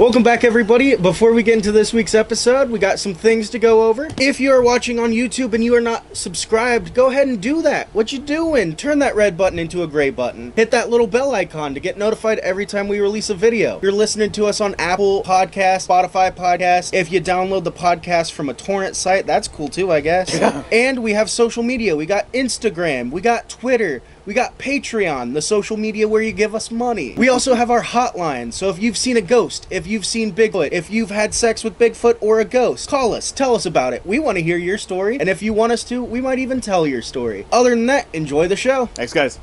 Welcome 0.00 0.22
back, 0.22 0.44
everybody. 0.44 0.94
Before 0.94 1.32
we 1.32 1.42
get 1.42 1.56
into 1.56 1.72
this 1.72 1.92
week's 1.92 2.14
episode, 2.14 2.70
we 2.70 2.78
got 2.78 3.00
some 3.00 3.14
things 3.14 3.50
to 3.50 3.58
go 3.58 3.88
over. 3.88 4.06
If 4.16 4.38
you 4.38 4.52
are 4.52 4.62
watching 4.62 5.00
on 5.00 5.10
YouTube 5.10 5.54
and 5.54 5.64
you 5.64 5.74
are 5.74 5.80
not 5.80 6.16
subscribed, 6.16 6.94
go 6.94 7.10
ahead 7.10 7.26
and 7.26 7.42
do 7.42 7.62
that. 7.62 7.88
What 7.92 8.12
you 8.12 8.20
doing? 8.20 8.76
Turn 8.76 9.00
that 9.00 9.16
red 9.16 9.36
button 9.36 9.58
into 9.58 9.82
a 9.82 9.88
gray 9.88 10.10
button. 10.10 10.52
Hit 10.54 10.70
that 10.70 10.88
little 10.88 11.08
bell 11.08 11.34
icon 11.34 11.74
to 11.74 11.80
get 11.80 11.98
notified 11.98 12.38
every 12.38 12.64
time 12.64 12.86
we 12.86 13.00
release 13.00 13.28
a 13.28 13.34
video. 13.34 13.80
You're 13.82 13.90
listening 13.90 14.30
to 14.30 14.46
us 14.46 14.60
on 14.60 14.76
Apple 14.78 15.24
Podcast, 15.24 15.88
Spotify 15.88 16.30
Podcast. 16.30 16.94
If 16.94 17.10
you 17.10 17.20
download 17.20 17.64
the 17.64 17.72
podcast 17.72 18.30
from 18.30 18.48
a 18.48 18.54
torrent 18.54 18.94
site, 18.94 19.26
that's 19.26 19.48
cool 19.48 19.66
too, 19.66 19.90
I 19.90 20.00
guess. 20.00 20.32
Yeah. 20.32 20.62
And 20.70 21.02
we 21.02 21.14
have 21.14 21.28
social 21.28 21.64
media. 21.64 21.96
We 21.96 22.06
got 22.06 22.30
Instagram, 22.32 23.10
we 23.10 23.20
got 23.20 23.48
Twitter, 23.48 24.02
we 24.28 24.34
got 24.34 24.58
Patreon, 24.58 25.32
the 25.32 25.40
social 25.40 25.78
media 25.78 26.06
where 26.06 26.20
you 26.20 26.32
give 26.32 26.54
us 26.54 26.70
money. 26.70 27.14
We 27.16 27.30
also 27.30 27.54
have 27.54 27.70
our 27.70 27.82
hotline. 27.82 28.52
So 28.52 28.68
if 28.68 28.78
you've 28.78 28.98
seen 28.98 29.16
a 29.16 29.22
ghost, 29.22 29.66
if 29.70 29.86
you've 29.86 30.04
seen 30.04 30.34
Bigfoot, 30.34 30.68
if 30.70 30.90
you've 30.90 31.08
had 31.08 31.32
sex 31.32 31.64
with 31.64 31.78
Bigfoot 31.78 32.18
or 32.20 32.38
a 32.38 32.44
ghost, 32.44 32.90
call 32.90 33.14
us. 33.14 33.32
Tell 33.32 33.54
us 33.54 33.64
about 33.64 33.94
it. 33.94 34.04
We 34.04 34.18
want 34.18 34.36
to 34.36 34.44
hear 34.44 34.58
your 34.58 34.76
story. 34.76 35.18
And 35.18 35.30
if 35.30 35.40
you 35.40 35.54
want 35.54 35.72
us 35.72 35.82
to, 35.84 36.04
we 36.04 36.20
might 36.20 36.38
even 36.38 36.60
tell 36.60 36.86
your 36.86 37.00
story. 37.00 37.46
Other 37.50 37.70
than 37.70 37.86
that, 37.86 38.06
enjoy 38.12 38.48
the 38.48 38.56
show. 38.56 38.90
Thanks, 38.94 39.14
guys. 39.14 39.38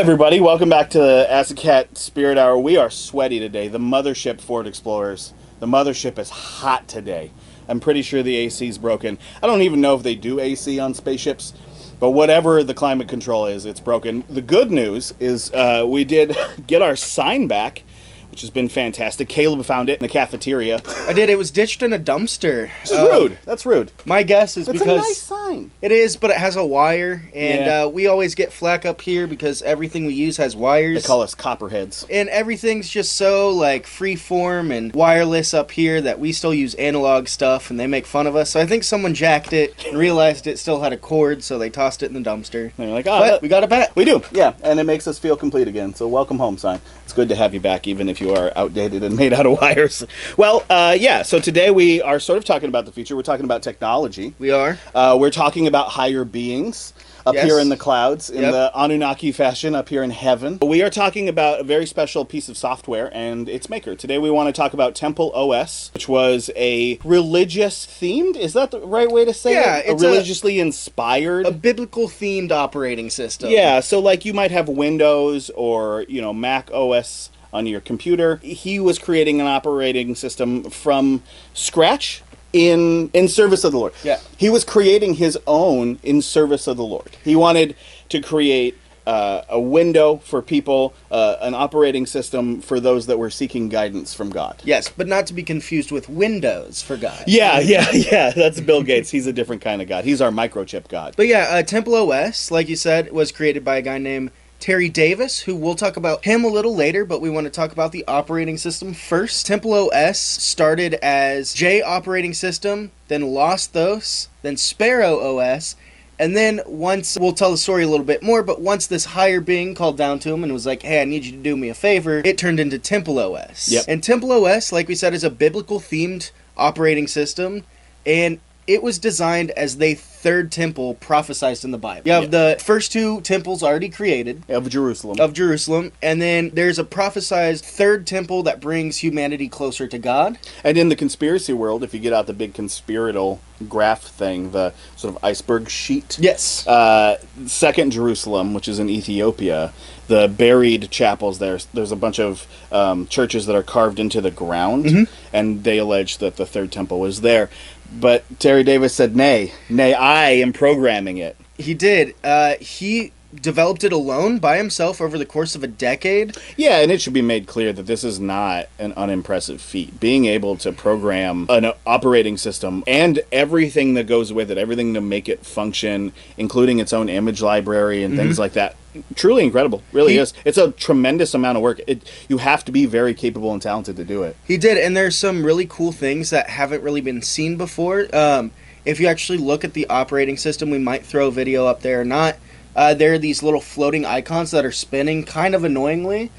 Everybody. 0.00 0.40
Welcome 0.40 0.70
back 0.70 0.88
to 0.90 1.30
Acid 1.30 1.58
Cat 1.58 1.98
Spirit 1.98 2.38
Hour. 2.38 2.58
We 2.58 2.78
are 2.78 2.88
sweaty 2.88 3.38
today. 3.38 3.68
The 3.68 3.76
mothership 3.76 4.40
Ford 4.40 4.66
Explorers. 4.66 5.34
The 5.58 5.66
mothership 5.66 6.18
is 6.18 6.30
hot 6.30 6.88
today. 6.88 7.32
I'm 7.68 7.80
pretty 7.80 8.00
sure 8.00 8.22
the 8.22 8.36
AC 8.36 8.66
is 8.66 8.78
broken. 8.78 9.18
I 9.42 9.46
don't 9.46 9.60
even 9.60 9.82
know 9.82 9.94
if 9.94 10.02
they 10.02 10.14
do 10.14 10.40
AC 10.40 10.78
on 10.80 10.94
spaceships, 10.94 11.52
but 12.00 12.12
whatever 12.12 12.64
the 12.64 12.72
climate 12.72 13.08
control 13.08 13.44
is, 13.44 13.66
it's 13.66 13.78
broken. 13.78 14.24
The 14.30 14.40
good 14.40 14.70
news 14.70 15.12
is 15.20 15.52
uh, 15.52 15.84
we 15.86 16.04
did 16.04 16.34
get 16.66 16.80
our 16.80 16.96
sign 16.96 17.46
back, 17.46 17.82
which 18.30 18.40
has 18.42 18.50
been 18.50 18.68
fantastic. 18.68 19.28
Caleb 19.28 19.64
found 19.64 19.88
it 19.90 19.94
in 20.00 20.02
the 20.02 20.08
cafeteria. 20.08 20.80
I 21.08 21.12
did. 21.12 21.28
It 21.30 21.38
was 21.38 21.50
ditched 21.50 21.82
in 21.82 21.92
a 21.92 21.98
dumpster. 21.98 22.70
This 22.82 22.92
is 22.92 22.98
Uh, 22.98 23.10
rude. 23.12 23.38
That's 23.44 23.66
rude. 23.66 23.90
My 24.04 24.22
guess 24.22 24.56
is 24.56 24.66
That's 24.66 24.78
because 24.78 25.04
a 25.04 25.08
nice 25.08 25.18
sign. 25.22 25.70
it 25.82 25.92
is, 25.92 26.16
but 26.16 26.30
it 26.30 26.36
has 26.36 26.56
a 26.56 26.64
wire, 26.64 27.22
and 27.34 27.66
Yeah. 27.66 27.82
uh, 27.84 27.88
we 27.88 28.06
always 28.06 28.34
get 28.34 28.52
flack 28.52 28.86
up 28.86 29.00
here 29.00 29.26
because 29.26 29.62
everything 29.62 30.06
we 30.06 30.14
use 30.14 30.36
has 30.36 30.54
wires. 30.56 31.02
They 31.02 31.06
call 31.06 31.22
us 31.22 31.34
copperheads. 31.34 32.06
and 32.10 32.28
everything's 32.28 32.88
just 32.88 33.14
so 33.14 33.50
like 33.50 33.86
free 33.86 34.16
form 34.16 34.70
and 34.70 34.92
wireless 34.94 35.52
up 35.54 35.70
here 35.72 36.00
that 36.00 36.18
we 36.20 36.32
still 36.32 36.54
use 36.54 36.74
analog 36.74 37.28
stuff 37.28 37.70
and 37.70 37.78
they 37.80 37.86
make 37.86 38.06
fun 38.06 38.26
of 38.26 38.36
us. 38.36 38.50
So 38.50 38.60
I 38.60 38.66
think 38.66 38.84
someone 38.84 39.14
jacked 39.14 39.52
it 39.52 39.74
and 39.88 39.98
realized 39.98 40.46
it 40.46 40.58
still 40.58 40.80
had 40.82 40.92
a 40.92 40.96
cord, 40.96 41.42
so 41.42 41.58
they 41.58 41.70
tossed 41.70 42.02
it 42.02 42.06
in 42.14 42.22
the 42.22 42.30
dumpster. 42.30 42.64
And 42.64 42.72
they're 42.78 42.88
like, 42.88 43.06
oh, 43.06 43.18
But 43.20 43.26
that- 43.26 43.42
we 43.42 43.48
got 43.48 43.64
a 43.64 43.66
back. 43.66 43.90
We 43.96 44.04
do, 44.04 44.22
yeah, 44.32 44.52
and 44.62 44.78
it 44.78 44.84
makes 44.84 45.06
us 45.08 45.18
feel 45.18 45.36
complete 45.36 45.68
again. 45.68 45.94
So 45.94 46.06
welcome 46.08 46.38
home, 46.38 46.58
sign. 46.58 46.80
It's 47.10 47.16
good 47.16 47.30
to 47.30 47.34
have 47.34 47.54
you 47.54 47.58
back, 47.58 47.88
even 47.88 48.08
if 48.08 48.20
you 48.20 48.36
are 48.36 48.52
outdated 48.54 49.02
and 49.02 49.16
made 49.16 49.32
out 49.32 49.44
of 49.44 49.60
wires. 49.60 50.06
Well, 50.36 50.64
uh, 50.70 50.96
yeah. 50.96 51.22
So 51.22 51.40
today 51.40 51.72
we 51.72 52.00
are 52.00 52.20
sort 52.20 52.38
of 52.38 52.44
talking 52.44 52.68
about 52.68 52.84
the 52.84 52.92
future. 52.92 53.16
We're 53.16 53.22
talking 53.22 53.44
about 53.44 53.64
technology. 53.64 54.32
We 54.38 54.52
are. 54.52 54.78
Uh, 54.94 55.16
we're 55.18 55.32
talking 55.32 55.66
about 55.66 55.88
higher 55.88 56.24
beings 56.24 56.92
up 57.26 57.34
Yes. 57.34 57.44
here 57.44 57.58
in 57.58 57.68
the 57.68 57.76
clouds, 57.76 58.30
in 58.30 58.42
Yep. 58.42 58.52
the 58.52 58.70
Anunnaki 58.74 59.32
fashion, 59.32 59.74
up 59.74 59.88
here 59.88 60.02
in 60.02 60.10
heaven. 60.10 60.58
We 60.62 60.82
are 60.82 60.90
talking 60.90 61.28
about 61.28 61.60
a 61.60 61.64
very 61.64 61.86
special 61.86 62.24
piece 62.24 62.48
of 62.48 62.56
software 62.56 63.10
and 63.14 63.48
its 63.48 63.68
maker. 63.68 63.94
Today 63.94 64.18
we 64.18 64.30
want 64.30 64.54
to 64.54 64.58
talk 64.58 64.72
about 64.72 64.94
Temple 64.94 65.30
OS, 65.34 65.90
which 65.94 66.08
was 66.08 66.50
a 66.56 66.98
religious 67.04 67.86
themed. 67.86 68.36
Is 68.36 68.52
that 68.54 68.70
the 68.70 68.80
right 68.80 69.10
way 69.10 69.24
to 69.24 69.34
say 69.34 69.52
Yeah, 69.52 69.76
it? 69.78 69.86
it's 69.88 70.02
a 70.02 70.06
a- 70.06 70.10
religiously 70.10 70.58
inspired. 70.60 71.46
A 71.46 71.50
biblical 71.52 72.08
themed 72.08 72.52
operating 72.52 73.10
system. 73.10 73.50
Yeah, 73.50 73.80
so 73.80 73.98
like 74.00 74.24
you 74.24 74.32
might 74.34 74.50
have 74.50 74.68
Windows 74.68 75.50
or, 75.54 76.04
you 76.08 76.20
know, 76.20 76.32
Mac 76.32 76.70
OS 76.72 77.30
on 77.52 77.66
your 77.66 77.80
computer. 77.80 78.38
He 78.42 78.78
was 78.78 78.98
creating 78.98 79.40
an 79.40 79.46
operating 79.46 80.14
system 80.14 80.62
from 80.70 81.22
scratch 81.52 82.22
in 82.52 83.10
in 83.12 83.28
service 83.28 83.64
of 83.64 83.72
the 83.72 83.78
Lord. 83.78 83.92
Yeah. 84.02 84.18
He 84.36 84.50
was 84.50 84.64
creating 84.64 85.14
his 85.14 85.38
own 85.46 85.98
in 86.02 86.22
service 86.22 86.66
of 86.66 86.76
the 86.76 86.84
Lord. 86.84 87.16
He 87.24 87.36
wanted 87.36 87.76
to 88.08 88.20
create 88.20 88.76
uh, 89.06 89.44
a 89.48 89.60
window 89.60 90.18
for 90.18 90.42
people, 90.42 90.94
uh, 91.10 91.36
an 91.40 91.54
operating 91.54 92.06
system 92.06 92.60
for 92.60 92.78
those 92.78 93.06
that 93.06 93.18
were 93.18 93.30
seeking 93.30 93.68
guidance 93.68 94.14
from 94.14 94.30
God. 94.30 94.62
Yes, 94.64 94.88
but 94.88 95.06
not 95.08 95.26
to 95.28 95.34
be 95.34 95.42
confused 95.42 95.90
with 95.90 96.08
Windows 96.08 96.82
for 96.82 96.96
God. 96.96 97.24
Yeah, 97.26 97.58
yeah, 97.74 97.90
yeah. 97.90 98.30
That's 98.30 98.60
Bill 98.60 98.82
Gates. 98.82 99.10
He's 99.10 99.26
a 99.26 99.32
different 99.32 99.62
kind 99.62 99.82
of 99.82 99.88
God. 99.88 100.04
He's 100.04 100.20
our 100.20 100.30
microchip 100.30 100.88
God. 100.88 101.14
But 101.16 101.26
yeah, 101.26 101.48
uh, 101.50 101.62
Temple 101.62 101.94
OS, 101.94 102.50
like 102.50 102.68
you 102.68 102.76
said, 102.76 103.10
was 103.12 103.32
created 103.32 103.64
by 103.64 103.78
a 103.78 103.82
guy 103.82 103.98
named 103.98 104.30
Terry 104.60 104.90
Davis, 104.90 105.40
who 105.40 105.56
we'll 105.56 105.74
talk 105.74 105.96
about 105.96 106.24
him 106.24 106.44
a 106.44 106.48
little 106.48 106.76
later, 106.76 107.06
but 107.06 107.20
we 107.20 107.30
want 107.30 107.46
to 107.46 107.50
talk 107.50 107.72
about 107.72 107.92
the 107.92 108.04
operating 108.06 108.58
system 108.58 108.92
first. 108.92 109.46
Temple 109.46 109.72
OS 109.72 110.18
started 110.18 110.94
as 111.02 111.54
J 111.54 111.80
operating 111.80 112.34
system, 112.34 112.92
then 113.08 113.22
LoseThos, 113.22 114.28
then 114.42 114.58
Sparrow 114.58 115.38
OS, 115.38 115.76
and 116.18 116.36
then 116.36 116.60
once 116.66 117.16
we'll 117.18 117.32
tell 117.32 117.50
the 117.50 117.56
story 117.56 117.82
a 117.82 117.88
little 117.88 118.04
bit 118.04 118.22
more, 118.22 118.42
but 118.42 118.60
once 118.60 118.86
this 118.86 119.06
higher 119.06 119.40
being 119.40 119.74
called 119.74 119.96
down 119.96 120.18
to 120.18 120.32
him 120.32 120.44
and 120.44 120.52
was 120.52 120.66
like, 120.66 120.82
"Hey, 120.82 121.00
I 121.00 121.04
need 121.04 121.24
you 121.24 121.32
to 121.32 121.38
do 121.38 121.56
me 121.56 121.70
a 121.70 121.74
favor," 121.74 122.20
it 122.22 122.36
turned 122.36 122.60
into 122.60 122.78
Temple 122.78 123.18
OS. 123.18 123.70
Yep. 123.70 123.84
And 123.88 124.02
Temple 124.02 124.30
OS, 124.30 124.70
like 124.70 124.86
we 124.86 124.94
said, 124.94 125.14
is 125.14 125.24
a 125.24 125.30
biblical 125.30 125.80
themed 125.80 126.30
operating 126.58 127.08
system, 127.08 127.64
and 128.04 128.38
it 128.70 128.84
was 128.84 128.98
designed 129.00 129.50
as 129.52 129.78
the 129.78 129.94
third 129.94 130.52
temple 130.52 130.94
prophesized 131.00 131.64
in 131.64 131.72
the 131.72 131.78
Bible. 131.78 132.02
You 132.04 132.12
have 132.12 132.24
Yeah. 132.24 132.28
the 132.54 132.56
first 132.62 132.92
two 132.92 133.20
temples 133.22 133.62
already 133.64 133.88
created 133.88 134.42
Of 134.48 134.68
Jerusalem. 134.68 135.18
of 135.18 135.32
Jerusalem, 135.32 135.90
and 136.00 136.22
then 136.22 136.52
there's 136.54 136.78
a 136.78 136.84
prophesized 136.84 137.62
third 137.62 138.06
temple 138.06 138.44
that 138.44 138.60
brings 138.60 138.98
humanity 138.98 139.48
closer 139.48 139.88
to 139.88 139.98
God. 139.98 140.38
And 140.62 140.78
in 140.78 140.88
the 140.88 140.94
conspiracy 140.96 141.52
world, 141.52 141.82
if 141.82 141.92
you 141.92 141.98
get 142.00 142.12
out 142.12 142.26
the 142.28 142.32
big 142.32 142.54
conspiratorial 142.54 143.40
graph 143.68 144.02
thing, 144.02 144.52
the 144.52 144.72
sort 144.96 145.14
of 145.16 145.24
iceberg 145.24 145.68
sheet, 145.68 146.16
Yes. 146.20 146.64
uh, 146.66 147.16
Second 147.46 147.90
Jerusalem, 147.90 148.54
which 148.54 148.68
is 148.68 148.78
in 148.78 148.88
Ethiopia, 148.88 149.72
the 150.06 150.28
buried 150.28 150.90
chapels 150.90 151.38
there, 151.38 151.58
there's 151.74 151.92
a 151.92 151.96
bunch 151.96 152.18
of 152.20 152.46
um, 152.72 153.06
churches 153.08 153.46
that 153.46 153.56
are 153.56 153.62
carved 153.62 153.98
into 153.98 154.20
the 154.20 154.30
ground, 154.30 154.84
Mm-hmm. 154.84 155.04
and 155.32 155.64
they 155.64 155.78
allege 155.78 156.18
that 156.18 156.36
the 156.36 156.46
third 156.46 156.70
temple 156.72 157.00
was 157.00 157.20
there. 157.22 157.48
But 157.92 158.24
Terry 158.38 158.62
Davis 158.62 158.94
said, 158.94 159.16
nay, 159.16 159.52
nay, 159.68 159.94
I 159.94 160.30
am 160.30 160.52
programming 160.52 161.18
it. 161.18 161.36
He 161.58 161.74
did. 161.74 162.14
Uh, 162.22 162.54
he 162.60 163.12
developed 163.34 163.84
it 163.84 163.92
alone 163.92 164.38
by 164.38 164.56
himself 164.56 165.00
over 165.00 165.16
the 165.16 165.26
course 165.26 165.54
of 165.54 165.62
a 165.62 165.66
decade. 165.68 166.36
Yeah, 166.56 166.78
and 166.80 166.90
it 166.90 167.00
should 167.00 167.12
be 167.12 167.22
made 167.22 167.46
clear 167.46 167.72
that 167.72 167.86
this 167.86 168.02
is 168.04 168.18
not 168.18 168.68
an 168.78 168.92
unimpressive 168.96 169.60
feat. 169.60 170.00
Being 170.00 170.24
able 170.24 170.56
to 170.58 170.72
program 170.72 171.46
an 171.48 171.72
operating 171.86 172.36
system 172.36 172.82
and 172.86 173.20
everything 173.30 173.94
that 173.94 174.06
goes 174.06 174.32
with 174.32 174.50
it, 174.50 174.58
everything 174.58 174.94
to 174.94 175.00
make 175.00 175.28
it 175.28 175.46
function, 175.46 176.12
including 176.36 176.78
its 176.78 176.92
own 176.92 177.08
image 177.08 177.40
library 177.40 178.02
and 178.02 178.16
things 178.16 178.38
like 178.38 178.54
that, 178.54 178.76
truly 179.14 179.44
incredible. 179.44 179.82
Really 179.92 180.14
He- 180.14 180.18
is. 180.18 180.34
It's 180.44 180.58
a 180.58 180.72
tremendous 180.72 181.34
amount 181.34 181.56
of 181.56 181.62
work. 181.62 181.80
It, 181.86 182.10
you 182.28 182.38
have 182.38 182.64
to 182.64 182.72
be 182.72 182.86
very 182.86 183.14
capable 183.14 183.52
and 183.52 183.62
talented 183.62 183.96
to 183.96 184.04
do 184.04 184.22
it. 184.22 184.36
He 184.44 184.56
did, 184.56 184.76
and 184.78 184.96
there's 184.96 185.16
some 185.16 185.44
really 185.44 185.66
cool 185.66 185.92
things 185.92 186.30
that 186.30 186.50
haven't 186.50 186.82
really 186.82 187.00
been 187.00 187.22
seen 187.22 187.56
before. 187.56 188.08
Um, 188.12 188.50
if 188.84 188.98
you 188.98 189.06
actually 189.06 189.38
look 189.38 189.62
at 189.64 189.74
the 189.74 189.86
operating 189.88 190.36
system, 190.36 190.70
we 190.70 190.78
might 190.78 191.04
throw 191.04 191.28
a 191.28 191.30
video 191.30 191.66
up 191.66 191.82
there 191.82 192.00
or 192.00 192.04
not. 192.04 192.36
Uh, 192.76 192.94
there 192.94 193.12
are 193.14 193.18
these 193.18 193.42
little 193.42 193.60
floating 193.60 194.04
icons 194.04 194.50
that 194.52 194.64
are 194.64 194.72
spinning 194.72 195.24
kind 195.24 195.54
of 195.54 195.64
annoyingly, 195.64 196.30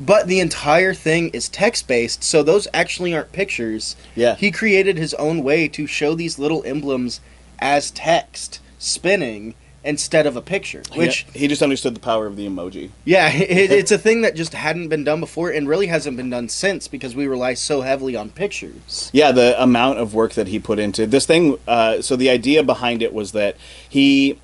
but 0.00 0.26
the 0.28 0.38
entire 0.40 0.94
thing 0.94 1.28
is 1.30 1.48
text 1.48 1.88
based, 1.88 2.22
so 2.22 2.42
those 2.42 2.68
actually 2.74 3.14
aren't 3.14 3.32
pictures. 3.32 3.96
Yeah. 4.14 4.34
He 4.36 4.50
created 4.50 4.96
his 4.98 5.14
own 5.14 5.42
way 5.42 5.66
to 5.68 5.86
show 5.86 6.14
these 6.14 6.38
little 6.38 6.62
emblems 6.64 7.20
as 7.58 7.90
text 7.90 8.60
spinning 8.78 9.54
instead 9.84 10.26
of 10.26 10.36
a 10.36 10.42
picture, 10.42 10.82
which 10.94 11.24
Yeah, 11.32 11.40
he 11.40 11.48
just 11.48 11.62
understood 11.62 11.94
the 11.94 12.00
power 12.00 12.26
of 12.26 12.36
the 12.36 12.46
emoji. 12.46 12.90
yeah, 13.04 13.28
it, 13.32 13.70
it's 13.72 13.90
a 13.90 13.96
thing 13.98 14.20
that 14.20 14.36
just 14.36 14.52
hadn't 14.52 14.88
been 14.88 15.02
done 15.04 15.20
before 15.20 15.50
and 15.50 15.66
really 15.66 15.86
hasn't 15.86 16.16
been 16.16 16.28
done 16.30 16.48
since 16.48 16.86
because 16.86 17.16
we 17.16 17.26
rely 17.26 17.54
so 17.54 17.80
heavily 17.80 18.14
on 18.14 18.28
pictures. 18.30 19.08
Yeah, 19.12 19.32
the 19.32 19.60
amount 19.60 19.98
of 19.98 20.14
work 20.14 20.34
that 20.34 20.48
he 20.48 20.58
put 20.58 20.78
into 20.78 21.06
this 21.06 21.24
thing. 21.26 21.58
Uh, 21.66 22.02
so 22.02 22.14
the 22.16 22.28
idea 22.28 22.62
behind 22.62 23.02
it 23.02 23.12
was 23.14 23.32
that 23.32 23.56
he. 23.88 24.38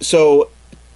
So 0.00 0.50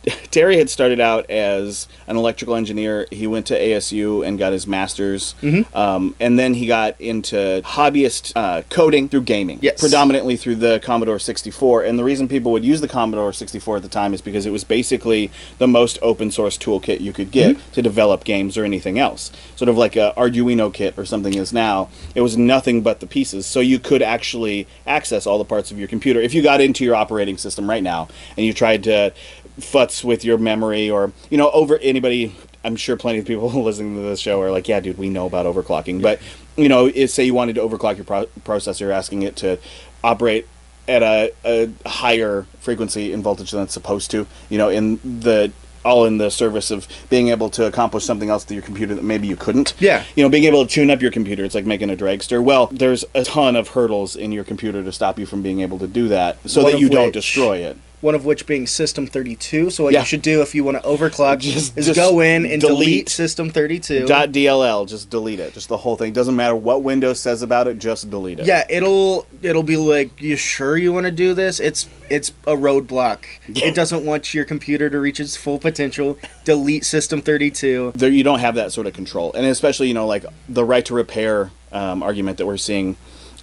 Terry 0.30 0.56
had 0.58 0.70
started 0.70 1.00
out 1.00 1.28
as 1.30 1.88
an 2.06 2.16
electrical 2.16 2.54
engineer. 2.54 3.06
He 3.10 3.26
went 3.26 3.46
to 3.46 3.58
ASU 3.58 4.26
and 4.26 4.38
got 4.38 4.52
his 4.52 4.66
master's, 4.66 5.34
Mm-hmm. 5.42 5.76
um, 5.76 6.14
and 6.20 6.38
then 6.38 6.54
he 6.54 6.66
got 6.66 7.00
into 7.00 7.60
hobbyist 7.64 8.32
uh, 8.36 8.62
coding 8.70 9.08
through 9.08 9.22
gaming, 9.22 9.58
Yes. 9.62 9.80
predominantly 9.80 10.36
through 10.36 10.56
the 10.56 10.80
Commodore 10.82 11.18
64. 11.18 11.82
And 11.84 11.98
the 11.98 12.04
reason 12.04 12.28
people 12.28 12.52
would 12.52 12.64
use 12.64 12.80
the 12.80 12.88
Commodore 12.88 13.32
64 13.32 13.76
at 13.78 13.82
the 13.82 13.88
time 13.88 14.14
is 14.14 14.20
because 14.20 14.46
it 14.46 14.50
was 14.50 14.64
basically 14.64 15.30
the 15.58 15.66
most 15.66 15.98
open 16.02 16.30
source 16.30 16.56
toolkit 16.56 17.00
you 17.00 17.12
could 17.12 17.30
get 17.30 17.56
Mm-hmm. 17.56 17.72
to 17.72 17.82
develop 17.82 18.24
games 18.24 18.56
or 18.58 18.64
anything 18.64 18.98
else. 18.98 19.30
Sort 19.56 19.68
of 19.68 19.76
like 19.76 19.96
a 19.96 20.12
Arduino 20.16 20.72
kit 20.72 20.94
or 20.96 21.04
something 21.04 21.34
is 21.34 21.52
now. 21.52 21.88
It 22.14 22.20
was 22.20 22.36
nothing 22.36 22.80
but 22.82 23.00
the 23.00 23.06
pieces, 23.06 23.46
so 23.46 23.60
you 23.60 23.78
could 23.78 24.02
actually 24.02 24.66
access 24.86 25.26
all 25.26 25.38
the 25.38 25.44
parts 25.44 25.70
of 25.70 25.78
your 25.78 25.88
computer. 25.88 26.20
If 26.20 26.34
you 26.34 26.42
got 26.42 26.60
into 26.60 26.84
your 26.84 26.94
operating 26.94 27.36
system 27.38 27.68
right 27.68 27.82
now 27.82 28.08
and 28.36 28.44
you 28.46 28.52
tried 28.52 28.82
to 28.84 29.12
futz 29.60 30.04
with 30.04 30.24
your 30.24 30.38
memory 30.38 30.90
or 30.90 31.12
you 31.30 31.38
know 31.38 31.50
over 31.52 31.78
anybody 31.78 32.34
i'm 32.64 32.76
sure 32.76 32.96
plenty 32.96 33.18
of 33.18 33.24
people 33.24 33.48
listening 33.62 33.94
to 33.94 34.02
this 34.02 34.20
show 34.20 34.40
are 34.42 34.50
like 34.50 34.68
yeah 34.68 34.80
dude 34.80 34.98
we 34.98 35.08
know 35.08 35.26
about 35.26 35.46
overclocking. 35.46 36.02
But 36.02 36.20
you 36.56 36.68
know 36.68 36.86
if, 36.86 37.10
say 37.10 37.24
you 37.24 37.34
wanted 37.34 37.54
to 37.54 37.62
overclock 37.62 37.96
your 37.96 38.04
pro- 38.04 38.26
processor 38.44 38.90
asking 38.90 39.22
it 39.22 39.36
to 39.36 39.58
operate 40.02 40.46
at 40.88 41.02
a, 41.02 41.32
a 41.44 41.70
higher 41.88 42.46
frequency 42.60 43.12
and 43.12 43.22
voltage 43.22 43.50
than 43.50 43.62
it's 43.62 43.74
supposed 43.74 44.10
to 44.12 44.26
you 44.48 44.58
know 44.58 44.68
in 44.68 44.96
the 45.02 45.52
all 45.84 46.04
in 46.04 46.18
the 46.18 46.30
service 46.30 46.72
of 46.72 46.88
being 47.08 47.28
able 47.28 47.48
to 47.48 47.64
accomplish 47.64 48.04
something 48.04 48.28
else 48.28 48.44
to 48.44 48.54
your 48.54 48.62
computer 48.62 48.92
that 48.96 49.04
maybe 49.04 49.28
you 49.28 49.36
couldn't. 49.36 49.72
Yeah. 49.78 50.02
you 50.16 50.22
know 50.22 50.28
being 50.28 50.44
able 50.44 50.66
to 50.66 50.72
tune 50.72 50.90
up 50.90 51.00
your 51.00 51.12
computer 51.12 51.44
it's 51.44 51.54
like 51.54 51.64
making 51.66 51.90
a 51.90 51.96
dragster. 51.96 52.42
Well 52.42 52.66
there's 52.66 53.04
a 53.14 53.24
ton 53.24 53.54
of 53.56 53.68
hurdles 53.68 54.16
in 54.16 54.32
your 54.32 54.44
computer 54.44 54.82
to 54.82 54.92
stop 54.92 55.18
you 55.18 55.26
from 55.26 55.42
being 55.42 55.60
able 55.60 55.78
to 55.78 55.86
do 55.86 56.08
that 56.08 56.38
so 56.48 56.64
One 56.64 56.72
that 56.72 56.80
you 56.80 56.88
don't 56.88 57.12
destroy 57.12 57.58
it 57.58 57.76
One 58.02 58.14
of 58.14 58.26
which 58.26 58.46
being 58.46 58.66
System 58.66 59.06
32. 59.06 59.70
So 59.70 59.84
what 59.84 59.92
Yeah. 59.94 60.00
you 60.00 60.06
should 60.06 60.20
do 60.22 60.42
if 60.42 60.54
you 60.54 60.62
want 60.64 60.76
to 60.80 60.86
overclock 60.86 61.38
Just- 61.38 61.76
is 61.78 61.86
just 61.86 61.98
go 61.98 62.20
in 62.20 62.44
and 62.44 62.60
delete, 62.60 62.78
delete. 62.78 63.08
System 63.08 63.48
32. 63.50 64.06
Dot 64.06 64.32
DLL, 64.32 64.84
just 64.84 65.08
delete 65.08 65.40
it. 65.40 65.54
Just 65.54 65.68
the 65.68 65.78
whole 65.78 65.96
thing. 65.96 66.12
Doesn't 66.12 66.36
matter 66.36 66.54
what 66.54 66.82
Windows 66.82 67.18
says 67.20 67.40
about 67.42 67.66
it, 67.68 67.78
just 67.78 68.10
delete 68.10 68.38
it. 68.38 68.46
Yeah, 68.46 68.64
it'll 68.68 69.26
it'll 69.42 69.62
be 69.62 69.78
like, 69.78 70.10
you 70.20 70.36
sure 70.36 70.76
you 70.76 70.92
want 70.92 71.06
to 71.06 71.10
do 71.10 71.32
this? 71.32 71.58
It's 71.58 71.86
it's 72.10 72.32
a 72.46 72.54
roadblock. 72.54 73.18
Yeah. 73.52 73.66
It 73.66 73.74
doesn't 73.74 74.04
want 74.04 74.34
your 74.34 74.44
computer 74.44 74.90
to 74.90 74.98
reach 75.00 75.18
its 75.18 75.34
full 75.34 75.58
potential. 75.58 76.18
Delete 76.44 76.84
System 76.84 77.22
32. 77.22 77.92
There, 77.96 78.10
you 78.10 78.22
don't 78.22 78.40
have 78.40 78.54
that 78.56 78.72
sort 78.72 78.86
of 78.86 78.92
control, 78.92 79.32
and 79.32 79.46
especially 79.46 79.88
you 79.88 79.94
know 79.94 80.06
like 80.06 80.24
the 80.48 80.64
right 80.64 80.84
to 80.84 80.94
repair 80.94 81.50
um, 81.72 82.02
argument 82.02 82.36
that 82.38 82.46
we're 82.46 82.56
seeing 82.58 82.96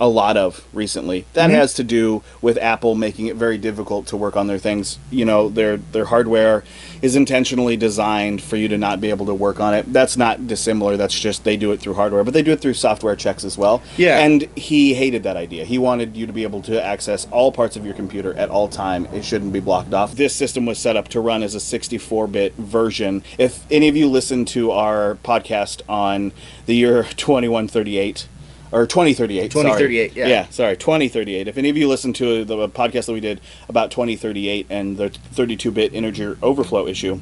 a 0.03 0.07
lot 0.07 0.35
of 0.35 0.65
recently. 0.73 1.23
That 1.33 1.49
Mhm. 1.49 1.53
has 1.53 1.73
to 1.75 1.83
do 1.83 2.23
with 2.41 2.57
Apple 2.57 2.93
making 2.93 3.27
it 3.27 3.37
very 3.37 3.57
difficult 3.57 4.05
to 4.07 4.17
work 4.17 4.35
on 4.35 4.47
their 4.47 4.57
things. 4.57 4.97
You 5.09 5.23
know, 5.23 5.47
their 5.47 5.77
their 5.77 6.05
hardware 6.05 6.65
is 7.01 7.15
intentionally 7.15 7.77
designed 7.77 8.41
for 8.41 8.57
you 8.57 8.67
to 8.67 8.77
not 8.77 8.99
be 8.99 9.09
able 9.09 9.25
to 9.27 9.33
work 9.33 9.61
on 9.61 9.73
it. 9.73 9.91
That's 9.93 10.17
not 10.17 10.45
dissimilar. 10.47 10.97
That's 10.97 11.17
just 11.17 11.45
they 11.45 11.55
do 11.55 11.71
it 11.71 11.79
through 11.79 11.93
hardware, 11.93 12.23
but 12.25 12.33
they 12.33 12.41
do 12.41 12.51
it 12.51 12.59
through 12.59 12.73
software 12.73 13.15
checks 13.15 13.45
as 13.45 13.57
well. 13.57 13.81
Yeah. 13.97 14.19
And 14.19 14.47
he 14.57 14.93
hated 14.93 15.23
that 15.23 15.37
idea. 15.37 15.63
He 15.63 15.77
wanted 15.77 16.17
you 16.17 16.25
to 16.27 16.33
be 16.33 16.43
able 16.43 16.61
to 16.63 16.83
access 16.83 17.25
all 17.31 17.51
parts 17.53 17.75
of 17.77 17.85
your 17.85 17.93
computer 17.93 18.33
at 18.37 18.49
all 18.49 18.67
time. 18.67 19.07
It 19.13 19.23
shouldn't 19.23 19.53
be 19.53 19.59
blocked 19.61 19.93
off. 19.93 20.15
This 20.15 20.33
system 20.33 20.65
was 20.65 20.77
set 20.79 20.97
up 20.97 21.07
to 21.09 21.21
run 21.21 21.43
as 21.43 21.55
a 21.55 21.59
64-bit 21.59 22.55
version. 22.57 23.23
If 23.37 23.61
any 23.71 23.87
of 23.87 23.95
you 23.95 24.09
listen 24.09 24.43
to 24.45 24.71
our 24.71 25.17
podcast 25.23 25.81
on 25.87 26.33
the 26.65 26.75
year 26.75 27.03
2138 27.17 28.27
or 28.73 28.87
2038, 28.87 29.53
sorry. 29.53 29.63
2038, 29.63 30.13
yeah. 30.15 30.27
Yeah, 30.27 30.49
sorry, 30.49 30.75
2038. 30.75 31.47
If 31.47 31.57
any 31.57 31.69
of 31.69 31.77
you 31.77 31.87
listen 31.87 32.11
to 32.13 32.43
the 32.43 32.67
podcast 32.69 33.05
that 33.05 33.13
we 33.13 33.19
did 33.19 33.39
about 33.69 33.91
2038 33.91 34.67
and 34.69 34.97
the 34.97 35.09
32-bit 35.09 35.93
integer 35.93 36.37
overflow 36.41 36.87
issue, 36.87 37.19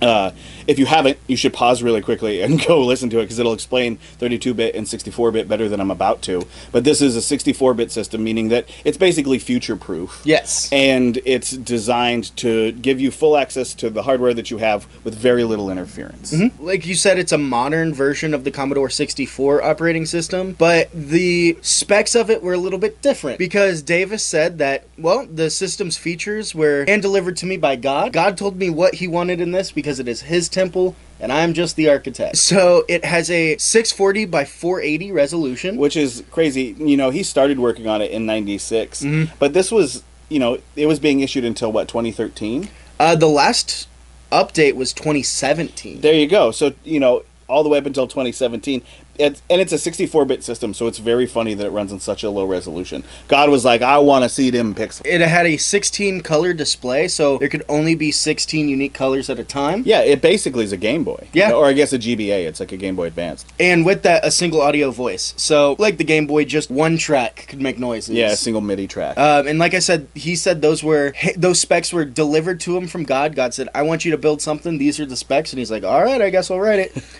uh, 0.00 0.32
if 0.66 0.78
you 0.78 0.86
haven't, 0.86 1.18
you 1.26 1.36
should 1.36 1.52
pause 1.52 1.82
really 1.82 2.00
quickly 2.00 2.42
and 2.42 2.64
go 2.66 2.84
listen 2.84 3.10
to 3.10 3.18
it 3.18 3.22
because 3.24 3.38
it'll 3.38 3.52
explain 3.52 3.98
32-bit 4.18 4.74
and 4.74 4.86
64-bit 4.86 5.48
better 5.48 5.68
than 5.68 5.80
I'm 5.80 5.90
about 5.90 6.22
to. 6.22 6.46
But 6.72 6.84
this 6.84 7.00
is 7.00 7.16
a 7.16 7.36
64-bit 7.36 7.90
system, 7.90 8.22
meaning 8.22 8.48
that 8.48 8.68
it's 8.84 8.98
basically 8.98 9.38
future-proof. 9.38 10.22
Yes. 10.24 10.70
And 10.72 11.18
it's 11.24 11.52
designed 11.52 12.36
to 12.38 12.72
give 12.72 13.00
you 13.00 13.10
full 13.10 13.36
access 13.36 13.74
to 13.74 13.90
the 13.90 14.02
hardware 14.02 14.34
that 14.34 14.50
you 14.50 14.58
have 14.58 14.86
with 15.04 15.14
very 15.14 15.44
little 15.44 15.70
interference. 15.70 16.34
Like 16.60 16.86
you 16.86 16.94
said, 16.94 17.18
it's 17.18 17.32
a 17.32 17.38
modern 17.38 17.94
version 17.94 18.34
of 18.34 18.44
the 18.44 18.50
Commodore 18.50 18.90
64 18.90 19.62
operating 19.62 20.06
system, 20.06 20.52
but 20.52 20.90
the 20.92 21.56
specs 21.62 22.14
of 22.14 22.30
it 22.30 22.42
were 22.42 22.52
a 22.52 22.58
little 22.58 22.78
bit 22.78 23.00
different 23.00 23.38
because 23.38 23.82
Davis 23.82 24.24
said 24.24 24.58
that, 24.58 24.84
well, 24.98 25.26
the 25.26 25.50
system's 25.50 25.96
features 25.96 26.54
were 26.54 26.84
hand 26.86 27.02
delivered 27.02 27.36
to 27.38 27.46
me 27.46 27.56
by 27.56 27.76
God. 27.76 28.12
God 28.12 28.36
told 28.36 28.56
me 28.56 28.70
what 28.70 28.94
he 28.94 29.08
wanted 29.08 29.40
in 29.40 29.52
this 29.52 29.72
because 29.72 29.87
it 29.98 30.06
is 30.08 30.20
his 30.22 30.48
temple 30.50 30.94
and 31.20 31.32
I'm 31.32 31.52
just 31.54 31.74
the 31.76 31.88
architect. 31.88 32.36
So 32.36 32.84
it 32.88 33.04
has 33.04 33.28
a 33.30 33.56
640 33.56 34.26
by 34.26 34.44
480 34.44 35.10
resolution. 35.12 35.76
which 35.78 35.96
is 35.96 36.22
crazy. 36.30 36.76
You 36.78 36.96
know, 36.96 37.10
he 37.10 37.22
started 37.22 37.58
working 37.58 37.86
on 37.88 38.02
it 38.02 38.10
in 38.10 38.26
'96, 38.26 39.02
Mhm. 39.02 39.30
but 39.38 39.52
this 39.54 39.72
was, 39.72 40.02
you 40.28 40.38
know, 40.38 40.58
it 40.76 40.86
was 40.86 40.98
being 41.00 41.20
issued 41.20 41.44
until 41.44 41.72
what 41.72 41.88
2013. 41.88 42.68
Uh, 43.00 43.14
the 43.16 43.28
last 43.28 43.88
update 44.30 44.74
was 44.74 44.92
2017. 44.92 46.00
There 46.02 46.14
you 46.14 46.26
go. 46.28 46.50
So 46.50 46.72
you 46.84 47.00
know, 47.00 47.22
all 47.48 47.62
the 47.62 47.68
way 47.70 47.78
up 47.78 47.86
until 47.86 48.06
2017. 48.06 48.82
It's, 49.18 49.42
and 49.50 49.60
it's 49.60 49.72
a 49.72 49.76
64-bit 49.76 50.44
system, 50.44 50.74
so 50.74 50.86
it's 50.86 50.98
very 50.98 51.26
funny 51.26 51.54
that 51.54 51.66
it 51.66 51.70
runs 51.70 51.90
in 51.92 52.00
such 52.00 52.22
a 52.22 52.30
low 52.30 52.44
resolution. 52.44 53.04
God 53.26 53.50
was 53.50 53.64
like, 53.64 53.82
"I 53.82 53.98
want 53.98 54.22
to 54.24 54.28
see 54.28 54.50
them 54.50 54.74
pixels." 54.74 55.02
It 55.04 55.20
had 55.20 55.46
a 55.46 55.56
16 55.56 56.20
color 56.20 56.52
display, 56.52 57.08
so 57.08 57.38
there 57.38 57.48
could 57.48 57.64
only 57.68 57.94
be 57.94 58.12
16 58.12 58.68
unique 58.68 58.94
colors 58.94 59.28
at 59.28 59.38
a 59.38 59.44
time. 59.44 59.82
Yeah, 59.84 60.00
it 60.00 60.22
basically 60.22 60.64
is 60.64 60.72
a 60.72 60.76
Game 60.76 61.04
Boy. 61.04 61.28
Yeah. 61.32 61.52
or 61.52 61.66
I 61.66 61.72
guess 61.72 61.92
a 61.92 61.98
GBA. 61.98 62.46
It's 62.46 62.60
like 62.60 62.72
a 62.72 62.76
Game 62.76 62.96
Boy 62.96 63.06
Advance. 63.06 63.44
And 63.58 63.84
with 63.84 64.02
that, 64.02 64.24
a 64.24 64.30
single 64.30 64.60
audio 64.60 64.90
voice. 64.90 65.34
So, 65.36 65.76
like 65.78 65.98
the 65.98 66.04
Game 66.04 66.26
Boy, 66.26 66.44
just 66.44 66.70
one 66.70 66.96
track 66.98 67.46
could 67.48 67.60
make 67.60 67.78
noises. 67.78 68.14
Yeah, 68.14 68.30
a 68.30 68.36
single 68.36 68.60
MIDI 68.60 68.86
track. 68.86 69.18
Um, 69.18 69.46
and 69.48 69.58
like 69.58 69.74
I 69.74 69.80
said, 69.80 70.08
he 70.14 70.36
said 70.36 70.62
those 70.62 70.82
were 70.84 71.14
those 71.36 71.60
specs 71.60 71.92
were 71.92 72.04
delivered 72.04 72.60
to 72.60 72.76
him 72.76 72.86
from 72.86 73.02
God. 73.04 73.34
God 73.34 73.52
said, 73.54 73.68
"I 73.74 73.82
want 73.82 74.04
you 74.04 74.10
to 74.12 74.18
build 74.18 74.40
something. 74.40 74.78
These 74.78 75.00
are 75.00 75.06
the 75.06 75.16
specs." 75.16 75.52
And 75.52 75.58
he's 75.58 75.70
like, 75.70 75.84
"All 75.84 76.02
right, 76.04 76.22
I 76.22 76.30
guess 76.30 76.50
I'll 76.50 76.60
write 76.60 76.78
it." 76.78 77.04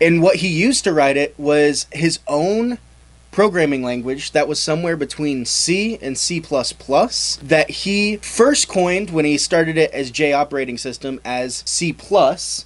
and 0.00 0.22
what 0.22 0.36
he 0.36 0.48
used 0.48 0.84
to 0.84 0.92
write 0.92 1.16
it 1.16 1.34
was 1.38 1.86
his 1.92 2.18
own 2.26 2.78
programming 3.36 3.82
language 3.82 4.32
that 4.32 4.48
was 4.48 4.58
somewhere 4.58 4.96
between 4.96 5.44
C 5.44 5.98
and 6.00 6.16
C++ 6.16 6.40
that 6.40 7.66
he 7.68 8.16
first 8.16 8.66
coined 8.66 9.10
when 9.10 9.26
he 9.26 9.36
started 9.36 9.76
it 9.76 9.90
as 9.90 10.10
J 10.10 10.32
operating 10.32 10.78
system 10.78 11.20
as 11.22 11.62
C+, 11.66 11.94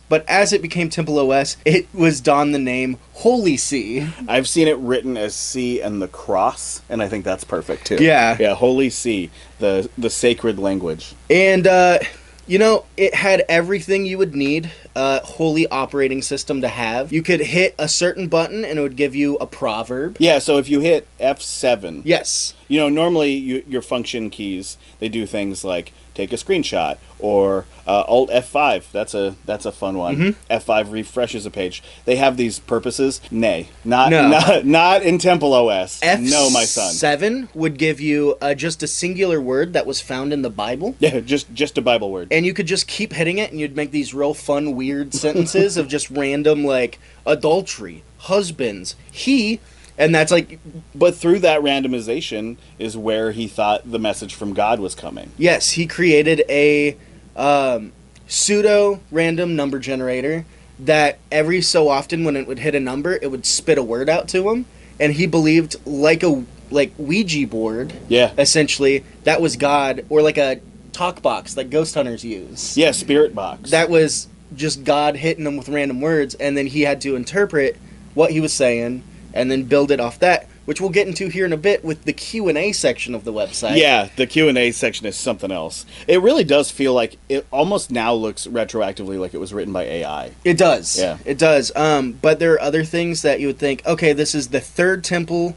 but 0.09 0.25
as 0.29 0.53
it 0.53 0.63
became 0.63 0.89
Temple 0.89 1.19
OS, 1.19 1.57
it 1.65 1.93
was 1.93 2.21
donned 2.21 2.55
the 2.55 2.61
name 2.61 2.99
Holy 3.15 3.57
C. 3.57 4.07
I've 4.29 4.47
seen 4.47 4.69
it 4.69 4.79
written 4.79 5.17
as 5.17 5.35
C 5.35 5.81
and 5.81 6.01
the 6.01 6.07
cross, 6.07 6.83
and 6.89 7.03
I 7.03 7.09
think 7.09 7.25
that's 7.25 7.43
perfect 7.43 7.87
too. 7.87 7.97
Yeah. 8.01 8.37
yeah, 8.39 8.55
Holy 8.55 8.91
C, 8.91 9.29
the 9.59 9.91
the 9.99 10.09
sacred 10.09 10.61
language. 10.61 11.15
And 11.29 11.67
uh, 11.67 11.99
you 12.47 12.61
know, 12.61 12.85
it 12.97 13.15
had 13.15 13.45
everything 13.49 14.07
you 14.07 14.19
would 14.19 14.37
need 14.37 14.71
a 14.97 15.21
holy 15.25 15.67
operating 15.69 16.23
system 16.23 16.61
to 16.61 16.69
have. 16.69 17.13
You 17.13 17.23
could 17.23 17.41
hit 17.41 17.75
a 17.79 17.89
certain 17.89 18.29
button 18.29 18.65
and 18.65 18.79
it 18.79 18.83
would 18.83 18.97
give 18.97 19.15
you 19.15 19.37
a 19.37 19.47
proverb. 19.47 20.17
Yeah, 20.19 20.39
so 20.39 20.59
if 20.59 20.69
you 20.69 20.81
hit 20.81 21.07
F7, 21.21 22.03
Yes. 22.05 22.55
you 22.69 22.79
know, 22.79 22.89
normally 22.89 23.33
you, 23.33 23.65
your 23.69 23.83
function 23.83 24.31
keys 24.31 24.77
they 24.99 25.09
do 25.09 25.27
things 25.27 25.65
like 25.65 25.93
take 26.15 26.33
a 26.33 26.37
screenshot 26.37 26.99
or 27.19 27.65
uh, 27.87 28.03
Alt 28.07 28.31
F5. 28.31 28.91
That's 28.93 29.15
a 29.15 29.37
that's 29.45 29.65
a 29.65 29.73
fun 29.73 29.97
one. 29.97 30.17
Mm-hmm. 30.17 30.53
F5 30.53 30.91
refreshes 30.93 31.47
a 31.47 31.51
page. 31.51 31.83
They 32.05 32.17
have 32.17 32.37
these 32.37 32.59
purposes. 32.59 33.21
Nay, 33.31 33.69
not 33.85 34.11
No. 34.11 34.29
not 34.29 34.67
not 34.67 35.03
in 35.03 35.19
Temple 35.19 35.53
OS. 35.55 36.01
F 36.03 36.21
no, 36.21 36.51
my 36.51 36.65
son. 36.65 36.93
Seven 36.93 37.49
would 37.55 37.79
give 37.79 38.01
you 38.01 38.37
uh, 38.41 38.55
just 38.55 38.83
a 38.83 38.87
singular 38.87 39.41
word 39.41 39.73
that 39.73 39.87
was 39.87 40.01
found 40.01 40.33
in 40.33 40.43
the 40.43 40.51
Bible. 40.51 40.95
Yeah, 40.99 41.21
just 41.21 41.53
just 41.55 41.79
a 41.79 41.83
Bible 41.83 42.11
word. 42.11 42.29
And 42.31 42.45
you 42.45 42.53
could 42.55 42.67
just 42.67 42.87
keep 42.87 43.13
hitting 43.13 43.39
it, 43.39 43.51
and 43.51 43.59
you'd 43.61 43.77
make 43.77 43.91
these 43.91 44.13
real 44.15 44.35
fun, 44.35 44.75
weird 44.81 45.13
sentences 45.13 45.77
of 45.77 45.89
just 45.89 46.09
random, 46.11 46.65
like 46.65 46.99
adultery, 47.27 48.03
husbands, 48.17 48.97
he, 49.13 49.61
and 49.99 50.15
that's 50.15 50.33
like 50.33 50.59
But 50.95 51.15
through 51.15 51.41
that 51.41 51.61
randomization 51.61 52.57
is 52.79 52.97
where 52.97 53.33
he 53.33 53.47
thought 53.47 53.91
the 53.91 53.99
message 53.99 54.35
from 54.35 54.55
God 54.55 54.81
was 54.81 54.95
coming. 54.95 55.33
Yes, 55.37 55.73
he 55.73 55.87
created 55.87 56.43
a 56.49 56.97
um, 57.37 57.93
pseudo 58.27 59.01
random 59.11 59.55
number 59.55 59.79
generator 59.79 60.47
that 60.79 61.19
every 61.31 61.61
so 61.61 61.89
often, 61.91 62.25
when 62.25 62.37
it 62.37 62.47
would 62.47 62.61
hit 62.61 62.75
a 62.75 62.81
number, 62.81 63.19
it 63.21 63.31
would 63.31 63.45
spit 63.45 63.77
a 63.77 63.83
word 63.83 64.09
out 64.09 64.29
to 64.29 64.49
him, 64.49 64.65
and 64.99 65.13
he 65.13 65.27
believed 65.27 65.77
like 65.87 66.23
a 66.23 66.43
like 66.71 66.93
Ouija 66.97 67.47
board, 67.49 67.93
Yeah. 68.09 68.31
essentially 68.39 69.05
that 69.25 69.43
was 69.43 69.57
God, 69.57 70.07
or 70.09 70.23
like 70.23 70.39
a 70.39 70.61
talk 70.93 71.21
box 71.21 71.55
that 71.55 71.69
ghost 71.69 71.95
hunters 71.95 72.25
use. 72.25 72.77
Yeah, 72.77 72.93
Spirit 72.93 73.35
Box. 73.35 73.71
That 73.71 73.91
was 73.91 74.29
just 74.55 74.85
God 74.85 75.17
hitting 75.17 75.47
him 75.47 75.57
with 75.57 75.69
random 75.69 76.01
words, 76.01 76.35
and 76.35 76.57
then 76.57 76.67
he 76.67 76.83
had 76.83 77.01
to 77.03 77.17
interpret 77.17 77.77
what 78.15 78.31
he 78.33 78.41
was 78.41 78.53
saying 78.53 79.03
and 79.33 79.51
then 79.51 79.63
build 79.65 79.91
it 79.91 80.01
off 80.01 80.19
that. 80.19 80.47
which 80.67 80.81
we'll 80.81 80.91
get 80.91 81.07
into 81.09 81.29
here 81.29 81.45
in 81.45 81.53
a 81.53 81.57
bit 81.57 81.85
with 81.85 82.05
the 82.05 82.13
Q 82.13 82.49
and 82.49 82.57
A 82.57 82.71
section 82.73 83.15
of 83.15 83.25
the 83.25 83.33
website. 83.33 83.77
Yeah, 83.77 84.09
the 84.15 84.27
Q 84.27 84.49
and 84.49 84.57
A 84.59 84.71
section 84.71 85.07
is 85.07 85.17
something 85.17 85.51
else. 85.51 85.85
It 86.07 86.21
really 86.21 86.45
does 86.45 86.71
feel 86.71 86.95
like 86.95 87.17
it 87.29 87.45
almost 87.51 87.91
now 87.91 88.13
looks 88.15 88.47
retroactively 88.47 89.19
like 89.19 89.35
it 89.35 89.39
was 89.39 89.53
written 89.53 89.73
by 89.73 89.85
AI. 89.85 90.33
It 90.45 90.59
does. 90.59 90.97
Yeah. 90.99 91.19
It 91.25 91.39
does. 91.39 91.75
Um, 91.75 92.13
but 92.13 92.39
there 92.39 92.53
are 92.53 92.61
other 92.61 92.85
things 92.85 93.23
that 93.23 93.41
you 93.41 93.49
would 93.49 93.59
think, 93.59 93.85
okay, 93.87 94.13
this 94.13 94.33
is 94.35 94.49
the 94.49 94.61
third 94.61 95.03
temple 95.03 95.57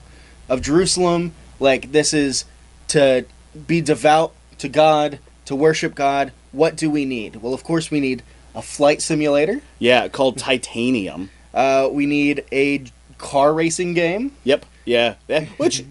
of 0.50 0.62
Jerusalem. 0.62 1.33
Like, 1.59 1.91
this 1.91 2.13
is 2.13 2.45
to 2.89 3.25
be 3.67 3.81
devout 3.81 4.33
to 4.59 4.69
God, 4.69 5.19
to 5.45 5.55
worship 5.55 5.93
God. 5.93 6.31
What 6.51 6.75
do 6.75 6.89
we 6.89 7.05
need? 7.05 7.35
Well, 7.38 7.53
of 7.53 7.63
course, 7.63 7.91
we 7.91 8.00
need 8.00 8.23
a 8.55 8.62
flight 8.62 9.01
simulator. 9.01 9.62
Yeah, 9.79 10.07
called 10.07 10.38
Titanium. 10.38 11.29
Uh, 11.53 11.89
we 11.91 12.05
need 12.05 12.45
a 12.51 12.83
car 13.17 13.53
racing 13.53 13.93
game. 13.93 14.31
Yep. 14.43 14.65
Yeah. 14.86 15.15
yeah. 15.27 15.45
Which 15.57 15.86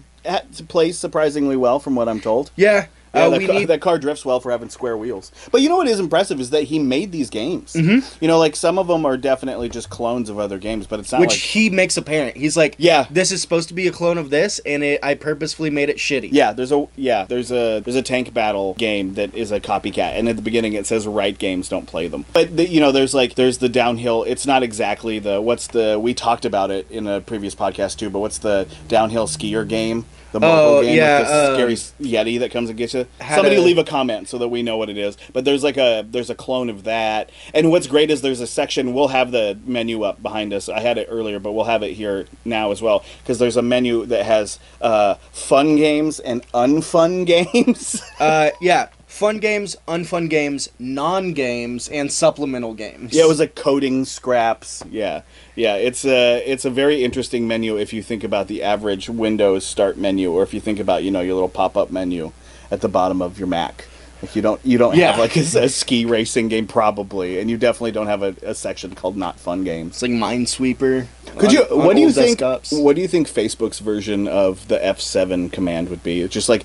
plays 0.67 0.97
surprisingly 0.97 1.57
well, 1.57 1.79
from 1.79 1.95
what 1.95 2.07
I'm 2.07 2.19
told. 2.19 2.51
Yeah. 2.55 2.87
Yeah, 3.13 3.25
uh, 3.25 3.29
that, 3.29 3.37
we 3.39 3.45
car, 3.45 3.55
need. 3.59 3.65
that 3.65 3.81
car 3.81 3.99
drifts 3.99 4.25
well 4.25 4.39
for 4.39 4.51
having 4.51 4.69
square 4.69 4.97
wheels. 4.97 5.31
But 5.51 5.61
you 5.61 5.69
know 5.69 5.77
what 5.77 5.87
is 5.87 5.99
impressive 5.99 6.39
is 6.39 6.49
that 6.49 6.63
he 6.63 6.79
made 6.79 7.11
these 7.11 7.29
games. 7.29 7.73
Mm-hmm. 7.73 8.07
You 8.21 8.27
know, 8.27 8.39
like 8.39 8.55
some 8.55 8.79
of 8.79 8.87
them 8.87 9.05
are 9.05 9.17
definitely 9.17 9.69
just 9.69 9.89
clones 9.89 10.29
of 10.29 10.39
other 10.39 10.57
games, 10.57 10.87
but 10.87 10.99
it's 10.99 11.11
not 11.11 11.21
which 11.21 11.29
like 11.29 11.37
he 11.39 11.69
makes 11.69 11.95
apparent. 11.97 12.35
He's 12.37 12.57
like, 12.57 12.75
Yeah. 12.79 13.05
this 13.11 13.31
is 13.31 13.41
supposed 13.41 13.67
to 13.67 13.73
be 13.75 13.87
a 13.87 13.91
clone 13.91 14.17
of 14.17 14.29
this, 14.31 14.59
and 14.65 14.83
it, 14.83 14.99
I 15.03 15.13
purposefully 15.13 15.69
made 15.69 15.89
it 15.89 15.97
shitty. 15.97 16.29
Yeah, 16.31 16.53
there's 16.53 16.71
a 16.71 16.87
yeah, 16.95 17.25
there's 17.25 17.51
a 17.51 17.81
there's 17.81 17.95
a 17.95 18.01
tank 18.01 18.33
battle 18.33 18.73
game 18.75 19.13
that 19.13 19.35
is 19.35 19.51
a 19.51 19.59
copycat, 19.59 20.17
and 20.17 20.27
at 20.27 20.35
the 20.35 20.41
beginning 20.41 20.73
it 20.73 20.87
says 20.87 21.05
"Right 21.07 21.37
games 21.37 21.69
don't 21.69 21.85
play 21.85 22.07
them." 22.07 22.25
But 22.33 22.57
the, 22.57 22.67
you 22.67 22.79
know, 22.79 22.91
there's 22.91 23.13
like 23.13 23.35
there's 23.35 23.59
the 23.59 23.69
downhill. 23.69 24.23
It's 24.23 24.47
not 24.47 24.63
exactly 24.63 25.19
the 25.19 25.39
what's 25.39 25.67
the 25.67 25.99
we 26.01 26.13
talked 26.13 26.45
about 26.45 26.71
it 26.71 26.89
in 26.89 27.05
a 27.07 27.21
previous 27.21 27.53
podcast 27.53 27.97
too. 27.97 28.09
But 28.09 28.19
what's 28.19 28.39
the 28.39 28.67
downhill 28.87 29.27
skier 29.27 29.67
game? 29.67 30.05
The 30.33 30.39
mobile 30.41 30.77
Oh, 30.79 30.81
game 30.81 30.97
yeah, 30.97 31.19
with 31.19 31.27
the 31.29 31.49
um, 31.49 31.55
scary 31.55 31.73
yeti 32.11 32.39
that 32.39 32.51
comes 32.51 32.67
and 32.69 32.77
gets 32.77 32.93
you. 32.93 33.05
Somebody 33.19 33.55
to- 33.55 33.61
leave 33.61 33.77
a 33.77 33.83
comment 33.83 34.27
so 34.27 34.37
that 34.39 34.49
we 34.49 34.63
know 34.63 34.77
what 34.77 34.89
it 34.89 34.97
is. 34.97 35.15
But 35.31 35.45
there's 35.45 35.63
like 35.63 35.77
a 35.77 36.05
there's 36.09 36.29
a 36.29 36.35
clone 36.35 36.69
of 36.69 36.83
that. 36.83 37.31
And 37.53 37.69
what's 37.71 37.87
great 37.87 38.11
is 38.11 38.21
there's 38.21 38.41
a 38.41 38.47
section. 38.47 38.93
We'll 38.93 39.09
have 39.09 39.31
the 39.31 39.57
menu 39.65 40.03
up 40.03 40.21
behind 40.21 40.51
us. 40.51 40.67
I 40.69 40.79
had 40.81 40.97
it 40.97 41.07
earlier, 41.09 41.39
but 41.39 41.51
we'll 41.53 41.65
have 41.65 41.83
it 41.83 41.93
here 41.93 42.25
now 42.43 42.71
as 42.71 42.81
well 42.81 43.05
because 43.21 43.39
there's 43.39 43.57
a 43.57 43.61
menu 43.61 44.05
that 44.07 44.25
has 44.25 44.59
uh, 44.81 45.15
fun 45.31 45.75
games 45.75 46.19
and 46.19 46.41
unfun 46.51 47.25
games. 47.27 48.01
Uh, 48.19 48.49
yeah. 48.59 48.89
Fun 49.13 49.37
games, 49.37 49.75
unfun 49.87 50.27
games, 50.27 50.69
non 50.79 51.33
games, 51.33 51.87
and 51.87 52.11
supplemental 52.11 52.73
games. 52.73 53.13
yeah, 53.13 53.23
it 53.23 53.27
was 53.27 53.37
like 53.39 53.53
coding 53.53 54.05
scraps. 54.05 54.83
Yeah, 54.89 55.21
yeah. 55.55 55.75
It's 55.75 56.03
a 56.03 56.39
it's 56.51 56.65
a 56.65 56.71
very 56.71 57.03
interesting 57.03 57.47
menu 57.47 57.77
if 57.77 57.93
you 57.93 58.01
think 58.01 58.23
about 58.23 58.47
the 58.47 58.63
average 58.63 59.09
Windows 59.09 59.67
start 59.67 59.97
menu, 59.97 60.31
or 60.31 60.41
if 60.41 60.51
you 60.51 60.59
think 60.59 60.79
about 60.79 61.03
you 61.03 61.11
know 61.11 61.21
your 61.21 61.35
little 61.35 61.47
pop 61.47 61.77
up 61.77 61.91
menu 61.91 62.31
at 62.71 62.81
the 62.81 62.89
bottom 62.89 63.21
of 63.21 63.37
your 63.37 63.47
Mac. 63.47 63.85
Like 64.23 64.35
you 64.35 64.41
don't 64.41 64.59
you 64.65 64.77
don't 64.79 64.95
Yeah. 64.95 65.11
have 65.11 65.19
like 65.19 65.35
a, 65.37 65.41
a 65.65 65.69
ski 65.69 66.05
racing 66.05 66.47
game 66.47 66.65
probably, 66.65 67.39
and 67.39 67.51
you 67.51 67.57
definitely 67.57 67.91
don't 67.91 68.07
have 68.07 68.23
a, 68.23 68.35
a 68.41 68.55
section 68.55 68.95
called 68.95 69.15
not 69.15 69.37
fun 69.39 69.63
games. 69.63 69.95
It's 69.95 70.01
like 70.01 70.11
Minesweeper. 70.11 71.05
Could 71.37 71.49
on- 71.49 71.51
you? 71.53 71.63
What 71.77 71.95
do 71.95 72.01
you 72.01 72.11
think? 72.11 72.39
desktops. 72.39 72.81
What 72.81 72.95
do 72.95 73.01
you 73.03 73.07
think 73.07 73.27
Facebook's 73.27 73.79
version 73.79 74.27
of 74.27 74.67
the 74.69 74.83
F 74.83 74.99
seven 74.99 75.49
command 75.49 75.89
would 75.89 76.01
be? 76.03 76.21
It's 76.21 76.33
just 76.33 76.49
like 76.49 76.63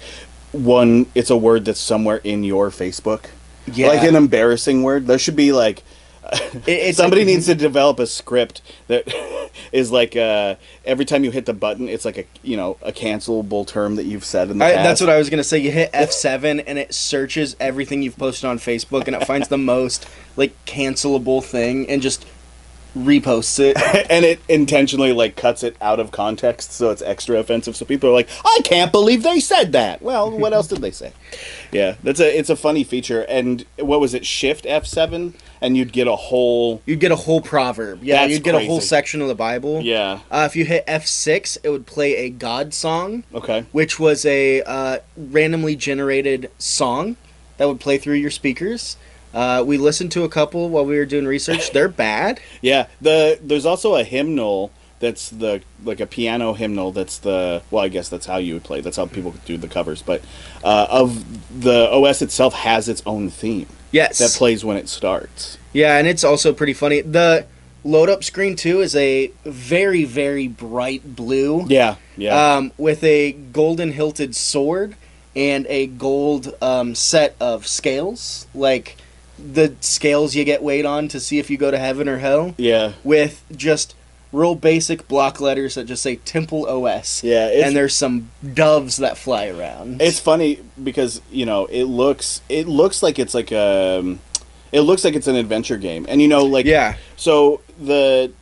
one. 0.52 1.06
It's 1.14 1.30
a 1.30 1.36
word 1.36 1.64
that's 1.64 1.80
somewhere 1.80 2.18
in 2.24 2.44
your 2.44 2.70
Facebook. 2.70 3.26
Yeah. 3.66 3.88
Like 3.88 4.02
an 4.02 4.16
embarrassing 4.16 4.82
word. 4.82 5.06
There 5.06 5.18
should 5.18 5.36
be 5.36 5.52
like. 5.52 5.82
It- 6.66 6.94
somebody 6.96 7.22
like- 7.22 7.26
needs 7.34 7.46
to 7.46 7.54
develop 7.54 7.98
a 7.98 8.06
script 8.06 8.60
that 8.88 9.08
is 9.72 9.90
like 9.90 10.14
uh, 10.14 10.56
every 10.84 11.04
time 11.06 11.24
you 11.24 11.30
hit 11.30 11.46
the 11.46 11.54
button, 11.54 11.88
it's 11.88 12.04
like 12.04 12.18
a 12.18 12.24
you 12.42 12.56
know 12.56 12.76
a 12.82 12.92
cancelable 12.92 13.66
term 13.66 13.96
that 13.96 14.04
you've 14.04 14.24
said 14.26 14.50
in 14.50 14.58
the 14.58 14.64
I, 14.64 14.72
past. 14.74 14.84
that's 14.84 15.00
what 15.00 15.08
I 15.10 15.16
was 15.16 15.30
gonna 15.30 15.44
say. 15.44 15.58
You 15.58 15.70
hit 15.70 15.88
F 15.94 16.10
seven 16.12 16.60
and 16.60 16.78
it 16.78 16.92
searches 16.92 17.56
everything 17.58 18.02
you've 18.02 18.18
posted 18.18 18.44
on 18.48 18.58
Facebook 18.58 19.06
and 19.06 19.16
it 19.16 19.24
finds 19.26 19.48
the 19.48 19.56
most 19.74 20.06
like 20.36 20.52
cancelable 20.66 21.42
thing 21.42 21.88
and 21.88 22.02
just 22.02 22.26
reposts 22.96 23.60
it. 23.60 23.76
and 24.10 24.24
it 24.24 24.40
intentionally 24.48 25.12
like 25.12 25.36
cuts 25.36 25.62
it 25.62 25.76
out 25.80 26.00
of 26.00 26.10
context 26.10 26.72
so 26.72 26.90
it's 26.90 27.02
extra 27.02 27.38
offensive 27.38 27.76
so 27.76 27.84
people 27.84 28.08
are 28.08 28.12
like 28.12 28.28
i 28.44 28.60
can't 28.64 28.90
believe 28.92 29.22
they 29.22 29.38
said 29.40 29.72
that 29.72 30.00
well 30.02 30.30
what 30.30 30.52
else 30.52 30.66
did 30.66 30.80
they 30.80 30.90
say 30.90 31.12
yeah 31.70 31.94
that's 32.02 32.18
a 32.18 32.38
it's 32.38 32.50
a 32.50 32.56
funny 32.56 32.82
feature 32.82 33.22
and 33.28 33.64
what 33.78 34.00
was 34.00 34.14
it 34.14 34.24
shift 34.26 34.64
f7 34.64 35.34
and 35.60 35.76
you'd 35.76 35.92
get 35.92 36.06
a 36.06 36.16
whole 36.16 36.82
You'd 36.86 37.00
get 37.00 37.10
a 37.12 37.16
whole 37.16 37.40
proverb. 37.40 38.02
Yeah, 38.02 38.24
you'd 38.26 38.44
get 38.44 38.54
a 38.54 38.64
whole 38.64 38.80
section 38.80 39.20
of 39.20 39.28
the 39.28 39.34
Bible. 39.34 39.80
yeah 39.82 40.20
Uh, 40.30 40.46
if 40.48 40.56
you 40.56 40.64
hit 40.64 40.84
F 40.86 41.06
six, 41.06 41.56
it 41.62 41.70
would 41.70 41.86
play 41.86 42.16
a 42.16 42.30
God 42.30 42.72
song, 42.74 43.24
okay 43.34 43.64
which 43.72 43.98
was 43.98 44.24
a 44.24 44.62
uh, 44.62 44.98
randomly 45.16 45.76
generated 45.76 46.50
song 46.58 47.16
that 47.56 47.66
would 47.66 47.80
play 47.80 47.98
through 47.98 48.14
your 48.14 48.30
speakers. 48.30 48.96
Uh, 49.34 49.62
we 49.66 49.76
listened 49.76 50.10
to 50.12 50.24
a 50.24 50.28
couple 50.28 50.68
while 50.70 50.84
we 50.84 50.96
were 50.96 51.04
doing 51.06 51.26
research. 51.26 51.70
They're 51.72 51.88
bad. 51.88 52.40
yeah 52.62 52.86
the 53.00 53.38
there's 53.42 53.66
also 53.66 53.94
a 53.94 54.04
hymnal 54.04 54.70
that's 55.00 55.28
the 55.30 55.62
like 55.84 56.00
a 56.00 56.06
piano 56.06 56.54
hymnal 56.54 56.90
that's 56.90 57.18
the 57.18 57.62
well 57.70 57.84
i 57.84 57.88
guess 57.88 58.08
that's 58.08 58.26
how 58.26 58.36
you 58.36 58.54
would 58.54 58.64
play 58.64 58.80
that's 58.80 58.96
how 58.96 59.06
people 59.06 59.32
do 59.44 59.56
the 59.56 59.68
covers 59.68 60.02
but 60.02 60.20
uh, 60.64 60.88
of 60.90 61.62
the 61.62 61.88
os 61.92 62.20
itself 62.20 62.52
has 62.54 62.88
its 62.88 63.02
own 63.06 63.30
theme 63.30 63.66
Yes. 63.92 64.18
that 64.18 64.30
plays 64.36 64.64
when 64.64 64.76
it 64.76 64.88
starts 64.88 65.56
Yeah, 65.72 65.96
and 65.98 66.06
it's 66.08 66.24
also 66.24 66.52
pretty 66.52 66.74
funny. 66.74 67.00
The 67.00 67.46
load 67.84 68.08
up 68.10 68.24
screen 68.24 68.56
too 68.56 68.80
is 68.80 68.96
a 68.96 69.30
very 69.44 70.04
very 70.04 70.48
bright 70.48 71.14
blue. 71.16 71.64
yeah 71.68 71.94
yeah 72.16 72.56
Um, 72.56 72.72
with 72.76 73.04
a 73.04 73.32
golden 73.32 73.92
hilted 73.92 74.34
sword 74.34 74.96
and 75.36 75.64
a 75.68 75.86
gold 75.86 76.54
um, 76.60 76.94
set 76.96 77.36
of 77.40 77.66
scales, 77.68 78.46
like 78.52 78.96
the 79.38 79.74
scales 79.80 80.34
you 80.34 80.44
get 80.44 80.62
weighed 80.62 80.84
on 80.84 81.08
to 81.08 81.20
see 81.20 81.38
if 81.38 81.50
you 81.50 81.56
go 81.56 81.70
to 81.70 81.78
heaven 81.78 82.08
or 82.08 82.18
hell, 82.18 82.54
yeah 82.56 82.92
with 83.04 83.44
just 83.54 83.94
real 84.32 84.54
basic 84.54 85.08
block 85.08 85.40
letters 85.40 85.74
that 85.74 85.84
just 85.84 86.02
say 86.02 86.16
Temple 86.16 86.66
OS. 86.66 87.22
Yeah, 87.24 87.48
and 87.48 87.74
there's 87.74 87.94
some 87.94 88.30
doves 88.54 88.98
that 88.98 89.16
fly 89.16 89.48
around. 89.48 90.02
It's 90.02 90.20
funny 90.20 90.60
because 90.82 91.20
you 91.30 91.46
know 91.46 91.66
it 91.66 91.84
looks 91.84 92.42
it 92.48 92.68
looks 92.68 93.02
like 93.02 93.18
it's 93.18 93.34
like 93.34 93.52
a 93.52 94.18
it 94.72 94.82
looks 94.82 95.04
like 95.04 95.14
it's 95.14 95.28
an 95.28 95.36
adventure 95.36 95.78
game, 95.78 96.06
and 96.08 96.20
you 96.20 96.28
know 96.28 96.44
like 96.44 96.66
yeah, 96.66 96.96
So 97.16 97.62
the 97.78 98.32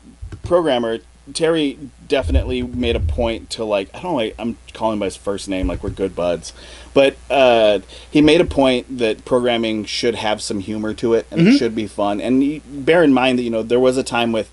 programmer 0.42 0.98
Terry 1.34 1.78
definitely 2.06 2.62
made 2.62 2.94
a 2.94 3.00
point 3.00 3.50
to 3.50 3.64
like 3.64 3.88
I 3.94 4.00
don't 4.00 4.12
know 4.12 4.16
like, 4.16 4.34
I'm 4.38 4.56
calling 4.72 4.98
by 4.98 5.06
his 5.06 5.16
first 5.16 5.48
name 5.48 5.66
like 5.66 5.82
we're 5.82 5.90
good 5.90 6.14
buds, 6.14 6.52
but 6.96 7.14
uh, 7.30 7.80
he 8.10 8.20
made 8.22 8.40
a 8.40 8.44
point 8.62 8.98
that 8.98 9.24
programming 9.26 9.84
should 9.84 10.14
have 10.14 10.40
some 10.40 10.60
humor 10.60 10.94
to 10.94 11.12
it 11.12 11.26
and 11.30 11.46
it 11.46 11.58
should 11.58 11.74
be 11.74 11.86
fun. 11.86 12.20
And 12.22 12.42
you, 12.42 12.62
bear 12.66 13.02
in 13.04 13.12
mind 13.12 13.38
that 13.38 13.42
you 13.42 13.50
know 13.50 13.62
there 13.62 13.78
was 13.88 13.96
a 13.98 14.02
time 14.02 14.32
with 14.32 14.48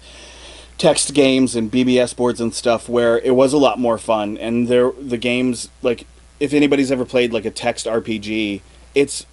text 0.77 1.13
games 1.13 1.55
and 1.55 1.71
BBS 1.71 2.13
boards 2.15 2.41
and 2.41 2.53
stuff 2.53 2.89
where 2.89 3.17
it 3.19 3.31
was 3.35 3.53
a 3.53 3.57
lot 3.57 3.79
more 3.79 3.97
fun 3.97 4.37
and 4.37 4.67
there 4.67 4.91
the 4.99 5.17
games 5.17 5.69
like 5.81 6.05
if 6.39 6.51
anybody's 6.53 6.91
ever 6.91 7.05
played 7.05 7.31
like 7.31 7.45
a 7.45 7.51
text 7.51 7.85
RPG 7.85 8.59
it's 8.93 9.25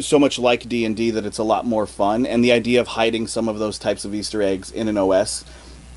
so 0.00 0.18
much 0.18 0.38
like 0.38 0.68
D&D 0.68 1.10
that 1.12 1.24
it's 1.26 1.38
a 1.38 1.44
lot 1.44 1.66
more 1.66 1.86
fun 1.86 2.24
and 2.26 2.42
the 2.42 2.50
idea 2.52 2.80
of 2.80 2.88
hiding 2.88 3.26
some 3.26 3.48
of 3.48 3.58
those 3.58 3.78
types 3.78 4.04
of 4.04 4.14
easter 4.14 4.40
eggs 4.42 4.70
in 4.72 4.88
an 4.88 4.96
OS 4.96 5.44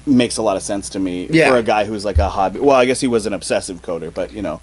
makes 0.05 0.37
a 0.37 0.41
lot 0.41 0.57
of 0.57 0.61
sense 0.63 0.89
to 0.89 0.99
me 0.99 1.27
Yeah. 1.31 1.49
for 1.49 1.57
a 1.57 1.63
guy 1.63 1.85
who's 1.85 2.03
like 2.05 2.17
a 2.19 2.29
hobby 2.29 2.59
well 2.59 2.75
I 2.75 2.85
guess 2.85 2.99
he 3.01 3.07
was 3.07 3.25
an 3.25 3.33
obsessive 3.33 3.81
coder 3.81 4.13
but 4.13 4.33
you 4.33 4.41
know 4.41 4.59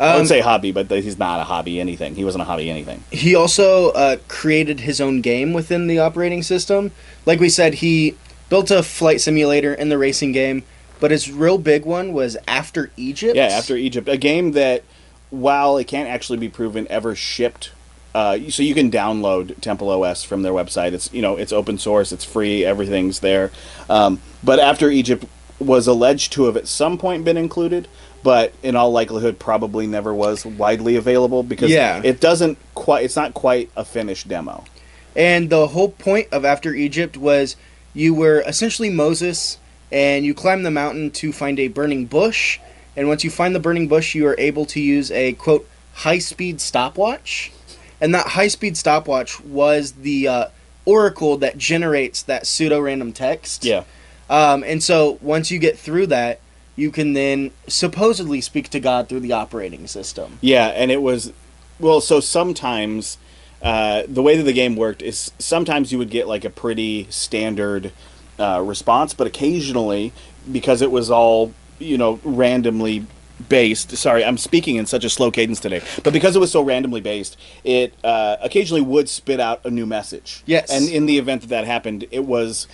I 0.00 0.12
Um, 0.12 0.18
would 0.18 0.28
say 0.28 0.40
hobby 0.40 0.72
but 0.72 0.90
he's 0.90 1.18
not 1.18 1.40
a 1.40 1.44
hobby 1.44 1.78
anything 1.78 2.14
he 2.14 2.24
wasn't 2.24 2.42
a 2.42 2.44
hobby 2.46 2.70
anything 2.70 3.04
he 3.12 3.34
also 3.34 3.90
uh, 3.90 4.16
created 4.28 4.80
his 4.80 5.00
own 5.00 5.20
game 5.20 5.52
within 5.52 5.86
the 5.86 5.98
operating 5.98 6.42
system. 6.42 6.90
Like 7.26 7.38
we 7.38 7.48
said, 7.50 7.74
he 7.74 8.16
built 8.48 8.70
a 8.70 8.82
flight 8.82 9.20
simulator 9.20 9.72
in 9.72 9.90
the 9.90 9.98
racing 9.98 10.32
game, 10.32 10.64
but 10.98 11.10
his 11.10 11.30
real 11.30 11.58
big 11.58 11.84
one 11.84 12.12
was 12.12 12.36
After 12.48 12.90
Egypt. 12.96 13.36
Yeah, 13.36 13.44
after 13.46 13.76
Egypt, 13.76 14.08
a 14.08 14.16
game 14.16 14.52
that, 14.52 14.82
while 15.30 15.76
it 15.78 15.86
can't 15.86 16.08
actually 16.08 16.38
be 16.38 16.48
proven 16.48 16.86
ever 16.90 17.14
shipped, 17.14 17.70
uh, 18.14 18.38
so 18.48 18.62
you 18.64 18.74
can 18.74 18.90
download 18.90 19.60
Temple 19.60 19.88
OS 19.90 20.24
from 20.24 20.42
their 20.42 20.52
website. 20.52 20.92
It's 20.92 21.12
you 21.12 21.22
know 21.22 21.36
it's 21.36 21.52
open 21.52 21.78
source, 21.78 22.10
it's 22.10 22.24
free, 22.24 22.64
everything's 22.64 23.20
there. 23.20 23.52
Um, 23.88 24.20
but 24.42 24.58
after 24.58 24.90
Egypt 24.90 25.24
was 25.60 25.86
alleged 25.86 26.32
to 26.32 26.44
have 26.44 26.56
at 26.56 26.66
some 26.66 26.98
point 26.98 27.24
been 27.24 27.36
included, 27.36 27.86
but 28.22 28.52
in 28.62 28.76
all 28.76 28.90
likelihood 28.92 29.38
probably 29.38 29.86
never 29.86 30.12
was 30.14 30.44
widely 30.44 30.96
available 30.96 31.42
because 31.42 31.70
Yeah. 31.70 32.00
it 32.04 32.20
doesn't 32.20 32.58
quite. 32.74 33.04
It's 33.04 33.16
not 33.16 33.34
quite 33.34 33.70
a 33.76 33.84
finished 33.84 34.28
demo. 34.28 34.64
And 35.16 35.50
the 35.50 35.68
whole 35.68 35.88
point 35.90 36.28
of 36.32 36.44
After 36.44 36.74
Egypt 36.74 37.16
was 37.16 37.56
you 37.94 38.14
were 38.14 38.40
essentially 38.46 38.90
Moses 38.90 39.58
and 39.90 40.24
you 40.24 40.34
climb 40.34 40.62
the 40.62 40.70
mountain 40.70 41.10
to 41.12 41.32
find 41.32 41.58
a 41.58 41.68
burning 41.68 42.06
bush. 42.06 42.58
And 42.96 43.08
once 43.08 43.24
you 43.24 43.30
find 43.30 43.54
the 43.54 43.60
burning 43.60 43.88
bush, 43.88 44.14
you 44.14 44.26
are 44.26 44.36
able 44.38 44.66
to 44.66 44.80
use 44.80 45.10
a 45.10 45.32
quote 45.32 45.68
high 45.94 46.18
speed 46.18 46.60
stopwatch. 46.60 47.50
And 48.00 48.14
that 48.14 48.28
high 48.28 48.48
speed 48.48 48.76
stopwatch 48.76 49.40
was 49.40 49.92
the 49.92 50.28
uh, 50.28 50.44
oracle 50.84 51.36
that 51.38 51.58
generates 51.58 52.22
that 52.22 52.46
pseudo 52.46 52.80
random 52.80 53.12
text. 53.12 53.64
Yeah, 53.64 53.82
Um, 54.28 54.62
and 54.64 54.82
so 54.82 55.18
once 55.20 55.50
you 55.50 55.58
get 55.58 55.78
through 55.78 56.06
that, 56.06 56.40
you 56.80 56.90
can 56.90 57.12
then 57.12 57.50
supposedly 57.66 58.40
speak 58.40 58.70
to 58.70 58.80
God 58.80 59.08
through 59.08 59.20
the 59.20 59.32
operating 59.32 59.86
system. 59.86 60.38
Yeah, 60.40 60.68
and 60.68 60.90
it 60.90 61.02
was 61.02 61.32
well. 61.78 62.00
So 62.00 62.20
sometimes 62.20 63.18
uh, 63.60 64.04
the 64.08 64.22
way 64.22 64.36
that 64.36 64.44
the 64.44 64.54
game 64.54 64.76
worked 64.76 65.02
is 65.02 65.32
sometimes 65.38 65.92
you 65.92 65.98
would 65.98 66.10
get 66.10 66.26
like 66.26 66.44
a 66.44 66.50
pretty 66.50 67.06
standard 67.10 67.92
uh, 68.38 68.62
response, 68.64 69.12
but 69.12 69.26
occasionally 69.26 70.12
because 70.50 70.80
it 70.80 70.90
was 70.90 71.10
all 71.10 71.52
you 71.78 71.98
know 71.98 72.18
randomly 72.24 73.06
based. 73.48 73.96
Sorry, 73.96 74.24
I'm 74.24 74.38
speaking 74.38 74.76
in 74.76 74.86
such 74.86 75.04
a 75.04 75.10
slow 75.10 75.30
cadence 75.30 75.60
today, 75.60 75.82
but 76.02 76.14
because 76.14 76.34
it 76.34 76.38
was 76.38 76.50
so 76.50 76.62
randomly 76.62 77.02
based, 77.02 77.36
it 77.62 77.92
uh, 78.02 78.36
occasionally 78.40 78.82
would 78.82 79.08
spit 79.08 79.38
out 79.40 79.60
a 79.64 79.70
new 79.70 79.84
message. 79.86 80.42
Yes. 80.46 80.70
and 80.70 80.88
in 80.88 81.04
the 81.04 81.18
event 81.18 81.42
that 81.42 81.48
that 81.48 81.64
happened, 81.66 82.06
it 82.10 82.24
was. 82.24 82.66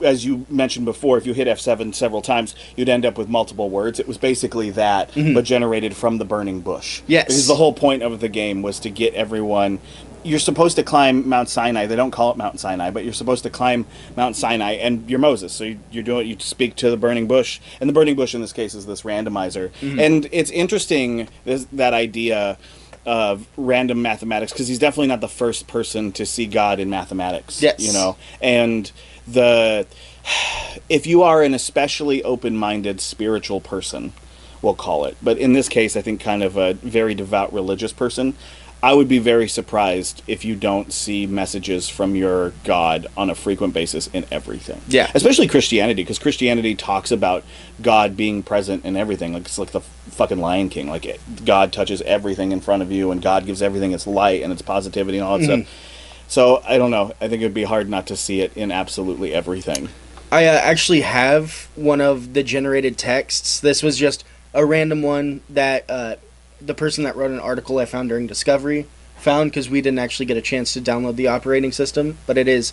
As 0.00 0.24
you 0.24 0.46
mentioned 0.48 0.84
before, 0.84 1.18
if 1.18 1.26
you 1.26 1.32
hit 1.32 1.48
F7 1.48 1.94
several 1.94 2.22
times, 2.22 2.54
you'd 2.76 2.88
end 2.88 3.04
up 3.04 3.18
with 3.18 3.28
multiple 3.28 3.70
words. 3.70 3.98
It 3.98 4.08
was 4.08 4.18
basically 4.18 4.70
that, 4.70 5.10
mm-hmm. 5.12 5.34
but 5.34 5.44
generated 5.44 5.96
from 5.96 6.18
the 6.18 6.24
burning 6.24 6.60
bush. 6.60 7.02
Yes. 7.06 7.26
Because 7.26 7.46
the 7.46 7.56
whole 7.56 7.72
point 7.72 8.02
of 8.02 8.20
the 8.20 8.28
game 8.28 8.62
was 8.62 8.78
to 8.80 8.90
get 8.90 9.14
everyone. 9.14 9.80
You're 10.24 10.38
supposed 10.40 10.76
to 10.76 10.82
climb 10.82 11.28
Mount 11.28 11.48
Sinai. 11.48 11.86
They 11.86 11.96
don't 11.96 12.10
call 12.10 12.30
it 12.32 12.36
Mount 12.36 12.58
Sinai, 12.60 12.90
but 12.90 13.04
you're 13.04 13.12
supposed 13.12 13.44
to 13.44 13.50
climb 13.50 13.86
Mount 14.16 14.36
Sinai, 14.36 14.72
and 14.72 15.08
you're 15.08 15.20
Moses. 15.20 15.52
So 15.52 15.64
you, 15.64 15.78
you're 15.90 16.02
doing. 16.02 16.26
You 16.26 16.36
speak 16.40 16.74
to 16.76 16.90
the 16.90 16.96
burning 16.96 17.28
bush, 17.28 17.60
and 17.80 17.88
the 17.88 17.94
burning 17.94 18.16
bush 18.16 18.34
in 18.34 18.40
this 18.40 18.52
case 18.52 18.74
is 18.74 18.86
this 18.86 19.02
randomizer. 19.02 19.70
Mm-hmm. 19.80 20.00
And 20.00 20.28
it's 20.32 20.50
interesting 20.50 21.28
this, 21.44 21.66
that 21.72 21.94
idea 21.94 22.58
of 23.08 23.46
random 23.56 24.02
mathematics 24.02 24.52
because 24.52 24.68
he's 24.68 24.78
definitely 24.78 25.06
not 25.06 25.22
the 25.22 25.28
first 25.28 25.66
person 25.66 26.12
to 26.12 26.26
see 26.26 26.46
God 26.46 26.78
in 26.78 26.90
mathematics. 26.90 27.62
Yes. 27.62 27.80
You 27.80 27.94
know, 27.94 28.18
and 28.42 28.92
the 29.26 29.86
if 30.90 31.06
you 31.06 31.22
are 31.22 31.42
an 31.42 31.54
especially 31.54 32.22
open-minded 32.22 33.00
spiritual 33.00 33.60
person 33.60 34.12
we'll 34.60 34.74
call 34.74 35.04
it 35.04 35.16
but 35.22 35.38
in 35.38 35.52
this 35.52 35.68
case 35.68 35.96
i 35.96 36.02
think 36.02 36.20
kind 36.20 36.42
of 36.42 36.56
a 36.56 36.74
very 36.74 37.14
devout 37.14 37.52
religious 37.52 37.92
person 37.92 38.34
i 38.82 38.92
would 38.94 39.08
be 39.08 39.18
very 39.18 39.48
surprised 39.48 40.22
if 40.26 40.44
you 40.44 40.54
don't 40.54 40.92
see 40.92 41.26
messages 41.26 41.88
from 41.88 42.14
your 42.14 42.50
god 42.64 43.06
on 43.16 43.30
a 43.30 43.34
frequent 43.34 43.74
basis 43.74 44.06
in 44.08 44.24
everything 44.30 44.80
Yeah. 44.88 45.10
especially 45.14 45.48
christianity 45.48 46.02
because 46.02 46.18
christianity 46.18 46.74
talks 46.74 47.10
about 47.10 47.44
god 47.82 48.16
being 48.16 48.42
present 48.42 48.84
in 48.84 48.96
everything 48.96 49.32
like 49.32 49.42
it's 49.46 49.58
like 49.58 49.70
the 49.72 49.80
fucking 49.80 50.38
lion 50.38 50.68
king 50.68 50.88
like 50.88 51.06
it, 51.06 51.20
god 51.44 51.72
touches 51.72 52.02
everything 52.02 52.52
in 52.52 52.60
front 52.60 52.82
of 52.82 52.90
you 52.92 53.10
and 53.10 53.22
god 53.22 53.46
gives 53.46 53.62
everything 53.62 53.92
its 53.92 54.06
light 54.06 54.42
and 54.42 54.52
its 54.52 54.62
positivity 54.62 55.18
and 55.18 55.26
all 55.26 55.38
that 55.38 55.44
stuff 55.44 55.66
so 56.30 56.62
I 56.68 56.76
don't 56.76 56.90
know. 56.90 57.14
I 57.22 57.28
think 57.28 57.40
it 57.40 57.46
would 57.46 57.54
be 57.54 57.64
hard 57.64 57.88
not 57.88 58.06
to 58.08 58.16
see 58.16 58.42
it 58.42 58.54
in 58.54 58.70
absolutely 58.70 59.32
everything. 59.32 59.88
I 60.30 60.44
uh, 60.44 60.50
actually 60.62 61.00
have 61.00 61.68
one 61.74 62.02
of 62.02 62.34
the 62.34 62.42
generated 62.42 62.98
texts. 62.98 63.60
This 63.60 63.82
was 63.82 63.96
just 63.96 64.24
a 64.52 64.62
random 64.66 65.00
one 65.00 65.40
that 65.48 65.86
uh, 65.88 66.16
the 66.60 66.74
person 66.74 67.04
that 67.04 67.16
wrote 67.16 67.30
an 67.30 67.40
article 67.40 67.78
I 67.78 67.84
found 67.84 68.08
during 68.08 68.26
Discovery 68.26 68.86
found 69.16 69.50
because 69.50 69.68
we 69.68 69.80
didn't 69.80 69.98
actually 69.98 70.26
get 70.26 70.36
a 70.36 70.42
chance 70.42 70.72
to 70.72 70.80
download 70.80 71.16
the 71.16 71.28
operating 71.28 71.72
system. 71.72 72.18
But 72.26 72.38
it 72.38 72.48
is 72.48 72.72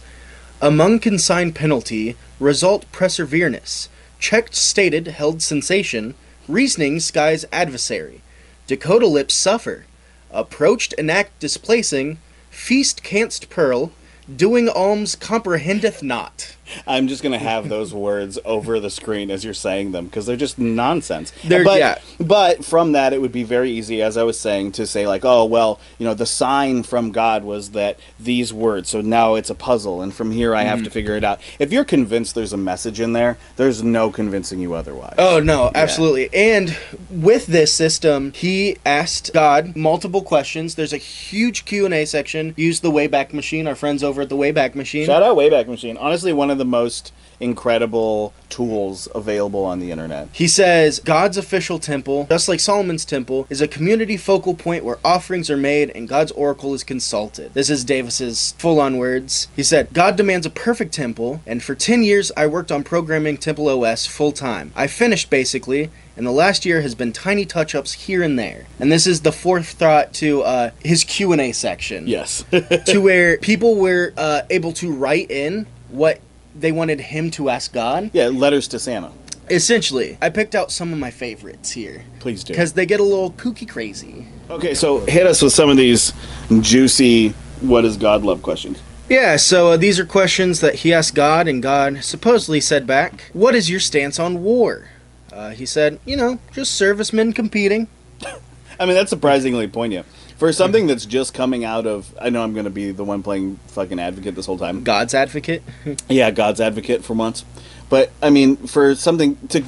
among 0.61 0.99
consigned 0.99 1.55
penalty, 1.55 2.15
result 2.39 2.85
persevereness, 2.91 3.89
checked 4.19 4.55
stated 4.55 5.07
held 5.07 5.41
sensation, 5.41 6.13
reasoning 6.47 6.99
skies 6.99 7.45
adversary, 7.51 8.21
Dakota 8.67 9.05
lips 9.05 9.35
suffer, 9.35 9.85
approached 10.31 10.93
enact 10.93 11.39
displacing, 11.39 12.17
feast 12.49 13.03
canst 13.03 13.49
pearl, 13.49 13.91
doing 14.33 14.67
alms 14.67 15.15
comprehendeth 15.15 16.01
not. 16.01 16.54
I'm 16.87 17.07
just 17.07 17.23
gonna 17.23 17.39
have 17.39 17.69
those 17.69 17.93
words 18.07 18.39
over 18.45 18.79
the 18.79 18.89
screen 18.89 19.31
as 19.31 19.43
you're 19.43 19.53
saying 19.53 19.91
them 19.91 20.05
because 20.05 20.25
they're 20.25 20.35
just 20.35 20.57
nonsense. 20.59 21.31
They're- 21.43 21.63
but, 21.63 21.79
yeah. 21.79 21.97
But 22.19 22.63
from 22.63 22.93
that, 22.93 23.13
it 23.13 23.21
would 23.21 23.31
be 23.31 23.43
very 23.43 23.71
easy, 23.71 24.01
as 24.01 24.17
I 24.17 24.23
was 24.23 24.39
saying, 24.39 24.73
to 24.73 24.87
say 24.87 25.07
like, 25.07 25.25
oh 25.25 25.45
well, 25.45 25.79
you 25.97 26.05
know, 26.05 26.13
the 26.13 26.25
sign 26.25 26.83
from 26.83 27.11
God 27.11 27.43
was 27.43 27.71
that 27.71 27.99
these 28.19 28.53
words. 28.53 28.89
So 28.89 29.01
now 29.01 29.35
it's 29.35 29.49
a 29.49 29.55
puzzle, 29.55 30.01
and 30.01 30.13
from 30.13 30.31
here 30.31 30.55
I 30.55 30.63
have 30.63 30.83
to 30.83 30.89
mm. 30.89 30.93
figure 30.93 31.15
it 31.15 31.23
out. 31.23 31.39
If 31.59 31.71
you're 31.71 31.85
convinced 31.85 32.35
there's 32.35 32.53
a 32.53 32.57
message 32.57 32.99
in 32.99 33.13
there, 33.13 33.37
there's 33.55 33.83
no 33.83 34.11
convincing 34.11 34.59
you 34.59 34.73
otherwise. 34.73 35.15
Oh 35.17 35.39
no, 35.39 35.71
absolutely. 35.73 36.33
And 36.33 36.77
with 37.09 37.47
this 37.47 37.73
system, 37.73 38.31
he 38.33 38.77
asked 38.85 39.31
God 39.33 39.75
multiple 39.75 40.21
questions. 40.21 40.75
There's 40.75 40.93
a 40.93 40.97
huge 40.97 41.65
Q 41.65 41.85
and 41.85 41.93
A 41.93 42.05
section. 42.05 42.53
Use 42.57 42.79
the 42.79 42.91
Wayback 42.91 43.33
Machine. 43.33 43.67
Our 43.67 43.75
friends 43.75 44.03
over 44.03 44.21
at 44.21 44.29
the 44.29 44.37
Wayback 44.37 44.75
Machine. 44.75 45.05
Shout 45.05 45.23
out 45.23 45.37
Wayback 45.37 45.67
Machine. 45.67 45.97
Honestly, 45.97 46.33
one 46.33 46.49
of 46.49 46.54
the 46.57 46.65
most 46.65 47.11
incredible 47.39 48.33
tools 48.49 49.07
available 49.13 49.65
on 49.65 49.79
the 49.79 49.91
internet. 49.91 50.29
He 50.31 50.47
says 50.47 50.99
God's 50.99 51.37
official 51.37 51.79
temple, 51.79 52.27
just 52.29 52.47
like 52.47 52.59
Solomon's 52.59 53.05
temple, 53.05 53.47
is 53.49 53.61
a 53.61 53.67
community 53.67 54.17
focal 54.17 54.53
point 54.53 54.83
where 54.83 54.99
offerings 55.03 55.49
are 55.49 55.57
made 55.57 55.89
and 55.91 56.07
God's 56.07 56.31
oracle 56.33 56.73
is 56.73 56.83
consulted. 56.83 57.53
This 57.53 57.69
is 57.69 57.83
Davis's 57.83 58.53
full-on 58.57 58.97
words. 58.97 59.47
He 59.55 59.63
said, 59.63 59.89
"God 59.93 60.15
demands 60.15 60.45
a 60.45 60.49
perfect 60.49 60.93
temple, 60.93 61.41
and 61.45 61.61
for 61.61 61.75
10 61.75 62.03
years 62.03 62.31
I 62.37 62.47
worked 62.47 62.71
on 62.71 62.83
programming 62.83 63.37
Temple 63.37 63.67
OS 63.67 64.05
full-time. 64.05 64.71
I 64.75 64.87
finished 64.87 65.29
basically, 65.29 65.89
and 66.17 66.25
the 66.25 66.31
last 66.31 66.65
year 66.65 66.81
has 66.81 66.95
been 66.95 67.11
tiny 67.11 67.45
touch-ups 67.45 67.93
here 67.93 68.23
and 68.23 68.39
there. 68.39 68.67
And 68.79 68.91
this 68.91 69.05
is 69.05 69.21
the 69.21 69.31
fourth 69.31 69.67
thought 69.71 70.13
to 70.15 70.43
uh, 70.43 70.71
his 70.83 71.03
Q&A 71.03 71.51
section. 71.51 72.07
Yes. 72.07 72.45
to 72.85 72.99
where 72.99 73.37
people 73.37 73.75
were 73.75 74.13
uh, 74.15 74.41
able 74.49 74.71
to 74.73 74.91
write 74.91 75.29
in 75.29 75.67
what 75.89 76.19
they 76.55 76.71
wanted 76.71 76.99
him 77.01 77.29
to 77.31 77.49
ask 77.49 77.73
God. 77.73 78.09
yeah, 78.13 78.27
letters 78.27 78.67
to 78.69 78.79
Santa. 78.79 79.11
Essentially, 79.49 80.17
I 80.21 80.29
picked 80.29 80.55
out 80.55 80.71
some 80.71 80.91
of 80.91 80.97
my 80.97 81.11
favorites 81.11 81.71
here 81.71 82.03
Please 82.19 82.43
do. 82.43 82.53
because 82.53 82.73
they 82.73 82.85
get 82.85 82.99
a 82.99 83.03
little 83.03 83.31
kooky 83.31 83.69
crazy. 83.69 84.27
Okay, 84.49 84.73
so 84.73 85.01
hit 85.01 85.27
us 85.27 85.41
with 85.41 85.53
some 85.53 85.69
of 85.69 85.77
these 85.77 86.13
juicy 86.61 87.29
what 87.61 87.81
does 87.81 87.97
God 87.97 88.23
love 88.23 88.41
questions. 88.41 88.81
Yeah, 89.07 89.35
so 89.35 89.71
uh, 89.71 89.77
these 89.77 89.99
are 89.99 90.05
questions 90.05 90.61
that 90.61 90.75
he 90.75 90.91
asked 90.91 91.13
God, 91.13 91.47
and 91.47 91.61
God 91.61 92.03
supposedly 92.03 92.59
said 92.59 92.87
back, 92.87 93.29
What 93.33 93.53
is 93.53 93.69
your 93.69 93.79
stance 93.79 94.19
on 94.19 94.41
war? 94.41 94.89
Uh, 95.31 95.51
he 95.51 95.65
said, 95.65 95.99
You 96.05 96.17
know, 96.17 96.39
just 96.53 96.73
servicemen 96.73 97.33
competing. 97.33 97.87
I 98.79 98.85
mean, 98.85 98.95
that's 98.95 99.11
surprisingly 99.11 99.67
poignant. 99.67 100.07
For 100.37 100.51
something 100.51 100.85
that's 100.87 101.05
just 101.05 101.33
coming 101.33 101.63
out 101.63 101.87
of, 101.87 102.13
I 102.19 102.29
know 102.29 102.43
I'm 102.43 102.53
going 102.53 102.65
to 102.65 102.69
be 102.71 102.91
the 102.91 103.03
one 103.05 103.23
playing 103.23 103.57
fucking 103.67 103.99
advocate 103.99 104.35
this 104.35 104.45
whole 104.45 104.57
time. 104.57 104.83
God's 104.83 105.13
advocate. 105.13 105.63
Yeah, 106.09 106.31
God's 106.31 106.59
advocate 106.59 107.03
for 107.05 107.13
once. 107.13 107.45
But, 107.89 108.11
I 108.21 108.29
mean, 108.29 108.57
for 108.57 108.95
something 108.95 109.37
to 109.49 109.63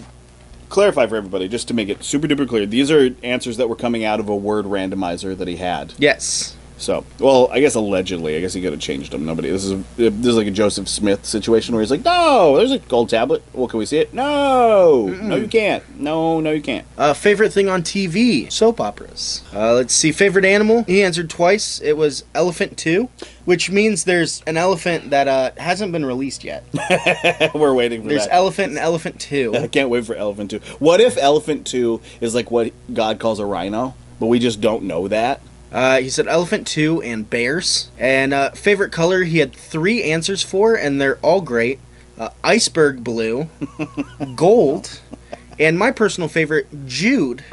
clarify 0.69 1.07
for 1.07 1.15
everybody, 1.15 1.47
just 1.47 1.67
to 1.69 1.73
make 1.73 1.87
it 1.87 2.03
super 2.03 2.27
duper 2.27 2.47
clear, 2.47 2.65
these 2.65 2.91
are 2.91 3.15
answers 3.23 3.57
that 3.57 3.69
were 3.69 3.75
coming 3.75 4.03
out 4.03 4.19
of 4.19 4.27
a 4.27 4.35
word 4.35 4.65
randomizer 4.65 5.37
that 5.37 5.47
he 5.47 5.55
had. 5.57 5.93
yes. 5.97 6.55
So, 6.77 7.05
well, 7.19 7.49
I 7.51 7.59
guess 7.59 7.75
allegedly, 7.75 8.37
I 8.37 8.39
guess 8.39 8.53
he 8.53 8.61
could 8.61 8.71
have 8.71 8.81
changed 8.81 9.11
them. 9.11 9.25
Nobody. 9.25 9.49
This 9.49 9.65
is 9.65 9.83
this 9.95 10.13
is 10.13 10.35
like 10.35 10.47
a 10.47 10.51
Joseph 10.51 10.87
Smith 10.87 11.25
situation 11.25 11.73
where 11.73 11.81
he's 11.81 11.91
like, 11.91 12.05
"No, 12.05 12.55
there's 12.57 12.71
a 12.71 12.79
gold 12.79 13.09
tablet. 13.09 13.43
Well, 13.53 13.67
can 13.67 13.79
we 13.79 13.85
see 13.85 13.97
it? 13.97 14.13
No, 14.13 15.07
no, 15.07 15.35
you 15.35 15.47
can't. 15.47 15.99
No, 15.99 16.39
no, 16.39 16.51
you 16.51 16.61
can't." 16.61 16.85
Uh, 16.97 17.13
favorite 17.13 17.51
thing 17.51 17.67
on 17.67 17.81
TV? 17.81 18.51
Soap 18.51 18.79
operas. 18.79 19.43
Uh, 19.53 19.73
let's 19.73 19.93
see. 19.93 20.11
Favorite 20.11 20.45
animal? 20.45 20.83
He 20.83 21.01
answered 21.01 21.29
twice. 21.29 21.81
It 21.81 21.97
was 21.97 22.23
Elephant 22.35 22.77
2, 22.77 23.09
which 23.45 23.71
means 23.71 24.03
there's 24.03 24.43
an 24.45 24.57
elephant 24.57 25.09
that 25.09 25.27
uh, 25.27 25.51
hasn't 25.57 25.91
been 25.91 26.05
released 26.05 26.43
yet. 26.43 26.63
We're 27.55 27.73
waiting 27.73 28.03
for 28.03 28.09
There's 28.09 28.25
that. 28.25 28.33
Elephant 28.35 28.69
and 28.69 28.77
Elephant 28.77 29.19
two. 29.19 29.55
I 29.55 29.67
can't 29.67 29.89
wait 29.89 30.05
for 30.05 30.15
Elephant 30.15 30.51
Two. 30.51 30.59
What 30.79 31.01
if 31.01 31.17
Elephant 31.17 31.65
Two 31.65 32.01
is 32.21 32.35
like 32.35 32.51
what 32.51 32.71
God 32.93 33.19
calls 33.19 33.39
a 33.39 33.45
rhino, 33.45 33.95
but 34.19 34.27
we 34.27 34.39
just 34.39 34.61
don't 34.61 34.83
know 34.83 35.07
that? 35.07 35.41
Uh, 35.71 35.99
he 35.99 36.09
said 36.09 36.27
Elephant 36.27 36.65
2 36.67 37.01
and 37.01 37.29
Bears. 37.29 37.89
And 37.97 38.33
uh, 38.33 38.51
favorite 38.51 38.91
color? 38.91 39.23
He 39.23 39.39
had 39.39 39.53
three 39.53 40.03
answers 40.03 40.43
for, 40.43 40.75
and 40.75 40.99
they're 40.99 41.17
all 41.17 41.41
great 41.41 41.79
uh, 42.17 42.29
Iceberg 42.43 43.03
Blue, 43.03 43.49
Gold, 44.35 44.99
and 45.59 45.77
my 45.77 45.91
personal 45.91 46.29
favorite, 46.29 46.67
Jude, 46.87 47.43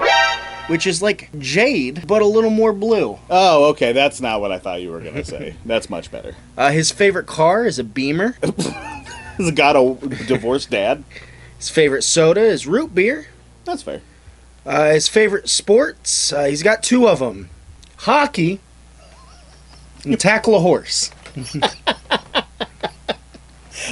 which 0.68 0.86
is 0.86 1.02
like 1.02 1.30
Jade, 1.38 2.06
but 2.06 2.22
a 2.22 2.26
little 2.26 2.50
more 2.50 2.72
blue. 2.72 3.18
Oh, 3.28 3.66
okay, 3.70 3.92
that's 3.92 4.20
not 4.20 4.40
what 4.40 4.52
I 4.52 4.58
thought 4.58 4.80
you 4.80 4.90
were 4.90 5.00
gonna 5.00 5.24
say. 5.24 5.56
that's 5.64 5.90
much 5.90 6.10
better. 6.10 6.34
Uh, 6.56 6.70
his 6.70 6.90
favorite 6.90 7.26
car 7.26 7.66
is 7.66 7.78
a 7.78 7.84
Beamer. 7.84 8.36
He's 9.36 9.50
got 9.50 9.76
a 9.76 9.96
divorced 10.26 10.70
dad? 10.70 11.04
His 11.58 11.68
favorite 11.68 12.02
soda 12.02 12.40
is 12.40 12.66
root 12.66 12.94
beer. 12.94 13.26
That's 13.64 13.82
fair. 13.82 14.00
Uh, 14.64 14.92
his 14.92 15.08
favorite 15.08 15.48
sports, 15.48 16.32
uh, 16.32 16.44
he's 16.44 16.62
got 16.62 16.82
two 16.82 17.06
of 17.08 17.18
them 17.18 17.50
hockey 18.04 18.60
and 20.04 20.18
tackle 20.20 20.54
a 20.54 20.60
horse. 20.60 21.10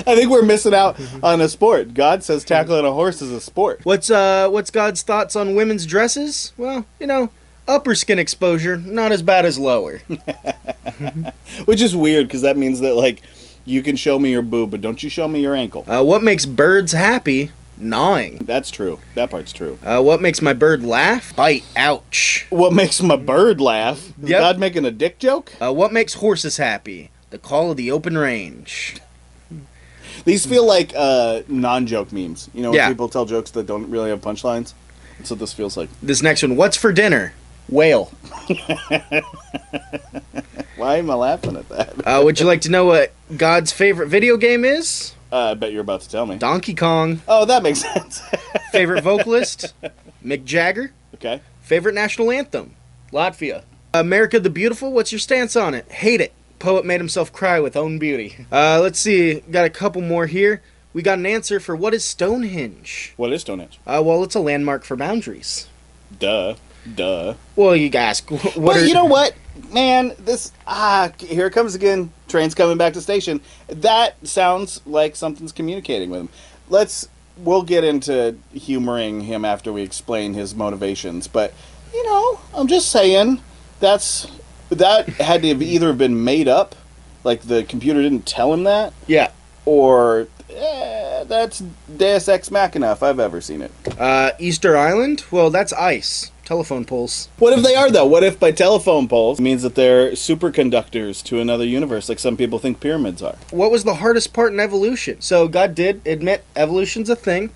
I 0.06 0.14
think 0.14 0.30
we're 0.30 0.42
missing 0.42 0.74
out 0.74 0.98
on 1.22 1.40
a 1.40 1.48
sport. 1.48 1.94
God 1.94 2.22
says 2.22 2.44
tackling 2.44 2.84
a 2.84 2.92
horse 2.92 3.20
is 3.20 3.30
a 3.30 3.40
sport. 3.40 3.80
What's 3.84 4.10
uh 4.10 4.48
what's 4.48 4.70
God's 4.70 5.02
thoughts 5.02 5.34
on 5.36 5.54
women's 5.54 5.86
dresses? 5.86 6.52
Well, 6.56 6.86
you 7.00 7.06
know, 7.06 7.30
upper 7.66 7.94
skin 7.94 8.18
exposure, 8.18 8.76
not 8.76 9.12
as 9.12 9.22
bad 9.22 9.44
as 9.44 9.58
lower. 9.58 9.98
Which 11.64 11.80
is 11.80 11.96
weird 11.96 12.28
because 12.28 12.42
that 12.42 12.56
means 12.56 12.80
that 12.80 12.94
like 12.94 13.22
you 13.64 13.82
can 13.82 13.96
show 13.96 14.18
me 14.18 14.30
your 14.30 14.42
boob, 14.42 14.70
but 14.70 14.80
don't 14.80 15.02
you 15.02 15.08
show 15.10 15.28
me 15.28 15.40
your 15.40 15.54
ankle. 15.54 15.84
Uh, 15.86 16.02
what 16.02 16.22
makes 16.22 16.46
birds 16.46 16.92
happy? 16.92 17.50
Gnawing. 17.78 18.38
That's 18.44 18.70
true. 18.70 19.00
That 19.14 19.30
part's 19.30 19.52
true. 19.52 19.78
Uh, 19.82 20.00
what 20.02 20.20
makes 20.20 20.40
my 20.40 20.52
bird 20.52 20.84
laugh? 20.84 21.34
Bite. 21.34 21.64
Ouch. 21.76 22.46
What 22.50 22.72
makes 22.72 23.02
my 23.02 23.16
bird 23.16 23.60
laugh? 23.60 24.12
Yep. 24.22 24.40
God 24.40 24.58
making 24.58 24.84
a 24.84 24.90
dick 24.90 25.18
joke? 25.18 25.52
Uh, 25.60 25.72
what 25.72 25.92
makes 25.92 26.14
horses 26.14 26.58
happy? 26.58 27.10
The 27.30 27.38
call 27.38 27.70
of 27.70 27.76
the 27.76 27.90
open 27.90 28.16
range. 28.16 28.96
These 30.24 30.46
feel 30.46 30.64
like 30.66 30.92
uh, 30.94 31.40
non-joke 31.48 32.12
memes. 32.12 32.48
You 32.54 32.62
know, 32.62 32.70
when 32.70 32.76
Yeah. 32.76 32.88
people 32.88 33.08
tell 33.08 33.24
jokes 33.24 33.50
that 33.52 33.66
don't 33.66 33.90
really 33.90 34.10
have 34.10 34.20
punchlines. 34.20 34.74
That's 35.18 35.30
what 35.30 35.40
this 35.40 35.52
feels 35.52 35.76
like. 35.76 35.88
This 36.02 36.22
next 36.22 36.42
one. 36.42 36.56
What's 36.56 36.76
for 36.76 36.92
dinner? 36.92 37.32
Whale. 37.68 38.12
Why 40.76 40.96
am 40.96 41.10
I 41.10 41.14
laughing 41.14 41.56
at 41.56 41.68
that? 41.68 42.06
Uh, 42.06 42.20
would 42.24 42.38
you 42.40 42.46
like 42.46 42.60
to 42.62 42.70
know 42.70 42.84
what 42.84 43.12
God's 43.36 43.72
favorite 43.72 44.08
video 44.08 44.36
game 44.36 44.64
is? 44.64 45.14
Uh, 45.32 45.52
I 45.52 45.54
bet 45.54 45.72
you're 45.72 45.80
about 45.80 46.02
to 46.02 46.08
tell 46.10 46.26
me. 46.26 46.36
Donkey 46.36 46.74
Kong. 46.74 47.22
Oh, 47.26 47.46
that 47.46 47.62
makes 47.62 47.80
sense. 47.94 48.20
Favorite 48.70 49.02
vocalist? 49.02 49.72
Mick 50.24 50.44
Jagger. 50.44 50.92
okay. 51.14 51.40
Favorite 51.62 51.94
national 51.94 52.30
anthem? 52.30 52.74
Latvia. 53.12 53.64
America 53.94 54.38
the 54.40 54.50
Beautiful, 54.50 54.92
what's 54.92 55.10
your 55.12 55.18
stance 55.18 55.56
on 55.56 55.74
it? 55.74 55.90
Hate 55.90 56.20
it. 56.20 56.32
Poet 56.58 56.84
made 56.84 57.00
himself 57.00 57.32
cry 57.32 57.60
with 57.60 57.76
own 57.76 57.98
beauty. 57.98 58.46
Uh, 58.52 58.78
let's 58.80 58.98
see, 58.98 59.40
got 59.50 59.64
a 59.64 59.70
couple 59.70 60.02
more 60.02 60.26
here. 60.26 60.62
We 60.92 61.02
got 61.02 61.18
an 61.18 61.26
answer 61.26 61.58
for 61.60 61.74
what 61.74 61.94
is 61.94 62.04
Stonehenge? 62.04 63.14
What 63.16 63.32
is 63.32 63.40
Stonehenge? 63.40 63.80
Uh, 63.86 64.02
well, 64.04 64.22
it's 64.22 64.34
a 64.34 64.40
landmark 64.40 64.84
for 64.84 64.96
boundaries. 64.96 65.66
Duh. 66.18 66.54
Duh. 66.94 67.34
Well, 67.56 67.76
you 67.76 67.90
ask, 67.94 68.28
what 68.30 68.54
But 68.56 68.76
are, 68.76 68.84
you 68.84 68.94
know 68.94 69.04
what, 69.04 69.34
man? 69.72 70.14
This 70.18 70.52
ah, 70.66 71.10
here 71.18 71.46
it 71.46 71.52
comes 71.52 71.74
again. 71.74 72.12
Train's 72.28 72.54
coming 72.54 72.78
back 72.78 72.92
to 72.94 73.00
station. 73.00 73.40
That 73.68 74.16
sounds 74.26 74.80
like 74.86 75.16
something's 75.16 75.52
communicating 75.52 76.10
with 76.10 76.20
him. 76.20 76.28
Let's. 76.68 77.08
We'll 77.38 77.62
get 77.62 77.82
into 77.82 78.36
humoring 78.52 79.22
him 79.22 79.44
after 79.46 79.72
we 79.72 79.80
explain 79.82 80.34
his 80.34 80.54
motivations. 80.54 81.28
But 81.28 81.54
you 81.94 82.04
know, 82.04 82.40
I'm 82.54 82.66
just 82.66 82.90
saying 82.90 83.40
that's 83.80 84.26
that 84.68 85.08
had 85.08 85.42
to 85.42 85.48
have 85.48 85.62
either 85.62 85.92
been 85.94 86.24
made 86.24 86.46
up, 86.48 86.74
like 87.24 87.42
the 87.42 87.64
computer 87.64 88.02
didn't 88.02 88.26
tell 88.26 88.52
him 88.52 88.64
that, 88.64 88.92
Yeah. 89.06 89.30
or 89.64 90.28
eh, 90.50 91.24
that's 91.24 91.62
Deus 91.96 92.28
Ex 92.28 92.50
Machina 92.50 92.92
if 92.92 93.02
I've 93.02 93.20
ever 93.20 93.40
seen 93.40 93.62
it. 93.62 93.70
Uh, 93.98 94.32
Easter 94.38 94.76
Island? 94.76 95.24
Well, 95.30 95.48
that's 95.50 95.72
ice. 95.72 96.30
Telephone 96.44 96.84
poles. 96.84 97.28
What 97.38 97.56
if 97.56 97.64
they 97.64 97.74
are 97.76 97.90
though? 97.90 98.06
What 98.06 98.24
if 98.24 98.38
by 98.40 98.50
telephone 98.50 99.06
poles 99.08 99.40
means 99.40 99.62
that 99.62 99.74
they're 99.76 100.10
superconductors 100.12 101.22
to 101.24 101.40
another 101.40 101.64
universe, 101.64 102.08
like 102.08 102.18
some 102.18 102.36
people 102.36 102.58
think 102.58 102.80
pyramids 102.80 103.22
are? 103.22 103.36
What 103.50 103.70
was 103.70 103.84
the 103.84 103.94
hardest 103.94 104.32
part 104.32 104.52
in 104.52 104.58
evolution? 104.60 105.20
So 105.20 105.46
God 105.46 105.74
did 105.74 106.02
admit 106.06 106.44
evolution's 106.56 107.08
a 107.08 107.16
thing. 107.16 107.50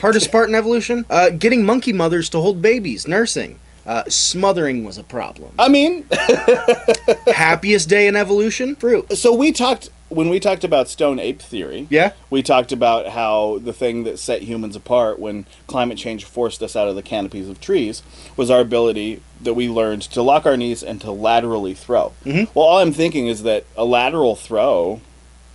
Hardest 0.00 0.32
part 0.32 0.48
in 0.48 0.54
evolution? 0.56 1.06
Uh, 1.08 1.30
getting 1.30 1.64
monkey 1.64 1.92
mothers 1.92 2.28
to 2.30 2.40
hold 2.40 2.60
babies, 2.60 3.06
nursing. 3.06 3.58
Uh, 3.86 4.04
smothering 4.08 4.84
was 4.84 4.98
a 4.98 5.02
problem. 5.04 5.52
I 5.58 5.68
mean, 5.68 6.06
Happiest 7.26 7.88
day 7.88 8.06
in 8.06 8.16
evolution? 8.16 8.76
Fruit. 8.76 9.16
so 9.16 9.34
we 9.34 9.52
talked 9.52 9.90
when 10.14 10.28
we 10.28 10.38
talked 10.40 10.64
about 10.64 10.88
stone 10.88 11.18
ape 11.18 11.40
theory. 11.42 11.86
Yeah? 11.90 12.12
We 12.30 12.42
talked 12.42 12.72
about 12.72 13.08
how 13.08 13.58
the 13.62 13.72
thing 13.72 14.04
that 14.04 14.18
set 14.18 14.42
humans 14.42 14.76
apart 14.76 15.18
when 15.18 15.46
climate 15.66 15.98
change 15.98 16.24
forced 16.24 16.62
us 16.62 16.76
out 16.76 16.88
of 16.88 16.94
the 16.96 17.02
canopies 17.02 17.48
of 17.48 17.60
trees 17.60 18.02
was 18.36 18.50
our 18.50 18.60
ability 18.60 19.20
that 19.40 19.54
we 19.54 19.68
learned 19.68 20.02
to 20.02 20.22
lock 20.22 20.46
our 20.46 20.56
knees 20.56 20.82
and 20.82 21.00
to 21.00 21.10
laterally 21.10 21.74
throw. 21.74 22.12
Mhm. 22.24 22.48
Well, 22.54 22.64
all 22.66 22.78
I'm 22.78 22.92
thinking 22.92 23.26
is 23.26 23.42
that 23.42 23.64
a 23.76 23.84
lateral 23.84 24.36
throw 24.36 25.00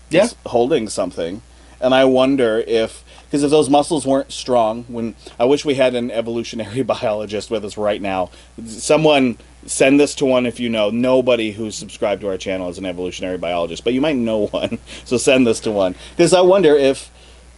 Yeah. 0.09 0.25
is 0.25 0.35
holding 0.45 0.89
something, 0.89 1.41
and 1.79 1.93
I 1.95 2.05
wonder 2.05 2.63
if 2.67 3.03
because 3.27 3.43
if 3.43 3.51
those 3.51 3.69
muscles 3.69 4.05
weren't 4.05 4.31
strong, 4.31 4.85
when 4.87 5.15
I 5.39 5.45
wish 5.45 5.65
we 5.65 5.75
had 5.75 5.95
an 5.95 6.09
evolutionary 6.11 6.81
biologist 6.95 7.51
with 7.51 7.63
us 7.65 7.77
right 7.77 8.01
now. 8.01 8.29
Someone 8.65 9.37
send 9.65 9.99
this 9.99 10.15
to 10.15 10.25
one 10.25 10.45
if 10.45 10.59
you 10.59 10.69
know. 10.69 10.89
Nobody 10.89 11.51
who's 11.51 11.75
subscribed 11.75 12.21
to 12.21 12.29
our 12.29 12.37
channel 12.37 12.69
is 12.69 12.77
an 12.77 12.85
evolutionary 12.85 13.37
biologist, 13.37 13.83
but 13.83 13.93
you 13.93 14.01
might 14.01 14.15
know 14.15 14.47
one. 14.51 14.79
So 15.05 15.17
send 15.17 15.45
this 15.45 15.59
to 15.61 15.71
one 15.71 15.95
because 16.15 16.33
I 16.33 16.41
wonder 16.41 16.75
if 16.75 17.11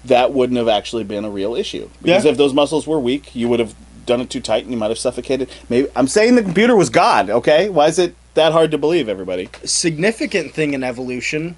that 0.05 0.33
wouldn't 0.33 0.57
have 0.57 0.67
actually 0.69 1.03
been 1.03 1.25
a 1.25 1.29
real 1.29 1.55
issue. 1.55 1.89
Because 2.01 2.25
Yeah. 2.25 2.31
if 2.31 2.37
those 2.37 2.53
muscles 2.53 2.87
were 2.87 2.99
weak, 2.99 3.35
you 3.35 3.47
would 3.49 3.59
have 3.59 3.75
done 4.05 4.21
it 4.21 4.29
too 4.29 4.39
tight 4.39 4.63
and 4.63 4.71
you 4.71 4.77
might 4.77 4.89
have 4.89 4.97
suffocated. 4.97 5.49
Maybe 5.69 5.87
I'm 5.95 6.07
saying 6.07 6.35
the 6.35 6.41
computer 6.41 6.75
was 6.75 6.89
God. 6.89 7.29
Okay, 7.29 7.69
why 7.69 7.87
is 7.87 7.99
it 7.99 8.15
that 8.33 8.53
hard 8.53 8.71
to 8.71 8.77
believe, 8.77 9.07
everybody? 9.09 9.49
Significant 9.65 10.53
thing 10.53 10.73
in 10.73 10.83
evolution 10.83 11.57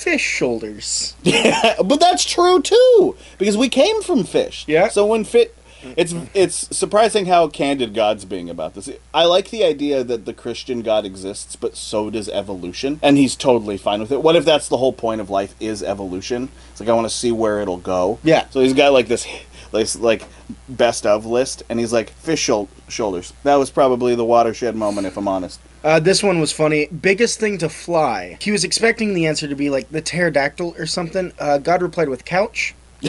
fish 0.00 0.22
shoulders. 0.22 1.14
Yeah, 1.22 1.76
but 1.84 2.00
that's 2.00 2.24
true 2.24 2.60
too 2.60 3.16
because 3.38 3.56
we 3.56 3.68
came 3.68 4.02
from 4.02 4.24
fish. 4.24 4.64
Yeah. 4.66 4.88
So 4.88 5.06
when 5.06 5.24
fit, 5.24 5.54
it's 5.96 6.14
it's 6.34 6.76
surprising 6.76 7.26
how 7.26 7.48
candid 7.48 7.94
God's 7.94 8.24
being 8.24 8.50
about 8.50 8.74
this. 8.74 8.90
I 9.14 9.24
like 9.24 9.50
the 9.50 9.64
idea 9.64 10.02
that 10.04 10.24
the 10.24 10.34
Christian 10.34 10.82
God 10.82 11.04
exists, 11.04 11.56
but 11.56 11.76
so 11.76 12.10
does 12.10 12.28
evolution, 12.28 13.00
and 13.02 13.16
He's 13.16 13.36
totally 13.36 13.76
fine 13.76 14.00
with 14.00 14.12
it. 14.12 14.22
What 14.22 14.36
if 14.36 14.44
that's 14.44 14.68
the 14.68 14.76
whole 14.76 14.92
point 14.92 15.20
of 15.20 15.30
life 15.30 15.54
is 15.60 15.82
evolution? 15.82 16.48
It's 16.72 16.80
like 16.80 16.88
I 16.88 16.92
want 16.92 17.08
to 17.08 17.14
see 17.14 17.32
where 17.32 17.60
it'll 17.60 17.78
go. 17.78 18.18
Yeah. 18.22 18.48
So 18.50 18.60
He's 18.60 18.74
got 18.74 18.92
like 18.92 19.08
this. 19.08 19.26
Like, 19.72 19.94
like 19.96 20.24
best 20.68 21.06
of 21.06 21.26
list, 21.26 21.62
and 21.68 21.78
he's 21.78 21.92
like 21.92 22.10
fish 22.10 22.40
shou- 22.40 22.68
shoulders. 22.88 23.32
That 23.44 23.56
was 23.56 23.70
probably 23.70 24.14
the 24.14 24.24
watershed 24.24 24.74
moment, 24.76 25.06
if 25.06 25.16
I'm 25.16 25.28
honest. 25.28 25.60
Uh, 25.82 25.98
this 25.98 26.22
one 26.22 26.40
was 26.40 26.52
funny. 26.52 26.86
Biggest 26.86 27.40
thing 27.40 27.56
to 27.58 27.68
fly. 27.68 28.36
He 28.40 28.50
was 28.50 28.64
expecting 28.64 29.14
the 29.14 29.26
answer 29.26 29.48
to 29.48 29.54
be 29.54 29.70
like 29.70 29.90
the 29.90 30.02
pterodactyl 30.02 30.74
or 30.78 30.86
something. 30.86 31.32
Uh, 31.38 31.58
God 31.58 31.82
replied 31.82 32.08
with 32.08 32.24
couch. 32.24 32.74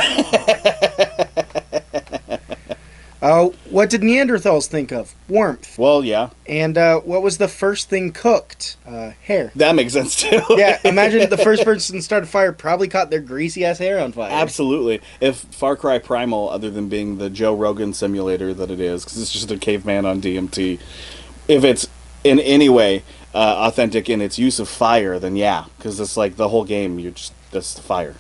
uh, 3.22 3.50
what 3.70 3.90
did 3.90 4.02
Neanderthals 4.02 4.68
think 4.68 4.92
of? 4.92 5.14
Warmth. 5.28 5.78
Well, 5.78 6.04
yeah, 6.04 6.30
And 6.48 6.78
uh, 6.78 7.00
what 7.02 7.22
was 7.22 7.38
the 7.38 7.48
first 7.48 7.90
thing 7.90 8.12
cooked? 8.12 8.78
Uh, 8.86 9.12
hair. 9.24 9.52
that 9.56 9.76
makes 9.76 9.94
sense 9.94 10.16
too. 10.16 10.42
Yeah, 10.58 10.80
imagine 10.84 11.30
the 11.30 11.38
first 11.38 11.64
person 11.66 12.02
started 12.02 12.28
fire 12.28 12.52
probably 12.52 12.88
caught 12.88 13.10
their 13.10 13.20
greasy 13.22 13.64
ass 13.64 13.78
hair 13.78 14.00
on 14.00 14.12
fire. 14.12 14.32
Absolutely. 14.32 15.02
If 15.20 15.38
Far 15.38 15.76
Cry 15.76 16.00
Primal, 16.00 16.50
other 16.50 16.70
than 16.72 16.90
being 16.90 17.18
the 17.20 17.30
Joe 17.30 17.56
Rogan 17.56 17.94
simulator 17.94 18.54
that 18.54 18.72
it 18.72 18.80
is, 18.80 19.04
because 19.04 19.22
it's 19.22 19.32
just 19.32 19.52
a 19.52 19.58
caveman 19.58 20.06
on 20.06 20.20
DMT, 20.22 20.80
if 21.48 21.64
it's 21.64 21.88
in 22.24 22.40
any 22.40 22.70
way 22.70 23.04
uh, 23.34 23.68
authentic 23.68 24.10
in 24.10 24.22
its 24.22 24.38
use 24.40 24.60
of 24.60 24.68
fire, 24.68 25.20
then 25.20 25.36
yeah, 25.36 25.66
because 25.78 26.00
it's 26.00 26.18
like 26.18 26.36
the 26.36 26.50
whole 26.50 26.66
game. 26.66 27.00
You're 27.00 27.12
just 27.12 27.34
that's 27.52 27.78
fire. 27.80 28.16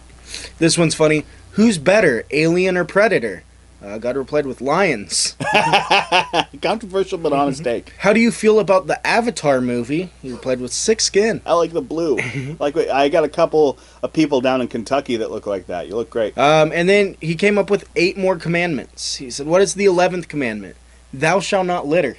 This 0.59 0.77
one's 0.77 0.95
funny. 0.95 1.25
Who's 1.51 1.77
better, 1.77 2.23
alien 2.31 2.77
or 2.77 2.85
predator? 2.85 3.43
Uh, 3.84 3.98
God 3.98 4.15
replied 4.15 4.46
with 4.46 4.62
lions. 4.62 5.36
Controversial 6.62 7.17
but 7.17 7.34
honest 7.34 7.63
take. 7.63 7.89
How 7.98 8.13
do 8.13 8.20
you 8.20 8.32
feel 8.32 8.60
about 8.60 8.86
the 8.88 9.06
Avatar 9.06 9.60
movie? 9.60 10.12
He 10.22 10.32
replied 10.32 10.60
with 10.60 10.72
sick 10.72 11.02
skin. 11.02 11.41
I 11.46 11.54
like 11.54 11.72
the 11.74 11.82
blue. 11.82 12.17
like 12.60 12.78
I 12.78 13.10
got 13.10 13.24
a 13.24 13.30
couple 13.30 13.80
of 14.04 14.13
people 14.13 14.39
down 14.41 14.62
in 14.62 14.67
Kentucky 14.67 15.17
that 15.17 15.32
look 15.32 15.48
like 15.48 15.65
that. 15.67 15.88
You 15.88 15.96
look 15.96 16.10
great. 16.12 16.38
Um, 16.38 16.72
and 16.72 16.88
then 16.88 17.17
he 17.22 17.34
came 17.36 17.58
up 17.58 17.70
with 17.72 17.89
eight 17.96 18.17
more 18.17 18.38
commandments. 18.38 19.15
He 19.15 19.32
said, 19.32 19.48
What 19.48 19.62
is 19.62 19.74
the 19.74 19.86
eleventh 19.86 20.28
commandment? 20.28 20.76
Thou 21.13 21.39
shalt 21.39 21.65
not 21.65 21.88
litter. 21.88 22.17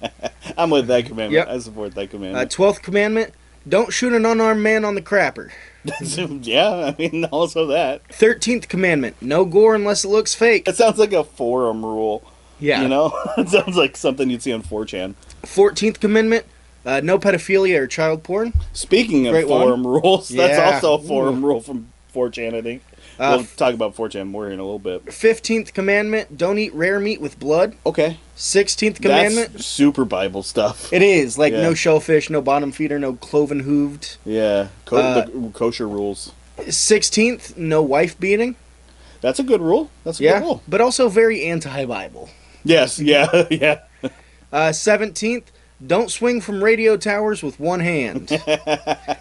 I'm 0.58 0.70
with 0.70 0.86
that 0.88 1.06
commandment. 1.06 1.32
Yep. 1.32 1.48
I 1.48 1.58
support 1.58 1.94
that 1.94 2.02
Uh, 2.02 2.06
commandment. 2.10 2.50
Twelfth 2.50 2.82
commandment, 2.82 3.32
don't 3.66 3.92
shoot 3.92 4.12
an 4.12 4.26
unarmed 4.26 4.62
man 4.62 4.84
on 4.84 4.94
the 4.94 5.02
crapper. 5.02 5.50
yeah, 6.42 6.70
I 6.70 6.94
mean 6.98 7.24
also 7.32 7.66
that. 7.66 8.06
Thirteenth 8.12 8.68
commandment, 8.68 9.16
no 9.20 9.44
gore 9.44 9.74
unless 9.74 10.04
it 10.04 10.08
looks 10.08 10.34
fake. 10.34 10.66
It 10.68 10.76
sounds 10.76 10.98
like 10.98 11.12
a 11.12 11.24
forum 11.24 11.84
rule. 11.84 12.22
Yeah. 12.60 12.82
You 12.82 12.88
know, 12.88 13.12
it 13.38 13.48
sounds 13.48 13.76
like 13.76 13.96
something 13.96 14.30
you'd 14.30 14.42
see 14.42 14.52
on 14.52 14.62
4chan. 14.62 15.14
Fourteenth 15.44 16.00
commandment, 16.00 16.44
uh, 16.84 17.00
no 17.02 17.18
pedophilia 17.18 17.78
or 17.78 17.86
child 17.86 18.24
porn. 18.24 18.52
Speaking 18.72 19.26
of 19.26 19.32
Great 19.32 19.48
one. 19.48 19.62
forum 19.62 19.86
rules, 19.86 20.28
that's 20.28 20.58
also 20.58 20.94
a 20.94 21.02
forum 21.06 21.44
rule 21.44 21.60
from 21.60 21.88
4chan, 22.14 22.54
I 22.54 22.62
think. 22.62 22.82
Uh, 23.18 23.34
we'll 23.38 23.46
talk 23.56 23.74
about 23.74 23.96
4chan 23.96 24.28
more 24.28 24.48
in 24.48 24.58
a 24.60 24.62
little 24.62 24.78
bit. 24.78 25.12
Fifteenth 25.12 25.74
commandment, 25.74 26.38
don't 26.38 26.56
eat 26.58 26.72
rare 26.74 27.00
meat 27.00 27.20
with 27.20 27.38
blood. 27.40 27.74
Okay. 27.84 28.18
Sixteenth 28.36 29.00
commandment, 29.00 29.52
That's 29.54 29.66
super 29.66 30.04
Bible 30.04 30.42
stuff. 30.44 30.92
it 30.92 31.02
is 31.02 31.36
like 31.36 31.52
Yeah. 31.52 31.62
no 31.62 31.74
shellfish, 31.74 32.30
no 32.30 32.40
bottom 32.40 32.70
feeder, 32.70 32.98
no 32.98 33.14
cloven 33.14 33.64
hooved. 33.64 34.16
Yeah. 34.24 34.68
Co- 34.84 34.98
Uh, 34.98 35.26
the 35.26 35.50
kosher 35.52 35.88
rules. 35.88 36.30
Sixteenth, 36.68 37.56
no 37.56 37.82
wife 37.82 38.18
beating. 38.20 38.54
That's 39.20 39.40
a 39.40 39.42
good 39.42 39.60
rule. 39.60 39.90
That's 40.04 40.20
a 40.20 40.22
Yeah, 40.22 40.38
good 40.38 40.44
rule. 40.44 40.62
but 40.68 40.80
also 40.80 41.08
very 41.08 41.42
anti-Bible. 41.44 42.30
Yes, 42.64 42.98
yeah, 43.00 43.46
yeah. 43.50 43.80
Uh, 44.52 44.70
Seventeenth, 44.72 45.50
don't 45.84 46.10
swing 46.10 46.40
from 46.40 46.62
radio 46.62 46.96
towers 46.96 47.42
with 47.42 47.58
one 47.58 47.80
hand. 47.80 48.28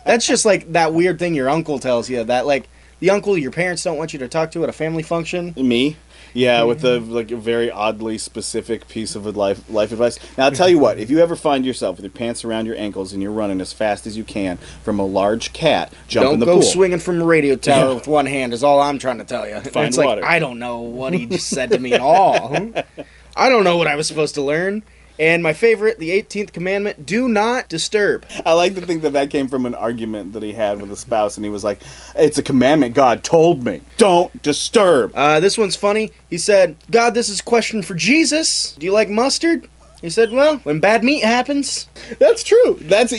That's 0.06 0.28
just 0.28 0.46
like 0.46 0.72
that 0.74 0.94
weird 0.94 1.18
thing 1.18 1.34
your 1.34 1.50
uncle 1.50 1.80
tells 1.80 2.10
you. 2.10 2.24
That 2.24 2.46
like 2.46 2.68
the 3.00 3.10
uncle 3.10 3.38
your 3.38 3.52
parents 3.52 3.84
don't 3.84 3.98
want 3.98 4.14
you 4.14 4.20
to 4.20 4.28
talk 4.28 4.52
to 4.52 4.64
at 4.64 4.70
a 4.70 4.74
family 4.74 5.04
function. 5.04 5.54
Me? 5.56 5.98
Yeah, 6.34 6.60
mm-hmm. 6.60 6.68
with 6.68 6.82
the 6.82 7.00
like 7.00 7.32
a 7.32 7.38
very 7.38 7.72
oddly 7.72 8.18
specific 8.18 8.88
piece 8.88 9.16
of 9.16 9.26
life 9.36 9.70
life 9.70 9.92
advice. 9.92 10.20
Now 10.38 10.46
I'll 10.46 10.52
tell 10.52 10.70
you 10.70 10.80
what: 10.80 11.00
if 11.00 11.10
you 11.10 11.20
ever 11.20 11.36
find 11.36 11.66
yourself 11.66 11.98
with 11.98 12.04
your 12.04 12.12
pants 12.12 12.44
around 12.44 12.66
your 12.66 12.76
ankles 12.76 13.14
and 13.14 13.22
you're 13.22 13.32
running 13.32 13.62
as 13.62 13.74
fast 13.74 14.06
as 14.06 14.18
you 14.18 14.24
can 14.24 14.58
from 14.84 15.00
a 15.00 15.06
large 15.06 15.54
cat, 15.54 15.92
jump 16.08 16.26
don't 16.26 16.34
in 16.36 16.40
the 16.40 16.46
go 16.46 16.56
pool. 16.56 16.62
swinging 16.62 17.00
from 17.00 17.22
a 17.22 17.26
radio 17.26 17.56
tower 17.56 17.96
with 17.96 18.08
one 18.08 18.26
hand. 18.26 18.54
Is 18.54 18.64
all 18.64 18.80
I'm 18.80 19.00
trying 19.00 19.18
to 19.18 19.24
tell 19.24 19.48
you. 19.48 19.60
Find 19.62 19.88
it's 19.88 19.98
water. 19.98 20.22
like 20.22 20.30
I 20.30 20.40
don't 20.40 20.60
know 20.60 20.82
what 20.82 21.14
he 21.14 21.26
just 21.26 21.48
said 21.48 21.72
to 21.72 21.80
me 21.80 21.94
at 21.94 22.02
all. 22.02 22.56
I 23.36 23.50
don't 23.50 23.64
know 23.64 23.78
what 23.78 23.88
I 23.88 23.96
was 23.96 24.08
supposed 24.08 24.36
to 24.36 24.42
learn. 24.42 24.84
And 25.20 25.42
my 25.42 25.54
favorite, 25.54 26.00
the 26.00 26.10
18th 26.10 26.54
commandment: 26.54 27.06
Do 27.06 27.28
not 27.28 27.70
disturb. 27.70 28.26
I 28.46 28.54
like 28.54 28.76
to 28.76 28.82
think 28.82 29.02
that 29.02 29.14
that 29.14 29.30
came 29.30 29.48
from 29.48 29.66
an 29.66 29.76
argument 29.76 30.34
that 30.34 30.44
he 30.44 30.54
had 30.54 30.82
with 30.82 30.92
a 30.92 30.96
spouse, 30.96 31.38
and 31.38 31.46
he 31.46 31.50
was 31.50 31.64
like, 31.64 31.80
"It's 32.16 32.38
a 32.38 32.44
commandment 32.44 32.94
God 32.94 33.24
told 33.24 33.64
me. 33.64 33.82
Don't 33.98 34.42
disturb." 34.42 35.12
Uh, 35.16 35.40
this 35.40 35.58
one's 35.58 35.76
funny. 35.76 36.12
He 36.30 36.38
said, 36.38 36.76
God, 36.92 37.14
this 37.14 37.30
is 37.30 37.40
a 37.40 37.44
question 37.44 37.82
for 37.82 37.94
Jesus. 37.94 38.74
Do 38.74 38.86
you 38.86 38.92
like 38.92 39.10
mustard? 39.10 39.68
He 40.02 40.10
said, 40.10 40.32
Well, 40.32 40.58
when 40.60 40.80
bad 40.80 41.04
meat 41.04 41.24
happens. 41.24 41.88
That's 42.20 42.44
true. 42.44 42.78
That's 42.82 43.14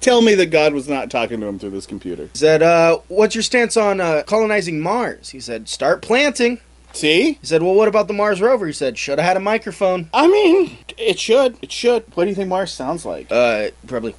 tell 0.00 0.20
me 0.20 0.34
that 0.34 0.46
God 0.46 0.72
was 0.72 0.88
not 0.88 1.10
talking 1.10 1.40
to 1.40 1.46
him 1.46 1.58
through 1.58 1.70
this 1.70 1.86
computer. 1.86 2.24
He 2.32 2.38
said, 2.38 2.62
uh, 2.62 2.98
What's 3.08 3.34
your 3.34 3.42
stance 3.42 3.76
on 3.76 4.00
uh, 4.00 4.24
colonizing 4.26 4.80
Mars? 4.80 5.30
He 5.30 5.40
said, 5.40 5.68
Start 5.68 6.02
planting. 6.02 6.60
See? 6.94 7.32
He 7.34 7.38
said, 7.46 7.62
Well, 7.62 7.74
what 7.74 7.88
about 7.88 8.06
the 8.08 8.14
Mars 8.14 8.40
rover? 8.40 8.66
He 8.66 8.72
said, 8.72 8.96
Should 8.96 9.18
have 9.18 9.26
had 9.26 9.36
a 9.36 9.40
microphone. 9.40 10.08
I 10.14 10.26
mean, 10.28 10.78
it 10.96 11.18
should. 11.18 11.56
It 11.60 11.70
should. 11.72 12.04
What 12.14 12.24
do 12.24 12.30
you 12.30 12.36
think 12.36 12.48
Mars 12.48 12.72
sounds 12.72 13.04
like? 13.04 13.26
Uh, 13.30 13.70
probably. 13.86 14.14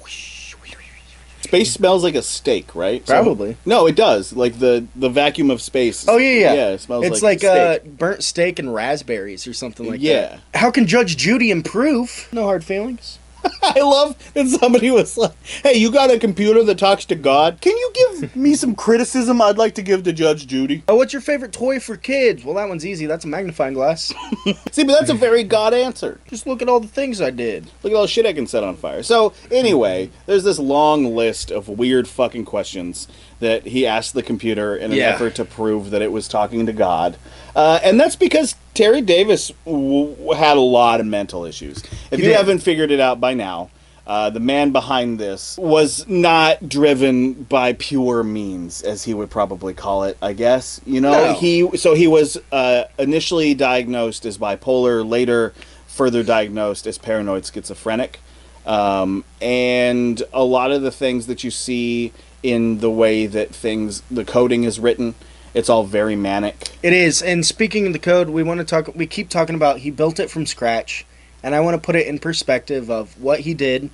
Space 1.40 1.72
smells 1.72 2.02
like 2.02 2.16
a 2.16 2.22
steak, 2.22 2.74
right? 2.74 3.06
So- 3.06 3.14
Probably. 3.14 3.56
no, 3.64 3.86
it 3.86 3.94
does. 3.94 4.32
Like 4.32 4.58
the 4.58 4.84
the 4.96 5.08
vacuum 5.08 5.50
of 5.50 5.62
space. 5.62 6.04
Oh, 6.08 6.16
yeah, 6.16 6.30
yeah. 6.40 6.54
Yeah, 6.54 6.68
it 6.70 6.80
smells 6.80 7.04
like 7.04 7.12
It's 7.12 7.22
like, 7.22 7.42
like, 7.44 7.52
uh, 7.52 7.74
steak. 7.78 7.98
burnt 7.98 8.24
steak 8.24 8.58
and 8.58 8.74
raspberries 8.74 9.46
or 9.46 9.52
something 9.52 9.88
like 9.88 10.00
Yeah. 10.00 10.20
that. 10.20 10.40
Yeah. 10.54 10.60
How 10.60 10.70
can 10.72 10.86
Judge 10.86 11.16
Judy 11.16 11.50
improve? 11.52 12.28
No 12.32 12.42
hard 12.44 12.64
feelings. 12.64 13.18
I 13.62 13.80
love 13.80 14.16
that 14.34 14.46
somebody 14.48 14.90
was 14.90 15.16
like, 15.16 15.32
"Hey, 15.62 15.74
you 15.74 15.90
got 15.90 16.10
a 16.10 16.18
computer 16.18 16.62
that 16.64 16.78
talks 16.78 17.04
to 17.06 17.14
God? 17.14 17.60
Can 17.60 17.76
you 17.76 17.92
give 17.94 18.36
me 18.36 18.54
some 18.54 18.74
criticism 18.74 19.40
I'd 19.42 19.58
like 19.58 19.74
to 19.76 19.82
give 19.82 20.02
to 20.04 20.12
Judge 20.12 20.46
Judy?" 20.46 20.82
Oh, 20.88 20.96
what's 20.96 21.12
your 21.12 21.22
favorite 21.22 21.52
toy 21.52 21.80
for 21.80 21.96
kids? 21.96 22.44
Well, 22.44 22.54
that 22.56 22.68
one's 22.68 22.86
easy. 22.86 23.06
That's 23.06 23.24
a 23.24 23.28
magnifying 23.28 23.74
glass. 23.74 24.12
See, 24.72 24.84
but 24.84 24.98
that's 24.98 25.10
a 25.10 25.14
very 25.14 25.44
God 25.44 25.74
answer. 25.74 26.20
Just 26.28 26.46
look 26.46 26.62
at 26.62 26.68
all 26.68 26.80
the 26.80 26.88
things 26.88 27.20
I 27.20 27.30
did. 27.30 27.66
Look 27.82 27.92
at 27.92 27.96
all 27.96 28.02
the 28.02 28.08
shit 28.08 28.26
I 28.26 28.32
can 28.32 28.46
set 28.46 28.64
on 28.64 28.76
fire. 28.76 29.02
So, 29.02 29.32
anyway, 29.50 30.10
there's 30.26 30.44
this 30.44 30.58
long 30.58 31.14
list 31.14 31.50
of 31.50 31.68
weird 31.68 32.08
fucking 32.08 32.44
questions 32.44 33.08
that 33.40 33.66
he 33.66 33.86
asked 33.86 34.14
the 34.14 34.22
computer 34.22 34.74
in 34.76 34.92
an 34.92 34.96
Yeah. 34.98 35.10
effort 35.10 35.34
to 35.36 35.44
prove 35.44 35.90
that 35.90 36.00
it 36.02 36.10
was 36.12 36.26
talking 36.28 36.64
to 36.66 36.72
God. 36.72 37.16
Uh, 37.56 37.80
and 37.82 37.98
that's 37.98 38.16
because 38.16 38.54
Terry 38.74 39.00
Davis 39.00 39.50
w- 39.64 40.10
w- 40.14 40.32
had 40.34 40.58
a 40.58 40.60
lot 40.60 41.00
of 41.00 41.06
mental 41.06 41.46
issues. 41.46 41.82
If 42.10 42.20
you 42.20 42.34
haven't 42.34 42.58
figured 42.58 42.90
it 42.90 43.00
out 43.00 43.18
by 43.18 43.32
now, 43.32 43.70
uh, 44.06 44.28
the 44.28 44.40
man 44.40 44.72
behind 44.72 45.18
this 45.18 45.56
was 45.56 46.06
not 46.06 46.68
driven 46.68 47.32
by 47.32 47.72
pure 47.72 48.22
means, 48.22 48.82
as 48.82 49.04
he 49.04 49.14
would 49.14 49.30
probably 49.30 49.72
call 49.72 50.04
it. 50.04 50.18
I 50.20 50.34
guess 50.34 50.82
you 50.84 51.00
know 51.00 51.10
No. 51.10 51.32
he. 51.32 51.76
So 51.78 51.94
he 51.94 52.06
was 52.06 52.36
uh, 52.52 52.84
initially 52.98 53.54
diagnosed 53.54 54.26
as 54.26 54.36
bipolar, 54.38 55.08
later 55.08 55.54
further 55.86 56.22
diagnosed 56.22 56.86
as 56.86 56.98
paranoid 56.98 57.46
schizophrenic, 57.46 58.20
um, 58.66 59.24
and 59.40 60.22
a 60.34 60.44
lot 60.44 60.70
of 60.72 60.82
the 60.82 60.90
things 60.92 61.26
that 61.26 61.42
you 61.42 61.50
see 61.50 62.12
in 62.42 62.78
the 62.80 62.90
way 62.90 63.26
that 63.26 63.54
things 63.54 64.02
the 64.10 64.24
coding 64.26 64.64
is 64.64 64.78
written, 64.78 65.14
it's 65.56 65.70
all 65.70 65.84
very 65.84 66.16
manic. 66.16 66.68
It 66.82 66.92
is. 66.92 67.22
And 67.22 67.44
speaking 67.44 67.86
of 67.86 67.94
the 67.94 67.98
code, 67.98 68.28
we 68.28 68.42
want 68.42 68.58
to 68.58 68.64
talk. 68.64 68.94
We 68.94 69.06
keep 69.06 69.30
talking 69.30 69.54
about 69.54 69.78
he 69.78 69.90
built 69.90 70.20
it 70.20 70.30
from 70.30 70.44
scratch, 70.44 71.06
and 71.42 71.54
I 71.54 71.60
want 71.60 71.74
to 71.74 71.84
put 71.84 71.96
it 71.96 72.06
in 72.06 72.18
perspective 72.18 72.90
of 72.90 73.18
what 73.20 73.40
he 73.40 73.54
did. 73.54 73.88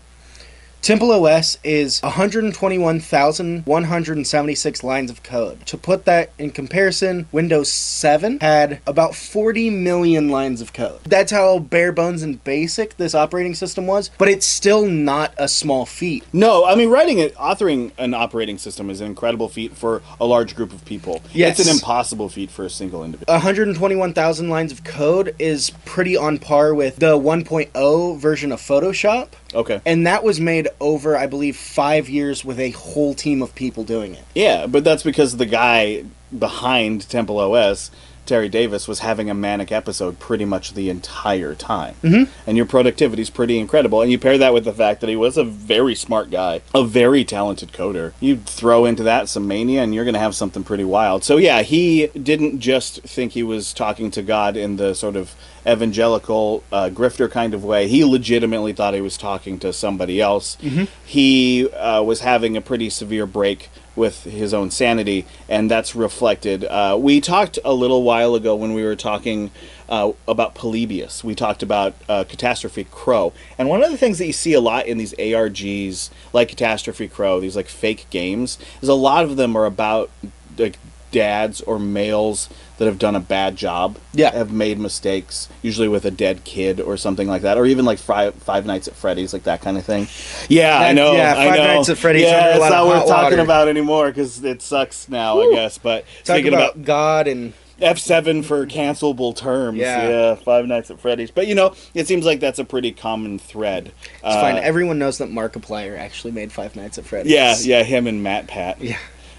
Temple 0.82 1.10
OS 1.12 1.58
is 1.62 2.02
121,176 2.02 4.82
lines 4.82 5.12
of 5.12 5.22
code. 5.22 5.64
To 5.66 5.78
put 5.78 6.06
that 6.06 6.32
in 6.40 6.50
comparison, 6.50 7.28
Windows 7.30 7.72
7 7.72 8.40
had 8.40 8.80
about 8.84 9.14
40 9.14 9.70
million 9.70 10.28
lines 10.28 10.60
of 10.60 10.72
code. 10.72 10.98
That's 11.04 11.30
how 11.30 11.60
bare 11.60 11.92
bones 11.92 12.24
and 12.24 12.42
basic 12.42 12.96
this 12.96 13.14
operating 13.14 13.54
system 13.54 13.86
was, 13.86 14.10
but 14.18 14.26
it's 14.26 14.44
still 14.44 14.84
not 14.84 15.32
a 15.36 15.46
small 15.46 15.86
feat. 15.86 16.24
No, 16.32 16.64
I 16.64 16.74
mean 16.74 16.90
writing 16.90 17.20
it, 17.20 17.32
authoring 17.36 17.92
an 17.96 18.12
operating 18.12 18.58
system 18.58 18.90
is 18.90 19.00
an 19.00 19.06
incredible 19.06 19.48
feat 19.48 19.76
for 19.76 20.02
a 20.20 20.26
large 20.26 20.56
group 20.56 20.72
of 20.72 20.84
people. 20.84 21.22
Yes. 21.32 21.60
It's 21.60 21.68
an 21.68 21.74
impossible 21.76 22.28
feat 22.28 22.50
for 22.50 22.64
a 22.64 22.70
single 22.70 23.04
individual. 23.04 23.32
121,000 23.32 24.48
lines 24.48 24.72
of 24.72 24.82
code 24.82 25.36
is 25.38 25.70
pretty 25.84 26.16
on 26.16 26.38
par 26.38 26.74
with 26.74 26.96
the 26.96 27.16
1.0 27.16 28.18
version 28.18 28.50
of 28.50 28.60
Photoshop. 28.60 29.28
Okay. 29.54 29.80
And 29.84 30.06
that 30.06 30.24
was 30.24 30.40
made 30.40 30.68
over, 30.80 31.16
I 31.16 31.26
believe, 31.26 31.56
five 31.56 32.08
years 32.08 32.44
with 32.44 32.58
a 32.58 32.70
whole 32.70 33.14
team 33.14 33.42
of 33.42 33.54
people 33.54 33.84
doing 33.84 34.14
it. 34.14 34.24
Yeah, 34.34 34.66
but 34.66 34.84
that's 34.84 35.02
because 35.02 35.36
the 35.36 35.46
guy 35.46 36.04
behind 36.36 37.08
Temple 37.08 37.38
OS, 37.38 37.90
Terry 38.24 38.48
Davis, 38.48 38.86
was 38.86 39.00
having 39.00 39.28
a 39.28 39.34
manic 39.34 39.72
episode 39.72 40.18
pretty 40.18 40.44
much 40.44 40.74
the 40.74 40.88
entire 40.88 41.54
time. 41.54 41.96
Mm-hmm. 42.02 42.30
And 42.46 42.56
your 42.56 42.66
productivity 42.66 43.20
is 43.20 43.30
pretty 43.30 43.58
incredible. 43.58 44.00
And 44.00 44.10
you 44.10 44.18
pair 44.18 44.38
that 44.38 44.54
with 44.54 44.64
the 44.64 44.72
fact 44.72 45.00
that 45.00 45.10
he 45.10 45.16
was 45.16 45.36
a 45.36 45.44
very 45.44 45.94
smart 45.94 46.30
guy, 46.30 46.62
a 46.74 46.84
very 46.84 47.24
talented 47.24 47.72
coder. 47.72 48.12
You 48.20 48.36
throw 48.36 48.84
into 48.84 49.02
that 49.02 49.28
some 49.28 49.48
mania, 49.48 49.82
and 49.82 49.94
you're 49.94 50.04
going 50.04 50.14
to 50.14 50.20
have 50.20 50.36
something 50.36 50.64
pretty 50.64 50.84
wild. 50.84 51.24
So, 51.24 51.36
yeah, 51.36 51.62
he 51.62 52.06
didn't 52.08 52.60
just 52.60 53.02
think 53.02 53.32
he 53.32 53.42
was 53.42 53.72
talking 53.72 54.10
to 54.12 54.22
God 54.22 54.56
in 54.56 54.76
the 54.76 54.94
sort 54.94 55.16
of 55.16 55.34
evangelical 55.66 56.64
uh, 56.72 56.90
grifter 56.92 57.30
kind 57.30 57.54
of 57.54 57.64
way. 57.64 57.88
He 57.88 58.04
legitimately 58.04 58.72
thought 58.72 58.94
he 58.94 59.00
was 59.00 59.16
talking 59.16 59.58
to 59.60 59.72
somebody 59.72 60.20
else. 60.20 60.56
He 61.04 61.68
uh, 61.70 62.02
was 62.02 62.20
having 62.20 62.56
a 62.56 62.60
pretty 62.60 62.90
severe 62.90 63.26
break 63.26 63.70
with 63.94 64.24
his 64.24 64.54
own 64.54 64.70
sanity, 64.70 65.26
and 65.48 65.70
that's 65.70 65.94
reflected. 65.94 66.64
Uh, 66.64 66.96
we 66.98 67.20
talked 67.20 67.58
a 67.64 67.74
little 67.74 68.02
while 68.02 68.34
ago 68.34 68.56
when 68.56 68.72
we 68.72 68.82
were 68.82 68.96
talking 68.96 69.50
uh, 69.88 70.12
about 70.26 70.54
Polybius. 70.54 71.22
We 71.22 71.34
talked 71.34 71.62
about 71.62 71.94
uh, 72.08 72.24
Catastrophe 72.24 72.84
Crow, 72.90 73.34
and 73.58 73.68
one 73.68 73.84
of 73.84 73.90
the 73.90 73.98
things 73.98 74.18
that 74.18 74.26
you 74.26 74.32
see 74.32 74.54
a 74.54 74.60
lot 74.60 74.86
in 74.86 74.96
these 74.96 75.12
ARGs, 75.14 76.08
like 76.32 76.48
Catastrophe 76.48 77.06
Crow, 77.06 77.38
these 77.40 77.54
like 77.54 77.68
fake 77.68 78.06
games, 78.08 78.58
is 78.80 78.88
a 78.88 78.94
lot 78.94 79.24
of 79.24 79.36
them 79.36 79.54
are 79.56 79.66
about 79.66 80.10
like 80.58 80.78
dads 81.10 81.60
or 81.60 81.78
males 81.78 82.48
that 82.82 82.86
have 82.86 82.98
done 82.98 83.14
a 83.14 83.20
bad 83.20 83.54
job, 83.54 83.96
Yeah. 84.12 84.32
have 84.34 84.50
made 84.50 84.76
mistakes, 84.80 85.48
usually 85.62 85.86
with 85.86 86.04
a 86.04 86.10
dead 86.10 86.42
kid 86.42 86.80
or 86.80 86.96
something 86.96 87.28
like 87.28 87.42
that, 87.42 87.56
or 87.56 87.64
even 87.64 87.84
like 87.84 88.00
Five, 88.00 88.34
five 88.34 88.66
Nights 88.66 88.88
at 88.88 88.94
Freddy's, 88.96 89.32
like 89.32 89.44
that 89.44 89.60
kind 89.60 89.78
of 89.78 89.84
thing. 89.84 90.08
Yeah, 90.48 90.80
I 90.80 90.92
know. 90.92 91.12
yeah, 91.12 91.34
Five 91.34 91.54
know. 91.56 91.74
Nights 91.76 91.88
at 91.90 91.98
Freddy's 91.98 92.22
Yeah, 92.24 92.56
it's 92.56 92.70
not 92.70 92.88
worth 92.88 93.06
talking 93.06 93.38
about 93.38 93.68
anymore 93.68 94.08
because 94.08 94.42
it 94.42 94.60
sucks 94.62 95.08
now, 95.08 95.40
I 95.40 95.52
guess. 95.54 95.78
But 95.78 96.04
Talk 96.24 96.34
speaking 96.38 96.52
about, 96.54 96.74
about, 96.74 96.84
God 96.84 97.28
and 97.28 97.52
F7 97.80 98.44
for 98.44 98.66
cancelable 98.66 99.34
terms, 99.36 99.78
Yeah. 99.78 100.08
yeah. 100.08 100.34
Five 100.34 100.66
Nights 100.66 100.90
at 100.90 100.98
Freddy's. 100.98 101.30
But 101.30 101.46
you 101.46 101.54
know, 101.54 101.74
it 101.94 102.08
seems 102.08 102.24
like 102.26 102.40
that's 102.40 102.58
a 102.58 102.64
pretty 102.64 102.90
common 102.90 103.38
thread. 103.38 103.92
it's 104.14 104.22
Uh, 104.24 104.40
fine. 104.40 104.56
Everyone 104.58 104.98
knows 104.98 105.18
that 105.18 105.28
Markiplier 105.30 105.96
actually 105.96 106.32
made 106.32 106.50
Five 106.52 106.74
Nights 106.74 106.98
at 106.98 107.04
Freddy's. 107.06 107.32
Yeah, 107.32 107.54
yeah, 107.60 107.82
him 107.84 108.08
and 108.08 108.24
MatPat. 108.26 108.76
Yeah. 108.80 108.96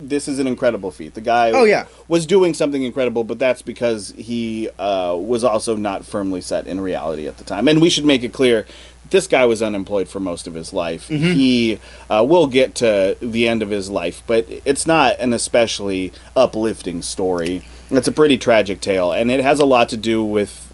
This 0.10 0.28
is 0.28 0.40
an 0.40 0.48
incredible 0.48 0.92
feat. 0.92 1.14
The 1.14 1.22
guy 1.22 1.52
Oh, 1.52 1.64
yeah. 1.64 1.86
was 2.08 2.26
doing 2.26 2.54
something 2.54 2.84
incredible, 2.84 3.24
but 3.24 3.40
that's 3.40 3.62
because 3.62 4.14
he 4.18 4.70
uh, 4.80 5.16
was 5.20 5.44
also 5.44 5.76
not 5.76 6.06
firmly 6.06 6.42
set 6.42 6.68
in 6.68 6.80
reality 6.82 7.28
at 7.28 7.38
the 7.38 7.44
time. 7.44 7.68
And 7.68 7.82
we 7.82 7.90
should 7.90 8.06
make 8.06 8.24
it 8.24 8.34
clear 8.34 8.66
this 9.10 9.28
guy 9.28 9.46
was 9.46 9.62
unemployed 9.62 10.08
for 10.10 10.20
most 10.20 10.48
of 10.48 10.54
his 10.56 10.74
life. 10.74 11.08
Mm-hmm. 11.08 11.34
He 11.34 11.80
uh, 12.10 12.26
will 12.28 12.48
get 12.48 12.74
to 12.76 13.16
the 13.22 13.48
end 13.48 13.62
of 13.62 13.70
his 13.70 13.90
life, 13.90 14.24
but 14.26 14.46
it's 14.66 14.88
not 14.88 15.20
an 15.20 15.34
especially 15.34 16.12
uplifting 16.36 17.02
story. 17.02 17.64
It's 17.92 18.08
a 18.08 18.12
pretty 18.12 18.38
tragic 18.40 18.82
tale, 18.82 19.12
and 19.12 19.30
it 19.30 19.42
has 19.42 19.60
a 19.60 19.66
lot 19.66 19.90
to 19.90 19.98
do 19.98 20.24
with 20.24 20.68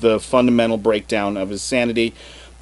the 0.00 0.18
fundamental 0.18 0.76
breakdown 0.76 1.36
of 1.36 1.50
his 1.50 1.62
sanity. 1.62 2.14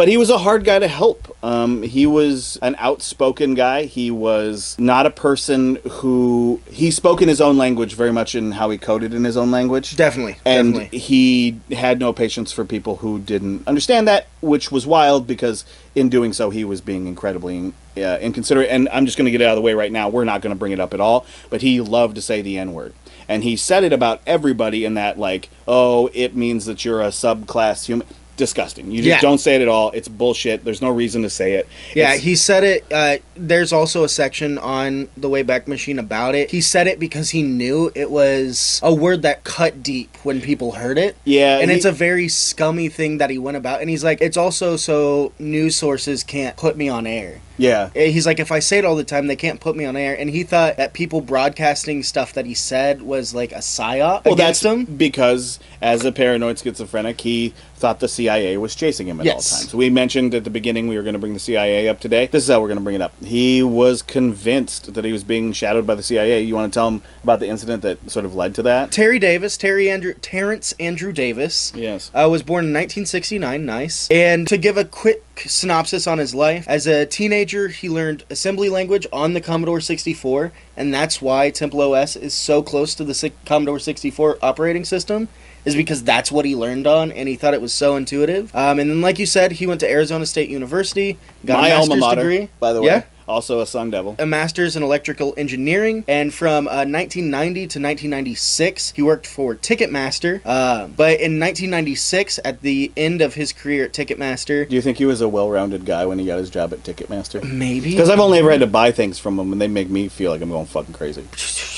But 0.03 0.09
he 0.09 0.17
was 0.17 0.31
a 0.31 0.38
hard 0.38 0.65
guy 0.65 0.81
to 0.81 0.88
help. 0.88 1.33
Um, 1.45 1.85
he 1.85 2.07
was 2.07 2.59
an 2.61 2.75
outspoken 2.81 3.55
guy. 3.55 3.85
He 3.85 4.11
was 4.11 4.75
not 4.77 5.07
a 5.07 5.12
person 5.12 5.79
who 5.88 6.61
he 6.69 6.91
spoke 6.91 7.23
in 7.23 7.29
his 7.29 7.41
own 7.41 7.57
language 7.57 7.95
very 7.95 8.12
much 8.12 8.35
in 8.35 8.51
how 8.51 8.69
he 8.71 8.79
coded 8.79 9.15
in 9.15 9.23
his 9.23 9.37
own 9.37 9.53
language. 9.53 9.95
Definitely. 9.95 10.38
And 10.45 10.75
definitely. 10.75 10.99
he 10.99 11.61
had 11.71 12.01
no 12.01 12.12
patience 12.12 12.51
for 12.51 12.65
people 12.65 12.97
who 12.97 13.21
didn't 13.21 13.69
understand 13.69 14.09
that, 14.09 14.27
which 14.41 14.73
was 14.73 14.88
wild 14.88 15.29
because 15.29 15.65
in 15.95 16.09
doing 16.09 16.33
so, 16.33 16.51
he 16.51 16.65
was 16.65 16.81
being 16.81 17.07
incredibly 17.07 17.73
uh, 17.97 18.19
inconsiderate. 18.21 18.71
And 18.71 18.88
I'm 18.88 19.07
just 19.07 19.17
going 19.17 19.27
to 19.27 19.31
get 19.31 19.41
it 19.41 19.45
out 19.45 19.53
of 19.53 19.57
the 19.57 19.62
way 19.62 19.75
right 19.75 19.93
now. 19.93 20.09
We're 20.09 20.25
not 20.25 20.43
going 20.43 20.53
to 20.53 20.59
bring 20.59 20.73
it 20.73 20.81
up 20.81 20.95
at 20.95 21.01
all. 21.01 21.27
But 21.49 21.62
he 21.62 21.81
loved 21.81 22.17
to 22.17 22.23
say 22.23 22.43
the 22.43 22.59
N 22.59 22.73
word. 22.73 22.93
And 23.29 23.45
he 23.45 23.55
said 23.55 23.85
it 23.85 23.93
about 23.93 24.21
everybody 24.27 24.85
in 24.85 24.95
that, 24.95 25.17
like, 25.17 25.49
oh, 25.69 26.11
it 26.12 26.35
means 26.35 26.67
that 26.67 26.85
you're 26.85 27.01
a 27.01 27.09
subclass 27.11 27.87
human. 27.87 28.09
Disgusting. 28.37 28.90
You 28.90 28.99
just 28.99 29.09
Yeah. 29.09 29.21
don't 29.21 29.38
say 29.38 29.55
it 29.57 29.62
at 29.62 29.68
all. 29.68 29.90
It's 29.92 30.09
bullshit. 30.09 30.64
There's 30.64 30.83
no 30.83 30.90
reason 30.90 31.23
to 31.23 31.31
say 31.31 31.53
it. 31.55 31.68
Yeah, 31.95 32.09
It's- 32.11 32.21
he 32.23 32.35
said 32.35 32.64
it. 32.64 32.85
Uh, 32.90 33.16
there's 33.37 33.73
also 33.73 34.05
a 34.05 34.09
section 34.09 34.59
on 34.59 35.09
the 35.16 35.29
Wayback 35.29 35.66
Machine 35.68 35.99
about 35.99 36.35
it. 36.35 36.51
He 36.51 36.61
said 36.61 36.87
it 36.87 36.99
because 36.99 37.31
he 37.31 37.42
knew 37.42 37.92
it 37.95 38.11
was 38.11 38.81
a 38.83 38.92
word 38.95 39.23
that 39.23 39.45
cut 39.45 39.83
deep 39.83 40.16
when 40.23 40.40
people 40.40 40.73
heard 40.73 40.99
it. 40.99 41.16
Yeah, 41.25 41.59
and 41.59 41.71
he- 41.71 41.77
it's 41.77 41.85
a 41.87 41.92
very 41.92 42.29
scummy 42.29 42.88
thing 42.88 43.18
that 43.18 43.31
he 43.31 43.38
went 43.38 43.57
about. 43.57 43.81
And 43.81 43.90
he's 43.90 44.05
like, 44.05 44.21
it's 44.21 44.37
also 44.37 44.77
so 44.77 45.33
news 45.38 45.77
sources 45.77 46.23
can't 46.23 46.57
put 46.57 46.77
me 46.77 46.88
on 46.88 47.07
air. 47.07 47.40
Yeah. 47.59 47.91
Eh, 47.95 48.09
He's 48.09 48.27
like, 48.27 48.38
if 48.41 48.51
I 48.53 48.59
say 48.59 48.79
it 48.79 48.85
all 48.85 48.97
the 48.97 49.05
time, 49.05 49.27
they 49.27 49.37
can't 49.37 49.61
put 49.61 49.77
me 49.77 49.85
on 49.85 49.97
air. 49.97 50.15
And 50.19 50.31
he 50.31 50.43
thought 50.43 50.77
that 50.77 50.93
people 50.93 51.21
broadcasting 51.21 52.03
stuff 52.03 52.33
that 52.35 52.47
he 52.47 52.55
said 52.55 53.03
was 53.03 53.35
like 53.35 53.53
a 53.53 53.57
psyop 53.57 54.25
Well, 54.25 54.35
against 54.35 54.62
that's 54.62 54.75
him. 54.75 54.85
because 54.85 55.59
as 55.81 56.05
a 56.05 56.12
paranoid 56.12 56.59
schizophrenic, 56.59 57.21
he 57.21 57.53
thought 57.77 57.99
the 57.99 58.09
CIA 58.09 58.57
was 58.59 58.77
chasing 58.77 59.09
him 59.09 59.19
at 59.19 59.27
Yes. 59.27 59.53
all 59.53 59.59
times. 59.59 59.75
We 59.75 59.91
mentioned 59.91 60.35
at 60.37 60.45
the 60.45 60.51
beginning 60.51 60.87
we 60.87 60.97
were 60.97 61.03
going 61.03 61.15
to 61.15 61.19
bring 61.19 61.35
the 61.35 61.41
CIA 61.41 61.88
up 61.88 61.99
today. 61.99 62.29
This 62.31 62.45
is 62.45 62.49
how 62.51 62.61
we're 62.61 62.69
going 62.69 62.79
to 62.79 62.85
bring 62.85 62.95
it 62.95 63.03
up. 63.03 63.12
He 63.25 63.61
was 63.62 64.03
convinced 64.03 64.95
that 64.95 65.05
he 65.05 65.12
was 65.12 65.25
being 65.25 65.53
shadowed 65.53 65.85
by 65.87 65.97
the 65.97 66.03
CIA. 66.03 66.43
You 66.43 66.55
want 66.55 66.73
to 66.73 66.77
tell 66.77 66.88
him 66.88 67.03
about 67.25 67.41
the 67.41 67.49
incident 67.49 67.83
that 67.83 68.09
sort 68.11 68.25
of 68.25 68.35
led 68.37 68.55
to 68.55 68.62
that? 68.62 68.93
Terry 68.93 69.19
Davis, 69.19 69.57
Terry 69.57 69.91
Andrew, 69.91 70.15
Terrence 70.15 70.73
Andrew 70.79 71.12
Davis, 71.12 71.73
Yes. 71.75 72.11
uh, 72.15 72.29
was 72.31 72.43
born 72.45 72.67
in 72.67 72.73
1969. 72.73 73.65
Nice. 73.67 74.09
And 74.11 74.47
to 74.49 74.57
give 74.57 74.77
a 74.77 74.85
quick 74.85 75.23
synopsis 75.37 76.07
on 76.07 76.18
his 76.18 76.35
life, 76.35 76.64
as 76.68 76.87
a 76.87 77.07
teenager, 77.07 77.68
he 77.68 77.88
learned 77.88 78.25
assembly 78.31 78.68
language 78.68 79.07
on 79.12 79.33
the 79.33 79.40
Commodore 79.40 79.81
64, 79.81 80.53
and 80.77 80.92
that's 80.92 81.21
why 81.23 81.51
Temple 81.51 81.81
OS 81.95 82.16
is 82.16 82.35
so 82.35 82.62
close 82.62 82.95
to 82.97 83.05
the 83.05 83.33
Commodore 83.45 83.79
64 83.79 84.38
operating 84.42 84.85
system. 84.85 85.29
Is 85.64 85.77
because 85.77 86.03
that's 86.03 86.33
what 86.33 86.45
he 86.45 86.57
learned 86.57 86.88
on, 86.88 87.12
and 87.12 87.29
he 87.29 87.37
thought 87.37 87.55
it 87.55 87.62
was 87.62 87.73
so 87.73 87.95
intuitive. 87.95 88.53
Um, 88.53 88.81
and 88.81 88.90
then, 88.90 89.01
like 89.01 89.21
you 89.21 89.27
said, 89.27 89.53
he 89.53 89.64
went 89.68 89.79
to 89.83 89.88
Arizona 89.88 90.27
State 90.27 90.49
University, 90.51 91.18
got 91.47 91.61
My 91.61 91.68
a 91.68 91.71
master's 91.71 91.90
alma 91.90 92.01
mater, 92.01 92.23
degree. 92.23 92.49
by 92.59 92.73
the 92.73 92.81
way. 92.81 92.87
Yeah. 92.88 93.03
Also 93.29 93.61
a 93.61 93.67
Sun 93.67 93.91
Devil. 93.91 94.17
a 94.19 94.27
master's 94.27 94.77
in 94.77 94.83
electrical 94.83 95.35
engineering, 95.37 96.05
and 96.09 96.33
from 96.35 96.67
uh, 96.69 96.85
1990 96.87 97.61
to 97.61 97.79
1996, 97.81 98.93
he 98.97 99.03
worked 99.03 99.27
for 99.27 99.55
Ticketmaster. 99.55 100.41
Uh, 100.45 100.87
but 100.89 101.21
in 101.21 101.39
1996, 101.39 102.41
at 102.45 102.61
the 102.63 102.91
end 102.97 103.21
of 103.23 103.35
his 103.35 103.53
career 103.53 103.85
at 103.85 103.93
Ticketmaster, 103.93 104.69
Do 104.69 104.75
you 104.75 104.83
think 104.83 104.99
he 104.99 105.07
was 105.07 105.21
a 105.21 105.29
well-rounded 105.29 105.85
guy 105.85 106.07
when 106.07 106.19
he 106.19 106.27
got 106.27 106.39
his 106.39 106.51
job 106.51 106.73
at 106.73 106.81
Ticketmaster? 106.83 107.43
maybe. 107.43 107.91
Because 107.91 108.11
I've 108.11 108.21
only 108.21 108.39
ever 108.39 108.51
had 108.51 108.61
to 108.61 108.67
buy 108.67 108.93
things 108.93 109.19
from 109.19 109.39
him, 109.39 109.53
and 109.53 109.61
they 109.61 109.69
make 109.69 109.89
me 109.89 110.09
feel 110.09 110.31
like 110.31 110.41
I'm 110.41 110.51
going 110.51 110.67
fucking 110.67 110.95
crazy. 110.95 111.25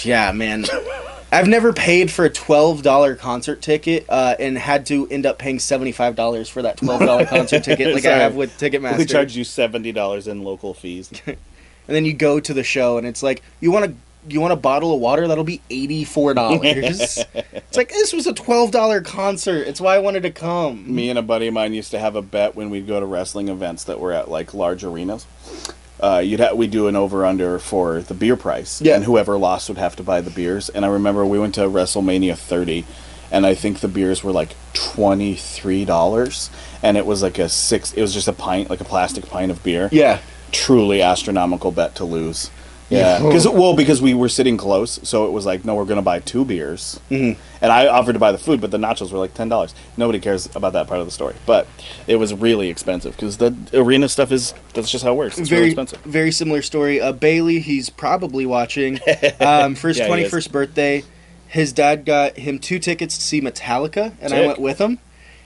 Yeah, 0.09 0.33
man. 0.33 0.64
I've 1.34 1.48
never 1.48 1.72
paid 1.72 2.12
for 2.12 2.24
a 2.24 2.30
twelve 2.30 2.82
dollar 2.82 3.16
concert 3.16 3.60
ticket 3.60 4.06
uh, 4.08 4.36
and 4.38 4.56
had 4.56 4.86
to 4.86 5.08
end 5.08 5.26
up 5.26 5.36
paying 5.36 5.58
seventy 5.58 5.90
five 5.90 6.14
dollars 6.14 6.48
for 6.48 6.62
that 6.62 6.76
twelve 6.76 7.00
dollar 7.00 7.26
concert 7.26 7.64
ticket, 7.64 7.92
like 7.92 8.04
I 8.04 8.18
have 8.18 8.36
with 8.36 8.56
Ticketmaster. 8.56 8.98
They 8.98 9.04
charge 9.06 9.36
you 9.36 9.42
seventy 9.42 9.90
dollars 9.90 10.28
in 10.28 10.44
local 10.44 10.74
fees. 10.74 11.10
and 11.26 11.36
then 11.88 12.04
you 12.04 12.12
go 12.12 12.38
to 12.38 12.54
the 12.54 12.62
show, 12.62 12.98
and 12.98 13.06
it's 13.06 13.22
like 13.22 13.42
you 13.60 13.72
want 13.72 13.86
to. 13.86 13.94
You 14.26 14.40
want 14.40 14.54
a 14.54 14.56
bottle 14.56 14.94
of 14.94 15.00
water? 15.00 15.28
That'll 15.28 15.44
be 15.44 15.60
eighty 15.68 16.02
four 16.02 16.32
dollars. 16.32 17.18
it's 17.34 17.76
like 17.76 17.90
this 17.90 18.14
was 18.14 18.26
a 18.26 18.32
twelve 18.32 18.70
dollar 18.70 19.02
concert. 19.02 19.66
It's 19.66 19.82
why 19.82 19.96
I 19.96 19.98
wanted 19.98 20.22
to 20.22 20.30
come. 20.30 20.94
me 20.94 21.10
and 21.10 21.18
a 21.18 21.22
buddy 21.22 21.48
of 21.48 21.52
mine 21.52 21.74
used 21.74 21.90
to 21.90 21.98
have 21.98 22.16
a 22.16 22.22
bet 22.22 22.54
when 22.54 22.70
we'd 22.70 22.86
go 22.86 23.00
to 23.00 23.04
wrestling 23.04 23.48
events 23.48 23.84
that 23.84 24.00
were 24.00 24.12
at 24.12 24.30
like 24.30 24.54
large 24.54 24.82
arenas. 24.82 25.26
Uh, 26.00 26.18
you'd 26.18 26.40
ha- 26.40 26.54
we 26.54 26.66
do 26.66 26.88
an 26.88 26.96
over 26.96 27.24
under 27.24 27.59
for 27.59 28.00
the 28.00 28.14
beer 28.14 28.37
price, 28.37 28.80
Yeah. 28.83 28.96
and 28.96 29.04
whoever 29.04 29.38
lost 29.38 29.68
would 29.68 29.78
have 29.78 29.94
to 29.96 30.02
buy 30.02 30.20
the 30.20 30.30
beers. 30.30 30.68
And 30.68 30.85
I 30.85 30.88
remember 30.88 31.24
we 31.24 31.38
went 31.38 31.54
to 31.54 31.62
WrestleMania 31.62 32.37
30, 32.37 32.85
and 33.30 33.46
I 33.46 33.54
think 33.54 33.80
the 33.80 33.88
beers 33.88 34.22
were 34.24 34.33
like 34.33 34.50
twenty 34.72 35.35
three 35.35 35.85
dollars, 35.85 36.50
and 36.83 36.96
it 36.96 37.07
was 37.07 37.22
like 37.22 37.38
a 37.38 37.48
six. 37.48 37.92
It 37.92 38.02
was 38.02 38.12
just 38.12 38.28
a 38.28 38.33
pint, 38.33 38.70
like 38.70 38.80
a 38.80 38.85
plastic 38.85 39.28
pint 39.28 39.50
of 39.50 39.62
beer. 39.62 39.88
Yeah. 39.92 40.18
truly 40.52 41.02
astronomical 41.02 41.72
bet 41.72 41.94
to 41.96 42.04
lose. 42.04 42.48
Yeah, 42.90 43.18
Yeah. 43.18 43.26
because 43.26 43.48
well, 43.48 43.74
because 43.74 44.02
we 44.02 44.12
were 44.14 44.28
sitting 44.28 44.56
close, 44.56 45.00
so 45.02 45.26
it 45.26 45.32
was 45.32 45.46
like, 45.46 45.64
no, 45.64 45.74
we're 45.74 45.86
gonna 45.86 46.02
buy 46.02 46.20
two 46.20 46.44
beers, 46.44 47.00
Mhm. 47.10 47.36
and 47.62 47.72
I 47.72 47.86
offered 47.88 48.12
to 48.12 48.18
buy 48.18 48.30
the 48.30 48.38
food, 48.38 48.60
but 48.60 48.70
the 48.70 48.76
nachos 48.78 49.10
were 49.10 49.18
like 49.18 49.32
ten 49.34 49.48
dollars. 49.48 49.74
Nobody 49.96 50.20
cares 50.20 50.48
about 50.54 50.74
that 50.74 50.86
part 50.86 51.00
of 51.00 51.06
the 51.06 51.12
story, 51.12 51.34
but 51.46 51.66
it 52.06 52.16
was 52.16 52.34
really 52.34 52.68
expensive 52.68 53.16
because 53.16 53.38
the 53.38 53.54
arena 53.72 54.08
stuff 54.08 54.30
is 54.30 54.52
that's 54.74 54.90
just 54.90 55.02
how 55.04 55.12
it 55.12 55.16
works. 55.16 55.38
It's 55.38 55.48
very 55.48 55.60
really 55.62 55.70
expensive. 55.72 55.98
very 56.04 56.30
similar 56.30 56.60
story. 56.60 57.00
Uh, 57.00 57.12
Bailey, 57.12 57.60
he's 57.60 57.88
probably 57.90 58.44
watching. 58.46 59.00
Um, 59.40 59.74
for 59.74 59.88
his 59.88 59.96
Yeah, 59.98 60.04
he 60.04 60.08
twenty 60.08 60.22
is. 60.24 60.30
first 60.30 60.52
birthday, 60.52 61.04
his 61.48 61.72
dad 61.72 62.04
got 62.04 62.36
him 62.36 62.58
two 62.58 62.78
tickets 62.78 63.16
to 63.16 63.24
see 63.24 63.40
Metallica, 63.40 64.12
and 64.20 64.32
I 64.34 64.46
went 64.46 64.58
with 64.60 64.78
him. 64.78 64.98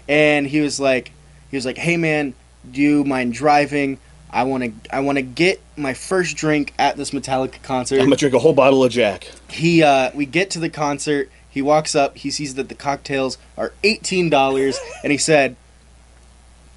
And 0.09 0.47
he 0.47 0.61
was 0.61 0.81
like, 0.81 1.13
he 1.51 1.57
was 1.57 1.65
like, 1.67 1.79
"Hey 1.79 1.97
man, 1.97 2.35
do 2.71 2.81
you 2.81 3.05
mind 3.05 3.33
driving? 3.33 3.99
I 4.31 4.45
want 4.45 4.65
to, 4.65 4.95
I 4.95 5.01
want 5.01 5.17
to 5.17 5.23
get 5.23 5.61
my 5.77 5.95
first 5.95 6.37
drink 6.37 6.73
at 6.79 6.97
this 6.97 7.11
Metallica 7.11 7.63
concert." 7.63 7.97
I'm 8.01 8.07
gonna 8.07 8.17
drink 8.17 8.35
a 8.35 8.39
whole 8.39 8.53
bottle 8.53 8.85
of 8.85 8.93
Jack. 8.93 9.31
he, 9.51 9.83
uh, 9.83 10.11
we 10.15 10.27
get 10.27 10.51
to 10.51 10.59
the 10.59 10.71
concert. 10.71 11.31
He 11.51 11.63
walks 11.63 11.95
up. 11.95 12.17
He 12.19 12.31
sees 12.31 12.55
that 12.55 12.69
the 12.69 12.75
cocktails 12.75 13.39
are 13.57 13.73
eighteen 13.85 14.31
dollars, 14.31 14.79
and 15.03 15.11
he 15.13 15.19
said. 15.19 15.57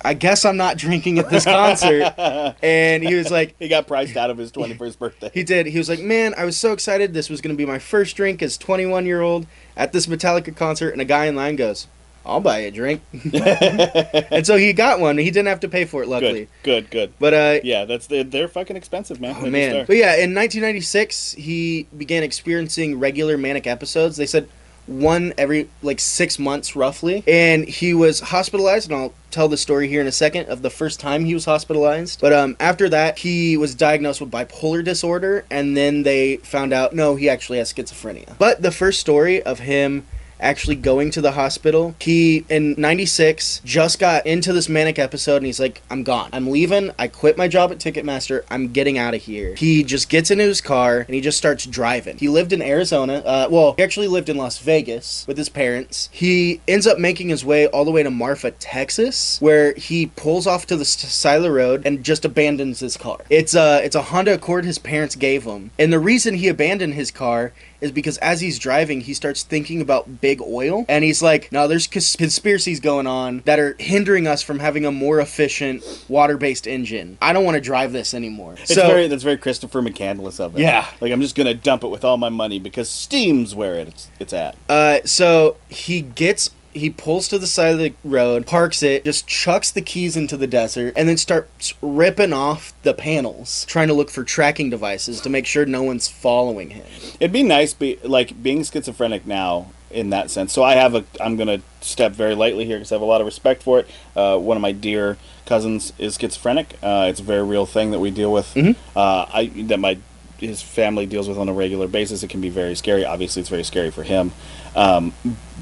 I 0.04 0.16
guess 0.16 0.46
I'm 0.46 0.58
not 0.58 0.78
drinking 0.78 1.20
at 1.20 1.30
this 1.30 1.44
concert. 1.46 2.16
and 2.64 3.04
he 3.04 3.14
was 3.14 3.30
like, 3.30 3.54
He 3.60 3.68
got 3.68 3.86
priced 3.86 4.18
out 4.18 4.32
of 4.32 4.38
his 4.40 4.52
21st 4.52 4.98
birthday. 4.98 5.30
he 5.32 5.44
did. 5.44 5.68
He 5.68 5.78
was 5.78 5.90
like, 5.90 6.00
"Man, 6.00 6.34
I 6.36 6.44
was 6.44 6.58
so 6.58 6.74
excited. 6.74 7.14
This 7.14 7.30
was 7.30 7.40
going 7.40 7.56
to 7.56 7.58
be 7.58 7.68
my 7.68 7.78
first 7.78 8.16
drink 8.16 8.42
as 8.42 8.58
21 8.58 9.06
year 9.06 9.22
old 9.22 9.46
at 9.78 9.94
this 9.94 10.08
Metallica 10.08 10.56
concert." 10.56 10.90
And 10.90 11.02
a 11.02 11.06
guy 11.06 11.26
in 11.26 11.36
line 11.36 11.56
goes, 11.56 11.86
"I'll 12.26 12.40
buy 12.40 12.62
you 12.62 12.68
a 12.68 12.72
drink," 12.72 13.02
and 13.34 14.46
so 14.46 14.58
he 14.58 14.74
got 14.74 15.00
one. 15.00 15.18
He 15.18 15.32
didn't 15.32 15.48
have 15.48 15.62
to 15.62 15.70
pay 15.70 15.86
for 15.86 16.04
it, 16.04 16.08
luckily. 16.10 16.48
Good, 16.64 16.90
good, 16.90 16.92
good. 16.92 17.14
But 17.20 17.34
uh, 17.34 17.60
Yeah, 17.64 17.86
that's 17.86 18.08
they're, 18.08 18.24
they're 18.24 18.48
fucking 18.48 18.76
expensive, 18.76 19.20
man. 19.20 19.36
oh, 19.40 19.50
man. 19.50 19.86
But 19.86 19.98
yeah, 19.98 20.14
in 20.16 20.34
1996, 20.36 21.34
he 21.34 21.88
began 21.98 22.24
experiencing 22.24 23.00
regular 23.00 23.38
manic 23.38 23.68
episodes. 23.68 24.18
They 24.18 24.26
said 24.26 24.48
one 24.88 25.34
every 25.38 25.70
like 25.82 26.00
six 26.00 26.40
months, 26.40 26.76
roughly, 26.76 27.24
and 27.28 27.68
he 27.68 27.94
was 27.94 28.20
hospitalized. 28.20 28.90
And 28.90 29.00
I'll 29.00 29.14
tell 29.30 29.48
the 29.48 29.58
story 29.58 29.88
here 29.88 30.02
in 30.02 30.08
a 30.08 30.12
second 30.12 30.48
of 30.50 30.62
the 30.62 30.70
first 30.70 31.00
time 31.00 31.26
he 31.26 31.34
was 31.34 31.46
hospitalized. 31.46 32.20
But 32.20 32.34
um, 32.34 32.58
after 32.60 32.90
that, 32.90 33.20
he 33.20 33.58
was 33.58 33.76
diagnosed 33.76 34.22
with 34.22 34.32
bipolar 34.32 34.84
disorder, 34.84 35.46
and 35.50 35.78
then 35.78 36.04
they 36.04 36.38
found 36.38 36.74
out 36.74 36.94
no, 36.94 37.16
he 37.16 37.30
actually 37.30 37.60
has 37.60 37.72
schizophrenia. 37.72 38.38
But 38.38 38.62
the 38.62 38.72
first 38.72 39.00
story 39.00 39.42
of 39.42 39.60
him 39.60 40.06
actually 40.42 40.76
going 40.76 41.12
to 41.12 41.22
the 41.22 41.32
hospital. 41.32 41.96
He 42.00 42.46
in 42.50 42.76
96 42.78 43.62
just 43.64 44.00
got 44.00 44.26
into 44.26 44.54
this 44.54 44.68
manic 44.68 45.00
episode 45.00 45.38
and 45.38 45.46
he's 45.46 45.60
like, 45.60 45.82
"I'm 45.90 46.04
gone. 46.04 46.30
I'm 46.34 46.50
leaving. 46.50 46.92
I 46.98 47.08
quit 47.08 47.38
my 47.38 47.48
job 47.48 47.72
at 47.72 47.78
Ticketmaster. 47.80 48.44
I'm 48.50 48.70
getting 48.70 48.98
out 48.98 49.14
of 49.14 49.22
here." 49.22 49.56
He 49.56 49.84
just 49.84 50.10
gets 50.10 50.32
into 50.32 50.44
his 50.44 50.62
car 50.62 51.00
and 51.00 51.14
he 51.16 51.22
just 51.22 51.38
starts 51.38 51.66
driving. 51.66 52.18
He 52.18 52.28
lived 52.30 52.54
in 52.54 52.62
Arizona. 52.62 53.16
Uh, 53.26 53.48
well, 53.50 53.74
he 53.78 53.84
actually 53.84 54.08
lived 54.08 54.30
in 54.30 54.38
Las 54.38 54.58
Vegas 54.60 55.26
with 55.28 55.38
his 55.38 55.50
parents. 55.50 56.10
He 56.12 56.62
ends 56.68 56.88
up 56.88 56.98
making 57.00 57.30
his 57.30 57.46
way 57.46 57.68
all 57.68 57.86
the 57.86 57.92
way 57.92 58.04
to 58.04 58.12
Marfa, 58.12 58.52
Texas, 58.52 59.38
where 59.42 59.74
he 59.76 60.08
pulls 60.08 60.48
off 60.48 60.66
to 60.68 60.76
the 60.76 60.82
s- 60.82 61.12
side 61.14 61.38
of 61.38 61.44
the 61.44 61.52
road 61.52 61.84
and 61.86 62.04
just 62.04 62.26
abandons 62.26 62.80
his 62.80 62.98
car. 62.98 63.20
It's 63.30 63.54
a 63.54 63.82
it's 63.84 63.96
a 63.96 64.02
Honda 64.02 64.34
Accord 64.34 64.66
his 64.66 64.78
parents 64.80 65.16
gave 65.16 65.44
him, 65.44 65.72
and 65.78 65.92
the 65.94 66.00
reason 66.00 66.36
he 66.36 66.48
abandoned 66.48 66.94
his 66.94 67.12
car 67.12 67.54
is 67.82 67.92
because 67.92 68.18
as 68.20 68.40
he's 68.42 68.60
driving, 68.60 69.02
he 69.02 69.14
starts 69.14 69.44
thinking 69.44 69.82
about 69.82 70.22
big 70.22 70.42
oil, 70.42 70.86
and 70.88 71.04
he's 71.04 71.22
like, 71.22 71.52
"No, 71.52 71.68
there's 71.68 71.88
cons- 71.88 72.16
conspiracies 72.16 72.80
going 72.80 73.08
on 73.08 73.42
that 73.46 73.60
are 73.60 73.76
hindering 73.80 74.28
us 74.28 74.42
from 74.42 74.60
having 74.60 74.86
a 74.86 74.92
more 74.92 75.20
efficient 75.20 75.84
water-based 76.08 76.68
engine. 76.68 77.18
I 77.22 77.34
don't 77.34 77.44
want 77.44 77.56
to 77.56 77.62
drive 77.62 77.92
this 77.92 78.14
anymore." 78.14 78.56
It's 78.62 78.74
so 78.74 78.88
very 78.88 79.08
that's 79.08 79.24
very 79.24 79.38
Christopher 79.38 79.82
McCandless 79.82 80.40
of 80.40 80.56
it. 80.56 80.62
Yeah. 80.62 80.86
like 81.02 81.12
I'm 81.12 81.22
just 81.22 81.36
gonna 81.36 81.54
dump 81.54 81.84
it 81.84 81.88
with 81.88 82.06
all 82.06 82.18
my 82.18 82.30
money 82.30 82.60
because 82.60 82.90
Steam's 82.90 83.56
where 83.56 83.76
it's 83.76 84.10
it's 84.20 84.34
at. 84.34 84.56
Uh, 84.70 85.00
so 85.06 85.58
he 85.70 86.02
gets 86.02 86.52
he 86.74 86.90
pulls 86.90 87.28
to 87.30 87.38
the 87.40 87.48
side 87.48 87.74
of 87.74 87.80
the 87.80 87.94
road, 88.04 88.46
parks 88.46 88.82
it, 88.84 89.04
just 89.06 89.28
chucks 89.28 89.72
the 89.72 89.82
keys 89.82 90.16
into 90.16 90.38
the 90.38 90.48
desert, 90.48 90.94
and 90.96 91.08
then 91.08 91.18
starts 91.18 91.74
ripping 91.82 92.34
off 92.34 92.74
the 92.84 92.94
panels, 92.94 93.66
trying 93.66 93.88
to 93.88 93.94
look 93.94 94.10
for 94.10 94.24
tracking 94.24 94.70
devices 94.70 95.22
to 95.22 95.30
make 95.30 95.46
sure 95.46 95.66
no 95.66 95.84
one's 95.84 96.08
following 96.08 96.72
him. 96.72 96.86
It'd 97.20 97.32
be 97.32 97.44
nice, 97.44 97.74
be 97.74 97.98
like 98.04 98.42
being 98.42 98.64
schizophrenic 98.64 99.26
now 99.26 99.68
in 99.90 100.10
that 100.12 100.32
sense. 100.32 100.54
So 100.54 100.64
I 100.64 100.76
have 100.76 100.96
a. 100.96 101.04
I'm 101.20 101.36
gonna 101.38 101.62
step 101.82 102.14
very 102.14 102.36
lightly 102.36 102.66
here 102.66 102.78
because 102.78 102.92
I 102.92 102.96
have 102.96 103.02
a 103.02 103.06
lot 103.06 103.22
of 103.22 103.26
respect 103.26 103.64
for 103.64 103.80
it. 103.80 103.88
Uh, 104.16 104.38
one 104.38 104.58
of 104.58 104.62
my 104.62 104.72
dear 104.72 105.18
cousins 105.46 105.94
is 105.98 106.18
schizophrenic. 106.18 106.78
Uh, 106.82 107.08
it's 107.10 107.20
a 107.20 107.24
very 107.24 107.44
real 107.44 107.66
thing 107.66 107.92
that 107.92 108.00
we 108.00 108.12
deal 108.12 108.32
with. 108.32 108.54
Mhm. 108.54 108.76
Uh, 108.96 109.26
I 109.34 109.52
that 109.68 109.80
my 109.80 109.98
his 110.38 110.62
family 110.62 111.06
deals 111.06 111.28
with 111.28 111.38
on 111.38 111.50
a 111.50 111.54
regular 111.54 111.88
basis. 111.88 112.24
It 112.24 112.30
can 112.30 112.42
be 112.42 112.50
very 112.50 112.74
scary. 112.76 113.06
Obviously, 113.06 113.42
it's 113.42 113.50
very 113.50 113.64
scary 113.64 113.92
for 113.92 114.04
him. 114.04 114.32
Um, 114.76 115.14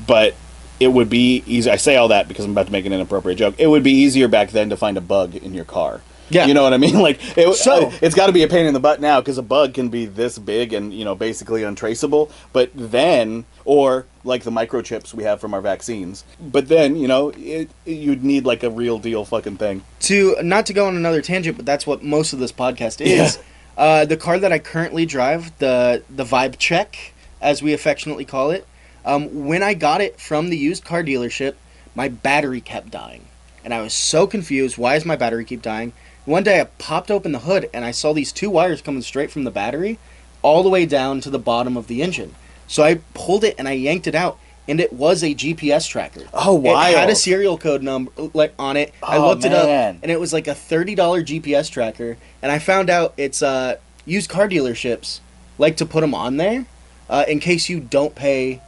but 0.07 0.35
it 0.79 0.87
would 0.89 1.09
be 1.09 1.43
easy. 1.45 1.69
I 1.69 1.75
say 1.77 1.95
all 1.97 2.07
that 2.09 2.27
because 2.27 2.45
I'm 2.45 2.51
about 2.51 2.67
to 2.67 2.71
make 2.71 2.85
an 2.85 2.93
inappropriate 2.93 3.37
joke. 3.37 3.55
It 3.57 3.67
would 3.67 3.83
be 3.83 3.91
easier 3.91 4.27
back 4.27 4.51
then 4.51 4.69
to 4.69 4.77
find 4.77 4.97
a 4.97 5.01
bug 5.01 5.35
in 5.35 5.53
your 5.53 5.65
car. 5.65 6.01
Yeah. 6.31 6.45
You 6.45 6.53
know 6.53 6.61
what 6.61 6.73
I 6.73 6.77
mean? 6.77 6.99
Like, 6.99 7.19
it, 7.37 7.55
So- 7.55 7.91
it's 8.01 8.13
got 8.13 8.27
to 8.27 8.31
be 8.33 8.43
a 8.43 8.47
pain 8.47 8.67
in 8.67 8.73
the 8.75 8.79
butt 8.79 9.01
now 9.01 9.19
because 9.19 9.39
a 9.39 9.41
bug 9.43 9.73
can 9.73 9.89
be 9.89 10.05
this 10.05 10.37
big 10.37 10.73
and, 10.73 10.93
you 10.93 11.03
know, 11.03 11.15
basically 11.15 11.63
untraceable. 11.63 12.29
But 12.53 12.69
then, 12.75 13.45
or 13.65 14.05
like 14.23 14.43
the 14.43 14.51
microchips 14.51 15.11
we 15.13 15.23
have 15.23 15.41
from 15.41 15.55
our 15.55 15.61
vaccines. 15.61 16.23
But 16.39 16.67
then, 16.67 16.95
you 16.97 17.07
know, 17.07 17.29
it, 17.35 17.69
you'd 17.83 18.23
need 18.23 18.45
like 18.45 18.61
a 18.61 18.69
real 18.69 18.99
deal 18.99 19.25
fucking 19.25 19.57
thing. 19.57 19.83
to 20.01 20.35
not 20.43 20.67
to 20.67 20.73
go 20.73 20.85
on 20.85 20.95
another 20.95 21.21
tangent, 21.23 21.57
but 21.57 21.65
that's 21.65 21.87
what 21.87 22.03
most 22.03 22.31
of 22.31 22.37
this 22.39 22.51
podcast 22.51 23.01
is. 23.01 23.39
Uh, 23.75 24.05
the 24.05 24.17
car 24.17 24.37
that 24.37 24.51
I 24.51 24.59
currently 24.59 25.05
drive, 25.07 25.57
the 25.59 26.03
the 26.09 26.25
Vibe 26.25 26.57
Check, 26.59 27.13
as 27.41 27.63
we 27.63 27.71
affectionately 27.73 28.25
call 28.25 28.51
it, 28.51 28.67
um, 29.05 29.45
when 29.45 29.63
I 29.63 29.73
got 29.73 30.01
it 30.01 30.19
from 30.19 30.49
the 30.49 30.57
used 30.57 30.83
car 30.83 31.03
dealership, 31.03 31.55
my 31.95 32.07
battery 32.07 32.61
kept 32.61 32.91
dying, 32.91 33.25
and 33.63 33.73
I 33.73 33.81
was 33.81 33.93
so 33.93 34.27
confused. 34.27 34.77
Why 34.77 34.95
is 34.95 35.05
my 35.05 35.15
battery 35.15 35.45
keep 35.45 35.61
dying? 35.61 35.93
One 36.25 36.43
day 36.43 36.61
I 36.61 36.65
popped 36.65 37.09
open 37.09 37.31
the 37.31 37.39
hood 37.39 37.69
and 37.73 37.83
I 37.83 37.91
saw 37.91 38.13
these 38.13 38.31
two 38.31 38.51
wires 38.51 38.81
coming 38.81 39.01
straight 39.01 39.31
from 39.31 39.45
the 39.45 39.51
battery, 39.51 39.97
all 40.41 40.61
the 40.63 40.69
way 40.69 40.85
down 40.85 41.21
to 41.21 41.29
the 41.29 41.39
bottom 41.39 41.75
of 41.75 41.87
the 41.87 42.01
engine. 42.01 42.35
So 42.67 42.83
I 42.83 43.01
pulled 43.13 43.43
it 43.43 43.55
and 43.57 43.67
I 43.67 43.71
yanked 43.71 44.05
it 44.05 44.13
out, 44.13 44.37
and 44.67 44.79
it 44.79 44.93
was 44.93 45.23
a 45.23 45.33
GPS 45.33 45.87
tracker. 45.89 46.25
Oh, 46.33 46.53
wow! 46.53 46.87
It 46.87 46.97
had 46.97 47.09
a 47.09 47.15
serial 47.15 47.57
code 47.57 47.81
number 47.81 48.11
like 48.33 48.53
on 48.59 48.77
it. 48.77 48.93
Oh, 49.01 49.07
I 49.07 49.17
looked 49.17 49.43
it 49.43 49.53
up, 49.53 49.67
and 49.67 50.11
it 50.11 50.19
was 50.19 50.31
like 50.31 50.47
a 50.47 50.53
thirty 50.53 50.93
dollar 50.93 51.23
GPS 51.23 51.71
tracker. 51.71 52.17
And 52.43 52.51
I 52.51 52.59
found 52.59 52.89
out 52.91 53.13
it's 53.17 53.41
uh, 53.41 53.77
used 54.05 54.29
car 54.29 54.47
dealerships 54.47 55.19
like 55.57 55.77
to 55.77 55.85
put 55.85 56.01
them 56.01 56.13
on 56.13 56.37
there 56.37 56.67
uh, 57.09 57.25
in 57.27 57.39
case 57.39 57.69
you 57.69 57.79
don't 57.79 58.13
pay, 58.13 58.61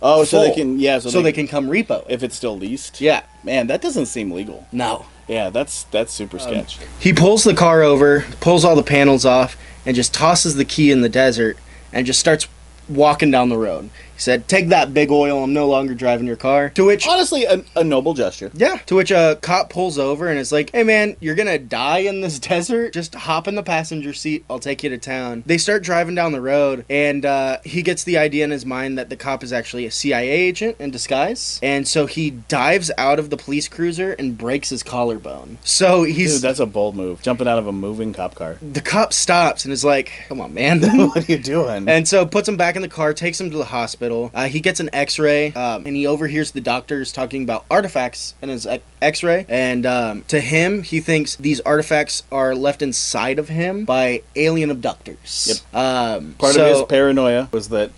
Oh, 0.00 0.24
so 0.24 0.40
they 0.40 0.52
can, 0.54 0.78
yeah, 0.78 0.98
so, 1.00 1.10
so, 1.10 1.22
they, 1.22 1.32
can 1.32 1.48
come 1.48 1.68
repo. 1.68 2.04
if 2.08 2.22
it's 2.22 2.36
still 2.36 2.56
leased. 2.56 3.00
Yeah, 3.00 3.22
Man, 3.42 3.66
that 3.66 3.80
doesn't 3.80 4.06
seem 4.06 4.30
legal. 4.30 4.66
no. 4.72 5.06
Yeah, 5.26 5.50
that's 5.50 5.82
that's 5.84 6.10
super 6.10 6.38
Um, 6.38 6.42
sketch. 6.42 6.78
He 6.98 7.12
pulls 7.12 7.44
the 7.44 7.52
car 7.52 7.82
over, 7.82 8.24
pulls 8.40 8.64
all 8.64 8.74
the 8.74 8.82
panels 8.82 9.26
off, 9.26 9.58
and 9.84 9.94
just 9.94 10.14
tosses 10.14 10.54
the 10.54 10.64
key 10.64 10.90
in 10.90 11.02
the 11.02 11.10
desert, 11.10 11.58
and 11.92 12.06
just 12.06 12.18
starts 12.18 12.48
walking 12.88 13.30
down 13.30 13.50
the 13.50 13.58
road. 13.58 13.90
He 14.18 14.22
said, 14.22 14.48
"Take 14.48 14.68
that, 14.68 14.92
big 14.92 15.12
oil. 15.12 15.44
I'm 15.44 15.52
no 15.52 15.68
longer 15.68 15.94
driving 15.94 16.26
your 16.26 16.36
car." 16.36 16.70
To 16.70 16.84
which 16.84 17.06
Honestly, 17.06 17.44
a, 17.44 17.62
a 17.76 17.84
noble 17.84 18.14
gesture. 18.14 18.50
Yeah. 18.54 18.78
To 18.86 18.96
which 18.96 19.12
a 19.12 19.38
cop 19.40 19.70
pulls 19.70 19.96
over 19.98 20.28
and 20.28 20.38
is 20.38 20.50
like, 20.50 20.70
hey 20.72 20.82
man, 20.82 21.16
you're 21.20 21.34
gonna 21.34 21.58
die 21.58 21.98
in 21.98 22.20
this 22.20 22.38
desert? 22.50 22.92
Just 22.92 23.14
hop 23.14 23.46
in 23.46 23.54
the 23.54 23.62
passenger 23.62 24.12
seat. 24.12 24.44
I'll 24.50 24.58
take 24.58 24.82
you 24.82 24.90
to 24.90 24.98
town. 24.98 25.44
They 25.46 25.58
start 25.58 25.82
driving 25.84 26.14
down 26.16 26.32
the 26.32 26.40
road 26.40 26.84
and 26.90 27.24
uh, 27.24 27.58
he 27.64 27.82
gets 27.82 28.04
the 28.04 28.18
idea 28.18 28.44
in 28.44 28.50
his 28.50 28.66
mind 28.66 28.98
that 28.98 29.08
the 29.08 29.16
cop 29.16 29.42
is 29.44 29.52
actually 29.52 29.86
a 29.86 29.90
CIA 29.90 30.28
agent 30.28 30.76
in 30.78 30.90
disguise. 30.90 31.60
And 31.62 31.86
so 31.86 32.06
he 32.06 32.30
dives 32.30 32.90
out 32.98 33.18
of 33.18 33.30
the 33.30 33.36
police 33.36 33.68
cruiser 33.68 34.12
and 34.14 34.36
breaks 34.36 34.70
his 34.70 34.82
collarbone. 34.82 35.58
So 35.62 36.02
he's. 36.02 36.34
Dude, 36.34 36.42
that's 36.42 36.60
a 36.60 36.66
bold 36.66 36.96
move. 36.96 37.22
Jumping 37.22 37.46
out 37.46 37.58
of 37.58 37.66
a 37.66 37.72
moving 37.72 38.12
cop 38.12 38.34
car. 38.34 38.56
the 38.60 38.80
cop 38.80 39.12
stops 39.12 39.64
and 39.64 39.72
is 39.72 39.84
like, 39.84 40.10
come 40.28 40.40
on, 40.40 40.54
man. 40.54 40.80
what 41.08 41.28
are 41.28 41.32
you 41.32 41.38
doing? 41.38 41.88
And 41.88 42.08
so 42.08 42.26
puts 42.26 42.48
him 42.48 42.56
back 42.56 42.76
in 42.76 42.82
the 42.82 42.88
car, 42.88 43.14
takes 43.14 43.40
him 43.40 43.50
to 43.50 43.56
the 43.56 43.64
hospital. 43.64 44.07
Uh, 44.34 44.46
he 44.48 44.60
gets 44.60 44.80
an 44.80 44.90
X-ray, 44.92 45.52
um, 45.52 45.84
and 45.86 45.94
he 45.96 46.06
overhears 46.06 46.50
the 46.52 46.60
doctors 46.60 47.12
talking 47.12 47.42
about 47.42 47.64
artifacts 47.70 48.34
in 48.42 48.48
his 48.48 48.66
X-ray. 49.00 49.46
And 49.48 49.86
um, 49.86 50.22
to 50.28 50.40
him, 50.40 50.82
he 50.82 51.00
thinks 51.00 51.36
these 51.36 51.60
artifacts 51.60 52.22
are 52.32 52.54
left 52.54 52.82
inside 52.82 53.38
of 53.38 53.48
him 53.48 53.84
by 53.84 54.22
alien 54.36 54.70
abductors. 54.70 55.62
Yep. 55.72 55.74
Um, 55.82 56.34
Part 56.38 56.54
so, 56.54 56.64
of 56.70 56.76
his 56.78 56.82
paranoia 56.86 57.48
was 57.52 57.68
that 57.68 57.90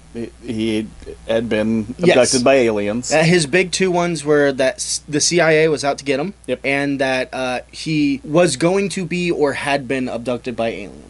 he- 0.45 0.87
had 1.29 1.49
been 1.49 1.95
Yes. 1.99 2.11
abducted 2.11 2.45
by 2.45 2.55
aliens. 2.57 3.13
Uh, 3.13 3.23
his 3.23 3.47
big 3.47 3.71
two 3.71 3.91
ones 3.91 4.25
were 4.25 4.51
that 4.53 5.01
the 5.09 5.21
CIA 5.21 5.69
was 5.69 5.85
out 5.85 5.99
to 5.99 6.05
get 6.05 6.19
him, 6.19 6.35
Yep. 6.47 6.61
and 6.65 6.99
that 7.01 7.29
uh, 7.33 7.61
he 7.71 8.21
was 8.25 8.57
going 8.57 8.89
to 8.91 9.05
be 9.05 9.31
or 9.31 9.53
had 9.55 9.87
been 9.87 10.09
abducted 10.09 10.57
by 10.57 10.69
aliens. 10.69 11.05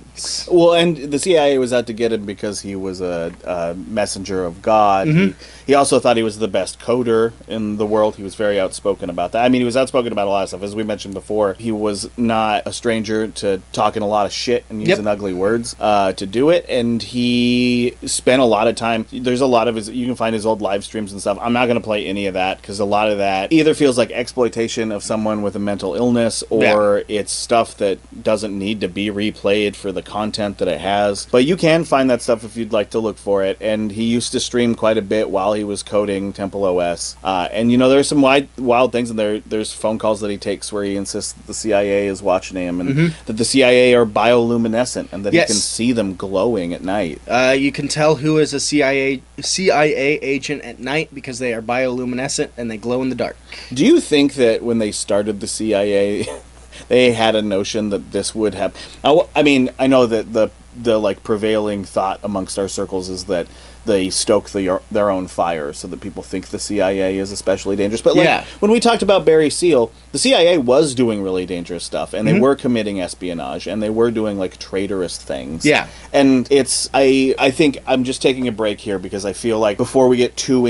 Well, 0.51 0.75
and 0.75 0.97
the 0.97 1.19
CIA 1.19 1.59
was 1.59 1.73
out 1.73 1.87
to 1.87 1.93
get 1.93 2.13
him 2.13 2.25
because 2.27 2.61
he 2.61 2.77
was 2.77 3.01
a, 3.01 3.33
a 3.45 3.75
messenger 3.75 4.45
of 4.45 4.63
God. 4.63 5.09
Mm-hmm. 5.09 5.19
He, 5.19 5.35
he 5.69 5.75
also 5.75 6.01
thought 6.01 6.17
he 6.17 6.23
was 6.23 6.39
the 6.39 6.49
best 6.49 6.81
coder 6.81 7.33
in 7.49 7.77
the 7.77 7.87
world. 7.87 8.17
He 8.17 8.23
was 8.23 8.35
very 8.35 8.59
outspoken 8.59 9.09
about 9.09 9.33
that. 9.33 9.45
I 9.45 9.49
mean, 9.49 9.61
he 9.61 9.65
was 9.65 9.77
outspoken 9.77 10.13
about 10.13 10.27
a 10.27 10.31
lot 10.31 10.43
of 10.43 10.49
stuff. 10.49 10.63
As 10.63 10.75
we 10.75 10.83
mentioned 10.83 11.15
before, 11.15 11.55
he 11.55 11.71
was 11.73 12.11
not 12.19 12.67
a 12.67 12.73
stranger 12.73 13.29
to 13.29 13.63
talking 13.73 14.03
a 14.03 14.07
lot 14.09 14.27
of 14.27 14.33
shit 14.33 14.65
and 14.69 14.87
using 14.87 15.07
ugly 15.07 15.33
words 15.33 15.77
uh, 15.79 16.13
to 16.15 16.27
do 16.27 16.51
it. 16.51 16.67
And 16.69 17.03
he 17.03 17.95
spent 18.07 18.43
a 18.43 18.45
lot 18.45 18.67
of 18.69 18.75
time. 18.77 19.07
There's 19.13 19.41
a 19.41 19.47
lot 19.47 19.69
of 19.69 19.77
his. 19.77 19.89
You 19.89 20.07
can 20.07 20.17
find 20.17 20.35
his 20.35 20.45
old 20.45 20.61
live 20.61 20.85
streams 20.85 21.13
and 21.13 21.21
stuff. 21.21 21.39
I'm 21.41 21.53
not 21.53 21.67
going 21.67 21.79
to 21.79 21.85
play 21.85 22.07
any 22.07 22.27
of 22.27 22.35
that 22.35 22.61
because 22.61 22.81
a 22.81 22.85
lot 22.85 23.09
of 23.11 23.19
that 23.19 23.53
either 23.53 23.75
feels 23.75 23.97
like 23.97 24.11
exploitation 24.11 24.91
of 24.93 25.03
someone 25.03 25.43
with 25.43 25.55
a 25.57 25.61
mental 25.61 25.95
illness 25.95 26.43
or 26.51 27.05
Yeah. 27.09 27.21
it's 27.21 27.33
stuff 27.33 27.77
that 27.77 27.99
doesn't 28.23 28.59
need 28.59 28.81
to 28.81 28.89
be 28.89 29.07
replayed 29.09 29.77
for 29.77 29.93
the 29.93 30.00
content 30.03 30.59
that 30.59 30.69
it 30.69 30.81
has. 30.81 31.27
But 31.31 31.45
you 31.45 31.57
can 31.57 31.85
find 31.85 32.09
that 32.11 32.23
stuff 32.23 32.45
if 32.45 32.57
you'd 32.57 32.73
like 32.73 32.91
to 32.91 32.99
look 32.99 33.17
for 33.19 33.43
it. 33.45 33.57
And 33.61 33.93
he 33.93 34.05
used 34.05 34.33
to 34.33 34.41
stream 34.41 34.75
quite 34.75 34.99
a 34.99 35.03
bit 35.03 35.31
while 35.31 35.53
he 35.53 35.65
was 35.65 35.83
coding 35.83 36.33
Temple 36.33 36.65
OS. 36.65 37.17
Uh, 37.25 37.49
and 37.53 37.71
you 37.71 37.79
know, 37.79 37.89
there's 37.89 38.09
some 38.09 38.23
wild, 38.23 38.49
wild 38.59 38.93
things, 38.93 39.11
and 39.11 39.19
there 39.19 39.41
there's 39.41 39.73
phone 39.73 39.99
calls 39.99 40.21
that 40.21 40.31
he 40.31 40.39
takes 40.39 40.73
where 40.73 40.85
he 40.85 40.97
insists 40.97 41.33
that 41.33 41.47
the 41.47 41.55
CIA 41.55 42.07
is 42.07 42.23
watching 42.23 42.57
him, 42.57 42.81
and 42.81 43.13
that 43.27 43.35
the 43.35 43.45
CIA 43.45 43.95
are 43.95 44.07
bioluminescent, 44.07 45.13
and 45.13 45.25
that 45.25 45.33
Yes. 45.33 45.49
he 45.49 45.55
can 45.55 45.61
see 45.61 45.93
them 45.93 46.15
glowing 46.17 46.73
at 46.75 46.83
night. 46.83 47.21
Uh, 47.29 47.55
you 47.59 47.73
can 47.73 47.89
tell 47.89 48.17
who 48.17 48.39
is 48.39 48.53
a 48.55 48.61
CIA 48.61 49.23
CIA 49.41 50.19
agent 50.23 50.63
at 50.63 50.79
night 50.79 51.09
because 51.15 51.39
they 51.39 51.53
are 51.55 51.63
bioluminescent 51.63 52.51
and 52.57 52.71
they 52.71 52.77
glow 52.77 53.03
in 53.03 53.09
the 53.09 53.15
dark. 53.15 53.37
Do 53.73 53.85
you 53.85 54.01
think 54.01 54.35
that 54.35 54.63
when 54.63 54.79
they 54.79 54.93
started 54.93 55.41
the 55.41 55.47
CIA, 55.47 56.27
they 56.89 57.13
had 57.13 57.35
a 57.35 57.43
notion 57.43 57.91
that 57.91 58.13
this 58.13 58.35
would 58.35 58.55
have. 58.55 58.75
I, 59.05 59.21
I 59.35 59.43
mean, 59.43 59.71
I 59.79 59.87
know 59.87 60.07
that 60.07 60.33
the 60.33 60.51
the 60.77 60.99
like 60.99 61.23
prevailing 61.23 61.85
thought 61.85 62.21
amongst 62.23 62.59
our 62.59 62.69
circles 62.69 63.09
is 63.09 63.25
that 63.25 63.47
they 63.87 64.11
stoke 64.11 64.51
the, 64.51 64.81
their 64.91 65.11
own 65.11 65.27
fire 65.27 65.73
so 65.73 65.89
that 65.89 66.01
people 66.01 66.23
think 66.23 66.49
the 66.49 66.59
CIA 66.59 67.17
is 67.17 67.33
especially 67.33 67.77
dangerous. 67.77 68.03
But 68.03 68.15
like 68.15 68.25
Yeah. 68.25 68.45
when 68.61 68.71
we 68.71 68.79
talked 68.79 69.03
about 69.03 69.25
Barry 69.25 69.51
Seal, 69.51 69.91
the 70.13 70.19
CIA 70.19 70.59
was 70.59 70.95
doing 70.95 71.23
really 71.23 71.47
dangerous 71.47 71.83
stuff, 71.85 72.13
and 72.13 72.27
they 72.27 72.33
mm-hmm. 72.33 72.43
were 72.43 72.57
committing 72.57 73.01
espionage, 73.01 73.67
and 73.67 73.83
they 73.83 73.91
were 73.91 74.11
doing 74.11 74.39
like 74.39 74.59
traitorous 74.59 75.17
things. 75.17 75.65
Yeah. 75.65 75.87
And 76.13 76.47
it's 76.51 76.91
I 76.93 77.35
I 77.39 77.51
think 77.51 77.79
I'm 77.87 78.05
just 78.05 78.21
taking 78.21 78.47
a 78.49 78.53
break 78.53 78.81
here 78.81 78.99
because 78.99 79.25
I 79.25 79.33
feel 79.33 79.59
like 79.59 79.77
before 79.77 80.09
we 80.09 80.17
get 80.17 80.37
too 80.37 80.61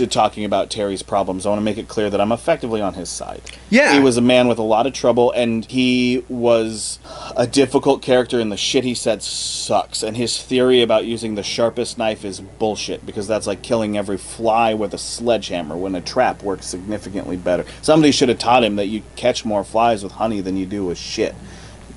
into 0.00 0.12
talking 0.12 0.44
about 0.44 0.70
Terry's 0.70 1.02
problems, 1.02 1.46
I 1.46 1.50
want 1.50 1.60
to 1.60 1.64
make 1.64 1.78
it 1.78 1.86
clear 1.88 2.10
that 2.10 2.20
I'm 2.20 2.32
effectively 2.32 2.80
on 2.80 2.94
his 2.94 3.08
side. 3.08 3.40
Yeah. 3.70 3.92
He 3.94 4.00
was 4.00 4.16
a 4.16 4.20
man 4.20 4.48
with 4.48 4.58
a 4.58 4.62
lot 4.62 4.86
of 4.86 4.92
trouble 4.92 5.30
and 5.32 5.64
he 5.64 6.24
was 6.28 6.98
a 7.36 7.46
difficult 7.46 8.02
character 8.02 8.40
and 8.40 8.50
the 8.50 8.56
shit 8.56 8.82
he 8.84 8.94
said 8.94 9.22
sucks 9.22 10.02
and 10.02 10.16
his 10.16 10.40
theory 10.42 10.82
about 10.82 11.04
using 11.04 11.36
the 11.36 11.42
sharpest 11.44 11.96
knife 11.96 12.24
is 12.24 12.40
bullshit 12.40 13.06
because 13.06 13.28
that's 13.28 13.46
like 13.46 13.62
killing 13.62 13.96
every 13.96 14.18
fly 14.18 14.74
with 14.74 14.92
a 14.94 14.98
sledgehammer 14.98 15.76
when 15.76 15.94
a 15.94 16.00
trap 16.00 16.42
works 16.42 16.66
significantly 16.66 17.36
better. 17.36 17.64
Somebody 17.80 18.10
should 18.10 18.28
have 18.28 18.38
taught 18.38 18.64
him 18.64 18.76
that 18.76 18.86
you 18.86 19.02
catch 19.16 19.44
more 19.44 19.62
flies 19.62 20.02
with 20.02 20.12
honey 20.12 20.40
than 20.40 20.56
you 20.56 20.66
do 20.66 20.84
with 20.86 20.98
shit. 20.98 21.34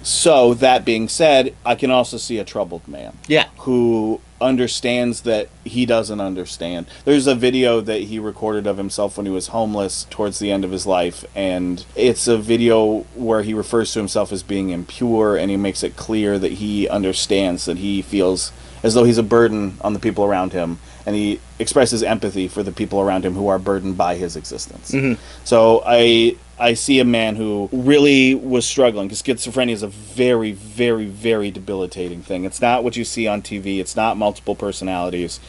So 0.04 0.54
that 0.56 0.86
being 0.86 1.08
said, 1.10 1.56
I 1.66 1.76
can 1.76 1.90
also 1.92 2.18
see 2.18 2.38
a 2.38 2.46
troubled 2.46 2.88
man 2.88 3.18
Yeah. 3.28 3.48
who 3.60 4.22
understands 4.40 5.22
that 5.22 5.50
he 5.64 5.86
doesn't 5.86 6.22
understand. 6.22 6.86
There's 7.06 7.28
a 7.28 7.36
video 7.36 7.82
that 7.82 8.04
he 8.04 8.20
recorded 8.20 8.68
of 8.68 8.78
himself 8.78 9.18
when 9.18 9.26
he 9.26 9.32
was 9.32 9.48
homeless 9.48 10.06
towards 10.10 10.40
the 10.40 10.52
end 10.52 10.64
of 10.64 10.72
his 10.72 10.86
life, 10.86 11.26
and 11.36 11.86
it's 11.96 12.28
a 12.28 12.38
video 12.38 13.00
where 13.16 13.44
he 13.44 13.54
refers 13.54 13.94
to 13.94 14.00
himself 14.00 14.32
as 14.32 14.44
being 14.44 14.70
impure 14.70 15.36
and 15.38 15.50
he 15.50 15.58
makes 15.58 15.84
it 15.84 15.96
clear 15.96 16.38
that 16.40 16.54
he 16.54 16.88
understands 16.88 17.66
that 17.66 17.78
he 17.78 18.02
feels 18.02 18.52
as 18.84 18.94
though 18.94 19.04
he's 19.04 19.18
a 19.18 19.24
burden 19.24 19.78
on 19.82 19.94
the 19.94 20.00
people 20.00 20.24
around 20.24 20.54
him 20.54 20.80
and 21.06 21.16
he 21.16 21.40
expresses 21.58 22.04
empathy 22.04 22.48
for 22.48 22.64
the 22.64 22.72
people 22.72 23.00
around 23.00 23.26
him 23.26 23.34
who 23.34 23.48
are 23.48 23.58
burdened 23.58 23.98
by 23.98 24.16
his 24.16 24.36
existence. 24.36 24.92
Mm-hmm. 24.92 25.20
So 25.46 25.82
I 25.86 26.36
I 26.60 26.74
see 26.74 27.00
a 27.00 27.06
man 27.06 27.36
who 27.36 27.70
really 27.72 28.34
was 28.34 28.68
struggling 28.68 29.08
because 29.08 29.22
schizophrenia 29.22 29.72
is 29.72 29.84
a 29.84 29.88
very, 29.88 30.52
very, 30.54 31.06
very 31.06 31.52
debilitating 31.52 32.22
thing. 32.22 32.46
It's 32.46 32.62
not 32.62 32.84
what 32.84 32.96
you 32.98 33.06
see 33.06 33.28
on 33.28 33.42
TV. 33.42 33.80
It's 33.80 33.96
not 33.96 34.18
multiple 34.18 34.56
personalities. 34.56 35.40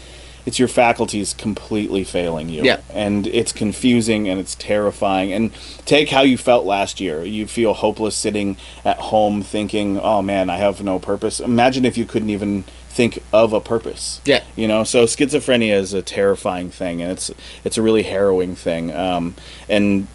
It's 0.44 0.58
your 0.58 0.68
faculties 0.68 1.34
completely 1.34 2.04
failing 2.04 2.48
you. 2.48 2.62
Yeah. 2.62 2.80
And 2.90 3.26
it's 3.26 3.52
confusing 3.52 4.28
and 4.28 4.40
it's 4.40 4.54
terrifying. 4.54 5.32
And 5.32 5.52
take 5.84 6.08
how 6.08 6.22
you 6.22 6.38
felt 6.38 6.64
last 6.64 7.00
year. 7.00 7.22
You 7.22 7.46
feel 7.46 7.74
hopeless 7.74 8.16
sitting 8.16 8.56
at 8.84 8.98
home 8.98 9.42
thinking, 9.42 9.98
oh 9.98 10.22
man, 10.22 10.48
I 10.48 10.56
have 10.56 10.82
no 10.82 10.98
purpose. 10.98 11.40
Imagine 11.40 11.84
if 11.84 11.98
you 11.98 12.06
couldn't 12.06 12.30
even 12.30 12.64
think 12.98 13.22
of 13.32 13.52
a 13.52 13.60
purpose. 13.60 14.20
Yeah. 14.24 14.42
You 14.56 14.66
know, 14.66 14.82
so 14.82 15.04
schizophrenia 15.04 15.72
is 15.72 15.94
a 15.94 16.02
terrifying 16.02 16.68
thing, 16.70 17.00
and 17.00 17.12
it's 17.12 17.30
it's 17.64 17.78
a 17.78 17.82
really 17.82 18.02
harrowing 18.02 18.56
thing. 18.56 18.92
Um, 18.92 19.36
and 19.68 20.08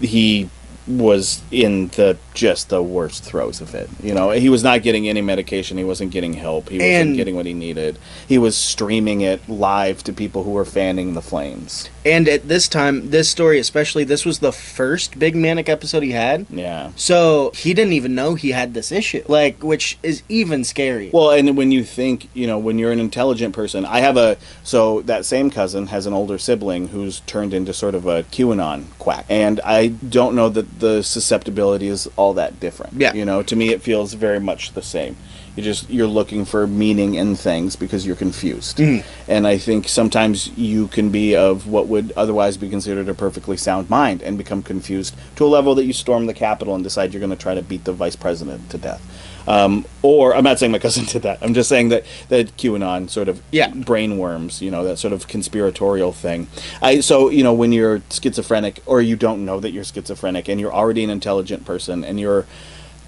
he 0.00 0.50
was 0.88 1.40
in 1.52 1.88
the 1.88 2.16
just 2.34 2.68
the 2.68 2.82
worst 2.82 3.22
throes 3.24 3.60
of 3.60 3.74
it. 3.74 3.88
You 4.02 4.12
know, 4.14 4.30
he 4.30 4.48
was 4.48 4.62
not 4.64 4.82
getting 4.82 5.08
any 5.08 5.20
medication. 5.22 5.78
He 5.78 5.84
wasn't 5.84 6.10
getting 6.10 6.34
help. 6.34 6.68
He 6.68 6.78
wasn't 6.78 6.92
And- 7.08 7.16
getting 7.16 7.36
what 7.36 7.46
he 7.46 7.54
needed. 7.54 7.96
He 8.28 8.38
was 8.38 8.56
streaming 8.56 9.20
it 9.20 9.48
live 9.48 10.02
to 10.04 10.12
people 10.12 10.42
who 10.42 10.50
were 10.50 10.64
fanning 10.64 11.14
the 11.14 11.22
flames. 11.22 11.88
And 12.06 12.28
at 12.28 12.46
this 12.46 12.68
time, 12.68 13.10
this 13.10 13.28
story 13.28 13.58
especially, 13.58 14.04
this 14.04 14.24
was 14.24 14.38
the 14.38 14.52
first 14.52 15.18
big 15.18 15.34
manic 15.34 15.68
episode 15.68 16.04
he 16.04 16.12
had. 16.12 16.46
Yeah. 16.50 16.92
So 16.94 17.50
he 17.52 17.74
didn't 17.74 17.94
even 17.94 18.14
know 18.14 18.36
he 18.36 18.52
had 18.52 18.74
this 18.74 18.92
issue, 18.92 19.24
like, 19.26 19.60
which 19.64 19.98
is 20.04 20.22
even 20.28 20.62
scary. 20.62 21.10
Well, 21.12 21.32
and 21.32 21.56
when 21.56 21.72
you 21.72 21.82
think, 21.82 22.28
you 22.32 22.46
know, 22.46 22.58
when 22.58 22.78
you're 22.78 22.92
an 22.92 23.00
intelligent 23.00 23.56
person, 23.56 23.84
I 23.84 23.98
have 23.98 24.16
a 24.16 24.36
so 24.62 25.02
that 25.02 25.24
same 25.24 25.50
cousin 25.50 25.88
has 25.88 26.06
an 26.06 26.12
older 26.12 26.38
sibling 26.38 26.88
who's 26.88 27.20
turned 27.20 27.52
into 27.52 27.74
sort 27.74 27.96
of 27.96 28.06
a 28.06 28.22
QAnon 28.22 28.84
quack, 28.98 29.26
and 29.28 29.60
I 29.64 29.88
don't 29.88 30.36
know 30.36 30.48
that 30.48 30.78
the 30.78 31.02
susceptibility 31.02 31.88
is 31.88 32.08
all 32.14 32.34
that 32.34 32.60
different. 32.60 33.00
Yeah. 33.00 33.14
you 33.14 33.24
know, 33.24 33.42
to 33.42 33.56
me 33.56 33.70
it 33.70 33.82
feels 33.82 34.14
very 34.14 34.38
much 34.38 34.74
the 34.74 34.82
same. 34.82 35.16
You 35.56 35.62
just 35.62 35.88
you're 35.88 36.06
looking 36.06 36.44
for 36.44 36.66
meaning 36.66 37.14
in 37.14 37.34
things 37.34 37.76
because 37.76 38.06
you're 38.06 38.14
confused, 38.16 38.78
and 39.26 39.46
I 39.46 39.56
think 39.56 39.88
sometimes 39.88 40.48
you 40.56 40.88
can 40.88 41.08
be 41.08 41.34
of 41.34 41.66
what 41.66 41.88
would 41.88 42.12
otherwise 42.14 42.58
be 42.58 42.68
considered 42.68 43.08
a 43.08 43.14
perfectly 43.14 43.56
sound 43.56 43.88
mind 43.88 44.22
and 44.22 44.36
become 44.36 44.62
confused 44.62 45.16
to 45.36 45.46
a 45.46 45.48
level 45.48 45.74
that 45.76 45.84
you 45.86 45.94
storm 45.94 46.26
the 46.26 46.34
Capitol 46.34 46.74
and 46.74 46.84
decide 46.84 47.14
you're 47.14 47.20
going 47.20 47.30
to 47.30 47.36
try 47.36 47.54
to 47.54 47.62
beat 47.62 47.84
the 47.84 47.92
vice 47.94 48.16
president 48.16 48.68
to 48.70 48.76
death. 48.76 49.00
Um, 49.48 49.86
or 50.02 50.34
I'm 50.36 50.44
not 50.44 50.58
saying 50.58 50.72
my 50.72 50.78
cousin 50.86 51.06
did 51.06 51.22
that. 51.22 51.38
I'm 51.40 51.54
just 51.54 51.70
saying 51.70 51.88
that 51.88 52.04
that 52.28 52.54
QAnon 52.58 53.08
sort 53.08 53.28
of 53.28 53.40
Yeah. 53.50 53.70
brain 53.70 54.18
worms, 54.18 54.60
you 54.60 54.70
know, 54.70 54.84
that 54.84 54.98
sort 54.98 55.14
of 55.14 55.26
conspiratorial 55.26 56.12
thing. 56.12 56.48
I 56.82 57.00
so 57.00 57.30
you 57.30 57.42
know 57.42 57.54
when 57.54 57.72
you're 57.72 58.02
schizophrenic 58.10 58.82
or 58.84 59.00
you 59.00 59.16
don't 59.16 59.44
know 59.46 59.58
that 59.60 59.70
you're 59.70 59.84
schizophrenic 59.84 60.48
and 60.48 60.60
you're 60.60 60.74
already 60.74 61.02
an 61.02 61.08
intelligent 61.10 61.64
person 61.64 62.04
and 62.04 62.20
you're 62.20 62.44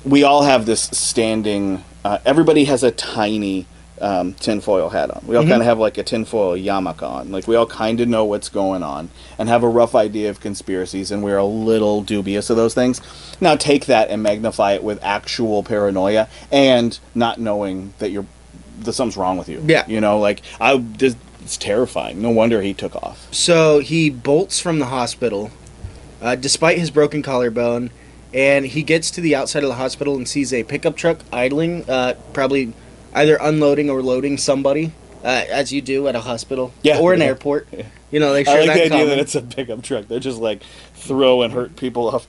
we 0.05 0.23
all 0.23 0.45
have 0.45 0.65
this 0.65 0.85
standing. 0.93 1.85
Uh, 2.09 2.19
everybody 2.25 2.65
has 2.65 2.83
a 2.83 2.91
tiny 2.91 3.67
um, 4.01 4.33
tinfoil 4.33 4.89
hat 4.89 5.11
on. 5.11 5.23
We 5.27 5.37
all 5.37 5.43
kind 5.43 5.61
of 5.61 5.67
have 5.67 5.79
like 5.79 5.99
a 5.99 6.03
tinfoil 6.03 6.57
yarmulke 6.57 7.03
on. 7.03 7.31
Like 7.31 7.47
we 7.47 7.55
all 7.55 7.67
kind 7.67 8.01
of 8.01 8.09
know 8.09 8.25
what's 8.25 8.49
going 8.49 8.83
on 8.83 9.11
and 9.39 9.47
have 9.51 9.63
a 9.63 9.69
rough 9.69 9.95
idea 9.95 10.31
of 10.31 10.41
conspiracies, 10.41 11.11
and 11.11 11.23
we're 11.23 11.37
a 11.37 11.45
little 11.45 12.03
dubious 12.03 12.49
of 12.49 12.57
those 12.57 12.73
things. 12.73 13.03
Now 13.43 13.57
take 13.57 13.85
that 13.87 14.09
and 14.09 14.23
magnify 14.23 14.73
it 14.73 14.83
with 14.83 15.05
actual 15.05 15.63
paranoia 15.63 16.29
and 16.51 16.99
not 17.15 17.39
knowing 17.39 17.93
that 17.99 18.11
you're 18.11 18.25
that 18.81 18.95
something's 18.95 19.19
wrong 19.19 19.37
with 19.37 19.51
you. 19.51 19.63
Yeah. 19.67 19.85
you 19.87 20.01
know, 20.01 20.19
like 20.19 20.41
I 20.59 20.79
just. 20.79 21.19
It's 21.43 21.59
terrifying. 21.59 22.23
No 22.23 22.31
wonder 22.31 22.63
he 22.63 22.73
took 22.73 22.97
off. 22.97 23.33
So 23.35 23.81
he 23.81 24.09
bolts 24.09 24.61
from 24.61 24.79
the 24.79 24.87
hospital, 24.87 25.51
uh, 26.23 26.37
despite 26.37 26.79
his 26.79 26.91
broken 26.91 27.23
collarbone, 27.23 27.91
and 28.35 28.67
he 28.67 28.83
gets 28.83 29.11
to 29.13 29.21
the 29.21 29.35
outside 29.35 29.63
of 29.63 29.69
the 29.69 29.75
hospital 29.77 30.17
and 30.17 30.29
sees 30.29 30.53
a 30.53 30.63
pickup 30.65 30.97
truck 30.97 31.21
idling, 31.33 31.89
uh, 31.89 32.15
probably 32.33 32.73
either 33.15 33.37
unloading 33.41 33.89
or 33.91 34.03
loading 34.03 34.37
somebody, 34.39 34.93
uh, 35.25 35.45
as 35.51 35.73
you 35.73 35.81
do 35.81 36.07
at 36.09 36.15
a 36.15 36.21
hospital 36.21 36.73
Yeah, 36.83 36.99
or 36.99 37.13
an 37.15 37.21
yeah. 37.21 37.27
airport. 37.27 37.69
You 38.11 38.21
know, 38.21 38.33
they 38.33 38.45
share 38.45 38.63
I 38.63 38.65
like 38.65 38.75
the 38.75 38.85
idea 38.85 38.89
common. 38.91 39.09
that 39.09 39.19
it's 39.19 39.35
a 39.35 39.43
pickup 39.43 39.83
truck. 39.83 40.07
They're 40.09 40.21
just 40.21 40.39
like 40.39 40.63
throw 40.95 41.43
and 41.43 41.53
hurt 41.53 41.77
people 41.77 42.09
off 42.09 42.27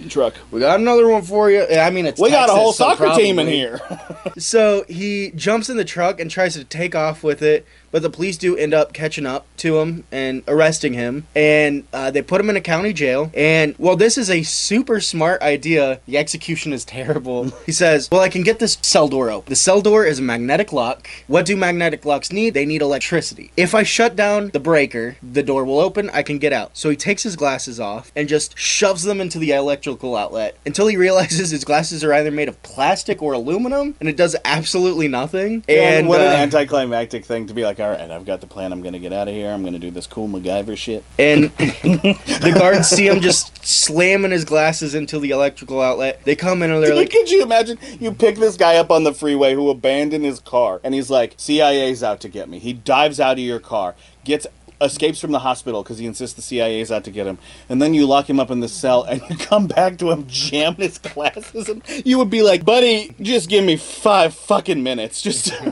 the 0.00 0.08
truck. 0.08 0.34
We 0.50 0.60
got 0.60 0.80
another 0.80 1.06
one 1.08 1.22
for 1.22 1.50
you. 1.50 1.66
I 1.68 1.90
mean, 1.90 2.06
it's 2.06 2.20
We 2.20 2.30
got 2.30 2.44
a 2.44 2.46
Texas, 2.52 2.58
whole 2.58 2.72
so 2.72 2.84
soccer 2.96 3.14
team 3.20 3.38
in 3.38 3.46
here. 3.46 3.80
So 4.38 4.84
he 4.88 5.30
jumps 5.36 5.68
in 5.68 5.76
the 5.76 5.84
truck 5.84 6.18
and 6.18 6.30
tries 6.30 6.54
to 6.54 6.64
take 6.64 6.94
off 6.94 7.22
with 7.22 7.42
it, 7.42 7.66
but 7.92 8.02
the 8.02 8.10
police 8.10 8.36
do 8.36 8.56
end 8.56 8.74
up 8.74 8.92
catching 8.92 9.26
up 9.26 9.46
to 9.58 9.78
him 9.78 10.04
and 10.10 10.42
arresting 10.48 10.94
him. 10.94 11.26
And 11.36 11.84
uh, 11.92 12.10
they 12.10 12.22
put 12.22 12.40
him 12.40 12.50
in 12.50 12.56
a 12.56 12.60
county 12.60 12.92
jail. 12.92 13.30
And 13.34 13.74
while 13.76 13.96
this 13.96 14.18
is 14.18 14.28
a 14.28 14.42
super 14.42 14.98
smart 14.98 15.40
idea, 15.42 16.00
the 16.06 16.18
execution 16.18 16.72
is 16.72 16.84
terrible. 16.92 17.50
he 17.66 17.72
says, 17.72 18.08
Well, 18.10 18.22
I 18.22 18.28
can 18.28 18.42
get 18.42 18.58
this 18.58 18.78
cell 18.82 19.06
door 19.06 19.30
open. 19.30 19.50
The 19.50 19.56
cell 19.56 19.80
door 19.80 20.04
is 20.04 20.18
a 20.18 20.22
magnetic 20.22 20.72
lock. 20.72 21.08
What 21.28 21.46
do 21.46 21.56
magnetic 21.56 22.04
locks 22.04 22.32
need? 22.32 22.54
They 22.54 22.66
need 22.66 22.82
electricity. 22.82 23.52
If 23.56 23.74
I 23.74 23.82
shut 23.82 24.16
down 24.16 24.48
the 24.48 24.60
breaker, 24.60 25.16
the 25.22 25.42
door 25.42 25.64
will 25.64 25.78
open, 25.78 26.10
I 26.10 26.22
can 26.22 26.38
get 26.38 26.52
out. 26.52 26.76
So 26.76 26.88
he 26.88 26.96
takes 26.96 27.22
his 27.22 27.36
glasses 27.36 27.78
off 27.78 28.10
and 28.16 28.28
just 28.28 28.58
shoves 28.58 29.02
them 29.02 29.20
into 29.20 29.38
the 29.38 29.52
electrical 29.52 30.16
outlet 30.16 30.56
until 30.64 30.86
he 30.86 30.96
realizes 31.02 31.50
his 31.50 31.64
glasses 31.64 32.02
are 32.02 32.14
either 32.14 32.30
made 32.30 32.48
of 32.48 32.62
plastic 32.62 33.22
or 33.22 33.34
aluminum 33.34 33.94
and 34.00 34.08
it 34.08 34.16
does 34.16 34.34
absolutely 34.44 35.08
nothing. 35.08 35.62
And 35.68 36.08
what 36.08 36.20
uh, 36.20 36.24
an 36.24 36.40
anticlimactic 36.40 37.26
thing 37.26 37.46
to 37.48 37.54
be 37.54 37.64
like, 37.64 37.78
all 37.82 37.90
right, 37.90 38.10
I've 38.10 38.24
got 38.24 38.40
the 38.40 38.46
plan. 38.46 38.72
I'm 38.72 38.80
going 38.80 38.92
to 38.92 38.98
get 38.98 39.12
out 39.12 39.28
of 39.28 39.34
here. 39.34 39.50
I'm 39.50 39.62
going 39.62 39.74
to 39.74 39.78
do 39.78 39.90
this 39.90 40.06
cool 40.06 40.28
MacGyver 40.28 40.76
shit. 40.76 41.04
and 41.18 41.44
the 41.50 42.54
guards 42.56 42.88
see 42.88 43.08
him 43.08 43.20
just 43.20 43.64
slamming 43.66 44.30
his 44.30 44.44
glasses 44.44 44.94
into 44.94 45.18
the 45.18 45.30
electrical 45.30 45.80
outlet. 45.80 46.22
They 46.24 46.36
come 46.36 46.62
in 46.62 46.70
and 46.70 46.82
they're 46.82 46.94
like, 46.94 47.10
Could 47.10 47.30
you 47.30 47.42
imagine? 47.42 47.78
You 48.00 48.12
pick 48.12 48.36
this 48.36 48.56
guy 48.56 48.76
up 48.76 48.90
on 48.90 49.04
the 49.04 49.12
freeway 49.12 49.54
who 49.54 49.70
abandoned 49.70 50.24
his 50.24 50.40
car, 50.40 50.80
and 50.84 50.94
he's 50.94 51.10
like, 51.10 51.34
CIA's 51.38 52.02
out 52.02 52.20
to 52.20 52.28
get 52.28 52.48
me. 52.48 52.58
He 52.58 52.72
dives 52.72 53.20
out 53.20 53.32
of 53.32 53.44
your 53.44 53.60
car, 53.60 53.94
gets 54.24 54.46
escapes 54.82 55.20
from 55.20 55.32
the 55.32 55.38
hospital 55.38 55.82
because 55.82 55.98
he 55.98 56.06
insists 56.06 56.34
the 56.34 56.42
CIA's 56.42 56.90
out 56.92 57.04
to 57.04 57.10
get 57.10 57.26
him, 57.26 57.38
and 57.68 57.80
then 57.80 57.94
you 57.94 58.06
lock 58.06 58.28
him 58.28 58.40
up 58.40 58.50
in 58.50 58.60
the 58.60 58.68
cell, 58.68 59.04
and 59.04 59.22
you 59.28 59.36
come 59.38 59.66
back 59.66 59.98
to 59.98 60.10
him 60.10 60.26
jamming 60.26 60.80
his 60.80 60.98
glasses, 60.98 61.68
and 61.68 61.82
you 62.04 62.18
would 62.18 62.30
be 62.30 62.42
like, 62.42 62.64
buddy, 62.64 63.14
just 63.20 63.48
give 63.48 63.64
me 63.64 63.76
five 63.76 64.34
fucking 64.34 64.82
minutes, 64.82 65.22
just. 65.22 65.52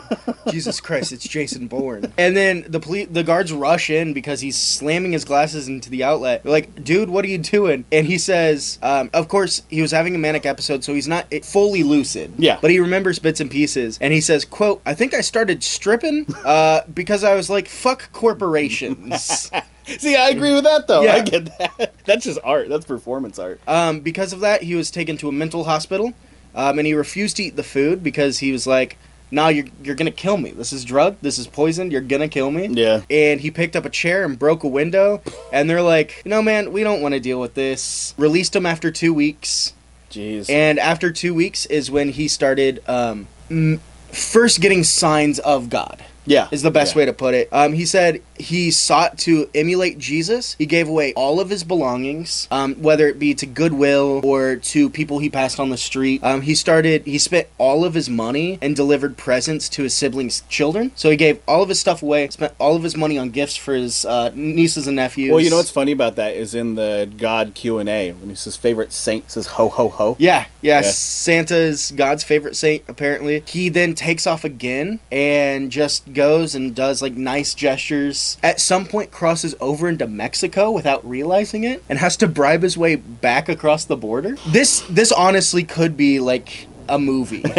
Jesus 0.50 0.80
Christ, 0.80 1.12
it's 1.12 1.26
Jason 1.26 1.68
Bourne. 1.68 2.12
And 2.18 2.36
then 2.36 2.64
the 2.68 2.80
police, 2.80 3.08
the 3.10 3.22
guards 3.22 3.52
rush 3.52 3.90
in 3.90 4.12
because 4.12 4.40
he's 4.40 4.56
slamming 4.56 5.12
his 5.12 5.24
glasses 5.24 5.68
into 5.68 5.90
the 5.90 6.02
outlet. 6.02 6.42
They're 6.42 6.52
like, 6.52 6.82
dude, 6.82 7.10
what 7.10 7.24
are 7.24 7.28
you 7.28 7.38
doing? 7.38 7.84
And 7.92 8.06
he 8.06 8.18
says, 8.18 8.78
um, 8.82 9.10
of 9.12 9.28
course, 9.28 9.62
he 9.68 9.82
was 9.82 9.90
having 9.90 10.14
a 10.14 10.18
manic 10.18 10.46
episode, 10.46 10.84
so 10.84 10.94
he's 10.94 11.08
not 11.08 11.32
fully 11.44 11.82
lucid. 11.82 12.32
Yeah. 12.38 12.58
But 12.60 12.70
he 12.70 12.78
remembers 12.80 13.18
bits 13.18 13.40
and 13.40 13.50
pieces. 13.50 13.98
And 14.00 14.12
he 14.12 14.20
says, 14.20 14.44
quote, 14.44 14.80
I 14.86 14.94
think 14.94 15.14
I 15.14 15.20
started 15.20 15.62
stripping 15.62 16.26
uh, 16.44 16.82
because 16.92 17.24
I 17.24 17.34
was 17.34 17.50
like, 17.50 17.68
fuck 17.68 18.12
corporations. 18.12 18.99
See, 19.98 20.16
I 20.16 20.28
agree 20.28 20.52
with 20.52 20.64
that 20.64 20.86
though. 20.86 21.02
Yeah. 21.02 21.14
I 21.14 21.20
get 21.22 21.58
that. 21.58 21.94
That's 22.04 22.24
just 22.24 22.38
art. 22.44 22.68
That's 22.68 22.84
performance 22.84 23.38
art. 23.38 23.60
Um, 23.66 24.00
because 24.00 24.32
of 24.32 24.40
that, 24.40 24.62
he 24.62 24.74
was 24.74 24.90
taken 24.90 25.16
to 25.18 25.28
a 25.28 25.32
mental 25.32 25.64
hospital, 25.64 26.12
um, 26.54 26.78
and 26.78 26.86
he 26.86 26.94
refused 26.94 27.36
to 27.38 27.44
eat 27.44 27.56
the 27.56 27.62
food 27.62 28.02
because 28.02 28.38
he 28.38 28.52
was 28.52 28.66
like, 28.66 28.98
"Nah, 29.30 29.48
you're 29.48 29.66
you're 29.82 29.96
gonna 29.96 30.10
kill 30.10 30.36
me. 30.36 30.52
This 30.52 30.72
is 30.72 30.84
drug. 30.84 31.16
This 31.22 31.38
is 31.38 31.46
poison. 31.46 31.90
You're 31.90 32.02
gonna 32.02 32.28
kill 32.28 32.50
me." 32.50 32.68
Yeah. 32.68 33.02
And 33.10 33.40
he 33.40 33.50
picked 33.50 33.74
up 33.74 33.84
a 33.84 33.90
chair 33.90 34.24
and 34.24 34.38
broke 34.38 34.62
a 34.62 34.68
window, 34.68 35.22
and 35.52 35.68
they're 35.68 35.82
like, 35.82 36.22
"No, 36.24 36.40
man, 36.42 36.72
we 36.72 36.82
don't 36.84 37.00
want 37.00 37.14
to 37.14 37.20
deal 37.20 37.40
with 37.40 37.54
this." 37.54 38.14
Released 38.16 38.54
him 38.54 38.66
after 38.66 38.90
two 38.92 39.12
weeks, 39.12 39.72
Jeez. 40.10 40.48
and 40.48 40.78
after 40.78 41.10
two 41.10 41.34
weeks 41.34 41.66
is 41.66 41.90
when 41.90 42.10
he 42.10 42.28
started 42.28 42.82
um, 42.86 43.26
first 44.12 44.60
getting 44.60 44.84
signs 44.84 45.38
of 45.40 45.68
God 45.68 46.04
yeah. 46.30 46.48
is 46.50 46.62
the 46.62 46.70
best 46.70 46.94
Yeah. 46.94 46.98
way 47.00 47.04
to 47.06 47.12
put 47.12 47.34
it. 47.34 47.48
Um, 47.52 47.72
he 47.72 47.84
said 47.84 48.22
he 48.38 48.70
sought 48.70 49.18
to 49.18 49.48
emulate 49.54 49.98
Jesus. 49.98 50.54
He 50.58 50.66
gave 50.66 50.88
away 50.88 51.12
all 51.14 51.40
of 51.40 51.50
his 51.50 51.64
belongings, 51.64 52.46
um, 52.50 52.74
whether 52.76 53.08
it 53.08 53.18
be 53.18 53.34
to 53.34 53.46
Goodwill 53.46 54.20
or 54.24 54.56
to 54.56 54.88
people 54.88 55.18
he 55.18 55.28
passed 55.28 55.58
on 55.58 55.70
the 55.70 55.76
street. 55.76 56.22
Um, 56.22 56.42
he 56.42 56.54
started. 56.54 57.04
He 57.04 57.18
spent 57.18 57.48
all 57.58 57.84
of 57.84 57.94
his 57.94 58.08
money 58.08 58.58
and 58.62 58.76
delivered 58.76 59.16
presents 59.16 59.68
to 59.70 59.82
his 59.82 59.92
siblings' 59.94 60.42
children. 60.48 60.92
So 60.94 61.10
he 61.10 61.16
gave 61.16 61.40
all 61.48 61.62
of 61.62 61.68
his 61.68 61.80
stuff 61.80 62.02
away. 62.02 62.28
Spent 62.28 62.54
all 62.58 62.76
of 62.76 62.82
his 62.82 62.96
money 62.96 63.18
on 63.18 63.30
gifts 63.30 63.56
for 63.56 63.74
his 63.74 64.04
uh, 64.04 64.30
nieces 64.34 64.86
and 64.86 64.96
nephews. 64.96 65.30
Well, 65.32 65.40
you 65.40 65.50
know 65.50 65.56
what's 65.56 65.70
funny 65.70 65.92
about 65.92 66.16
that 66.16 66.34
is 66.36 66.54
in 66.54 66.76
the 66.76 67.10
God 67.18 67.52
Q 67.54 67.78
and 67.78 67.88
A 67.88 68.12
when 68.12 68.28
he 68.30 68.36
says 68.36 68.56
favorite 68.56 68.92
saint 68.92 69.30
says 69.30 69.46
ho 69.46 69.68
ho 69.68 69.88
ho. 69.88 70.16
Yeah, 70.18 70.46
yeah, 70.62 70.80
Yeah. 70.82 70.90
Santa 70.90 71.56
is 71.56 71.92
God's 71.96 72.22
favorite 72.22 72.54
saint, 72.56 72.84
apparently. 72.88 73.42
He 73.46 73.68
then 73.68 73.94
takes 73.94 74.26
off 74.26 74.44
again 74.44 75.00
and 75.10 75.70
just 75.72 76.12
goes 76.12 76.19
and 76.20 76.74
does 76.74 77.00
like 77.02 77.14
nice 77.14 77.54
gestures. 77.54 78.36
At 78.42 78.60
some 78.60 78.86
point, 78.86 79.10
crosses 79.10 79.54
over 79.60 79.88
into 79.88 80.06
Mexico 80.06 80.70
without 80.70 81.08
realizing 81.08 81.64
it 81.64 81.82
and 81.88 81.98
has 81.98 82.16
to 82.18 82.28
bribe 82.28 82.62
his 82.62 82.76
way 82.76 82.96
back 82.96 83.48
across 83.48 83.84
the 83.84 83.96
border. 83.96 84.36
This, 84.48 84.80
this 84.90 85.12
honestly 85.12 85.64
could 85.64 85.96
be 85.96 86.20
like 86.20 86.66
a 86.88 86.98
movie. 86.98 87.44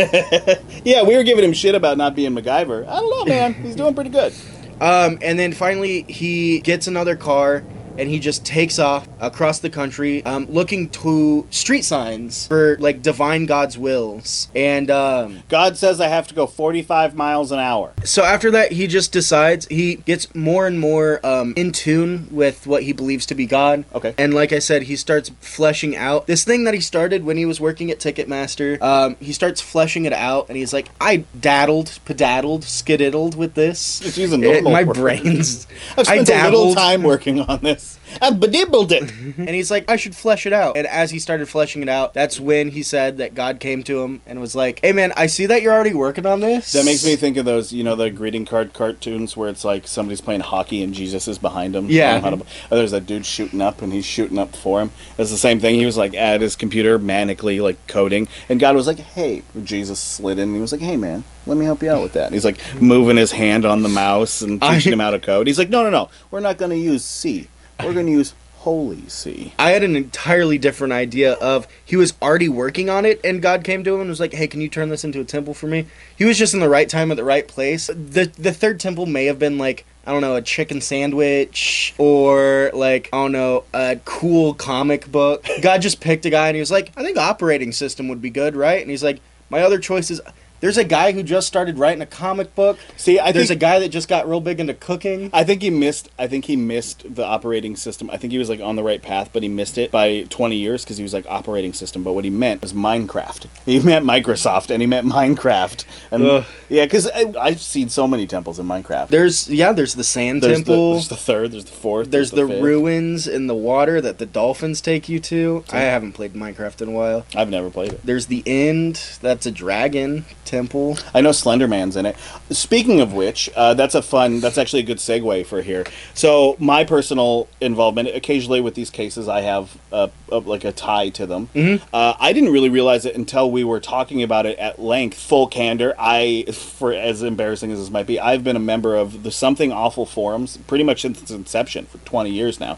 Yeah, 0.83 1.03
we 1.03 1.15
were 1.15 1.23
giving 1.23 1.43
him 1.43 1.53
shit 1.53 1.75
about 1.75 1.97
not 1.97 2.15
being 2.15 2.31
MacGyver. 2.33 2.87
I 2.87 2.99
don't 2.99 3.09
know, 3.09 3.25
man. 3.25 3.53
He's 3.53 3.75
doing 3.75 3.93
pretty 3.93 4.09
good. 4.09 4.33
Um, 4.79 5.19
and 5.21 5.37
then 5.37 5.53
finally, 5.53 6.03
he 6.03 6.59
gets 6.59 6.87
another 6.87 7.15
car 7.15 7.63
and 7.97 8.09
he 8.09 8.19
just 8.19 8.45
takes 8.45 8.79
off 8.79 9.07
across 9.19 9.59
the 9.59 9.69
country, 9.69 10.23
um, 10.25 10.45
looking 10.49 10.89
to 10.89 11.47
street 11.49 11.83
signs 11.83 12.47
for 12.47 12.77
like 12.79 13.01
divine 13.01 13.45
God's 13.45 13.77
wills. 13.77 14.49
And 14.55 14.89
um, 14.91 15.43
God 15.49 15.77
says 15.77 15.99
I 16.01 16.07
have 16.07 16.27
to 16.29 16.35
go 16.35 16.47
45 16.47 17.15
miles 17.15 17.51
an 17.51 17.59
hour. 17.59 17.93
so 18.03 18.23
after 18.23 18.51
that, 18.51 18.71
he 18.71 18.87
just 18.87 19.11
decides 19.11 19.67
he 19.67 19.95
gets 19.95 20.33
more 20.35 20.67
and 20.67 20.79
more 20.79 21.19
um, 21.25 21.53
in 21.55 21.71
tune 21.71 22.27
with 22.31 22.65
what 22.67 22.83
he 22.83 22.93
believes 22.93 23.25
to 23.27 23.35
be 23.35 23.45
God. 23.45 23.85
Okay. 23.93 24.13
And 24.17 24.33
like 24.33 24.51
I 24.53 24.59
said, 24.59 24.83
he 24.83 24.95
starts 24.95 25.29
fleshing 25.41 25.95
out 25.95 26.27
this 26.27 26.43
thing 26.43 26.63
that 26.65 26.73
he 26.73 26.79
started 26.81 27.23
when 27.23 27.37
he 27.37 27.45
was 27.45 27.59
working 27.59 27.91
at 27.91 27.99
Ticketmaster. 27.99 28.81
Um, 28.81 29.15
he 29.19 29.33
starts 29.33 29.61
fleshing 29.61 30.05
it 30.05 30.13
out, 30.13 30.47
and 30.49 30.57
he's 30.57 30.73
like, 30.73 30.89
I 30.99 31.25
daddled, 31.39 31.99
pedaddled, 32.05 32.61
skididdled 32.63 33.35
with 33.35 33.53
this. 33.53 34.01
A 34.01 34.21
It- 34.41 34.63
my 34.71 34.83
word. 34.83 34.95
brains. 34.95 35.67
I've 35.97 35.99
I 36.09 36.23
spent 36.23 36.29
a 36.29 36.43
little 36.45 36.75
time 36.75 37.03
working 37.03 37.39
on 37.41 37.59
this. 37.59 37.80
This. 37.81 37.97
I 38.21 38.29
bedibbled 38.31 38.91
it. 38.91 39.03
and 39.37 39.49
he's 39.49 39.71
like, 39.71 39.89
I 39.89 39.95
should 39.95 40.15
flesh 40.15 40.45
it 40.45 40.51
out. 40.51 40.75
And 40.75 40.85
as 40.85 41.11
he 41.11 41.19
started 41.19 41.47
fleshing 41.47 41.81
it 41.81 41.87
out, 41.87 42.13
that's 42.13 42.39
when 42.39 42.69
he 42.71 42.83
said 42.83 43.19
that 43.19 43.33
God 43.35 43.59
came 43.61 43.83
to 43.83 44.01
him 44.01 44.21
and 44.25 44.41
was 44.41 44.53
like, 44.53 44.81
Hey 44.81 44.91
man, 44.91 45.13
I 45.15 45.27
see 45.27 45.45
that 45.45 45.61
you're 45.61 45.73
already 45.73 45.93
working 45.93 46.25
on 46.25 46.41
this. 46.41 46.73
That 46.73 46.83
makes 46.83 47.05
me 47.05 47.15
think 47.15 47.37
of 47.37 47.45
those, 47.45 47.71
you 47.71 47.83
know, 47.85 47.95
the 47.95 48.09
greeting 48.11 48.43
card 48.45 48.73
cartoons 48.73 49.37
where 49.37 49.47
it's 49.49 49.63
like 49.63 49.87
somebody's 49.87 50.19
playing 50.19 50.41
hockey 50.41 50.83
and 50.83 50.93
Jesus 50.93 51.27
is 51.29 51.37
behind 51.37 51.73
him. 51.75 51.87
Yeah. 51.89 52.19
telling 52.19 52.33
him 52.33 52.39
how 52.39 52.43
to- 52.45 52.51
oh, 52.71 52.75
there's 52.77 52.91
that 52.91 53.05
dude 53.05 53.25
shooting 53.25 53.61
up 53.61 53.81
and 53.81 53.93
he's 53.93 54.05
shooting 54.05 54.37
up 54.37 54.55
for 54.57 54.81
him. 54.81 54.91
It's 55.17 55.31
the 55.31 55.37
same 55.37 55.59
thing. 55.61 55.75
He 55.75 55.85
was 55.85 55.95
like 55.97 56.13
at 56.13 56.41
his 56.41 56.55
computer 56.57 56.99
manically 56.99 57.61
like 57.61 57.87
coding, 57.87 58.27
and 58.49 58.59
God 58.59 58.75
was 58.75 58.87
like, 58.87 58.99
"Hey," 58.99 59.43
Jesus 59.63 59.99
slid 59.99 60.37
in. 60.37 60.49
and 60.49 60.55
He 60.55 60.61
was 60.61 60.71
like, 60.73 60.81
"Hey 60.81 60.97
man, 60.97 61.23
let 61.45 61.57
me 61.57 61.63
help 61.65 61.81
you 61.81 61.89
out 61.91 62.01
with 62.03 62.13
that." 62.13 62.25
And 62.25 62.33
he's 62.33 62.45
like 62.45 62.59
moving 62.81 63.15
his 63.17 63.31
hand 63.31 63.63
on 63.65 63.83
the 63.83 63.89
mouse 63.89 64.41
and 64.41 64.61
I- 64.63 64.75
teaching 64.75 64.93
him 64.93 64.99
how 64.99 65.11
to 65.11 65.19
code. 65.19 65.47
He's 65.47 65.57
like, 65.59 65.69
"No, 65.69 65.83
no, 65.83 65.89
no. 65.89 66.09
We're 66.29 66.41
not 66.41 66.57
going 66.57 66.71
to 66.71 66.77
use 66.77 67.05
C. 67.05 67.47
We're 67.83 67.93
going 67.93 68.05
to 68.05 68.11
use 68.11 68.33
Holy 68.61 69.07
See. 69.07 69.53
I 69.57 69.71
had 69.71 69.81
an 69.81 69.95
entirely 69.95 70.59
different 70.59 70.93
idea 70.93 71.33
of 71.33 71.67
he 71.83 71.95
was 71.95 72.13
already 72.21 72.47
working 72.47 72.91
on 72.91 73.05
it, 73.05 73.19
and 73.23 73.41
God 73.41 73.63
came 73.63 73.83
to 73.83 73.95
him 73.95 74.01
and 74.01 74.09
was 74.09 74.19
like, 74.19 74.33
"Hey, 74.33 74.45
can 74.45 74.61
you 74.61 74.69
turn 74.69 74.89
this 74.89 75.03
into 75.03 75.19
a 75.19 75.23
temple 75.23 75.55
for 75.55 75.65
me?" 75.65 75.87
He 76.15 76.25
was 76.25 76.37
just 76.37 76.53
in 76.53 76.59
the 76.59 76.69
right 76.69 76.87
time 76.87 77.09
at 77.09 77.17
the 77.17 77.23
right 77.23 77.47
place. 77.47 77.87
the 77.87 78.31
The 78.37 78.53
third 78.53 78.79
temple 78.79 79.07
may 79.07 79.25
have 79.25 79.39
been 79.39 79.57
like 79.57 79.85
I 80.05 80.11
don't 80.11 80.21
know 80.21 80.35
a 80.35 80.43
chicken 80.43 80.79
sandwich 80.79 81.95
or 81.97 82.69
like 82.73 83.09
I 83.11 83.17
don't 83.17 83.31
know 83.31 83.63
a 83.73 83.99
cool 84.05 84.53
comic 84.53 85.11
book. 85.11 85.47
God 85.61 85.81
just 85.81 85.99
picked 85.99 86.27
a 86.27 86.29
guy 86.29 86.47
and 86.47 86.55
he 86.55 86.59
was 86.59 86.71
like, 86.71 86.91
"I 86.95 87.01
think 87.01 87.17
operating 87.17 87.71
system 87.71 88.09
would 88.09 88.21
be 88.21 88.29
good, 88.29 88.55
right?" 88.55 88.79
And 88.81 88.91
he's 88.91 89.03
like, 89.03 89.21
"My 89.49 89.61
other 89.61 89.79
choice 89.79 90.11
is." 90.11 90.21
There's 90.61 90.77
a 90.77 90.83
guy 90.83 91.11
who 91.11 91.23
just 91.23 91.47
started 91.47 91.79
writing 91.79 92.03
a 92.03 92.05
comic 92.05 92.53
book. 92.53 92.77
See, 92.95 93.19
I 93.19 93.31
There's 93.31 93.47
think 93.47 93.57
a 93.57 93.59
guy 93.59 93.79
that 93.79 93.89
just 93.89 94.07
got 94.07 94.29
real 94.29 94.39
big 94.39 94.59
into 94.59 94.75
cooking. 94.75 95.31
I 95.33 95.43
think 95.43 95.63
he 95.63 95.71
missed. 95.71 96.09
I 96.19 96.27
think 96.27 96.45
he 96.45 96.55
missed 96.55 97.15
the 97.15 97.25
operating 97.25 97.75
system. 97.75 98.11
I 98.11 98.17
think 98.17 98.31
he 98.31 98.37
was 98.37 98.47
like 98.47 98.61
on 98.61 98.75
the 98.75 98.83
right 98.83 99.01
path, 99.01 99.31
but 99.33 99.41
he 99.41 99.49
missed 99.49 99.79
it 99.79 99.89
by 99.89 100.21
20 100.29 100.55
years 100.55 100.83
because 100.83 100.97
he 100.97 101.03
was 101.03 101.13
like 101.15 101.25
operating 101.27 101.73
system. 101.73 102.03
But 102.03 102.13
what 102.13 102.25
he 102.25 102.29
meant 102.29 102.61
was 102.61 102.73
Minecraft. 102.73 103.47
He 103.65 103.79
meant 103.79 104.05
Microsoft, 104.05 104.69
and 104.69 104.81
he 104.81 104.87
meant 104.87 105.07
Minecraft. 105.07 105.83
And 106.11 106.23
Ugh. 106.23 106.45
yeah, 106.69 106.85
because 106.85 107.07
I've 107.07 107.59
seen 107.59 107.89
so 107.89 108.07
many 108.07 108.27
temples 108.27 108.59
in 108.59 108.67
Minecraft. 108.67 109.07
There's 109.07 109.49
yeah, 109.49 109.71
there's 109.71 109.95
the 109.95 110.03
sand 110.03 110.43
there's 110.43 110.57
temple. 110.57 110.89
The, 110.89 110.93
there's 110.97 111.07
the 111.07 111.15
third. 111.15 111.51
There's 111.53 111.65
the 111.65 111.71
fourth. 111.71 112.11
There's 112.11 112.29
the, 112.29 112.47
fifth. 112.47 112.61
ruins 112.61 113.27
in 113.27 113.47
the 113.47 113.55
water 113.55 113.99
that 113.99 114.19
the 114.19 114.27
dolphins 114.27 114.79
take 114.79 115.09
you 115.09 115.19
to. 115.21 115.63
I 115.71 115.79
haven't 115.79 116.11
played 116.11 116.33
Minecraft 116.33 116.83
in 116.83 116.89
a 116.89 116.91
while. 116.91 117.25
I've 117.35 117.49
never 117.49 117.71
played 117.71 117.93
it. 117.93 118.05
There's 118.05 118.27
the 118.27 118.43
end. 118.45 119.17
That's 119.21 119.47
a 119.47 119.51
dragon 119.51 120.25
temple. 120.51 120.97
I 121.13 121.21
know 121.21 121.29
Slenderman's 121.29 121.95
in 121.95 122.05
it. 122.05 122.15
Speaking 122.49 122.99
of 122.99 123.13
which, 123.13 123.49
uh, 123.55 123.73
that's 123.73 123.95
a 123.95 124.01
fun. 124.01 124.41
That's 124.41 124.57
actually 124.57 124.81
a 124.81 124.85
good 124.85 124.97
segue 124.97 125.45
for 125.45 125.61
here. 125.61 125.85
So 126.13 126.57
my 126.59 126.83
personal 126.83 127.47
involvement, 127.61 128.09
occasionally 128.09 128.59
with 128.59 128.75
these 128.75 128.89
cases, 128.89 129.29
I 129.29 129.41
have 129.41 129.77
uh, 129.93 130.09
a, 130.29 130.39
like 130.39 130.65
a 130.65 130.73
tie 130.73 131.07
to 131.09 131.25
them. 131.25 131.49
Mhm. 131.55 131.81
Uh, 131.93 132.13
I 132.19 132.33
didn't 132.33 132.51
really 132.51 132.69
realize 132.69 133.05
it 133.05 133.15
until 133.15 133.49
we 133.49 133.63
were 133.63 133.79
talking 133.79 134.21
about 134.21 134.45
it 134.45 134.57
at 134.59 134.77
length. 134.77 135.17
Full 135.17 135.47
candor. 135.47 135.95
I, 135.97 136.45
for 136.51 136.91
as 136.91 137.23
embarrassing 137.23 137.71
as 137.71 137.79
this 137.79 137.89
might 137.89 138.05
be, 138.05 138.19
I've 138.19 138.43
been 138.43 138.57
a 138.57 138.59
member 138.59 138.95
of 138.95 139.23
the 139.23 139.31
Something 139.31 139.71
Awful 139.71 140.05
forums 140.05 140.57
pretty 140.67 140.83
much 140.83 141.01
since 141.01 141.21
its 141.21 141.31
inception 141.31 141.85
for 141.85 141.97
20 141.99 142.29
years 142.29 142.59
now. 142.59 142.77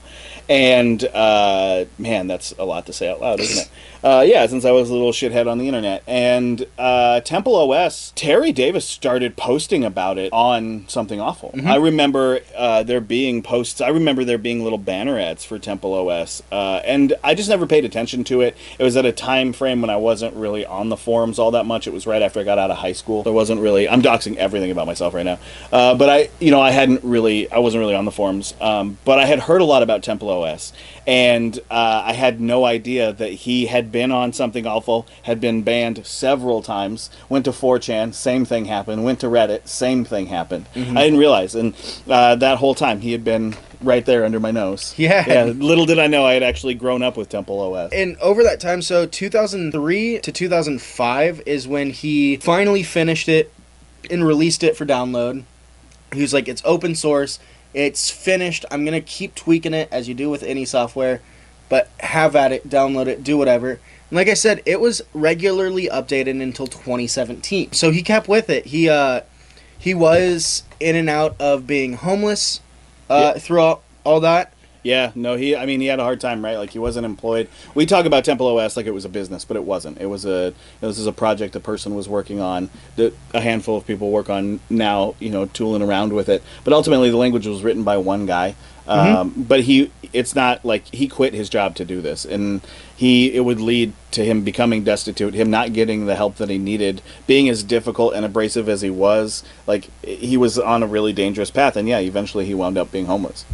And 0.49 1.03
uh, 1.03 1.85
man, 1.97 2.27
that's 2.27 2.53
a 2.57 2.65
lot 2.65 2.85
to 2.87 2.93
say 2.93 3.09
out 3.09 3.21
loud, 3.21 3.39
isn't 3.39 3.65
it? 3.65 3.71
Uh, 4.03 4.21
yeah, 4.27 4.45
since 4.47 4.65
I 4.65 4.71
was 4.71 4.89
a 4.89 4.93
little 4.93 5.13
shithead 5.13 5.49
on 5.49 5.59
the 5.59 5.67
internet. 5.67 6.03
And 6.05 6.67
uh, 6.77 7.21
Temple 7.21 7.55
OS, 7.55 8.11
Terry 8.15 8.51
Davis 8.51 8.85
started 8.85 9.37
posting 9.37 9.85
about 9.85 10.17
it 10.17 10.33
on 10.33 10.85
Something 10.89 11.21
Awful. 11.21 11.51
I 11.65 11.77
remember 11.77 12.41
uh, 12.55 12.83
there 12.83 12.99
being 12.99 13.41
posts, 13.41 13.79
I 13.79 13.87
remember 13.87 14.25
there 14.25 14.37
being 14.37 14.61
little 14.61 14.77
banner 14.77 15.17
ads 15.17 15.45
for 15.45 15.57
Temple 15.57 15.93
OS. 15.93 16.43
Uh, 16.51 16.81
and 16.83 17.13
I 17.23 17.33
just 17.33 17.47
never 17.47 17.65
paid 17.65 17.85
attention 17.85 18.25
to 18.25 18.41
it. 18.41 18.57
It 18.77 18.83
was 18.83 18.97
at 18.97 19.05
a 19.05 19.13
time 19.13 19.53
frame 19.53 19.79
when 19.79 19.89
I 19.89 19.95
wasn't 19.95 20.35
really 20.35 20.65
on 20.65 20.89
the 20.89 20.97
forums 20.97 21.39
all 21.39 21.51
that 21.51 21.65
much. 21.65 21.87
It 21.87 21.93
was 21.93 22.05
right 22.05 22.21
after 22.21 22.41
I 22.41 22.43
got 22.43 22.59
out 22.59 22.71
of 22.71 22.77
high 22.77 22.91
school. 22.91 23.23
There 23.23 23.31
wasn't 23.31 23.61
really, 23.61 23.87
I'm 23.87 24.01
doxing 24.01 24.35
everything 24.35 24.71
about 24.71 24.85
myself 24.85 25.13
right 25.13 25.25
now. 25.25 25.39
Uh, 25.71 25.95
but 25.95 26.09
I, 26.09 26.29
you 26.41 26.51
know, 26.51 26.59
I 26.59 26.71
hadn't 26.71 27.05
really, 27.05 27.49
I 27.49 27.59
wasn't 27.59 27.79
really 27.79 27.95
on 27.95 28.03
the 28.03 28.11
forums. 28.11 28.53
Um, 28.59 28.97
but 29.05 29.17
I 29.17 29.25
had 29.25 29.39
heard 29.39 29.61
a 29.61 29.65
lot 29.65 29.81
about 29.81 30.03
Temple 30.03 30.29
OS. 30.41 30.73
And 31.05 31.59
uh, 31.69 32.03
I 32.05 32.13
had 32.13 32.39
no 32.39 32.65
idea 32.65 33.13
that 33.13 33.31
he 33.31 33.67
had 33.67 33.91
been 33.91 34.11
on 34.11 34.33
something 34.33 34.65
awful, 34.65 35.05
had 35.23 35.39
been 35.39 35.61
banned 35.61 36.05
several 36.05 36.61
times, 36.61 37.09
went 37.29 37.45
to 37.45 37.51
4chan, 37.51 38.13
same 38.13 38.45
thing 38.45 38.65
happened, 38.65 39.03
went 39.03 39.19
to 39.19 39.27
Reddit, 39.27 39.67
same 39.67 40.05
thing 40.05 40.27
happened. 40.27 40.67
I 40.75 41.03
didn't 41.03 41.19
realize. 41.19 41.55
And 41.55 41.75
uh, 42.07 42.35
that 42.35 42.57
whole 42.57 42.75
time 42.75 43.01
he 43.01 43.11
had 43.11 43.23
been 43.23 43.55
right 43.83 44.05
there 44.05 44.25
under 44.25 44.39
my 44.39 44.51
nose. 44.51 44.93
Yeah. 44.97 45.25
Yeah. 45.27 45.43
Little 45.45 45.85
did 45.85 45.99
I 45.99 46.07
know 46.07 46.25
I 46.25 46.33
had 46.33 46.43
actually 46.43 46.73
grown 46.73 47.03
up 47.03 47.17
with 47.17 47.29
Temple 47.29 47.59
OS. 47.59 47.91
And 47.91 48.17
over 48.17 48.43
that 48.43 48.59
time, 48.59 48.81
so 48.81 49.05
2003 49.05 50.19
to 50.19 50.31
2005 50.31 51.41
is 51.45 51.67
when 51.67 51.91
he 51.91 52.37
finally 52.37 52.83
finished 52.83 53.27
it 53.27 53.51
and 54.09 54.25
released 54.25 54.63
it 54.63 54.77
for 54.77 54.85
download. 54.85 55.43
He 56.13 56.21
was 56.21 56.33
like, 56.33 56.47
it's 56.47 56.61
open 56.65 56.95
source, 56.95 57.39
it's 57.73 58.09
finished. 58.09 58.65
I'm 58.71 58.85
going 58.85 58.93
to 58.99 59.01
keep 59.07 59.35
tweaking 59.35 59.73
it 59.73 59.89
as 59.91 60.07
you 60.07 60.13
do 60.13 60.29
with 60.29 60.43
any 60.43 60.65
software, 60.65 61.21
but 61.69 61.89
have 61.99 62.35
at 62.35 62.51
it, 62.51 62.69
download 62.69 63.07
it, 63.07 63.23
do 63.23 63.37
whatever. 63.37 63.71
And 63.71 64.17
like 64.17 64.27
I 64.27 64.35
said, 64.35 64.61
it 64.65 64.79
was 64.79 65.01
regularly 65.13 65.87
updated 65.87 66.41
until 66.41 66.67
2017. 66.67 67.71
So 67.73 67.91
he 67.91 68.03
kept 68.03 68.27
with 68.27 68.49
it. 68.49 68.67
He, 68.67 68.87
uh, 68.89 69.21
he 69.77 69.93
was 69.93 70.63
in 70.79 70.95
and 70.95 71.09
out 71.09 71.35
of 71.39 71.65
being 71.67 71.93
homeless 71.93 72.59
uh, 73.09 73.33
Yeah. 73.35 73.39
throughout 73.39 73.81
all 74.03 74.19
that. 74.21 74.52
Yeah, 74.83 75.11
no, 75.15 75.35
he. 75.35 75.55
I 75.55 75.65
mean, 75.65 75.79
he 75.79 75.87
had 75.87 75.99
a 75.99 76.03
hard 76.03 76.19
time, 76.19 76.43
right? 76.43 76.57
Like 76.57 76.71
he 76.71 76.79
wasn't 76.79 77.05
employed. 77.05 77.47
We 77.73 77.85
talk 77.85 78.05
about 78.05 78.25
Temple 78.25 78.47
OS 78.47 78.75
like 78.75 78.85
it 78.85 78.91
was 78.91 79.05
a 79.05 79.09
business, 79.09 79.45
but 79.45 79.55
it 79.55 79.63
wasn't. 79.63 79.99
It 79.99 80.07
was 80.07 80.25
a. 80.25 80.53
This 80.81 80.99
is 80.99 81.07
a 81.07 81.13
project 81.13 81.55
a 81.55 81.61
person 81.61 81.95
was 81.95 82.09
working 82.09 82.41
on 82.41 82.69
that 82.97 83.13
a 83.33 83.39
handful 83.39 83.77
of 83.77 83.87
people 83.87 84.11
work 84.11 84.29
on 84.29 84.59
now. 84.69 85.15
You 85.19 85.29
know, 85.29 85.45
tooling 85.45 85.81
around 85.81 86.11
with 86.11 86.27
it. 86.27 86.43
But 86.65 86.73
ultimately, 86.73 87.09
the 87.09 87.17
language 87.17 87.47
was 87.47 87.63
written 87.63 87.83
by 87.83 87.97
one 87.97 88.25
guy. 88.25 88.55
Um, 88.85 89.33
But 89.37 89.61
he, 89.61 89.89
it's 90.11 90.35
not 90.35 90.65
like 90.65 90.85
he 90.93 91.07
quit 91.07 91.33
his 91.33 91.47
job 91.47 91.75
to 91.75 91.85
do 91.85 92.01
this, 92.01 92.25
and 92.25 92.59
he. 92.93 93.33
It 93.33 93.45
would 93.45 93.61
lead 93.61 93.93
to 94.11 94.25
him 94.25 94.43
becoming 94.43 94.83
destitute, 94.83 95.33
him 95.33 95.49
not 95.49 95.71
getting 95.71 96.07
the 96.07 96.15
help 96.15 96.35
that 96.35 96.49
he 96.49 96.57
needed, 96.57 97.01
being 97.25 97.47
as 97.47 97.63
difficult 97.63 98.13
and 98.13 98.25
abrasive 98.25 98.67
as 98.67 98.81
he 98.81 98.89
was. 98.89 99.43
Like 99.65 99.89
he 100.03 100.35
was 100.35 100.59
on 100.59 100.83
a 100.83 100.87
really 100.87 101.13
dangerous 101.13 101.51
path, 101.51 101.77
and 101.77 101.87
yeah, 101.87 101.99
eventually 101.99 102.43
he 102.45 102.53
wound 102.53 102.77
up 102.77 102.91
being 102.91 103.05
homeless. 103.05 103.45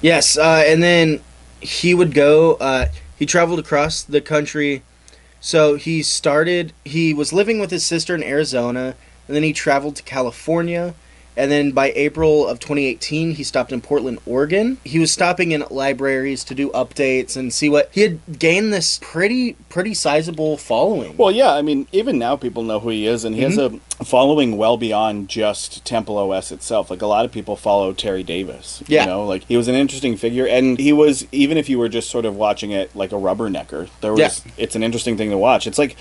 Yes, 0.00 0.36
uh, 0.36 0.62
and 0.66 0.82
then 0.82 1.20
he 1.60 1.94
would 1.94 2.12
go. 2.12 2.54
Uh, 2.54 2.88
he 3.18 3.26
traveled 3.26 3.58
across 3.58 4.02
the 4.02 4.20
country. 4.20 4.82
So 5.40 5.76
he 5.76 6.02
started. 6.02 6.72
He 6.84 7.14
was 7.14 7.32
living 7.32 7.58
with 7.60 7.70
his 7.70 7.84
sister 7.84 8.14
in 8.14 8.22
Arizona, 8.22 8.94
and 9.26 9.36
then 9.36 9.42
he 9.42 9.52
traveled 9.52 9.96
to 9.96 10.02
California. 10.02 10.94
And 11.36 11.50
then 11.50 11.72
by 11.72 11.92
April 11.92 12.46
of 12.46 12.60
2018, 12.60 13.32
he 13.32 13.44
stopped 13.44 13.72
in 13.72 13.80
Portland, 13.80 14.18
Oregon. 14.24 14.78
He 14.84 14.98
was 14.98 15.12
stopping 15.12 15.52
in 15.52 15.64
libraries 15.70 16.42
to 16.44 16.54
do 16.54 16.70
updates 16.70 17.36
and 17.36 17.52
see 17.52 17.68
what 17.68 17.90
he 17.92 18.00
had 18.00 18.38
gained 18.38 18.72
this 18.72 18.98
pretty 19.02 19.52
pretty 19.68 19.92
sizable 19.92 20.56
following. 20.56 21.16
Well, 21.16 21.30
yeah, 21.30 21.52
I 21.52 21.62
mean, 21.62 21.86
even 21.92 22.18
now 22.18 22.36
people 22.36 22.62
know 22.62 22.80
who 22.80 22.88
he 22.88 23.06
is, 23.06 23.24
and 23.24 23.34
he 23.34 23.42
has 23.42 23.56
mm-hmm. 23.56 23.76
a 24.00 24.04
following 24.04 24.56
well 24.56 24.78
beyond 24.78 25.28
just 25.28 25.84
Temple 25.84 26.16
OS 26.16 26.50
itself. 26.50 26.90
Like 26.90 27.02
a 27.02 27.06
lot 27.06 27.24
of 27.24 27.32
people 27.32 27.56
follow 27.56 27.92
Terry 27.92 28.22
Davis. 28.22 28.82
Yeah. 28.86 29.02
you 29.02 29.06
know, 29.08 29.24
like 29.26 29.44
he 29.44 29.56
was 29.56 29.68
an 29.68 29.74
interesting 29.74 30.16
figure, 30.16 30.46
and 30.46 30.78
he 30.78 30.92
was 30.92 31.26
even 31.32 31.58
if 31.58 31.68
you 31.68 31.78
were 31.78 31.90
just 31.90 32.08
sort 32.08 32.24
of 32.24 32.36
watching 32.36 32.70
it 32.70 32.94
like 32.96 33.12
a 33.12 33.16
rubbernecker, 33.16 33.90
there 34.00 34.12
was. 34.12 34.44
Yeah. 34.44 34.52
It's 34.56 34.74
an 34.74 34.82
interesting 34.82 35.16
thing 35.16 35.30
to 35.30 35.38
watch. 35.38 35.66
It's 35.66 35.78
like. 35.78 35.96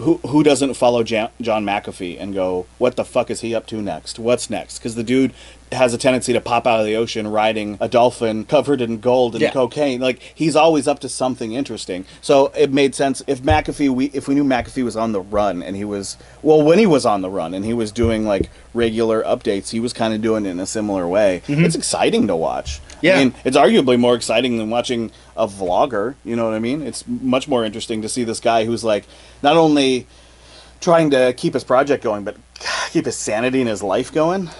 Who, 0.00 0.16
who 0.18 0.42
doesn't 0.42 0.74
follow 0.74 1.02
Jan- 1.02 1.30
John 1.40 1.64
McAfee 1.64 2.16
and 2.20 2.32
go, 2.34 2.66
what 2.78 2.96
the 2.96 3.04
fuck 3.04 3.30
is 3.30 3.40
he 3.40 3.54
up 3.54 3.66
to 3.68 3.82
next? 3.82 4.18
What's 4.18 4.48
next? 4.50 4.78
Because 4.78 4.94
the 4.94 5.02
dude 5.02 5.32
has 5.72 5.94
a 5.94 5.98
tendency 5.98 6.32
to 6.32 6.40
pop 6.40 6.66
out 6.66 6.80
of 6.80 6.86
the 6.86 6.96
ocean 6.96 7.28
riding 7.28 7.78
a 7.80 7.88
dolphin 7.88 8.44
covered 8.44 8.80
in 8.80 8.98
gold 8.98 9.34
and 9.34 9.42
Yeah. 9.42 9.52
cocaine. 9.52 10.00
Like 10.00 10.20
he's 10.34 10.56
always 10.56 10.88
up 10.88 10.98
to 11.00 11.08
something 11.08 11.52
interesting. 11.52 12.06
So 12.20 12.46
it 12.56 12.72
made 12.72 12.94
sense 12.94 13.22
if 13.28 13.42
McAfee 13.42 13.88
we 13.90 14.06
if 14.06 14.26
we 14.26 14.34
knew 14.34 14.42
McAfee 14.42 14.82
was 14.84 14.96
on 14.96 15.12
the 15.12 15.20
run 15.20 15.62
and 15.62 15.76
he 15.76 15.84
was 15.84 16.16
well 16.42 16.60
when 16.60 16.78
he 16.80 16.86
was 16.86 17.06
on 17.06 17.20
the 17.22 17.30
run 17.30 17.54
and 17.54 17.64
he 17.64 17.72
was 17.72 17.92
doing 17.92 18.26
like 18.26 18.50
regular 18.74 19.22
updates, 19.22 19.70
he 19.70 19.78
was 19.78 19.92
kind 19.92 20.12
of 20.12 20.20
doing 20.20 20.44
it 20.44 20.50
in 20.50 20.58
a 20.60 20.66
similar 20.66 21.06
way. 21.06 21.42
Mm-hmm. 21.46 21.64
It's 21.64 21.76
exciting 21.76 22.26
to 22.26 22.34
watch. 22.34 22.80
Yeah. 23.02 23.16
I 23.16 23.24
mean, 23.24 23.34
it's 23.44 23.56
arguably 23.56 23.98
more 23.98 24.14
exciting 24.14 24.58
than 24.58 24.70
watching 24.70 25.10
a 25.36 25.46
vlogger. 25.46 26.14
You 26.24 26.36
know 26.36 26.44
what 26.44 26.54
I 26.54 26.58
mean? 26.58 26.82
It's 26.82 27.04
much 27.06 27.48
more 27.48 27.64
interesting 27.64 28.02
to 28.02 28.08
see 28.08 28.24
this 28.24 28.40
guy 28.40 28.64
who's 28.64 28.84
like 28.84 29.04
not 29.42 29.56
only 29.56 30.06
trying 30.80 31.10
to 31.10 31.32
keep 31.34 31.54
his 31.54 31.64
project 31.64 32.02
going, 32.02 32.24
but 32.24 32.36
keep 32.90 33.04
his 33.06 33.16
sanity 33.16 33.60
and 33.60 33.68
his 33.68 33.82
life 33.82 34.12
going. 34.12 34.50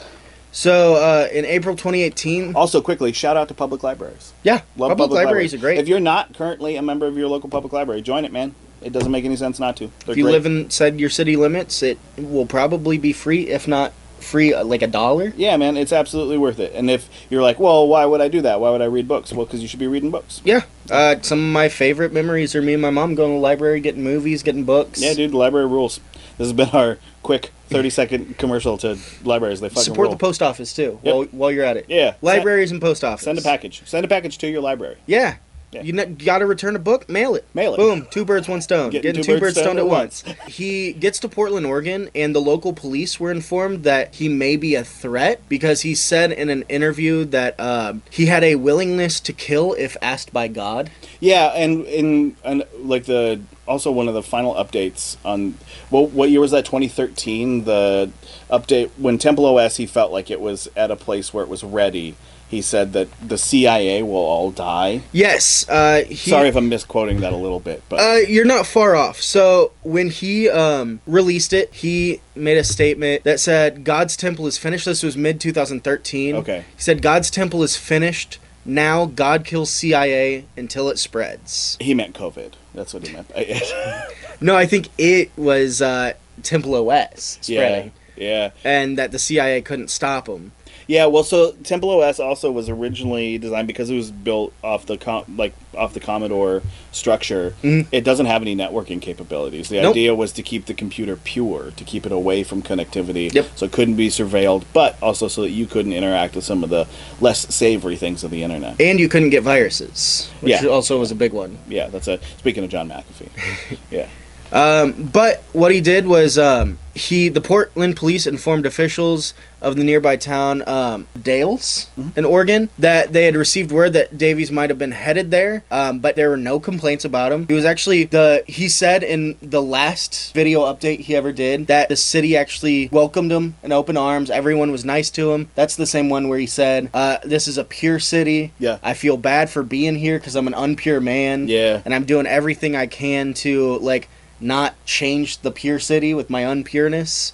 So 0.52 0.96
uh, 0.96 1.28
in 1.32 1.44
April 1.44 1.76
2018, 1.76 2.56
Also, 2.56 2.80
quickly, 2.82 3.12
shout 3.12 3.36
out 3.36 3.46
to 3.48 3.54
public 3.54 3.82
libraries. 3.84 4.32
yeah, 4.42 4.62
Love 4.76 4.90
public, 4.98 5.10
libraries 5.12 5.54
are 5.54 5.58
great. 5.58 5.78
If 5.78 5.86
you're 5.86 6.00
not 6.00 6.34
currently 6.34 6.74
a 6.76 6.82
member 6.82 7.06
of 7.06 7.16
your 7.16 7.28
local 7.28 7.48
public 7.48 7.72
library, 7.72 8.02
join 8.02 8.24
it, 8.24 8.32
man. 8.32 8.54
It 8.82 8.92
doesn't 8.92 9.12
make 9.12 9.24
any 9.24 9.36
sense 9.36 9.60
not 9.60 9.76
to. 9.76 9.90
They're 10.06 10.12
If 10.12 10.16
you 10.16 10.24
great. 10.24 10.32
live 10.32 10.46
inside 10.46 10.98
your 10.98 11.10
city 11.10 11.36
limits, 11.36 11.82
it 11.84 11.98
will 12.16 12.46
probably 12.46 12.98
be 12.98 13.12
free, 13.12 13.48
if 13.48 13.68
not 13.68 13.92
free 14.22 14.54
uh, 14.54 14.64
like 14.64 14.82
a 14.82 14.86
dollar. 14.86 15.32
Yeah, 15.36 15.56
man, 15.56 15.76
it's 15.76 15.92
absolutely 15.92 16.38
worth 16.38 16.58
it. 16.58 16.72
And 16.74 16.90
if 16.90 17.08
you're 17.28 17.42
like, 17.42 17.58
well, 17.58 17.86
why 17.86 18.04
would 18.04 18.20
I 18.20 18.28
do 18.28 18.40
that? 18.42 18.60
Why 18.60 18.70
would 18.70 18.82
I 18.82 18.86
read 18.86 19.08
books? 19.08 19.32
Well, 19.32 19.46
because 19.46 19.62
you 19.62 19.68
should 19.68 19.80
be 19.80 19.86
reading 19.86 20.10
books. 20.10 20.40
Yeah. 20.44 20.62
Uh, 20.90 21.16
some 21.22 21.38
of 21.38 21.52
my 21.52 21.68
favorite 21.68 22.12
memories 22.12 22.54
are 22.54 22.62
me 22.62 22.72
and 22.72 22.82
my 22.82 22.90
mom 22.90 23.14
going 23.14 23.30
to 23.30 23.34
the 23.34 23.40
library, 23.40 23.80
getting 23.80 24.02
movies, 24.02 24.42
getting 24.42 24.64
books. 24.64 25.00
Yeah, 25.00 25.14
dude, 25.14 25.32
library 25.32 25.66
rules. 25.66 26.00
This 26.38 26.46
has 26.48 26.52
been 26.52 26.70
our 26.70 26.98
quick 27.22 27.50
30 27.68 27.90
second 27.90 28.38
commercial 28.38 28.78
to 28.78 28.98
libraries. 29.24 29.60
They 29.60 29.68
fucking 29.68 29.82
Support 29.82 30.10
the 30.10 30.16
post 30.16 30.42
office 30.42 30.72
too. 30.74 30.98
Yep. 31.02 31.14
While, 31.14 31.24
while 31.26 31.50
you're 31.52 31.64
at 31.64 31.76
it. 31.76 31.86
Yeah. 31.88 32.14
Libraries 32.22 32.72
and 32.72 32.80
post 32.80 33.04
office. 33.04 33.24
Send 33.24 33.38
a 33.38 33.42
package. 33.42 33.82
Send 33.86 34.04
a 34.04 34.08
package 34.08 34.38
to 34.38 34.48
your 34.48 34.60
library. 34.60 34.96
Yeah. 35.06 35.36
Yeah. 35.72 35.82
You 35.82 35.92
got 35.92 36.38
to 36.38 36.46
return 36.46 36.74
a 36.74 36.80
book, 36.80 37.08
mail 37.08 37.34
it. 37.36 37.46
Mail 37.54 37.74
it. 37.74 37.76
Boom, 37.76 38.06
two 38.10 38.24
birds, 38.24 38.48
one 38.48 38.60
stone. 38.60 38.90
Getting 38.90 39.12
Getting, 39.12 39.22
two 39.22 39.34
two, 39.34 39.40
birds 39.40 39.56
stoned 39.56 39.78
at 39.78 39.84
at 39.84 39.90
once. 39.90 40.24
he 40.48 40.92
gets 40.92 41.20
to 41.20 41.28
Portland, 41.28 41.64
Oregon, 41.64 42.10
and 42.14 42.34
the 42.34 42.40
local 42.40 42.72
police 42.72 43.20
were 43.20 43.30
informed 43.30 43.84
that 43.84 44.16
he 44.16 44.28
may 44.28 44.56
be 44.56 44.74
a 44.74 44.82
threat 44.82 45.40
because 45.48 45.82
he 45.82 45.94
said 45.94 46.32
in 46.32 46.48
an 46.50 46.62
interview 46.68 47.24
that 47.26 47.58
um, 47.60 48.02
he 48.10 48.26
had 48.26 48.42
a 48.42 48.56
willingness 48.56 49.20
to 49.20 49.32
kill 49.32 49.74
if 49.74 49.96
asked 50.02 50.32
by 50.32 50.48
God. 50.48 50.90
Yeah, 51.20 51.52
and 51.54 51.86
in 51.86 52.36
and 52.44 52.64
like 52.78 53.04
the 53.04 53.40
also 53.68 53.92
one 53.92 54.08
of 54.08 54.14
the 54.14 54.22
final 54.22 54.54
updates 54.54 55.16
on 55.24 55.54
well, 55.90 56.06
what 56.06 56.30
year 56.30 56.40
was 56.40 56.50
that? 56.50 56.64
2013. 56.64 57.64
The 57.64 58.10
update 58.50 58.90
when 58.98 59.18
Temple 59.18 59.46
OS, 59.46 59.76
he 59.76 59.86
felt 59.86 60.10
like 60.10 60.30
it 60.30 60.40
was 60.40 60.68
at 60.76 60.90
a 60.90 60.96
place 60.96 61.32
where 61.32 61.44
it 61.44 61.48
was 61.50 61.62
ready. 61.62 62.16
He 62.50 62.60
said 62.62 62.92
that 62.94 63.08
the 63.26 63.38
CIA 63.38 64.02
will 64.02 64.16
all 64.16 64.50
die. 64.50 65.02
Yes. 65.12 65.64
Uh, 65.68 66.02
he, 66.04 66.30
Sorry 66.30 66.48
if 66.48 66.56
I'm 66.56 66.68
misquoting 66.68 67.20
that 67.20 67.32
a 67.32 67.36
little 67.36 67.60
bit, 67.60 67.82
but 67.88 68.00
Uh, 68.00 68.16
you're 68.28 68.44
not 68.44 68.66
far 68.66 68.96
off. 68.96 69.20
So 69.22 69.70
when 69.82 70.10
he 70.10 70.50
um, 70.50 71.00
released 71.06 71.52
it, 71.52 71.72
he 71.72 72.20
made 72.34 72.58
a 72.58 72.64
statement 72.64 73.22
that 73.22 73.38
said 73.38 73.84
God's 73.84 74.16
temple 74.16 74.46
is 74.48 74.58
finished. 74.58 74.84
This 74.84 75.02
was 75.04 75.16
mid 75.16 75.40
2013. 75.40 76.34
Okay. 76.36 76.64
He 76.76 76.82
said 76.82 77.00
God's 77.02 77.30
temple 77.30 77.62
is 77.62 77.76
finished. 77.76 78.38
Now 78.64 79.06
God 79.06 79.44
kills 79.44 79.70
CIA 79.70 80.44
until 80.56 80.88
it 80.90 80.98
spreads. 80.98 81.78
he 81.80 81.94
meant 81.94 82.14
COVID. 82.14 82.54
That's 82.74 82.92
what 82.92 83.06
he 83.06 83.12
meant. 83.14 83.30
No, 84.42 84.56
I 84.56 84.64
think 84.64 84.88
it 84.96 85.30
was 85.36 85.82
uh, 85.82 86.14
Temple 86.42 86.74
OS 86.90 87.38
spreading. 87.42 87.92
yeah, 88.16 88.24
yeah. 88.24 88.50
and 88.64 88.96
that 88.96 89.12
the 89.12 89.18
CIA 89.18 89.60
couldn't 89.60 89.88
stop 89.90 90.28
him. 90.28 90.52
Yeah, 90.90 91.06
well, 91.06 91.22
so 91.22 91.52
Temple 91.62 91.88
OS 91.90 92.18
also 92.18 92.50
was 92.50 92.68
originally 92.68 93.38
designed 93.38 93.68
because 93.68 93.90
it 93.90 93.94
was 93.94 94.10
built 94.10 94.52
off 94.64 94.86
the 94.86 94.98
com- 94.98 95.22
like 95.38 95.52
off 95.78 95.94
the 95.94 96.00
Commodore 96.00 96.62
structure. 96.90 97.54
Mhm. 97.62 97.86
It 97.92 98.02
doesn't 98.02 98.26
have 98.26 98.42
any 98.42 98.56
networking 98.56 99.00
capabilities. 99.00 99.68
The 99.68 99.82
Nope. 99.82 99.92
idea 99.92 100.16
was 100.16 100.32
to 100.32 100.42
keep 100.42 100.66
the 100.66 100.74
computer 100.74 101.14
pure, 101.14 101.72
to 101.76 101.84
keep 101.84 102.06
it 102.06 102.10
away 102.10 102.42
from 102.42 102.60
connectivity, 102.60 103.32
Yep. 103.32 103.46
so 103.54 103.66
it 103.66 103.70
couldn't 103.70 103.94
be 103.94 104.08
surveilled, 104.08 104.64
but 104.72 104.96
also 105.00 105.28
so 105.28 105.42
that 105.42 105.50
you 105.50 105.66
couldn't 105.66 105.92
interact 105.92 106.34
with 106.34 106.42
some 106.44 106.64
of 106.64 106.70
the 106.70 106.88
less 107.20 107.46
savory 107.54 107.94
things 107.94 108.24
of 108.24 108.32
the 108.32 108.42
internet. 108.42 108.74
And 108.80 108.98
you 108.98 109.08
couldn't 109.08 109.30
get 109.30 109.44
viruses, 109.44 110.28
which 110.40 110.60
Yeah. 110.60 110.66
also 110.68 110.98
was 110.98 111.12
a 111.12 111.14
big 111.14 111.32
one. 111.32 111.58
Yeah, 111.68 111.86
that's 111.86 112.08
a 112.08 112.18
speaking 112.38 112.64
of 112.64 112.70
John 112.70 112.88
McAfee. 112.88 113.78
yeah, 113.92 114.06
Um, 114.52 115.10
but 115.12 115.42
what 115.52 115.72
he 115.72 115.80
did 115.80 116.06
was 116.06 116.38
um, 116.38 116.78
he 116.94 117.28
the 117.28 117.40
Portland 117.40 117.96
police 117.96 118.26
informed 118.26 118.66
officials 118.66 119.32
of 119.62 119.76
the 119.76 119.84
nearby 119.84 120.16
town 120.16 120.66
um, 120.66 121.06
Dalles 121.20 121.88
in 122.16 122.24
Oregon 122.24 122.70
that 122.78 123.12
they 123.12 123.26
had 123.26 123.36
received 123.36 123.70
word 123.70 123.92
that 123.92 124.16
Davis 124.16 124.50
might 124.50 124.70
have 124.70 124.78
been 124.78 124.92
headed 124.92 125.30
there, 125.30 125.62
um, 125.70 125.98
but 125.98 126.16
there 126.16 126.30
were 126.30 126.36
no 126.38 126.58
complaints 126.58 127.04
about 127.04 127.30
him. 127.30 127.46
He 127.46 127.52
was 127.54 127.64
actually 127.64 128.04
the 128.04 128.42
he 128.46 128.68
said 128.68 129.02
in 129.02 129.36
the 129.42 129.62
last 129.62 130.32
video 130.34 130.62
update 130.62 131.00
he 131.00 131.14
ever 131.14 131.30
did 131.30 131.66
that 131.68 131.88
the 131.88 131.96
city 131.96 132.36
actually 132.36 132.88
welcomed 132.90 133.30
him 133.30 133.54
in 133.62 133.70
open 133.72 133.96
arms. 133.96 134.30
Everyone 134.30 134.72
was 134.72 134.84
nice 134.84 135.10
to 135.10 135.32
him. 135.32 135.50
That's 135.54 135.76
the 135.76 135.86
same 135.86 136.08
one 136.08 136.28
where 136.28 136.38
he 136.38 136.46
said, 136.46 136.90
uh, 136.94 137.18
"This 137.24 137.46
is 137.46 137.58
a 137.58 137.64
pure 137.64 137.98
city. 137.98 138.52
Yeah. 138.58 138.78
I 138.82 138.94
feel 138.94 139.16
bad 139.16 139.50
for 139.50 139.62
being 139.62 139.94
here 139.96 140.18
because 140.18 140.34
I'm 140.36 140.46
an 140.46 140.54
unpure 140.54 141.02
man. 141.02 141.48
Yeah. 141.48 141.82
and 141.84 141.94
I'm 141.94 142.04
doing 142.04 142.26
everything 142.26 142.74
I 142.74 142.86
can 142.86 143.34
to 143.34 143.78
like." 143.78 144.08
Not 144.40 144.74
change 144.84 145.38
the 145.38 145.50
pure 145.50 145.78
city 145.78 146.14
with 146.14 146.30
my 146.30 146.44
unpureness. 146.44 147.32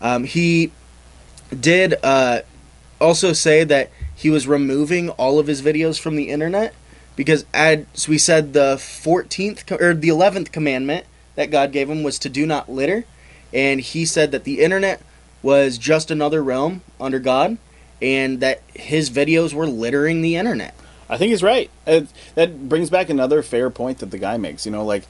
Um, 0.00 0.24
he 0.24 0.72
did 1.58 1.94
uh, 2.02 2.40
also 3.00 3.32
say 3.32 3.64
that 3.64 3.90
he 4.14 4.30
was 4.30 4.46
removing 4.46 5.10
all 5.10 5.38
of 5.38 5.46
his 5.46 5.62
videos 5.62 5.98
from 5.98 6.16
the 6.16 6.28
internet 6.28 6.74
because, 7.16 7.44
as 7.52 8.08
we 8.08 8.18
said, 8.18 8.52
the 8.52 8.76
14th 8.76 9.80
or 9.80 9.94
the 9.94 10.08
11th 10.08 10.52
commandment 10.52 11.06
that 11.34 11.50
God 11.50 11.72
gave 11.72 11.88
him 11.88 12.02
was 12.02 12.18
to 12.20 12.28
do 12.28 12.46
not 12.46 12.70
litter, 12.70 13.04
and 13.52 13.80
he 13.80 14.04
said 14.04 14.32
that 14.32 14.44
the 14.44 14.60
internet 14.60 15.02
was 15.42 15.78
just 15.78 16.10
another 16.10 16.42
realm 16.42 16.82
under 17.00 17.18
God, 17.18 17.56
and 18.02 18.40
that 18.40 18.62
his 18.74 19.10
videos 19.10 19.52
were 19.52 19.66
littering 19.66 20.22
the 20.22 20.36
internet. 20.36 20.74
I 21.08 21.16
think 21.16 21.30
he's 21.30 21.42
right. 21.42 21.70
It, 21.86 22.08
that 22.34 22.68
brings 22.68 22.88
back 22.88 23.10
another 23.10 23.42
fair 23.42 23.68
point 23.68 23.98
that 23.98 24.10
the 24.10 24.18
guy 24.18 24.36
makes. 24.36 24.64
You 24.64 24.72
know, 24.72 24.84
like 24.84 25.04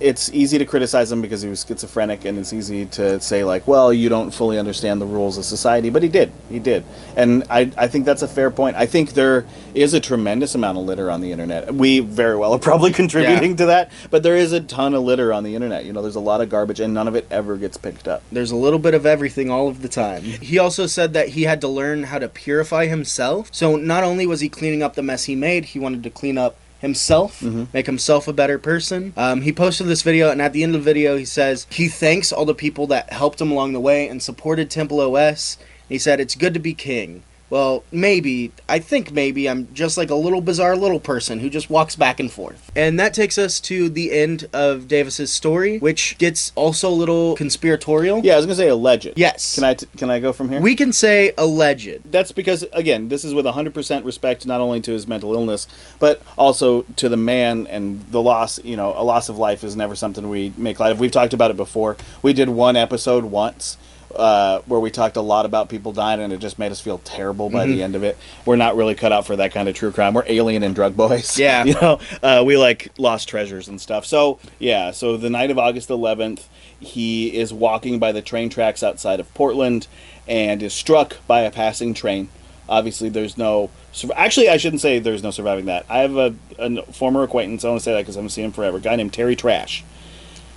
it's 0.00 0.30
easy 0.32 0.58
to 0.58 0.64
criticize 0.64 1.10
him 1.10 1.22
because 1.22 1.42
he 1.42 1.48
was 1.48 1.64
schizophrenic, 1.66 2.24
and 2.24 2.38
it's 2.38 2.52
easy 2.52 2.86
to 2.86 3.18
say 3.20 3.44
like, 3.44 3.66
"Well, 3.66 3.92
you 3.92 4.08
don't 4.08 4.30
fully 4.32 4.58
understand 4.58 5.00
the 5.00 5.06
rules 5.06 5.38
of 5.38 5.44
society," 5.44 5.90
but 5.90 6.02
he 6.02 6.08
did. 6.08 6.30
He 6.50 6.58
did, 6.58 6.84
and 7.16 7.44
I, 7.50 7.70
I 7.76 7.88
think 7.88 8.04
that's 8.04 8.22
a 8.22 8.28
fair 8.28 8.50
point. 8.50 8.76
I 8.76 8.86
think 8.86 9.12
there 9.14 9.46
is 9.74 9.94
a 9.94 10.00
tremendous 10.00 10.54
amount 10.54 10.78
of 10.78 10.84
litter 10.84 11.10
on 11.10 11.20
the 11.20 11.32
internet. 11.32 11.74
We 11.74 12.00
very 12.00 12.36
well 12.36 12.52
are 12.52 12.58
probably 12.58 12.92
contributing 13.02 13.52
Yeah. 13.52 13.56
to 13.56 13.66
that, 13.66 13.90
but 14.10 14.22
there 14.22 14.36
is 14.36 14.52
a 14.52 14.60
ton 14.60 14.94
of 14.94 15.02
litter 15.02 15.32
on 15.32 15.42
the 15.44 15.54
internet. 15.54 15.84
You 15.84 15.92
know, 15.92 16.02
there's 16.02 16.16
a 16.16 16.20
lot 16.20 16.40
of 16.40 16.48
garbage, 16.48 16.80
and 16.80 16.92
none 16.94 17.08
of 17.08 17.14
it 17.14 17.26
ever 17.30 17.56
gets 17.56 17.76
picked 17.76 18.06
up. 18.08 18.22
There's 18.32 18.50
a 18.50 18.56
little 18.56 18.78
bit 18.78 18.94
of 18.94 19.06
everything 19.06 19.50
all 19.50 19.68
of 19.68 19.82
the 19.82 19.88
time. 19.88 20.22
He 20.22 20.58
also 20.58 20.86
said 20.86 21.12
that 21.14 21.28
he 21.30 21.42
had 21.44 21.60
to 21.62 21.68
learn 21.68 22.04
how 22.04 22.18
to 22.18 22.28
purify 22.28 22.86
himself. 22.86 23.48
So 23.52 23.76
not 23.76 24.04
only 24.04 24.26
was 24.26 24.40
he 24.40 24.48
cleaning 24.48 24.82
up 24.82 24.94
the 24.94 25.02
mess 25.02 25.24
he 25.24 25.34
made, 25.36 25.66
he 25.66 25.78
wanted 25.78 26.02
to 26.04 26.10
clean 26.10 26.36
up 26.38 26.56
himself, 26.84 27.42
make 27.72 27.86
himself 27.86 28.28
a 28.28 28.32
better 28.32 28.58
person. 28.58 29.12
Um, 29.16 29.40
he 29.40 29.52
posted 29.52 29.88
this 29.88 30.02
video, 30.02 30.30
and 30.30 30.40
at 30.40 30.52
the 30.52 30.62
end 30.62 30.76
of 30.76 30.84
the 30.84 30.92
video, 30.92 31.16
he 31.16 31.24
says 31.24 31.66
he 31.70 31.88
thanks 31.88 32.30
all 32.30 32.44
the 32.44 32.54
people 32.54 32.86
that 32.88 33.12
helped 33.12 33.40
him 33.40 33.50
along 33.50 33.72
the 33.72 33.80
way 33.80 34.06
and 34.06 34.22
supported 34.22 34.70
Temple 34.70 35.00
OS. 35.00 35.58
He 35.88 35.98
said, 35.98 36.20
It's 36.20 36.34
good 36.34 36.54
to 36.54 36.60
be 36.60 36.74
king. 36.74 37.22
Well, 37.54 37.84
maybe. 37.92 38.50
I 38.68 38.80
think 38.80 39.12
maybe 39.12 39.48
I'm 39.48 39.72
just 39.72 39.96
like 39.96 40.10
a 40.10 40.16
little 40.16 40.40
bizarre 40.40 40.74
little 40.74 40.98
person 40.98 41.38
who 41.38 41.48
just 41.48 41.70
walks 41.70 41.94
back 41.94 42.18
and 42.18 42.28
forth. 42.28 42.72
And 42.74 42.98
that 42.98 43.14
takes 43.14 43.38
us 43.38 43.60
to 43.60 43.88
the 43.88 44.10
end 44.10 44.48
of 44.52 44.88
Davis's 44.88 45.32
story, 45.32 45.78
which 45.78 46.18
gets 46.18 46.50
also 46.56 46.88
a 46.88 46.90
little 46.90 47.36
conspiratorial. 47.36 48.22
Yeah, 48.24 48.32
I 48.32 48.36
was 48.38 48.46
gonna 48.46 48.56
say 48.56 48.66
alleged. 48.66 49.12
Yes. 49.14 49.54
Can 49.54 49.62
I 49.62 49.74
t- 49.74 49.86
can 49.96 50.10
I 50.10 50.18
go 50.18 50.32
from 50.32 50.48
here? 50.48 50.60
We 50.60 50.74
can 50.74 50.92
say 50.92 51.32
alleged. 51.38 52.10
that's 52.10 52.32
because 52.32 52.64
again 52.72 53.08
this 53.08 53.24
is 53.24 53.32
with 53.34 53.46
100% 53.46 54.04
respect 54.04 54.46
not 54.46 54.60
only 54.60 54.80
to 54.80 54.90
his 54.90 55.06
mental 55.06 55.32
illness 55.32 55.68
but 56.00 56.20
also 56.36 56.82
to 56.96 57.08
the 57.08 57.16
man 57.16 57.68
and 57.68 58.04
the 58.10 58.20
loss 58.20 58.58
you 58.64 58.76
know 58.76 58.94
a 58.96 59.04
loss 59.04 59.28
of 59.28 59.38
life 59.38 59.62
is 59.62 59.76
never 59.76 59.94
something 59.94 60.28
we 60.28 60.52
make 60.56 60.80
light 60.80 60.90
of 60.90 60.98
we've 60.98 61.12
talked 61.12 61.32
about 61.32 61.52
it 61.52 61.56
before 61.56 61.96
we 62.20 62.32
did 62.32 62.48
one 62.48 62.74
episode 62.74 63.24
once 63.24 63.76
uh, 64.16 64.60
where 64.66 64.80
we 64.80 64.90
talked 64.90 65.16
a 65.16 65.20
lot 65.20 65.46
about 65.46 65.68
people 65.68 65.92
dying 65.92 66.20
and 66.20 66.32
it 66.32 66.38
just 66.38 66.58
made 66.58 66.72
us 66.72 66.80
feel 66.80 66.98
terrible 66.98 67.50
by 67.50 67.66
the 67.66 67.82
end 67.82 67.94
of 67.96 68.02
it. 68.02 68.16
We're 68.46 68.56
not 68.56 68.76
really 68.76 68.94
cut 68.94 69.12
out 69.12 69.26
for 69.26 69.36
that 69.36 69.52
kind 69.52 69.68
of 69.68 69.74
true 69.74 69.92
crime. 69.92 70.14
We're 70.14 70.24
alien 70.26 70.62
and 70.62 70.74
drug 70.74 70.96
boys. 70.96 71.38
Yeah. 71.44 71.64
you 71.64 71.74
know 71.74 71.98
uh, 72.22 72.42
we 72.46 72.56
like 72.56 72.90
lost 72.98 73.28
treasures 73.28 73.68
and 73.68 73.80
stuff. 73.80 74.06
So 74.06 74.38
yeah 74.58 74.90
so 74.92 75.16
the 75.16 75.28
night 75.30 75.50
of 75.50 75.58
august 75.58 75.88
11th 75.88 76.42
he 76.80 77.36
is 77.36 77.52
walking 77.52 77.98
by 77.98 78.12
the 78.12 78.22
train 78.22 78.48
tracks 78.50 78.82
outside 78.82 79.20
of 79.20 79.32
portland 79.34 79.86
and 80.28 80.62
is 80.62 80.72
struck 80.72 81.16
by 81.26 81.40
a 81.40 81.50
passing 81.50 81.92
train. 81.94 82.28
Obviously 82.68 83.08
there's 83.08 83.36
no 83.36 83.70
actually 84.14 84.48
i 84.48 84.56
shouldn't 84.56 84.80
say 84.80 84.98
there's 84.98 85.22
no 85.22 85.30
surviving 85.30 85.66
that. 85.66 85.84
I 85.88 85.98
have 85.98 86.16
a, 86.16 86.34
a 86.58 86.82
former 86.92 87.22
acquaintance 87.22 87.64
i 87.64 87.68
want 87.68 87.80
to 87.80 87.84
say 87.84 87.92
that 87.92 88.00
because 88.02 88.16
i 88.16 88.20
haven't 88.20 88.30
seen 88.30 88.44
him 88.46 88.52
forever 88.52 88.76
a 88.78 88.80
guy 88.80 88.96
named 88.96 89.12
terry 89.12 89.36
trash. 89.36 89.84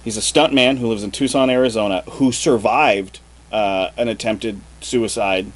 He's 0.03 0.16
a 0.18 0.22
stunt 0.22 0.53
man 0.53 0.78
who 0.78 0.88
lives 0.88 1.03
in 1.03 1.12
tucson 1.12 1.49
arizona 1.49 2.03
who 2.12 2.32
survived 2.32 3.20
uh, 3.51 3.89
an 3.97 4.07
attempted 4.07 4.59
suicide 4.81 5.51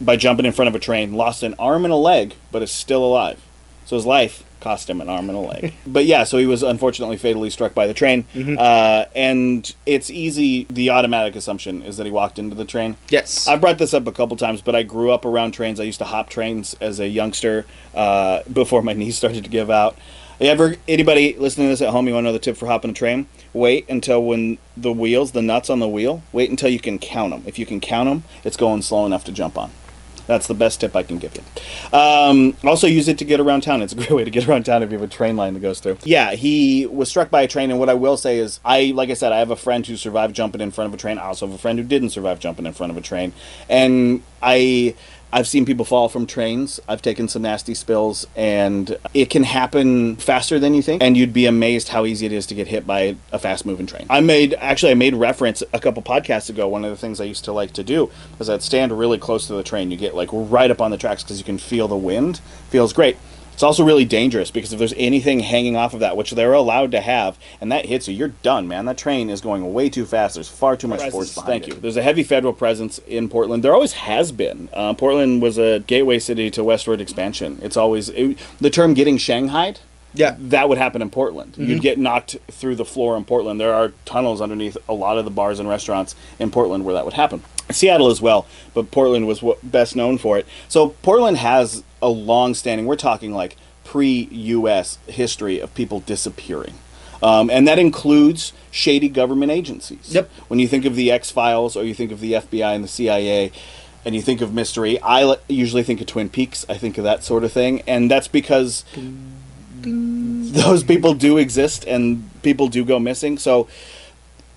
by 0.00 0.16
jumping 0.16 0.46
in 0.46 0.52
front 0.52 0.68
of 0.68 0.74
a 0.74 0.78
train 0.78 1.12
lost 1.12 1.42
an 1.42 1.54
arm 1.58 1.84
and 1.84 1.92
a 1.92 1.96
leg 1.96 2.34
but 2.50 2.62
is 2.62 2.72
still 2.72 3.04
alive 3.04 3.40
so 3.84 3.96
his 3.96 4.06
life 4.06 4.44
cost 4.60 4.88
him 4.88 5.00
an 5.00 5.08
arm 5.08 5.28
and 5.28 5.36
a 5.36 5.40
leg. 5.40 5.74
but 5.86 6.04
yeah, 6.04 6.24
so 6.24 6.38
he 6.38 6.46
was 6.46 6.62
unfortunately 6.62 7.16
fatally 7.16 7.50
struck 7.50 7.74
by 7.74 7.86
the 7.86 7.94
train. 7.94 8.24
Uh, 8.36 9.06
and 9.14 9.74
it's 9.86 10.10
easy, 10.10 10.66
the 10.70 10.90
automatic 10.90 11.34
assumption 11.34 11.82
is 11.82 11.96
that 11.96 12.06
he 12.06 12.12
walked 12.12 12.38
into 12.38 12.54
the 12.54 12.64
train. 12.64 12.96
Yes. 13.08 13.48
I've 13.48 13.60
brought 13.60 13.78
this 13.78 13.94
up 13.94 14.06
a 14.06 14.12
couple 14.12 14.36
times, 14.36 14.60
but 14.60 14.76
I 14.76 14.82
grew 14.82 15.10
up 15.10 15.24
around 15.24 15.52
trains. 15.52 15.80
I 15.80 15.84
used 15.84 15.98
to 15.98 16.04
hop 16.04 16.28
trains 16.28 16.76
as 16.80 17.00
a 17.00 17.08
youngster 17.08 17.66
uh, 17.94 18.42
before 18.52 18.82
my 18.82 18.92
knees 19.00 19.16
started 19.16 19.44
to 19.44 19.50
give 19.50 19.70
out. 19.70 19.96
Ever 20.40 20.76
anybody 20.88 21.36
listening 21.36 21.66
to 21.66 21.72
this 21.72 21.82
at 21.82 21.90
home? 21.90 22.08
You 22.08 22.14
want 22.14 22.24
another 22.24 22.38
tip 22.38 22.56
for 22.56 22.66
hopping 22.66 22.92
a 22.92 22.94
train? 22.94 23.26
Wait 23.52 23.86
until 23.90 24.24
when 24.24 24.56
the 24.74 24.90
wheels, 24.90 25.32
the 25.32 25.42
nuts 25.42 25.68
on 25.68 25.80
the 25.80 25.88
wheel. 25.88 26.22
Wait 26.32 26.48
until 26.48 26.70
you 26.70 26.80
can 26.80 26.98
count 26.98 27.32
them. 27.32 27.42
If 27.46 27.58
you 27.58 27.66
can 27.66 27.78
count 27.78 28.08
them, 28.08 28.24
it's 28.42 28.56
going 28.56 28.80
slow 28.80 29.04
enough 29.04 29.22
to 29.24 29.32
jump 29.32 29.58
on. 29.58 29.70
That's 30.26 30.46
the 30.46 30.54
best 30.54 30.80
tip 30.80 30.94
I 30.96 31.02
can 31.02 31.18
give 31.18 31.36
you. 31.36 31.42
Um, 31.98 32.56
also, 32.64 32.86
use 32.86 33.08
it 33.08 33.18
to 33.18 33.24
get 33.24 33.40
around 33.40 33.62
town. 33.62 33.82
It's 33.82 33.92
a 33.92 33.96
great 33.96 34.12
way 34.12 34.24
to 34.24 34.30
get 34.30 34.48
around 34.48 34.62
town 34.64 34.82
if 34.82 34.90
you 34.90 34.98
have 34.98 35.06
a 35.06 35.12
train 35.12 35.36
line 35.36 35.54
that 35.54 35.60
goes 35.60 35.80
through. 35.80 35.98
Yeah, 36.04 36.32
he 36.32 36.86
was 36.86 37.08
struck 37.10 37.30
by 37.30 37.42
a 37.42 37.48
train, 37.48 37.70
and 37.70 37.80
what 37.80 37.90
I 37.90 37.94
will 37.94 38.16
say 38.16 38.38
is, 38.38 38.60
I 38.64 38.92
like 38.94 39.10
I 39.10 39.14
said, 39.14 39.32
I 39.32 39.40
have 39.40 39.50
a 39.50 39.56
friend 39.56 39.84
who 39.84 39.96
survived 39.96 40.34
jumping 40.34 40.60
in 40.60 40.70
front 40.70 40.88
of 40.88 40.94
a 40.94 40.96
train. 40.96 41.18
I 41.18 41.24
also 41.24 41.46
have 41.46 41.54
a 41.54 41.58
friend 41.58 41.78
who 41.78 41.84
didn't 41.84 42.10
survive 42.10 42.38
jumping 42.38 42.64
in 42.64 42.72
front 42.72 42.92
of 42.92 42.96
a 42.96 43.00
train, 43.00 43.32
and 43.68 44.22
I 44.40 44.94
I've 45.32 45.46
seen 45.46 45.64
people 45.64 45.84
fall 45.84 46.08
from 46.08 46.26
trains. 46.26 46.80
I've 46.88 47.02
taken 47.02 47.28
some 47.28 47.42
nasty 47.42 47.74
spills, 47.74 48.26
and 48.36 48.96
it 49.14 49.30
can 49.30 49.44
happen 49.44 50.16
faster 50.16 50.58
than 50.58 50.74
you 50.74 50.82
think. 50.82 51.02
And 51.02 51.16
you'd 51.16 51.32
be 51.32 51.46
amazed 51.46 51.88
how 51.88 52.04
easy 52.04 52.26
it 52.26 52.32
is 52.32 52.46
to 52.46 52.54
get 52.54 52.68
hit 52.68 52.86
by 52.86 53.16
a 53.32 53.38
fast 53.38 53.64
moving 53.64 53.86
train. 53.86 54.06
I 54.10 54.20
made 54.20 54.54
actually 54.54 54.92
I 54.92 54.94
made 54.94 55.14
reference 55.14 55.62
a 55.72 55.78
couple 55.78 56.02
podcasts 56.02 56.50
ago. 56.50 56.66
One 56.68 56.84
of 56.84 56.90
the 56.90 56.96
things 56.96 57.20
I 57.20 57.24
used 57.24 57.44
to 57.44 57.52
like 57.52 57.72
to 57.74 57.84
do 57.84 58.10
was 58.38 58.50
I'd 58.50 58.62
stand 58.62 58.96
really 58.98 59.18
close 59.18 59.46
to 59.46 59.54
the 59.54 59.62
train. 59.62 59.90
You 59.90 59.96
get 59.96 60.14
like 60.14 60.28
right 60.32 60.70
up 60.70 60.80
on 60.80 60.90
the 60.90 60.98
tracks 60.98 61.22
because 61.22 61.38
you 61.38 61.44
can 61.44 61.58
feel 61.58 61.88
the 61.88 61.96
wind. 61.96 62.40
Feels 62.70 62.92
great. 62.92 63.16
It's 63.60 63.62
also 63.62 63.84
really 63.84 64.06
dangerous 64.06 64.50
because 64.50 64.72
if 64.72 64.78
there's 64.78 64.94
anything 64.96 65.40
hanging 65.40 65.76
off 65.76 65.92
of 65.92 66.00
that, 66.00 66.16
which 66.16 66.30
they're 66.30 66.54
allowed 66.54 66.92
to 66.92 67.00
have, 67.02 67.38
and 67.60 67.70
that 67.70 67.84
hits 67.84 68.08
you, 68.08 68.14
you're 68.14 68.28
done, 68.28 68.66
man. 68.66 68.86
That 68.86 68.96
train 68.96 69.28
is 69.28 69.42
going 69.42 69.74
way 69.74 69.90
too 69.90 70.06
fast. 70.06 70.36
There's 70.36 70.48
far 70.48 70.78
too 70.78 70.88
much 70.88 71.10
force 71.10 71.34
behind 71.34 71.46
Thank 71.46 71.68
it. 71.68 71.74
you. 71.74 71.80
There's 71.82 71.98
a 71.98 72.02
heavy 72.02 72.22
federal 72.22 72.54
presence 72.54 73.00
in 73.00 73.28
Portland. 73.28 73.62
There 73.62 73.74
always 73.74 73.92
has 73.92 74.32
been. 74.32 74.70
Uh, 74.72 74.94
Portland 74.94 75.42
was 75.42 75.58
a 75.58 75.80
gateway 75.80 76.18
city 76.18 76.50
to 76.52 76.64
westward 76.64 77.02
expansion. 77.02 77.58
It's 77.60 77.76
always 77.76 78.08
it, 78.08 78.38
the 78.62 78.70
term 78.70 78.94
"getting 78.94 79.18
shanghaied." 79.18 79.80
Yeah. 80.14 80.36
That 80.38 80.70
would 80.70 80.78
happen 80.78 81.02
in 81.02 81.10
Portland. 81.10 81.52
Mm-hmm. 81.52 81.64
You'd 81.64 81.82
get 81.82 81.98
knocked 81.98 82.38
through 82.50 82.76
the 82.76 82.86
floor 82.86 83.14
in 83.14 83.26
Portland. 83.26 83.60
There 83.60 83.74
are 83.74 83.92
tunnels 84.06 84.40
underneath 84.40 84.78
a 84.88 84.94
lot 84.94 85.18
of 85.18 85.26
the 85.26 85.30
bars 85.30 85.60
and 85.60 85.68
restaurants 85.68 86.16
in 86.38 86.50
Portland 86.50 86.86
where 86.86 86.94
that 86.94 87.04
would 87.04 87.12
happen. 87.12 87.42
Seattle 87.72 88.08
as 88.08 88.20
well, 88.20 88.46
but 88.74 88.90
Portland 88.90 89.26
was 89.26 89.42
best 89.62 89.96
known 89.96 90.18
for 90.18 90.38
it. 90.38 90.46
So 90.68 90.90
Portland 91.02 91.38
has 91.38 91.82
a 92.02 92.08
long 92.08 92.54
standing, 92.54 92.86
we're 92.86 92.96
talking 92.96 93.32
like 93.32 93.56
pre 93.84 94.28
US 94.30 94.98
history 95.06 95.60
of 95.60 95.74
people 95.74 96.00
disappearing. 96.00 96.74
Um, 97.22 97.50
and 97.50 97.68
that 97.68 97.78
includes 97.78 98.52
shady 98.70 99.08
government 99.08 99.52
agencies. 99.52 100.14
Yep. 100.14 100.30
When 100.48 100.58
you 100.58 100.66
think 100.66 100.84
of 100.84 100.96
the 100.96 101.10
X 101.10 101.30
Files 101.30 101.76
or 101.76 101.84
you 101.84 101.92
think 101.92 102.12
of 102.12 102.20
the 102.20 102.32
FBI 102.32 102.74
and 102.74 102.82
the 102.82 102.88
CIA, 102.88 103.52
and 104.04 104.14
you 104.14 104.22
think 104.22 104.40
of 104.40 104.54
mystery, 104.54 104.98
I 105.02 105.36
usually 105.48 105.82
think 105.82 106.00
of 106.00 106.06
Twin 106.06 106.30
Peaks. 106.30 106.64
I 106.68 106.78
think 106.78 106.96
of 106.96 107.04
that 107.04 107.22
sort 107.22 107.44
of 107.44 107.52
thing, 107.52 107.82
and 107.86 108.10
that's 108.10 108.28
because 108.28 108.84
those 109.82 110.84
people 110.84 111.14
do 111.14 111.36
exist 111.36 111.84
and 111.84 112.30
people 112.42 112.68
do 112.68 112.84
go 112.84 112.98
missing. 112.98 113.38
So, 113.38 113.68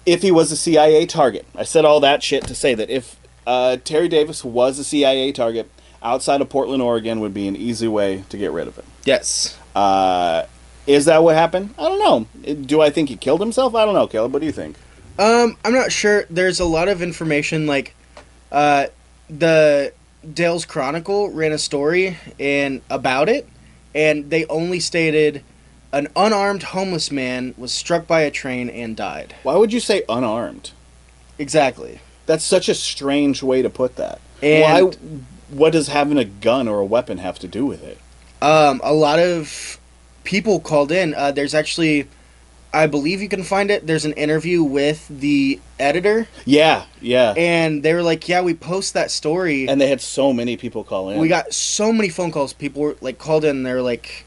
if 0.05 0.21
he 0.21 0.31
was 0.31 0.51
a 0.51 0.57
CIA 0.57 1.05
target, 1.05 1.45
I 1.55 1.63
said 1.63 1.85
all 1.85 1.99
that 2.01 2.23
shit 2.23 2.45
to 2.47 2.55
say 2.55 2.73
that 2.75 2.89
if 2.89 3.17
uh, 3.47 3.77
Terry 3.77 4.07
Davis 4.07 4.43
was 4.43 4.79
a 4.79 4.83
CIA 4.83 5.31
target, 5.31 5.69
outside 6.01 6.41
of 6.41 6.49
Portland, 6.49 6.81
Oregon, 6.81 7.19
would 7.19 7.33
be 7.33 7.47
an 7.47 7.55
easy 7.55 7.87
way 7.87 8.23
to 8.29 8.37
get 8.37 8.51
rid 8.51 8.67
of 8.67 8.75
him. 8.75 8.85
Yes. 9.05 9.57
Uh, 9.75 10.45
is 10.85 11.05
that 11.05 11.23
what 11.23 11.35
happened? 11.35 11.73
I 11.77 11.83
don't 11.83 11.99
know. 12.45 12.53
Do 12.55 12.81
I 12.81 12.89
think 12.89 13.09
he 13.09 13.15
killed 13.15 13.39
himself? 13.39 13.73
I 13.75 13.85
don't 13.85 13.93
know, 13.93 14.07
Caleb. 14.07 14.33
What 14.33 14.39
do 14.39 14.45
you 14.45 14.51
think? 14.51 14.75
Um, 15.17 15.57
I'm 15.63 15.73
not 15.73 15.91
sure. 15.91 16.25
There's 16.29 16.59
a 16.59 16.65
lot 16.65 16.87
of 16.87 17.01
information 17.01 17.67
like 17.67 17.95
uh 18.51 18.87
the 19.29 19.93
Dalles 20.33 20.65
Chronicle 20.65 21.29
ran 21.29 21.51
a 21.51 21.57
story 21.57 22.17
and 22.39 22.81
about 22.89 23.29
it 23.29 23.47
and 23.95 24.29
they 24.29 24.45
only 24.45 24.79
stated 24.79 25.43
an 25.93 26.07
unarmed 26.15 26.63
homeless 26.63 27.11
man 27.11 27.53
was 27.57 27.71
struck 27.71 28.07
by 28.07 28.21
a 28.21 28.31
train 28.31 28.69
and 28.69 28.97
died. 28.97 29.35
Why 29.43 29.55
would 29.55 29.71
you 29.71 29.79
say 29.79 30.03
unarmed? 30.09 30.71
Exactly. 31.39 31.99
That's 32.25 32.43
such 32.43 32.67
a 32.67 32.73
strange 32.75 33.43
way 33.43 33.61
to 33.61 33.69
put 33.69 33.95
that. 33.97 34.19
And- 34.41 34.85
Why? 34.87 34.97
What 35.49 35.73
does 35.73 35.87
having 35.89 36.17
a 36.17 36.25
gun 36.25 36.67
or 36.67 36.79
a 36.79 36.85
weapon 36.85 37.19
have 37.19 37.37
to 37.39 37.47
do 37.47 37.63
with 37.63 37.83
it? 37.83 37.99
Um, 38.41 38.81
a 38.83 38.91
lot 38.91 39.19
of 39.19 39.77
people 40.23 40.59
called 40.59 40.91
in. 40.91 41.13
Uh, 41.13 41.31
there's 41.31 41.53
actually, 41.53 42.07
I 42.73 42.87
believe 42.87 43.21
you 43.21 43.29
can 43.29 43.43
find 43.43 43.69
it. 43.69 43.85
There's 43.85 44.03
an 44.03 44.13
interview 44.13 44.63
with 44.63 45.07
the 45.07 45.59
editor, 45.79 46.27
Yeah, 46.45 46.85
yeah. 47.01 47.35
and 47.37 47.83
they 47.83 47.93
were 47.93 48.01
like, 48.01 48.27
"Yeah, 48.27 48.41
we 48.41 48.55
post 48.55 48.95
that 48.95 49.11
story." 49.11 49.69
And 49.69 49.79
they 49.79 49.89
had 49.89 50.01
so 50.01 50.33
many 50.33 50.57
people 50.57 50.83
call 50.83 51.11
in. 51.11 51.19
we 51.19 51.27
got 51.27 51.53
so 51.53 51.93
many 51.93 52.09
phone 52.09 52.31
calls. 52.31 52.51
People 52.51 52.81
were 52.81 52.95
like 52.99 53.19
called 53.19 53.45
in. 53.45 53.61
They're 53.61 53.83
like, 53.83 54.25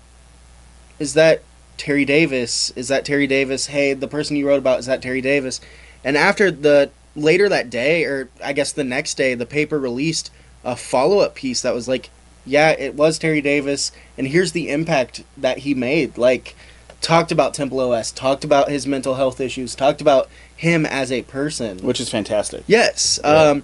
"Is 1.00 1.14
that 1.14 1.42
Terry 1.76 2.04
Davis? 2.04 2.72
Is 2.76 2.88
that 2.88 3.04
Terry 3.04 3.26
Davis? 3.26 3.66
Hey, 3.66 3.92
the 3.94 4.08
person 4.08 4.36
you 4.36 4.46
wrote 4.46 4.58
about 4.58 4.78
is 4.78 4.86
that 4.86 5.02
Terry 5.02 5.20
Davis?" 5.20 5.60
And 6.04 6.16
after 6.16 6.50
the 6.50 6.90
later 7.14 7.48
that 7.48 7.70
day, 7.70 8.04
or 8.04 8.28
I 8.44 8.52
guess 8.52 8.72
the 8.72 8.84
next 8.84 9.16
day, 9.16 9.34
the 9.34 9.46
paper 9.46 9.78
released 9.78 10.30
a 10.64 10.76
follow 10.76 11.20
up 11.20 11.34
piece 11.34 11.62
that 11.62 11.74
was 11.74 11.88
like, 11.88 12.10
"Yeah, 12.44 12.70
it 12.70 12.94
was 12.94 13.18
Terry 13.18 13.40
Davis, 13.40 13.92
and 14.16 14.28
here's 14.28 14.52
the 14.52 14.68
impact 14.70 15.22
that 15.36 15.58
he 15.58 15.74
made." 15.74 16.18
Like, 16.18 16.54
talked 17.00 17.30
about 17.30 17.54
Temple 17.54 17.80
OS, 17.80 18.10
talked 18.10 18.44
about 18.44 18.68
his 18.68 18.86
mental 18.86 19.14
health 19.14 19.40
issues, 19.40 19.74
talked 19.74 20.00
about 20.00 20.28
him 20.56 20.86
as 20.86 21.12
a 21.12 21.22
person. 21.22 21.78
which 21.78 22.00
is 22.00 22.08
fantastic. 22.08 22.64
Yes. 22.66 23.20
Yeah. 23.22 23.30
Um, 23.30 23.62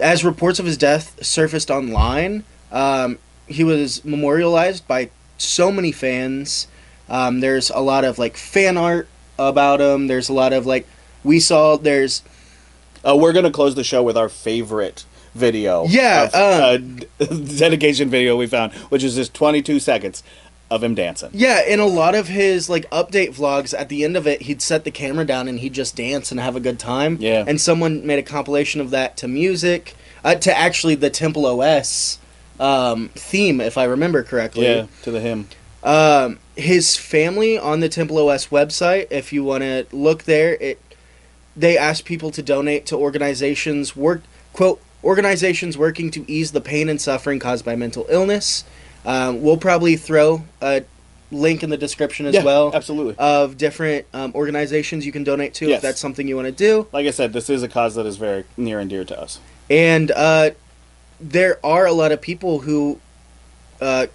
as 0.00 0.24
reports 0.24 0.58
of 0.58 0.66
his 0.66 0.76
death 0.76 1.24
surfaced 1.24 1.70
online, 1.70 2.44
um, 2.72 3.18
he 3.46 3.62
was 3.62 4.04
memorialized 4.04 4.86
by 4.88 5.10
so 5.38 5.70
many 5.70 5.92
fans. 5.92 6.66
Um, 7.08 7.40
there's 7.40 7.70
a 7.70 7.80
lot 7.80 8.04
of 8.04 8.18
like 8.18 8.36
fan 8.36 8.76
art 8.76 9.08
about 9.38 9.80
him. 9.80 10.06
There's 10.06 10.28
a 10.28 10.32
lot 10.32 10.52
of 10.52 10.66
like 10.66 10.86
we 11.24 11.40
saw. 11.40 11.76
There's 11.76 12.22
Uh, 13.04 13.16
we're 13.16 13.32
gonna 13.32 13.50
close 13.50 13.74
the 13.74 13.84
show 13.84 14.02
with 14.02 14.16
our 14.16 14.28
favorite 14.28 15.04
video. 15.34 15.86
Yeah, 15.88 16.24
of, 16.24 16.34
uh, 16.34 16.76
d- 16.78 17.06
dedication 17.58 18.08
video 18.10 18.36
we 18.36 18.46
found, 18.46 18.72
which 18.90 19.02
is 19.02 19.14
just 19.16 19.34
22 19.34 19.78
seconds 19.80 20.22
of 20.70 20.82
him 20.82 20.94
dancing. 20.94 21.28
yeah, 21.34 21.62
in 21.62 21.80
a 21.80 21.86
lot 21.86 22.14
of 22.14 22.28
his 22.28 22.70
like 22.70 22.88
update 22.90 23.34
vlogs. 23.34 23.74
At 23.78 23.88
the 23.90 24.04
end 24.04 24.16
of 24.16 24.26
it, 24.26 24.42
he'd 24.42 24.62
set 24.62 24.84
the 24.84 24.90
camera 24.90 25.24
down 25.26 25.48
and 25.48 25.60
he'd 25.60 25.74
just 25.74 25.96
dance 25.96 26.30
and 26.30 26.40
have 26.40 26.56
a 26.56 26.60
good 26.60 26.78
time. 26.78 27.18
Yeah. 27.20 27.44
And 27.46 27.60
someone 27.60 28.06
made 28.06 28.18
a 28.18 28.22
compilation 28.22 28.80
of 28.80 28.90
that 28.90 29.16
to 29.18 29.28
music, 29.28 29.94
uh, 30.24 30.34
to 30.36 30.56
actually 30.56 30.94
the 30.94 31.10
Temple 31.10 31.44
OS 31.44 32.18
um, 32.60 33.10
theme, 33.14 33.60
if 33.60 33.76
I 33.76 33.84
remember 33.84 34.22
correctly. 34.22 34.64
Yeah, 34.66 34.86
to 35.02 35.10
the 35.10 35.20
hymn. 35.20 35.48
Um, 35.82 36.38
his 36.56 36.96
family 36.96 37.58
on 37.58 37.80
the 37.80 37.88
Temple 37.88 38.18
OS 38.28 38.48
website, 38.48 39.08
if 39.10 39.32
you 39.32 39.42
want 39.42 39.62
to 39.62 39.86
look 39.92 40.24
there, 40.24 40.54
it 40.54 40.78
they 41.56 41.76
ask 41.76 42.04
people 42.04 42.30
to 42.30 42.42
donate 42.42 42.86
to 42.86 42.96
organizations 42.96 43.94
work 43.94 44.22
quote 44.54 44.80
organizations 45.04 45.76
working 45.76 46.10
to 46.10 46.24
ease 46.30 46.52
the 46.52 46.60
pain 46.60 46.88
and 46.88 47.00
suffering 47.00 47.38
caused 47.38 47.64
by 47.64 47.74
mental 47.76 48.06
illness. 48.08 48.64
Um, 49.04 49.42
we'll 49.42 49.56
probably 49.56 49.96
throw 49.96 50.44
a 50.62 50.84
link 51.32 51.62
in 51.64 51.70
the 51.70 51.76
description 51.76 52.26
as 52.26 52.34
Yeah, 52.34 52.44
well 52.44 52.70
absolutely. 52.72 53.16
of 53.18 53.58
different 53.58 54.06
um, 54.14 54.32
organizations 54.34 55.04
you 55.04 55.10
can 55.12 55.24
donate 55.24 55.54
to 55.54 55.66
Yes. 55.66 55.76
if 55.78 55.82
that's 55.82 56.00
something 56.00 56.28
you 56.28 56.36
want 56.36 56.46
to 56.46 56.52
do. 56.52 56.86
Like 56.92 57.06
I 57.06 57.10
said, 57.10 57.32
this 57.32 57.50
is 57.50 57.62
a 57.64 57.68
cause 57.68 57.96
that 57.96 58.06
is 58.06 58.16
very 58.16 58.44
near 58.56 58.78
and 58.78 58.88
dear 58.88 59.04
to 59.04 59.20
us. 59.20 59.40
And 59.68 60.10
uh, 60.12 60.50
there 61.20 61.58
are 61.64 61.86
a 61.86 61.92
lot 61.92 62.12
of 62.12 62.20
people 62.20 62.60
who, 62.60 63.00
uh, 63.80 64.06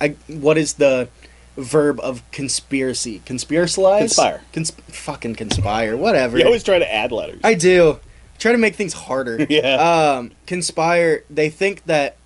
I 0.00 0.16
what 0.28 0.58
is 0.58 0.74
the 0.74 1.08
verb 1.56 2.00
of 2.00 2.22
conspiracy? 2.32 3.22
Conspiracialize? 3.24 3.98
Conspire. 4.00 4.42
Cons- 4.52 4.70
fucking 4.88 5.34
conspire. 5.36 5.96
Whatever. 5.96 6.38
You 6.38 6.44
always 6.46 6.64
try 6.64 6.78
to 6.78 6.94
add 6.94 7.12
letters. 7.12 7.40
I 7.44 7.54
do. 7.54 8.00
Try 8.38 8.52
to 8.52 8.58
make 8.58 8.74
things 8.74 8.92
harder. 8.92 9.44
Yeah. 9.48 9.76
Um, 10.16 10.32
conspire. 10.46 11.22
They 11.30 11.48
think 11.50 11.84
that 11.86 12.16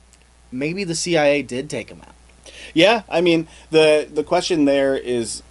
maybe 0.50 0.84
the 0.84 0.94
CIA 0.94 1.42
did 1.42 1.68
take 1.68 1.90
him 1.90 2.00
out. 2.00 2.14
yeah, 2.74 3.02
I 3.08 3.20
mean 3.20 3.46
the 3.70 4.08
the 4.12 4.24
question 4.24 4.64
there 4.64 4.96
is 4.96 5.42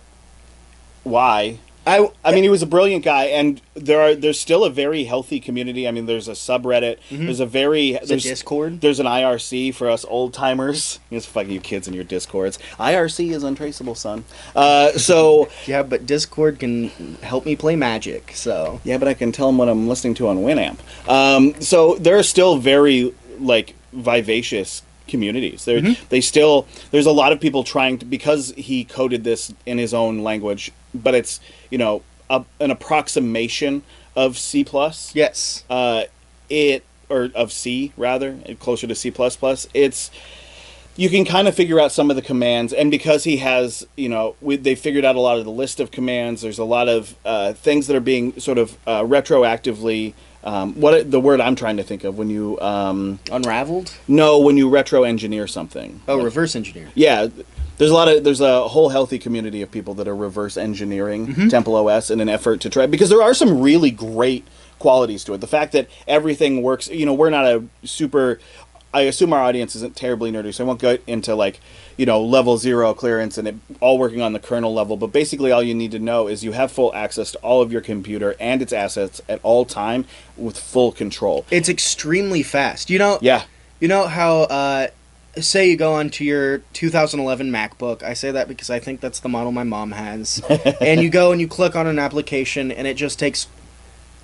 why. 1.04 1.60
I. 1.88 2.12
I 2.24 2.34
mean, 2.34 2.44
he 2.44 2.50
was 2.50 2.62
a 2.62 2.68
brilliant 2.68 3.04
guy, 3.06 3.26
and 3.26 3.62
there 3.74 4.02
are 4.02 4.14
there's 4.14 4.40
still 4.40 4.64
a 4.66 4.70
very 4.70 5.06
healthy 5.06 5.40
community. 5.40 5.88
I 5.88 5.92
mean, 5.92 6.06
there's 6.06 6.28
a 6.28 6.34
subreddit. 6.34 6.98
There's 7.10 7.40
a 7.40 7.46
very 7.46 7.94
There's 7.94 8.26
a 8.26 8.30
Discord. 8.30 8.82
There's 8.82 9.00
an 9.00 9.06
IRC 9.06 9.74
for 9.74 9.90
us 9.90 10.06
old 10.06 10.34
timers. 10.34 11.00
Yes, 11.10 11.26
fucking 11.26 11.52
you 11.52 11.62
kids 11.62 11.88
in 11.88 11.94
your 11.94 12.04
discords. 12.04 12.60
IRC 12.78 13.32
is 13.32 13.44
untraceable, 13.44 13.96
son. 13.96 14.26
Uh, 14.54 14.92
so 14.92 15.50
Yeah, 15.66 15.84
but 15.84 16.06
Discord 16.06 16.60
can 16.60 16.90
help 17.24 17.46
me 17.46 17.56
play 17.56 17.78
Magic. 17.78 18.32
So 18.34 18.82
yeah, 18.84 18.98
but 18.98 19.08
I 19.08 19.14
can 19.14 19.32
tell 19.32 19.48
them 19.48 19.58
what 19.58 19.70
I'm 19.70 19.88
listening 19.88 20.16
to 20.16 20.28
on 20.28 20.40
Winamp. 20.40 20.80
Um, 21.10 21.60
so 21.62 21.96
there 21.96 22.18
are 22.18 22.24
still 22.24 22.58
very 22.58 23.16
like 23.40 23.74
vivacious 23.94 24.82
communities. 25.08 25.66
There, 25.66 25.82
they 26.10 26.22
still 26.22 26.68
there's 26.92 27.06
a 27.06 27.12
lot 27.12 27.32
of 27.32 27.40
people 27.40 27.64
trying 27.64 27.98
to 28.00 28.06
because 28.06 28.54
he 28.58 28.84
coded 28.84 29.24
this 29.24 29.54
in 29.66 29.78
his 29.78 29.94
own 29.94 30.20
language, 30.20 30.72
but 30.94 31.16
it's 31.16 31.40
you 31.70 31.78
know 31.78 32.02
a, 32.30 32.44
an 32.60 32.72
approximation 32.72 33.84
of 34.16 34.38
C 34.38 34.64
plus. 34.64 35.14
yes. 35.16 35.64
Uh, 35.70 36.04
it 36.50 36.84
or 37.10 37.30
of 37.36 37.52
C 37.52 37.94
rather 37.98 38.38
closer 38.60 38.88
to 38.88 38.96
C 38.96 39.12
plus 39.12 39.36
plus. 39.36 39.68
It's 39.74 40.12
you 40.98 41.10
can 41.10 41.26
kind 41.26 41.48
of 41.48 41.56
figure 41.56 41.80
out 41.80 41.92
some 41.92 42.10
of 42.10 42.16
the 42.16 42.24
commands, 42.24 42.74
and 42.74 42.90
because 42.90 43.24
he 43.24 43.38
has, 43.38 43.86
you 43.96 44.10
know, 44.10 44.36
we, 44.42 44.56
they 44.58 44.74
figured 44.74 45.06
out 45.06 45.16
a 45.16 45.20
lot 45.20 45.38
of 45.38 45.46
the 45.46 45.52
list 45.52 45.80
of 45.80 45.92
commands. 45.92 46.42
There's 46.42 46.58
a 46.58 46.66
lot 46.66 46.90
of 46.90 47.16
uh, 47.24 47.54
things 47.54 47.86
that 47.88 47.96
are 47.96 48.02
being 48.02 48.40
sort 48.40 48.58
of 48.58 48.78
uh, 48.88 49.02
retroactively 49.02 50.16
um, 50.48 50.74
what 50.80 51.12
the 51.12 51.20
word 51.20 51.42
I'm 51.42 51.56
trying 51.56 51.78
to 51.78 51.84
think 51.84 52.04
of 52.04 52.18
when 52.18 52.30
you 52.30 52.60
um, 52.62 53.20
Unraveled. 53.32 53.94
no 54.08 54.40
when 54.40 54.56
you 54.58 54.70
retro 54.70 55.04
engineer 55.04 55.46
something. 55.48 56.00
Oh, 56.08 56.16
Like- 56.16 56.26
reverse 56.26 56.56
engineer. 56.56 56.88
yeah. 56.96 57.28
There's 57.78 57.92
a 57.92 57.94
lot 57.94 58.08
of 58.08 58.24
there's 58.24 58.42
a 58.42 58.68
whole 58.68 58.90
healthy 58.90 59.20
community 59.20 59.62
of 59.62 59.70
people 59.70 59.94
that 59.96 60.08
are 60.08 60.16
reverse 60.16 60.58
engineering 60.58 61.28
Mm-hmm. 61.28 61.48
Temple 61.50 61.76
OS 61.76 62.10
in 62.10 62.20
an 62.22 62.30
effort 62.30 62.62
to 62.62 62.70
try 62.72 62.88
because 62.88 63.10
there 63.10 63.22
are 63.22 63.36
some 63.36 63.62
really 63.62 63.92
great 63.92 64.48
qualities 64.80 65.24
to 65.26 65.34
it. 65.34 65.42
The 65.42 65.48
fact 65.48 65.74
that 65.74 65.88
everything 66.08 66.64
works, 66.64 66.88
you 66.88 67.06
know, 67.06 67.14
we're 67.14 67.30
not 67.32 67.46
a 67.46 67.64
super 67.84 68.40
I 68.98 69.02
assume 69.02 69.32
our 69.32 69.42
audience 69.42 69.76
isn't 69.76 69.96
terribly 69.96 70.32
nerdy, 70.32 70.54
so 70.54 70.64
I 70.64 70.68
won't 70.68 70.80
go 70.80 70.98
into 71.06 71.36
like, 71.36 71.60
you 71.98 72.06
know, 72.06 72.22
level 72.22 72.58
zero 72.58 72.94
clearance 72.94 73.38
and 73.38 73.48
it 73.48 73.56
all 73.80 73.98
working 73.98 74.22
on 74.22 74.34
the 74.34 74.40
kernel 74.40 74.74
level. 74.74 74.98
But 74.98 75.08
basically, 75.08 75.52
all 75.52 75.62
you 75.62 75.76
need 75.76 75.92
to 75.92 76.00
know 76.00 76.28
is 76.28 76.44
you 76.44 76.54
have 76.54 76.72
full 76.72 76.94
access 76.96 77.32
to 77.34 77.38
all 77.40 77.62
of 77.62 77.72
your 77.72 77.82
computer 77.82 78.36
and 78.40 78.62
its 78.62 78.74
assets 78.74 79.22
at 79.30 79.40
all 79.44 79.66
time 79.66 80.06
with 80.36 80.58
full 80.58 80.92
control. 80.92 81.46
It's 81.52 81.70
extremely 81.70 82.44
fast. 82.44 82.90
You 82.90 83.00
know. 83.00 83.20
Yeah, 83.22 83.44
You 83.80 83.88
know 83.88 84.08
how, 84.08 84.42
uh, 84.42 84.88
say 85.40 85.70
you 85.70 85.78
go 85.78 85.94
onto 85.94 86.24
your 86.24 86.60
2011 86.74 87.52
MacBook. 87.52 88.02
I 88.02 88.14
say 88.16 88.32
that 88.32 88.48
because 88.48 88.72
I 88.72 88.80
think 88.80 89.02
that's 89.02 89.20
the 89.20 89.30
model 89.30 89.52
my 89.52 89.64
mom 89.64 89.92
has. 89.92 90.42
and 90.82 91.02
you 91.02 91.10
go 91.10 91.32
and 91.32 91.40
you 91.40 91.48
click 91.48 91.76
on 91.76 91.86
an 91.86 92.00
application, 92.00 92.72
and 92.72 92.88
it 92.88 92.96
just 92.96 93.20
takes 93.20 93.48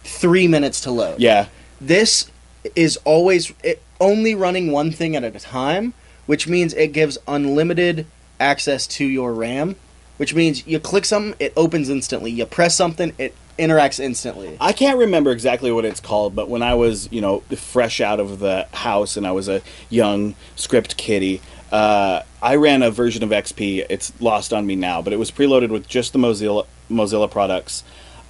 three 0.03 0.47
minutes 0.47 0.81
to 0.81 0.91
load. 0.91 1.19
yeah, 1.19 1.47
This 1.79 2.29
is 2.75 2.97
always 3.05 3.53
it, 3.63 3.81
only 3.99 4.35
running 4.35 4.71
one 4.71 4.91
thing 4.91 5.15
at 5.15 5.23
a 5.23 5.31
time, 5.31 5.93
which 6.25 6.47
means 6.47 6.73
it 6.73 6.93
gives 6.93 7.17
unlimited 7.27 8.05
access 8.39 8.87
to 8.87 9.05
your 9.05 9.33
RAM. 9.33 9.75
Which 10.17 10.35
means 10.35 10.65
you 10.67 10.79
click 10.79 11.05
something, 11.05 11.35
it 11.39 11.53
opens 11.57 11.89
instantly. 11.89 12.29
You 12.29 12.45
press 12.45 12.75
something, 12.75 13.13
it 13.17 13.33
interacts 13.57 13.99
instantly. 13.99 14.57
I 14.59 14.71
can't 14.71 14.97
remember 14.97 15.31
exactly 15.31 15.71
what 15.71 15.85
it's 15.85 15.99
called, 15.99 16.35
but 16.35 16.49
when 16.49 16.61
I 16.61 16.75
was, 16.75 17.11
you 17.11 17.21
know, 17.21 17.39
fresh 17.55 18.01
out 18.01 18.19
of 18.19 18.39
the 18.39 18.67
house 18.73 19.17
and 19.17 19.25
I 19.25 19.31
was 19.31 19.47
a 19.47 19.61
young 19.89 20.35
script 20.55 20.97
kiddie, 20.97 21.41
uh, 21.71 22.21
I 22.41 22.55
ran 22.55 22.83
a 22.83 22.91
version 22.91 23.23
of 23.23 23.29
XP. 23.29 23.85
It's 23.89 24.13
lost 24.21 24.53
on 24.53 24.65
me 24.65 24.75
now, 24.75 25.01
but 25.01 25.13
it 25.13 25.17
was 25.17 25.31
preloaded 25.31 25.69
with 25.69 25.87
just 25.87 26.13
the 26.13 26.19
Mozilla 26.19 26.67
Mozilla 26.89 27.29
products, 27.29 27.83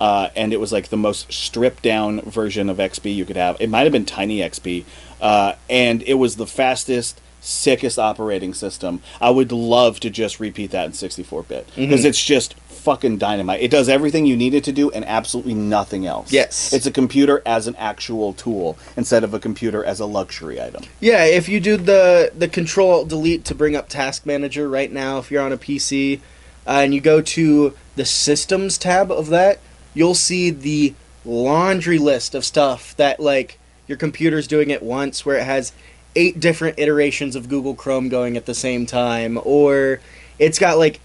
uh, 0.04 0.30
and 0.36 0.52
it 0.52 0.60
was 0.60 0.74
like 0.74 0.90
the 0.90 0.98
most 0.98 1.32
stripped 1.32 1.82
down 1.82 2.20
version 2.24 2.70
of 2.70 2.76
XP 2.76 3.16
you 3.16 3.24
could 3.24 3.38
have. 3.38 3.56
It 3.62 3.70
might 3.70 3.84
have 3.84 3.94
been 3.94 4.04
Tiny 4.04 4.40
XP, 4.40 4.84
uh, 5.22 5.54
and 5.70 6.04
it 6.04 6.16
was 6.16 6.36
the 6.36 6.46
fastest. 6.46 7.22
Sickest 7.46 8.00
operating 8.00 8.54
system. 8.54 9.02
I 9.20 9.30
would 9.30 9.52
love 9.52 10.00
to 10.00 10.10
just 10.10 10.40
repeat 10.40 10.72
that 10.72 10.86
in 10.86 10.94
64 10.94 11.44
bit 11.44 11.68
because 11.76 12.06
it's 12.06 12.24
just 12.24 12.54
fucking 12.54 13.18
dynamite. 13.18 13.60
It 13.60 13.70
does 13.70 13.90
everything 13.90 14.26
you 14.26 14.38
need 14.38 14.54
it 14.54 14.64
to 14.64 14.72
do 14.72 14.90
and 14.92 15.04
absolutely 15.04 15.54
nothing 15.54 16.06
else. 16.06 16.32
Yes. 16.32 16.72
It's 16.72 16.86
a 16.86 16.92
computer 16.92 17.42
as 17.46 17.68
an 17.68 17.76
actual 17.76 18.32
tool 18.32 18.78
instead 18.96 19.26
of 19.26 19.34
a 19.34 19.40
computer 19.40 19.84
as 19.84 20.00
a 20.00 20.06
luxury 20.06 20.62
item. 20.62 20.84
Yeah, 21.02 21.26
if 21.26 21.50
you 21.50 21.60
do 21.60 21.76
the 21.76 22.32
the 22.34 22.48
control 22.48 23.04
delete 23.04 23.44
to 23.44 23.54
bring 23.54 23.76
up 23.76 23.90
task 23.90 24.26
manager 24.26 24.70
right 24.70 24.90
now, 24.90 25.18
if 25.18 25.30
you're 25.30 25.44
on 25.44 25.52
a 25.52 25.58
PC, 25.58 26.22
uh, 26.66 26.80
and 26.84 26.94
you 26.94 27.02
go 27.02 27.20
to 27.20 27.76
the 27.98 28.06
systems 28.06 28.78
tab 28.78 29.12
of 29.12 29.28
that, 29.28 29.60
you'll 29.94 30.16
see 30.16 30.50
the 30.50 30.94
laundry 31.26 31.98
list 31.98 32.36
of 32.36 32.44
stuff 32.44 32.96
that 32.98 33.20
like 33.20 33.60
your 33.88 33.98
computer's 33.98 34.48
doing 34.48 34.72
at 34.72 34.84
once, 34.84 35.26
where 35.26 35.38
it 35.38 35.44
has 35.44 35.74
eight 36.16 36.40
different 36.40 36.80
iterations 36.80 37.36
of 37.36 37.50
Google 37.50 37.76
Chrome 37.76 38.10
going 38.10 38.38
at 38.38 38.46
the 38.46 38.54
same 38.54 38.86
time, 38.86 39.40
or 39.44 40.00
it's 40.40 40.60
got 40.60 40.78
like 40.78 41.00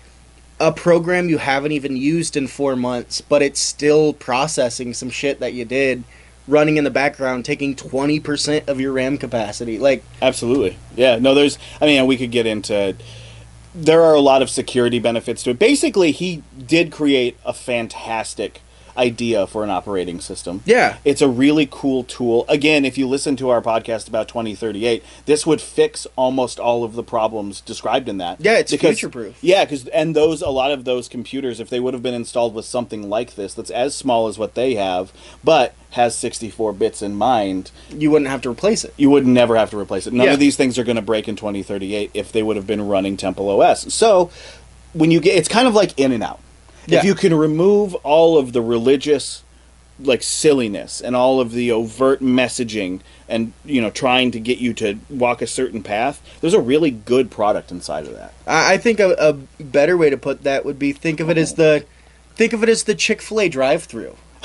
a 0.61 0.73
program 0.73 1.29
you 1.29 1.39
haven't 1.39 1.73
even 1.73 1.97
used 1.97 2.37
in 2.37 2.47
four 2.47 2.77
months, 2.77 3.21
but 3.21 3.43
it's 3.43 3.61
still 3.61 4.13
processing 4.13 4.93
some 4.93 5.11
shit 5.11 5.41
that 5.41 5.53
you 5.53 5.65
did 5.65 6.05
running 6.49 6.79
in 6.79 6.85
the 6.85 6.91
background, 6.91 7.45
taking 7.45 7.77
20% 7.77 8.69
of 8.69 8.81
your 8.81 8.93
RAM 8.93 9.19
capacity. 9.19 9.79
Like, 9.79 10.03
Absolutely. 10.23 10.79
Yeah. 10.97 11.19
No, 11.19 11.35
there's, 11.35 11.59
I 11.81 11.87
mean, 11.87 12.07
we 12.07 12.17
could 12.17 12.31
get 12.31 12.47
into, 12.47 12.97
there 13.75 14.03
are 14.03 14.15
a 14.15 14.21
lot 14.21 14.41
of 14.41 14.49
security 14.49 14.99
benefits 14.99 15.43
to 15.43 15.51
it. 15.51 15.59
Basically, 15.59 16.11
he 16.11 16.43
did 16.59 16.91
create 16.91 17.37
a 17.45 17.53
fantastic 17.53 18.63
idea 18.99 19.47
for 19.47 19.63
an 19.65 19.71
operating 19.71 20.21
system. 20.21 20.61
yeah. 20.67 20.97
It's 21.05 21.23
a 21.23 21.29
really 21.29 21.69
cool 21.71 22.05
tool. 22.05 22.45
Again, 22.49 22.85
if 22.85 22.99
you 22.99 23.07
listen 23.09 23.37
to 23.37 23.49
our 23.51 23.63
podcast 23.63 24.09
about 24.09 24.29
2038, 24.29 25.03
this 25.27 25.47
would 25.47 25.61
fix 25.61 26.07
almost 26.17 26.59
all 26.59 26.85
of 26.85 26.95
the 26.95 27.03
problems 27.03 27.61
described 27.61 28.09
in 28.09 28.19
that. 28.19 28.39
Yeah, 28.41 28.59
it's 28.59 28.71
Because- 28.73 28.99
future-proof. 28.99 29.39
Yeah, 29.41 29.65
because 29.65 29.87
and 29.89 30.15
those 30.17 30.43
a 30.43 30.51
lot 30.51 30.73
of 30.73 30.85
those 30.85 31.09
computers, 31.09 31.61
if 31.61 31.71
they 31.71 31.81
would 31.81 31.95
have 31.95 32.03
been 32.03 32.15
installed 32.15 32.55
with 32.55 32.65
something 32.65 33.09
like 33.09 33.37
this, 33.37 33.55
that's 33.55 33.71
as 33.71 33.95
small 33.95 34.27
as 34.29 34.39
what 34.39 34.55
they 34.55 34.75
have, 34.75 35.13
but 35.45 35.75
has 35.93 36.15
64 36.17 36.73
bits 36.75 37.01
in 37.01 37.15
mind, 37.15 37.71
You 37.97 38.11
wouldn't 38.11 38.31
have 38.31 38.43
to 38.43 38.51
replace 38.51 38.85
it. 38.85 38.93
you 38.97 39.09
would 39.11 39.27
never 39.27 39.57
have 39.57 39.71
to 39.71 39.79
replace 39.79 40.07
it. 40.07 40.13
None 40.13 40.27
Yeah. 40.27 40.33
of 40.35 40.39
these 40.41 40.57
things 40.57 40.79
are 40.79 40.85
going 40.85 40.97
to 40.97 41.03
break 41.03 41.29
in 41.29 41.37
2038 41.37 42.11
if 42.13 42.31
they 42.33 42.43
would 42.43 42.57
have 42.57 42.67
been 42.67 42.87
running 42.87 43.17
Temple 43.17 43.49
OS. 43.49 43.93
So 43.95 44.31
when 44.93 45.11
you 45.11 45.21
get, 45.21 45.37
it's 45.37 45.49
kind 45.49 45.67
of 45.69 45.75
like 45.75 45.99
in 45.99 46.13
and 46.13 46.23
out. 46.23 46.41
Yeah. 46.89 46.99
If 46.99 47.05
you 47.05 47.15
can 47.15 47.35
remove 47.35 47.95
all 47.97 48.39
of 48.39 48.53
the 48.53 48.63
religious 48.63 49.45
like 50.01 50.23
silliness 50.23 51.01
and 51.01 51.17
all 51.17 51.41
of 51.41 51.51
the 51.51 51.73
overt 51.73 52.21
messaging 52.21 53.01
and 53.29 53.53
you 53.65 53.81
know 53.81 53.91
trying 53.91 54.31
to 54.31 54.39
get 54.39 54.59
you 54.59 54.73
to 54.73 54.97
walk 55.11 55.43
a 55.43 55.47
certain 55.47 55.83
path 55.83 56.23
there's 56.41 56.55
a 56.55 56.61
really 56.61 56.93
good 56.93 57.33
product 57.33 57.73
inside 57.73 58.07
of 58.07 58.15
that 58.15 58.33
I, 58.47 58.79
think 58.79 59.01
a, 59.01 59.17
a 59.19 59.33
better 59.61 59.97
way 59.97 60.09
to 60.09 60.17
put 60.17 60.45
that 60.45 60.65
would 60.65 60.79
be 60.79 60.93
think 60.93 61.19
of 61.19 61.29
it 61.29 61.37
as 61.37 61.55
oh. 61.55 61.57
the 61.57 61.87
think 62.39 62.53
of 62.53 62.63
it 62.63 62.69
as 62.71 62.85
the 62.85 62.95
Chick 62.95 63.21
Fil 63.21 63.41
A 63.41 63.49
drive-through. 63.49 64.17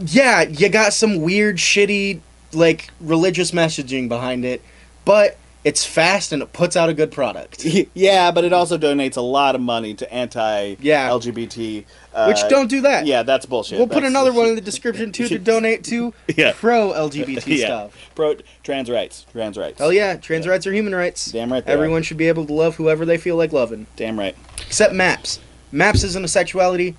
yeah, 0.00 0.42
you 0.42 0.68
got 0.68 0.92
some 0.92 1.22
weird, 1.22 1.56
shitty, 1.56 2.20
like 2.52 2.90
religious 3.00 3.52
messaging 3.52 4.08
behind 4.08 4.44
it, 4.44 4.60
but 5.04 5.38
it's 5.64 5.84
fast 5.86 6.30
and 6.32 6.42
it 6.42 6.52
puts 6.52 6.76
out 6.76 6.88
a 6.90 6.94
good 6.94 7.10
product. 7.10 7.64
yeah 7.94 8.30
but 8.30 8.44
it 8.44 8.52
also 8.52 8.76
donates 8.76 9.16
a 9.16 9.20
lot 9.22 9.54
of 9.54 9.60
money 9.60 9.94
to 9.94 10.12
anti 10.12 10.76
Yeah. 10.80 11.08
lgbt 11.08 11.84
uh, 12.14 12.26
Which 12.26 12.46
don't 12.48 12.68
do 12.68 12.82
that. 12.82 13.06
yeah 13.06 13.22
that's 13.22 13.46
bullshit 13.46 13.78
We'll 13.78 13.86
put 13.86 13.94
That's- 14.02 14.10
another 14.10 14.32
one 14.32 14.46
in 14.48 14.54
the 14.54 14.60
description 14.60 15.10
too 15.12 15.26
to 15.34 15.38
donate 15.38 15.82
to 15.84 16.12
Yeah. 16.36 16.52
pro 16.54 16.92
LGBT 16.92 17.46
yeah 17.58 17.66
stuff. 17.66 18.10
pro 18.14 18.36
trans 18.62 18.90
rights 18.90 19.24
trans 19.32 19.56
rights 19.56 19.78
Hell 19.78 19.92
yeah, 19.92 20.16
trans 20.16 20.46
rights 20.46 20.66
are 20.66 20.72
human 20.72 20.94
rights. 20.94 21.32
Damn 21.32 21.52
right 21.52 21.64
Everyone 21.66 22.02
should 22.02 22.18
be 22.18 22.28
able 22.28 22.46
to 22.46 22.52
love 22.52 22.76
whoever 22.76 23.04
they 23.06 23.16
feel 23.18 23.36
like 23.36 23.52
loving. 23.52 23.86
damn 23.96 24.18
right 24.18 24.36
Except 24.66 24.92
maps. 24.92 25.40
Maps 25.72 26.04
isn't 26.04 26.24
a 26.24 26.28
sexuality, 26.28 26.94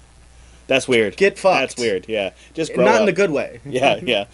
that's 0.67 0.87
weird 0.87 1.15
Get 1.15 1.37
fucked. 1.37 1.59
that's 1.59 1.77
weird 1.77 2.05
yeah 2.09 2.31
just 2.55 2.75
not 2.75 2.95
in 2.95 3.01
up. 3.01 3.05
the 3.05 3.13
good 3.13 3.29
way. 3.29 3.59
yeah, 3.65 3.99
yeah. 4.01 4.25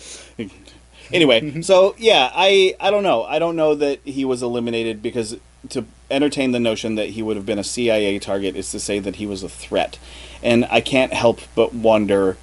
anyway, 1.14 1.62
so 1.62 1.96
yeah, 1.98 2.32
I 2.34 2.76
I 2.80 2.92
don't 2.92 3.04
know. 3.04 3.24
I 3.24 3.40
don't 3.40 3.56
know 3.56 3.76
that 3.76 4.00
he 4.04 4.26
was 4.26 4.42
eliminated 4.42 5.02
because 5.02 5.38
to 5.70 5.86
entertain 6.10 6.52
the 6.52 6.60
notion 6.60 6.96
that 6.96 7.10
he 7.10 7.22
would 7.22 7.36
have 7.36 7.46
been 7.46 7.60
a 7.60 7.64
CIA 7.64 8.18
target 8.20 8.56
is 8.56 8.72
to 8.72 8.80
say 8.80 9.00
that 9.00 9.18
he 9.18 9.26
was 9.26 9.44
a 9.44 9.50
threat, 9.50 9.98
and 10.44 10.66
I 10.72 10.82
can't 10.82 11.14
help 11.14 11.42
but 11.56 11.74
wonder. 11.74 12.38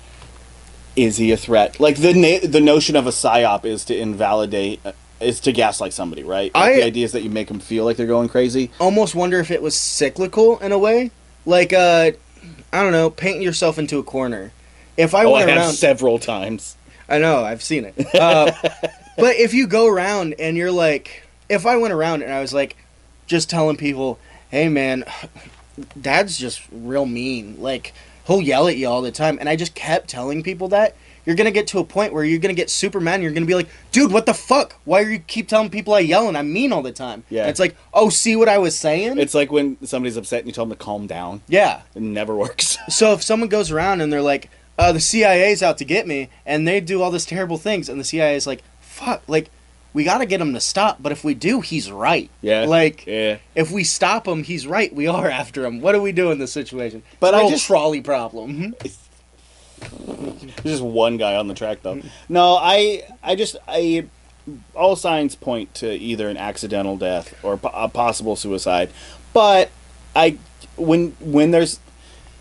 Is 0.96 1.16
he 1.18 1.30
a 1.30 1.36
threat? 1.36 1.78
Like 1.78 1.96
the 1.96 2.12
na- 2.12 2.46
the 2.48 2.60
notion 2.60 2.96
of 2.96 3.06
a 3.06 3.10
psyop 3.10 3.64
is 3.64 3.84
to 3.84 3.96
invalidate, 3.96 4.80
uh, 4.84 4.92
is 5.20 5.38
to 5.40 5.52
gaslight 5.52 5.92
somebody, 5.92 6.24
right? 6.24 6.52
Like 6.54 6.72
I- 6.72 6.76
the 6.76 6.84
idea 6.84 7.04
is 7.04 7.12
that 7.12 7.22
you 7.22 7.30
make 7.30 7.46
them 7.48 7.60
feel 7.60 7.84
like 7.84 7.96
they're 7.96 8.06
going 8.06 8.28
crazy. 8.28 8.70
almost 8.80 9.14
wonder 9.14 9.38
if 9.38 9.50
it 9.52 9.62
was 9.62 9.76
cyclical 9.76 10.58
in 10.58 10.72
a 10.72 10.78
way. 10.78 11.12
Like, 11.46 11.72
uh, 11.72 12.12
I 12.72 12.82
don't 12.82 12.90
know, 12.92 13.10
paint 13.10 13.42
yourself 13.42 13.78
into 13.78 13.98
a 13.98 14.02
corner. 14.02 14.52
If 14.96 15.14
I 15.14 15.24
oh, 15.24 15.30
I 15.30 15.32
went 15.38 15.50
have 15.50 15.58
around, 15.58 15.72
several 15.74 16.18
times. 16.18 16.74
I 17.08 17.18
know, 17.18 17.44
I've 17.44 17.62
seen 17.62 17.84
it. 17.84 18.14
Uh, 18.14 18.52
but 19.16 19.36
if 19.36 19.54
you 19.54 19.66
go 19.66 19.86
around 19.86 20.34
and 20.38 20.56
you're 20.56 20.72
like, 20.72 21.26
if 21.48 21.66
I 21.66 21.76
went 21.76 21.92
around 21.94 22.22
and 22.22 22.32
I 22.32 22.40
was 22.40 22.52
like, 22.52 22.76
just 23.26 23.48
telling 23.50 23.76
people, 23.76 24.18
hey 24.50 24.68
man, 24.68 25.04
dad's 26.00 26.38
just 26.38 26.62
real 26.72 27.06
mean. 27.06 27.56
Like, 27.60 27.94
he'll 28.26 28.42
yell 28.42 28.68
at 28.68 28.76
you 28.76 28.88
all 28.88 29.02
the 29.02 29.12
time. 29.12 29.38
And 29.38 29.48
I 29.48 29.56
just 29.56 29.74
kept 29.74 30.08
telling 30.08 30.42
people 30.42 30.68
that. 30.68 30.96
You're 31.26 31.36
gonna 31.36 31.50
get 31.50 31.66
to 31.68 31.78
a 31.78 31.84
point 31.84 32.14
where 32.14 32.24
you're 32.24 32.38
gonna 32.38 32.54
get 32.54 32.70
super 32.70 33.00
mad 33.00 33.16
and 33.16 33.22
you're 33.22 33.32
gonna 33.32 33.44
be 33.44 33.54
like, 33.54 33.68
dude, 33.92 34.10
what 34.12 34.24
the 34.24 34.32
fuck? 34.32 34.76
Why 34.86 35.02
are 35.02 35.10
you 35.10 35.18
keep 35.18 35.46
telling 35.46 35.68
people 35.68 35.92
I 35.92 35.98
yell 35.98 36.26
and 36.26 36.38
I'm 36.38 36.50
mean 36.50 36.72
all 36.72 36.80
the 36.80 36.90
time? 36.90 37.22
Yeah. 37.28 37.42
And 37.42 37.50
it's 37.50 37.60
like, 37.60 37.76
oh, 37.92 38.08
see 38.08 38.34
what 38.34 38.48
I 38.48 38.56
was 38.56 38.78
saying? 38.78 39.18
It's 39.18 39.34
like 39.34 39.52
when 39.52 39.76
somebody's 39.84 40.16
upset 40.16 40.38
and 40.38 40.46
you 40.46 40.54
tell 40.54 40.64
them 40.64 40.76
to 40.76 40.82
calm 40.82 41.06
down. 41.06 41.42
yeah. 41.46 41.82
It 41.94 42.00
never 42.00 42.34
works. 42.34 42.78
So 42.88 43.12
if 43.12 43.22
someone 43.22 43.50
goes 43.50 43.70
around 43.70 44.00
and 44.00 44.10
they're 44.10 44.22
like, 44.22 44.48
uh, 44.78 44.92
the 44.92 45.00
CIA's 45.00 45.62
out 45.62 45.76
to 45.78 45.84
get 45.84 46.06
me, 46.06 46.28
and 46.46 46.66
they 46.66 46.80
do 46.80 47.02
all 47.02 47.10
this 47.10 47.26
terrible 47.26 47.58
things, 47.58 47.88
and 47.88 47.98
the 48.00 48.04
CIA's 48.04 48.46
like, 48.46 48.62
fuck, 48.80 49.22
like, 49.26 49.50
we 49.94 50.04
gotta 50.04 50.26
get 50.26 50.40
him 50.40 50.52
to 50.54 50.60
stop, 50.60 51.02
but 51.02 51.12
if 51.12 51.24
we 51.24 51.34
do, 51.34 51.60
he's 51.60 51.90
right. 51.90 52.30
Yeah. 52.42 52.66
Like, 52.66 53.06
yeah. 53.06 53.38
if 53.54 53.70
we 53.70 53.82
stop 53.84 54.28
him, 54.28 54.44
he's 54.44 54.66
right. 54.66 54.94
We 54.94 55.06
are 55.08 55.28
after 55.28 55.64
him. 55.64 55.80
What 55.80 55.92
do 55.92 56.02
we 56.02 56.12
do 56.12 56.30
in 56.30 56.38
this 56.38 56.52
situation? 56.52 57.02
But 57.20 57.34
It's 57.34 57.44
I 57.44 57.48
just- 57.50 57.66
trolley 57.66 58.00
problem. 58.00 58.74
There's 59.80 60.62
just 60.64 60.82
one 60.82 61.16
guy 61.16 61.36
on 61.36 61.46
the 61.48 61.54
track 61.54 61.82
though. 61.82 62.00
No, 62.28 62.56
I 62.60 63.04
I 63.22 63.34
just 63.36 63.56
I 63.66 64.06
all 64.74 64.96
signs 64.96 65.36
point 65.36 65.72
to 65.76 65.92
either 65.92 66.28
an 66.28 66.36
accidental 66.36 66.96
death 66.96 67.34
or 67.44 67.60
a 67.62 67.88
possible 67.88 68.34
suicide. 68.36 68.90
But 69.32 69.70
I 70.16 70.38
when 70.76 71.10
when 71.20 71.52
there's 71.52 71.80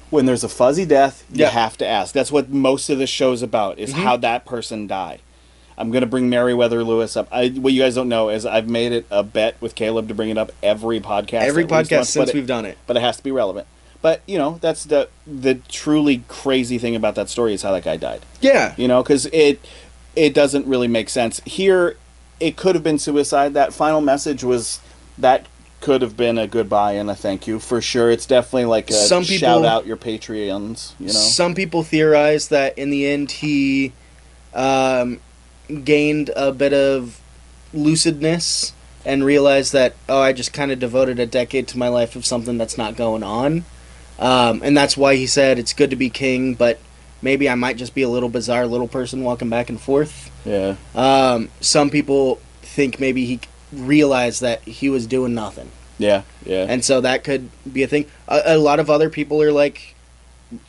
when 0.10 0.26
there's 0.26 0.44
a 0.44 0.50
fuzzy 0.50 0.86
death, 0.86 1.26
you 1.32 1.44
Yeah. 1.44 1.50
have 1.50 1.78
to 1.78 1.88
ask. 1.88 2.14
That's 2.14 2.32
what 2.32 2.50
most 2.50 2.90
of 2.90 2.98
the 2.98 3.08
show's 3.08 3.42
about 3.42 3.78
is 3.80 3.92
mm-hmm. 3.92 4.04
how 4.04 4.18
that 4.18 4.46
person 4.46 4.88
died. 4.88 5.20
I'm 5.78 5.92
gonna 5.92 6.08
bring 6.08 6.30
Meriwether 6.30 6.84
Lewis 6.84 7.16
up. 7.16 7.28
I, 7.32 7.50
what 7.50 7.72
you 7.72 7.82
guys 7.82 7.94
don't 7.94 8.10
know 8.10 8.30
is 8.30 8.46
I've 8.46 8.68
made 8.68 8.92
it 8.92 9.06
a 9.12 9.22
bet 9.22 9.56
with 9.62 9.76
Caleb 9.76 10.08
to 10.08 10.16
bring 10.16 10.30
it 10.30 10.38
up 10.38 10.52
every 10.64 11.00
podcast. 11.00 11.42
Every 11.42 11.66
podcast 11.66 11.98
once, 11.98 12.10
since 12.10 12.34
we've 12.34 12.48
done 12.48 12.66
it. 12.66 12.78
but 12.88 12.98
it 12.98 13.02
has 13.02 13.18
to 13.18 13.24
be 13.24 13.32
relevant. 13.32 13.68
But 14.02 14.22
you 14.26 14.38
know, 14.40 14.58
that's 14.62 14.86
the 14.86 15.10
the 15.28 15.56
truly 15.68 16.24
crazy 16.28 16.78
thing 16.80 16.96
about 16.96 17.16
that 17.16 17.30
story 17.30 17.54
is 17.54 17.62
how 17.62 17.72
that 17.74 17.84
guy 17.84 17.98
died. 17.98 18.22
Yeah. 18.42 18.74
You 18.78 18.88
know, 18.88 19.04
because 19.04 19.28
it 19.28 19.64
it 20.16 20.34
doesn't 20.34 20.66
really 20.66 20.88
make 20.88 21.10
sense 21.10 21.42
here. 21.46 21.98
It 22.40 22.56
could 22.58 22.74
have 22.76 22.84
been 22.84 23.00
suicide. 23.00 23.54
That 23.54 23.74
final 23.74 24.02
message 24.02 24.44
was 24.44 24.80
that 25.18 25.46
could 25.80 26.02
have 26.02 26.18
been 26.18 26.38
a 26.38 26.48
goodbye 26.48 26.94
and 26.94 27.10
a 27.10 27.16
thank 27.16 27.48
you 27.48 27.60
for 27.60 27.82
sure. 27.82 28.10
It's 28.12 28.26
definitely 28.26 28.66
like 28.66 28.90
a 28.90 28.94
Some 28.94 29.24
people- 29.24 29.38
shout 29.38 29.66
out 29.66 29.86
your 29.86 29.98
Patreons. 29.98 30.94
You 31.00 31.08
know, 31.08 31.14
Some 31.14 31.54
people 31.56 31.84
theorize 31.84 32.48
that 32.50 32.78
in 32.78 32.90
the 32.90 33.06
end 33.08 33.32
he 33.32 33.94
um, 34.54 35.20
gained 35.84 36.32
a 36.36 36.52
bit 36.52 36.74
of 36.74 37.20
lucidness 37.76 38.72
and 39.06 39.24
realized 39.24 39.72
that 39.74 39.94
oh 40.10 40.20
I 40.20 40.34
just 40.34 40.52
kind 40.54 40.72
of 40.72 40.80
devoted 40.80 41.20
a 41.20 41.26
decade 41.26 41.68
to 41.70 41.78
my 41.78 41.88
life 41.88 42.16
of 42.16 42.26
something 42.26 42.58
that's 42.58 42.78
not 42.78 42.96
going 42.96 43.24
on, 43.24 43.64
um, 44.20 44.62
and 44.64 44.76
that's 44.76 44.98
why 44.98 45.16
he 45.16 45.28
said 45.28 45.60
it's 45.60 45.74
good 45.74 45.90
to 45.92 45.96
be 45.96 46.10
king, 46.10 46.56
but 46.56 46.80
maybe 47.22 47.50
I 47.50 47.56
might 47.56 47.78
just 47.78 47.94
be 47.96 48.02
a 48.02 48.10
little 48.10 48.30
bizarre 48.30 48.68
little 48.68 48.88
person 48.88 49.24
walking 49.24 49.50
back 49.50 49.70
and 49.70 49.80
forth. 49.80 50.32
yeah, 50.46 50.76
Um, 50.96 51.50
some 51.62 51.90
people 51.90 52.40
think 52.62 53.00
maybe 53.00 53.26
he 53.26 53.40
realized 53.74 54.42
that 54.42 54.62
he 54.64 54.90
was 54.90 55.08
doing 55.08 55.34
nothing. 55.34 55.72
yeah, 55.98 56.24
yeah. 56.46 56.66
and 56.70 56.84
so 56.86 57.02
that 57.02 57.24
could 57.24 57.50
be 57.72 57.84
a 57.84 57.88
thing. 57.88 58.06
A, 58.28 58.42
a 58.46 58.58
lot 58.58 58.80
of 58.80 58.90
other 58.90 59.10
people 59.10 59.42
are 59.42 59.52
like, 59.52 59.96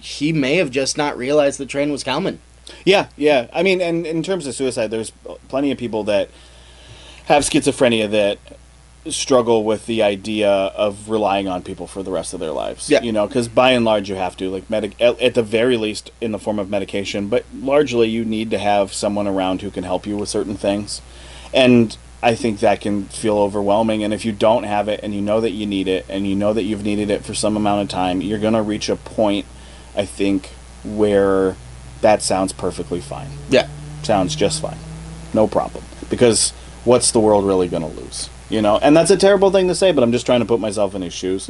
he 0.00 0.32
may 0.32 0.56
have 0.56 0.70
just 0.70 0.96
not 0.96 1.16
realized 1.16 1.58
the 1.58 1.66
train 1.66 1.92
was 1.92 2.02
coming. 2.02 2.40
Yeah, 2.84 3.08
yeah. 3.16 3.48
I 3.52 3.62
mean, 3.62 3.80
and 3.80 4.06
in 4.06 4.22
terms 4.22 4.46
of 4.46 4.54
suicide, 4.54 4.90
there's 4.90 5.12
plenty 5.48 5.70
of 5.70 5.78
people 5.78 6.04
that 6.04 6.30
have 7.26 7.42
schizophrenia 7.42 8.10
that 8.10 8.38
struggle 9.10 9.64
with 9.64 9.86
the 9.86 10.02
idea 10.02 10.50
of 10.50 11.08
relying 11.08 11.48
on 11.48 11.62
people 11.62 11.86
for 11.86 12.02
the 12.02 12.10
rest 12.10 12.34
of 12.34 12.40
their 12.40 12.50
lives. 12.50 12.90
Yeah. 12.90 13.00
You 13.02 13.12
know, 13.12 13.26
because 13.26 13.48
by 13.48 13.70
and 13.70 13.84
large, 13.84 14.10
you 14.10 14.16
have 14.16 14.36
to, 14.38 14.50
like, 14.50 14.68
medic- 14.68 15.00
at, 15.00 15.20
at 15.20 15.34
the 15.34 15.42
very 15.42 15.76
least, 15.76 16.10
in 16.20 16.32
the 16.32 16.38
form 16.38 16.58
of 16.58 16.68
medication, 16.68 17.28
but 17.28 17.44
largely, 17.54 18.08
you 18.08 18.24
need 18.24 18.50
to 18.50 18.58
have 18.58 18.92
someone 18.92 19.26
around 19.26 19.62
who 19.62 19.70
can 19.70 19.84
help 19.84 20.06
you 20.06 20.16
with 20.16 20.28
certain 20.28 20.56
things. 20.56 21.00
And 21.54 21.96
I 22.22 22.34
think 22.34 22.60
that 22.60 22.80
can 22.80 23.04
feel 23.04 23.38
overwhelming. 23.38 24.02
And 24.02 24.12
if 24.12 24.24
you 24.24 24.32
don't 24.32 24.64
have 24.64 24.88
it 24.88 25.00
and 25.02 25.14
you 25.14 25.20
know 25.20 25.40
that 25.40 25.52
you 25.52 25.66
need 25.66 25.86
it 25.86 26.04
and 26.08 26.26
you 26.26 26.34
know 26.34 26.52
that 26.52 26.64
you've 26.64 26.82
needed 26.82 27.10
it 27.10 27.24
for 27.24 27.34
some 27.34 27.56
amount 27.56 27.82
of 27.82 27.88
time, 27.88 28.20
you're 28.20 28.40
going 28.40 28.54
to 28.54 28.62
reach 28.62 28.88
a 28.88 28.96
point, 28.96 29.46
I 29.96 30.04
think, 30.04 30.50
where 30.84 31.56
that 32.00 32.22
sounds 32.22 32.52
perfectly 32.52 33.00
fine. 33.00 33.28
Yeah. 33.48 33.68
Sounds 34.02 34.34
just 34.34 34.60
fine. 34.60 34.78
No 35.32 35.46
problem. 35.46 35.84
Because 36.10 36.50
what's 36.84 37.12
the 37.12 37.20
world 37.20 37.44
really 37.44 37.68
going 37.68 37.82
to 37.82 38.00
lose? 38.00 38.30
You 38.48 38.62
know? 38.62 38.78
And 38.78 38.96
that's 38.96 39.10
a 39.10 39.16
terrible 39.16 39.50
thing 39.50 39.68
to 39.68 39.74
say, 39.74 39.92
but 39.92 40.02
I'm 40.02 40.12
just 40.12 40.26
trying 40.26 40.40
to 40.40 40.46
put 40.46 40.58
myself 40.58 40.94
in 40.94 41.02
his 41.02 41.12
shoes. 41.12 41.48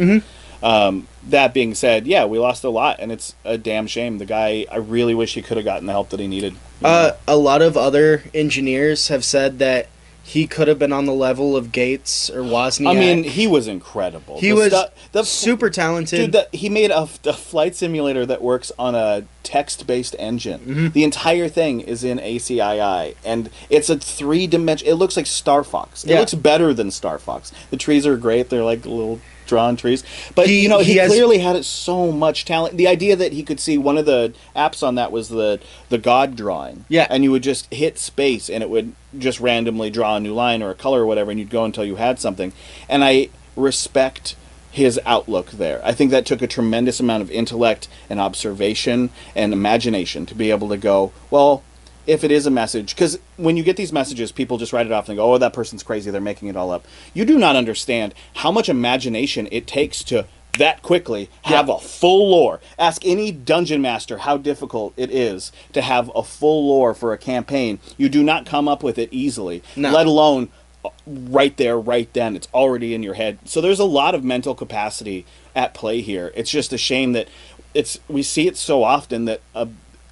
Um, 0.60 1.06
that 1.28 1.54
being 1.54 1.74
said, 1.74 2.06
yeah, 2.06 2.24
we 2.24 2.38
lost 2.38 2.64
a 2.64 2.68
lot, 2.68 2.98
and 2.98 3.12
it's 3.12 3.36
a 3.44 3.56
damn 3.56 3.86
shame. 3.86 4.18
The 4.18 4.26
guy, 4.26 4.66
I 4.70 4.78
really 4.78 5.14
wish 5.14 5.34
he 5.34 5.42
could 5.42 5.56
have 5.56 5.64
gotten 5.64 5.86
the 5.86 5.92
help 5.92 6.10
that 6.10 6.18
he 6.18 6.26
needed. 6.26 6.56
Uh, 6.82 7.12
a 7.28 7.36
lot 7.36 7.62
of 7.62 7.76
other 7.76 8.24
engineers 8.34 9.06
have 9.08 9.24
said 9.24 9.60
that 9.60 9.88
he 10.28 10.46
could 10.46 10.68
have 10.68 10.78
been 10.78 10.92
on 10.92 11.06
the 11.06 11.12
level 11.12 11.56
of 11.56 11.72
Gates 11.72 12.28
or 12.28 12.42
Wozniak. 12.42 12.90
I 12.90 12.94
mean, 12.94 13.24
he 13.24 13.46
was 13.46 13.66
incredible. 13.66 14.38
he 14.38 14.50
The 14.50 14.54
was 14.54 14.72
stu- 14.74 14.92
the 15.12 15.24
super 15.24 15.70
talented. 15.70 16.20
Dude, 16.20 16.32
the, 16.32 16.48
he 16.56 16.68
made 16.68 16.90
a, 16.90 17.02
a 17.24 17.32
flight 17.32 17.74
simulator 17.74 18.26
that 18.26 18.42
works 18.42 18.70
on 18.78 18.94
a 18.94 19.24
text-based 19.42 20.14
engine. 20.18 20.60
Mm-hmm. 20.60 20.88
The 20.88 21.04
entire 21.04 21.48
thing 21.48 21.80
is 21.80 22.04
in 22.04 22.18
ASCII, 22.20 23.14
and 23.24 23.48
it's 23.70 23.88
a 23.88 23.98
three-dimension. 23.98 24.86
It 24.86 24.94
looks 24.94 25.16
like 25.16 25.24
Star 25.26 25.64
Fox. 25.64 26.04
It 26.04 26.10
Yeah. 26.10 26.20
looks 26.20 26.34
better 26.34 26.74
than 26.74 26.90
Star 26.90 27.18
Fox. 27.18 27.50
The 27.70 27.78
trees 27.78 28.06
are 28.06 28.18
great. 28.18 28.50
They're 28.50 28.62
like 28.64 28.84
little 28.84 29.20
drawn 29.48 29.76
trees. 29.76 30.04
But 30.36 30.46
He- 30.46 30.60
you 30.62 30.68
know, 30.68 30.78
he 30.78 30.92
he, 30.92 30.98
has- 30.98 31.10
clearly 31.10 31.38
had 31.38 31.64
so 31.64 32.12
much 32.12 32.44
talent. 32.44 32.76
The 32.76 32.86
idea 32.86 33.16
that 33.16 33.32
he 33.32 33.42
could 33.42 33.58
see 33.58 33.76
one 33.76 33.98
of 33.98 34.06
the 34.06 34.32
apps 34.54 34.86
on 34.86 34.94
that 34.94 35.10
was 35.10 35.28
the 35.30 35.58
the 35.88 35.98
God 35.98 36.36
drawing. 36.36 36.84
Yeah. 36.88 37.08
and 37.10 37.24
you 37.24 37.32
would 37.32 37.42
just 37.42 37.72
hit 37.74 37.98
space, 37.98 38.48
and 38.48 38.62
it 38.62 38.70
would 38.70 38.92
just 39.18 39.40
randomly 39.40 39.90
draw 39.90 40.16
a 40.16 40.20
new 40.20 40.32
line 40.34 40.62
or 40.62 40.70
a 40.70 40.74
color 40.76 41.02
or 41.02 41.06
whatever, 41.06 41.30
and 41.32 41.40
you'd 41.40 41.50
go 41.50 41.64
until 41.64 41.84
you 41.84 41.96
had 41.96 42.20
something. 42.20 42.52
And 42.88 43.02
I 43.02 43.30
respect 43.56 44.36
his 44.70 45.00
outlook 45.06 45.50
there. 45.52 45.80
I 45.82 45.92
think 45.92 46.10
that 46.10 46.26
took 46.26 46.42
a 46.42 46.46
tremendous 46.46 47.00
amount 47.00 47.22
of 47.22 47.30
intellect 47.30 47.88
and 48.08 48.20
observation 48.20 49.10
and 49.34 49.52
imagination 49.52 50.26
to 50.26 50.34
be 50.34 50.50
able 50.50 50.68
to 50.68 50.76
go, 50.76 51.10
well, 51.30 51.62
if 52.08 52.24
it 52.24 52.32
is 52.32 52.46
a 52.46 52.50
message, 52.50 52.94
because 52.94 53.18
when 53.36 53.56
you 53.56 53.62
get 53.62 53.76
these 53.76 53.92
messages, 53.92 54.32
people 54.32 54.56
just 54.58 54.72
write 54.72 54.86
it 54.86 54.92
off 54.92 55.08
and 55.08 55.16
go, 55.18 55.34
oh, 55.34 55.38
that 55.38 55.52
person's 55.52 55.82
crazy, 55.82 56.10
they're 56.10 56.20
making 56.20 56.48
it 56.48 56.56
all 56.56 56.70
up. 56.72 56.84
You 57.14 57.24
do 57.24 57.38
not 57.38 57.54
understand 57.54 58.14
how 58.36 58.50
much 58.50 58.68
imagination 58.68 59.46
it 59.52 59.66
takes 59.66 60.02
to 60.04 60.26
that 60.58 60.82
quickly 60.82 61.28
have 61.42 61.68
a 61.68 61.78
full 61.78 62.30
lore. 62.30 62.60
Ask 62.78 63.04
any 63.06 63.30
dungeon 63.30 63.80
master 63.82 64.18
how 64.18 64.38
difficult 64.38 64.92
it 64.96 65.10
is 65.12 65.52
to 65.72 65.82
have 65.82 66.10
a 66.16 66.22
full 66.24 66.66
lore 66.66 66.94
for 66.94 67.12
a 67.12 67.18
campaign. 67.18 67.78
You 67.96 68.08
do 68.08 68.24
not 68.24 68.46
come 68.46 68.66
up 68.66 68.82
with 68.82 68.98
it 68.98 69.08
easily, 69.12 69.62
No. 69.76 69.90
let 69.92 70.06
alone 70.06 70.48
uh, 70.84 70.88
right 71.06 71.56
there, 71.58 71.78
right 71.78 72.12
then. 72.12 72.34
It's 72.34 72.48
already 72.52 72.94
in 72.94 73.02
your 73.04 73.14
head. 73.14 73.38
So 73.44 73.60
there's 73.60 73.78
a 73.78 73.84
lot 73.84 74.14
of 74.16 74.24
mental 74.24 74.54
capacity 74.54 75.26
at 75.54 75.74
play 75.74 76.00
here. 76.00 76.32
It's 76.34 76.50
just 76.50 76.72
a 76.72 76.78
shame 76.78 77.12
that 77.12 77.28
it's 77.74 78.00
we 78.08 78.22
see 78.22 78.48
it 78.48 78.56
so 78.56 78.82
often 78.82 79.26
that 79.26 79.42
a 79.54 79.68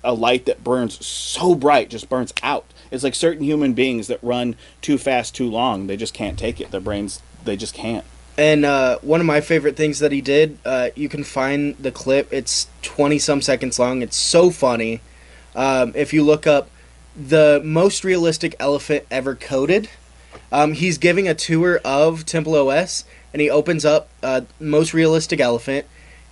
a 0.06 0.14
light 0.14 0.46
that 0.46 0.64
burns 0.64 1.04
so 1.04 1.54
bright 1.54 1.90
just 1.90 2.08
burns 2.08 2.32
out. 2.42 2.64
It's 2.90 3.04
like 3.04 3.14
certain 3.14 3.44
human 3.44 3.74
beings 3.74 4.06
that 4.06 4.22
run 4.22 4.56
too 4.80 4.96
fast 4.96 5.34
too 5.34 5.50
long. 5.50 5.88
They 5.88 5.96
just 5.96 6.14
can't 6.14 6.38
take 6.38 6.60
it. 6.60 6.70
Their 6.70 6.80
brains 6.80 7.20
they 7.44 7.56
just 7.56 7.74
can't. 7.74 8.04
And 8.38 8.64
uh, 8.64 8.98
one 9.00 9.20
of 9.20 9.26
my 9.26 9.40
favorite 9.40 9.76
things 9.76 9.98
that 10.00 10.12
he 10.12 10.20
did, 10.20 10.58
uh, 10.64 10.90
you 10.94 11.08
can 11.08 11.24
find 11.24 11.76
the 11.78 11.90
clip. 11.90 12.32
It's 12.32 12.68
20 12.82 13.18
some 13.18 13.40
seconds 13.40 13.78
long. 13.78 14.02
It's 14.02 14.16
so 14.16 14.50
funny. 14.50 15.00
Um, 15.54 15.92
if 15.94 16.12
you 16.12 16.22
look 16.22 16.46
up 16.46 16.68
the 17.16 17.62
most 17.64 18.04
realistic 18.04 18.54
elephant 18.60 19.06
ever 19.10 19.34
coded, 19.34 19.88
um, 20.52 20.74
he's 20.74 20.98
giving 20.98 21.26
a 21.26 21.34
tour 21.34 21.80
of 21.82 22.26
Temple 22.26 22.54
OS, 22.68 23.04
and 23.32 23.40
he 23.40 23.48
opens 23.48 23.86
up 23.86 24.10
uh, 24.22 24.42
most 24.60 24.92
realistic 24.92 25.40
elephant, 25.40 25.86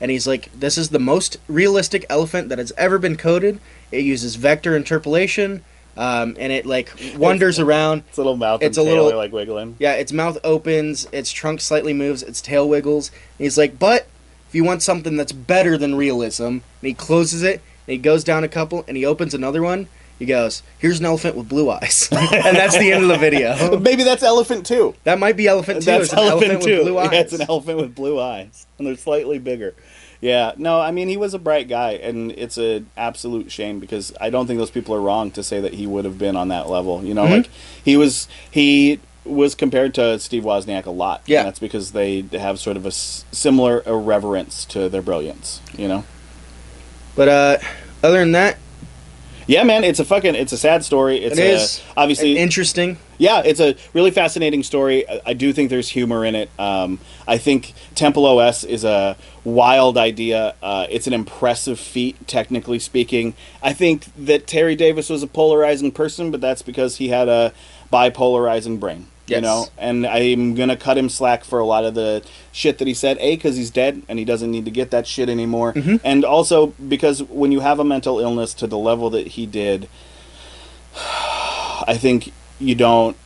and 0.05 0.11
he's 0.11 0.26
like, 0.26 0.50
"This 0.52 0.76
is 0.76 0.90
the 0.90 0.98
most 0.98 1.38
realistic 1.48 2.05
elephant 2.11 2.50
that 2.50 2.59
has 2.59 2.74
ever 2.76 2.98
been 2.98 3.16
coded. 3.16 3.59
It 3.90 4.05
uses 4.05 4.34
vector 4.36 4.76
interpolation, 4.76 5.64
um, 5.96 6.36
and 6.38 6.52
it 6.52 6.66
like 6.66 6.92
wanders 7.16 7.59
around. 7.59 8.02
Its 8.11 8.18
little 8.18 8.36
mouth 8.36 8.62
It's 8.62 8.76
and 8.76 8.86
a 8.86 8.90
tail 8.90 9.02
little- 9.05 9.12
are 9.12 9.16
like 9.24 9.32
wiggling. 9.32 9.76
Yeah, 9.78 9.94
its 9.94 10.12
mouth 10.12 10.36
opens, 10.44 11.09
its 11.11 11.32
trunk 11.32 11.62
slightly 11.62 11.94
moves, 11.94 12.22
its 12.22 12.42
tail 12.42 12.68
wiggles. 12.68 13.09
And 13.38 13.44
he's 13.46 13.57
like, 13.57 13.78
but 13.78 14.07
if 14.46 14.55
you 14.55 14.62
want 14.62 14.82
something 14.82 15.16
that's 15.16 15.32
better 15.32 15.78
than 15.78 15.94
realism, 15.94 16.44
and 16.44 16.62
he 16.82 16.92
closes 16.92 17.42
it, 17.42 17.62
and 17.86 17.92
he 17.92 17.96
goes 17.96 18.24
down 18.24 18.44
a 18.44 18.48
couple, 18.48 18.84
and 18.86 18.98
he 18.98 19.07
opens 19.07 19.32
another 19.32 19.62
one. 19.62 19.88
He 20.18 20.26
goes, 20.26 20.62
"Here's 20.78 21.00
an 21.00 21.06
elephant 21.06 21.36
with 21.36 21.48
blue 21.48 21.70
eyes," 21.70 22.08
and 22.12 22.56
that's 22.56 22.78
the 22.78 22.92
end 22.92 23.02
of 23.02 23.08
the 23.08 23.18
video. 23.18 23.78
Maybe 23.80 24.04
that's 24.04 24.22
elephant 24.22 24.64
too. 24.66 24.94
That 25.04 25.18
might 25.18 25.36
be 25.36 25.48
elephant 25.48 25.80
too. 25.80 25.86
That's 25.86 26.04
It's 26.04 26.12
an 26.12 26.18
elephant, 26.20 26.62
too. 26.62 26.78
with 26.78 26.84
blue 26.86 26.98
eyes. 26.98 27.10
Yeah, 27.12 27.20
it's 27.20 27.32
an 27.32 27.42
elephant 27.48 27.78
with 27.78 27.94
blue 27.94 28.20
eyes, 28.20 28.66
and 28.78 28.86
they're 28.86 28.96
slightly 28.96 29.38
bigger. 29.38 29.74
Yeah, 30.20 30.52
no, 30.56 30.80
I 30.80 30.90
mean 30.92 31.08
he 31.08 31.16
was 31.16 31.34
a 31.34 31.38
bright 31.38 31.68
guy, 31.68 31.92
and 31.92 32.30
it's 32.32 32.56
an 32.56 32.86
absolute 32.96 33.50
shame 33.52 33.78
because 33.80 34.14
I 34.20 34.30
don't 34.30 34.46
think 34.46 34.58
those 34.58 34.70
people 34.70 34.94
are 34.94 35.00
wrong 35.00 35.30
to 35.32 35.42
say 35.42 35.60
that 35.60 35.74
he 35.74 35.86
would 35.86 36.04
have 36.04 36.16
been 36.18 36.36
on 36.36 36.48
that 36.48 36.70
level. 36.70 37.02
You 37.04 37.12
know, 37.14 37.24
Mhm. 37.26 37.30
like 37.30 37.50
he 37.84 37.96
was 37.96 38.28
he 38.50 39.00
was 39.24 39.54
compared 39.54 39.94
to 39.94 40.18
Steve 40.18 40.44
Wozniak 40.44 40.86
a 40.86 40.90
lot. 40.90 41.22
Yeah. 41.26 41.40
and 41.40 41.48
that's 41.48 41.58
because 41.58 41.90
they 41.92 42.20
have 42.32 42.58
sort 42.60 42.76
of 42.76 42.84
a 42.84 42.88
s- 42.88 43.24
similar 43.32 43.82
irreverence 43.86 44.64
to 44.66 44.88
their 44.88 45.02
brilliance. 45.02 45.60
You 45.76 45.88
know. 45.88 46.04
But 47.16 47.28
uh, 47.28 47.58
other 48.02 48.20
than 48.20 48.32
that, 48.32 48.58
Yeah, 49.47 49.62
man, 49.64 49.84
it's 49.84 50.01
a 50.01 50.05
fucking 50.05 50.34
it's 50.34 50.53
a 50.53 50.57
sad 50.57 50.84
story. 50.84 51.18
It's 51.18 51.38
it 51.38 51.42
a, 51.42 51.55
is 51.55 51.82
obviously 51.97 52.38
interesting. 52.38 52.97
Yeah, 53.18 53.42
it's 53.45 53.61
a 53.61 53.76
really 53.92 54.11
fascinating 54.11 54.62
story. 54.62 55.09
I- 55.09 55.20
I 55.26 55.32
do 55.34 55.53
think 55.53 55.70
there's 55.70 55.88
humor 55.88 56.24
in 56.24 56.34
it. 56.34 56.51
Um, 56.59 56.99
I 57.28 57.38
think 57.38 57.72
Temple 57.95 58.24
OS 58.26 58.64
is 58.64 58.84
a 58.84 59.16
wild 59.45 59.97
idea. 59.99 60.55
Uh, 60.62 60.86
it's 60.90 61.07
an 61.07 61.12
impressive 61.12 61.78
feat, 61.78 62.26
technically 62.26 62.78
speaking. 62.78 63.34
I 63.62 63.72
think 63.72 64.07
that 64.16 64.47
Terry 64.47 64.74
Davis 64.76 65.09
was 65.11 65.22
a 65.22 65.26
polarizing 65.26 65.92
person, 65.92 66.30
but 66.30 66.40
that's 66.40 66.62
because 66.62 66.97
he 66.97 67.09
had 67.09 67.28
a 67.28 67.53
bipolarizing 67.92 68.80
brain. 68.80 69.07
You 69.27 69.41
know, 69.41 69.66
and 69.79 70.07
I'm 70.07 70.55
gonna 70.55 70.77
cut 70.77 70.99
him 70.99 71.09
slack 71.09 71.45
for 71.45 71.59
a 71.59 71.64
lot 71.64 71.85
of 71.85 71.95
the 71.95 72.22
shit 72.53 72.77
that 72.79 72.87
he 72.87 72.93
said. 72.93 73.16
A, 73.20 73.37
because 73.37 73.57
he's 73.57 73.70
dead 73.70 74.03
and 74.09 74.18
he 74.18 74.25
doesn't 74.25 74.51
need 74.51 74.66
to 74.66 74.70
get 74.70 74.91
that 74.91 75.07
shit 75.07 75.29
anymore, 75.31 75.72
Mhm. 75.72 76.01
and 76.05 76.25
also 76.27 76.75
because 76.89 77.22
when 77.22 77.51
you 77.51 77.61
have 77.61 77.79
a 77.79 77.85
mental 77.85 78.20
illness 78.20 78.53
to 78.55 78.66
the 78.66 78.77
level 78.77 79.09
that 79.11 79.29
he 79.29 79.47
did, 79.47 79.89
I 81.87 81.97
think 81.99 82.33
you 82.61 82.75
don't 82.75 83.16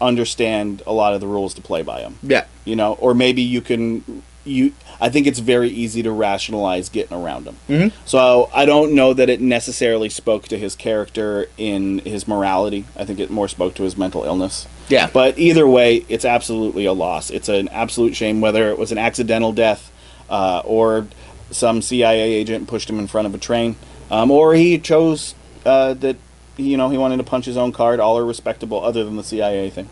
understand 0.00 0.82
a 0.86 0.92
lot 0.92 1.14
of 1.14 1.20
the 1.20 1.26
rules 1.28 1.54
to 1.54 1.60
play 1.62 1.82
by 1.82 2.00
them 2.00 2.18
Yeah, 2.22 2.44
you 2.64 2.74
know? 2.74 2.94
Or 2.94 3.14
maybe 3.14 3.42
you 3.42 3.60
can 3.60 4.22
you 4.44 4.72
I 5.02 5.08
think 5.10 5.26
it's 5.26 5.40
very 5.40 5.68
easy 5.68 6.02
to 6.04 6.12
rationalize 6.12 6.88
getting 6.88 7.16
around 7.16 7.46
him. 7.46 7.56
Mhm. 7.68 7.92
So 8.04 8.48
I 8.54 8.64
don't 8.64 8.92
know 8.94 9.12
that 9.12 9.28
it 9.28 9.40
necessarily 9.40 10.08
spoke 10.08 10.46
to 10.48 10.56
his 10.56 10.76
character 10.76 11.48
in 11.58 11.98
his 12.04 12.28
morality. 12.28 12.84
I 12.96 13.04
think 13.04 13.18
it 13.18 13.28
more 13.28 13.48
spoke 13.48 13.74
to 13.74 13.82
his 13.82 13.98
mental 13.98 14.22
illness. 14.22 14.66
Yeah. 14.88 15.08
But 15.12 15.38
either 15.38 15.66
way, 15.66 16.04
it's 16.08 16.24
absolutely 16.24 16.84
a 16.84 16.92
loss. 16.92 17.30
It's 17.30 17.48
an 17.48 17.68
absolute 17.70 18.14
shame 18.14 18.40
whether 18.40 18.70
it 18.70 18.78
was 18.78 18.92
an 18.92 18.98
accidental 18.98 19.52
death 19.52 19.90
uh, 20.30 20.62
or 20.64 21.08
some 21.50 21.82
CIA 21.82 22.32
agent 22.32 22.68
pushed 22.68 22.88
him 22.88 22.98
in 23.00 23.06
front 23.08 23.26
of 23.26 23.34
a 23.34 23.38
train, 23.38 23.74
um, 24.10 24.30
or 24.30 24.54
he 24.54 24.78
chose 24.78 25.34
uh, 25.66 25.94
that 25.94 26.16
you 26.56 26.76
know 26.76 26.88
he 26.90 26.96
wanted 26.96 27.16
to 27.16 27.24
punch 27.24 27.44
his 27.44 27.56
own 27.56 27.72
card. 27.72 27.98
All 28.00 28.16
are 28.18 28.24
respectable, 28.24 28.82
other 28.84 29.02
than 29.04 29.16
the 29.16 29.24
CIA 29.24 29.68
thing. 29.68 29.88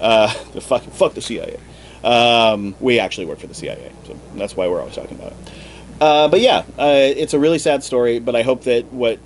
Uh, 0.00 0.32
the 0.54 0.60
fuck, 0.60 0.82
fuck 0.82 1.14
the 1.14 1.20
CIA. 1.22 1.56
Um, 2.02 2.74
we 2.80 2.98
actually 2.98 3.26
work 3.26 3.38
for 3.38 3.46
the 3.46 3.54
CIA, 3.54 3.92
so 4.06 4.18
that's 4.34 4.56
why 4.56 4.68
we're 4.68 4.80
always 4.80 4.94
talking 4.94 5.18
about 5.18 5.32
it. 5.32 5.38
Uh, 6.00 6.28
but 6.28 6.40
yeah, 6.40 6.64
uh, 6.78 6.94
it's 6.94 7.34
a 7.34 7.38
really 7.38 7.58
sad 7.58 7.84
story. 7.84 8.18
But 8.18 8.34
I 8.34 8.42
hope 8.42 8.64
that 8.64 8.86
what 8.92 9.18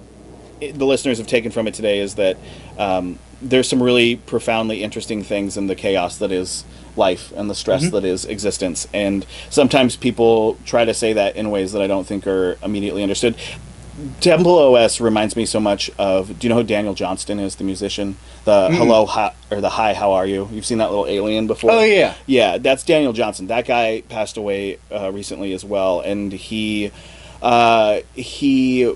it, 0.61 0.79
the 0.79 0.87
listeners 0.87 1.19
have 1.19 1.27
taken 1.27 1.53
from 1.53 1.69
it 1.69 1.75
today 1.75 2.01
is 2.01 2.17
that 2.17 2.37
um, 2.79 3.19
there's 3.41 3.69
some 3.69 3.83
really 3.83 4.17
profoundly 4.17 4.83
interesting 4.83 5.23
things 5.23 5.57
in 5.57 5.67
the 5.67 5.75
chaos 5.75 6.19
that 6.19 6.33
is 6.33 6.65
life 6.97 7.33
and 7.37 7.51
the 7.51 7.55
stress 7.55 7.91
that 7.91 8.05
is 8.05 8.25
existence. 8.25 8.89
And 8.93 9.27
sometimes 9.51 9.97
people 9.97 10.59
try 10.65 10.85
to 10.85 10.95
say 10.95 11.13
that 11.13 11.37
in 11.37 11.51
ways 11.51 11.73
that 11.73 11.83
I 11.83 11.87
don't 11.87 12.07
think 12.07 12.27
are 12.27 12.57
immediately 12.63 13.03
understood. 13.03 13.37
Temple 14.21 14.75
OS 14.75 15.01
reminds 15.01 15.37
me 15.37 15.47
so 15.47 15.61
much 15.61 15.91
of. 15.99 16.39
Do 16.39 16.47
you 16.47 16.49
know 16.49 16.57
who 16.61 16.65
Daniel 16.65 16.95
Johnston 16.95 17.39
is, 17.39 17.57
the 17.57 17.65
musician? 17.65 18.17
The 18.45 18.69
hello, 18.71 19.07
hi, 19.07 19.33
or 19.51 19.61
the 19.61 19.71
hi, 19.71 19.95
how 19.95 20.13
are 20.13 20.27
you? 20.27 20.49
You've 20.53 20.67
seen 20.67 20.79
that 20.79 20.91
little 20.91 21.07
alien 21.07 21.47
before? 21.47 21.71
Oh, 21.71 21.83
yeah. 21.83 22.15
Yeah, 22.27 22.59
that's 22.59 22.83
Daniel 22.83 23.13
Johnston. 23.13 23.47
That 23.47 23.67
guy 23.67 24.03
passed 24.09 24.37
away 24.37 24.79
uh, 24.91 25.13
recently 25.13 25.53
as 25.53 25.65
well, 25.65 26.01
and 26.01 26.33
he 26.33 26.91
uh, 27.41 28.01
he 28.15 28.93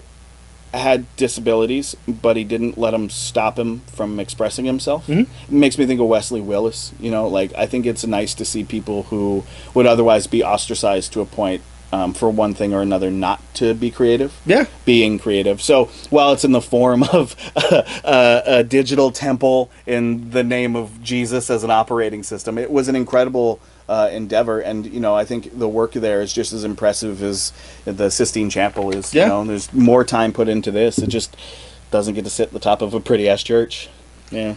had 0.74 1.06
disabilities, 1.16 1.96
but 2.06 2.36
he 2.36 2.44
didn't 2.44 2.76
let 2.76 2.90
them 2.90 3.08
stop 3.08 3.58
him 3.58 3.80
from 3.86 4.20
expressing 4.20 4.64
himself. 4.66 5.06
Mhm. 5.06 5.22
It 5.22 5.50
makes 5.50 5.78
me 5.78 5.86
think 5.86 6.00
of 6.00 6.06
Wesley 6.08 6.40
Willis. 6.42 6.92
You 7.00 7.10
know, 7.10 7.26
like 7.28 7.52
I 7.56 7.66
think 7.66 7.86
it's 7.86 8.04
nice 8.06 8.34
to 8.34 8.44
see 8.44 8.64
people 8.64 9.04
who 9.04 9.44
would 9.74 9.86
otherwise 9.86 10.26
be 10.26 10.42
ostracized 10.42 11.12
to 11.14 11.20
a 11.20 11.24
point 11.24 11.62
um, 11.92 12.12
for 12.12 12.28
one 12.30 12.52
thing 12.54 12.74
or 12.74 12.82
another 12.82 13.10
not 13.10 13.40
to 13.54 13.72
be 13.74 13.90
creative 13.90 14.34
Yeah. 14.44 14.66
being 14.84 15.18
creative. 15.18 15.62
So 15.62 15.86
while 16.10 16.32
it's 16.32 16.44
in 16.44 16.52
the 16.52 16.60
form 16.60 17.02
of 17.02 17.34
a, 17.56 18.42
a 18.46 18.64
digital 18.64 19.10
temple 19.10 19.70
in 19.86 20.30
the 20.30 20.44
name 20.44 20.76
of 20.76 21.02
Jesus 21.02 21.48
as 21.50 21.64
an 21.64 21.70
operating 21.70 22.22
system, 22.22 22.58
it 22.58 22.70
was 22.70 22.88
an 22.88 22.96
incredible 22.96 23.58
uh, 23.88 24.10
endeavor. 24.12 24.60
And 24.60 24.84
you 24.86 25.00
know, 25.00 25.14
I 25.14 25.24
think 25.24 25.58
the 25.58 25.68
work 25.68 25.92
there 25.92 26.20
is 26.20 26.32
just 26.32 26.52
as 26.52 26.62
impressive 26.64 27.22
as 27.22 27.52
the 27.86 28.10
Sistine 28.10 28.50
Chapel 28.50 28.90
is. 28.94 29.14
Yeah. 29.14 29.22
You 29.24 29.28
know, 29.30 29.44
there's 29.44 29.72
more 29.72 30.04
time 30.04 30.32
put 30.32 30.48
into 30.48 30.70
this. 30.70 30.98
It 30.98 31.08
just 31.08 31.36
doesn't 31.90 32.12
get 32.14 32.24
to 32.24 32.30
sit 32.30 32.48
at 32.48 32.52
the 32.52 32.60
top 32.60 32.82
of 32.82 32.92
a 32.92 33.00
pretty 33.00 33.28
ass 33.30 33.42
church. 33.42 33.88
Yeah. 34.30 34.56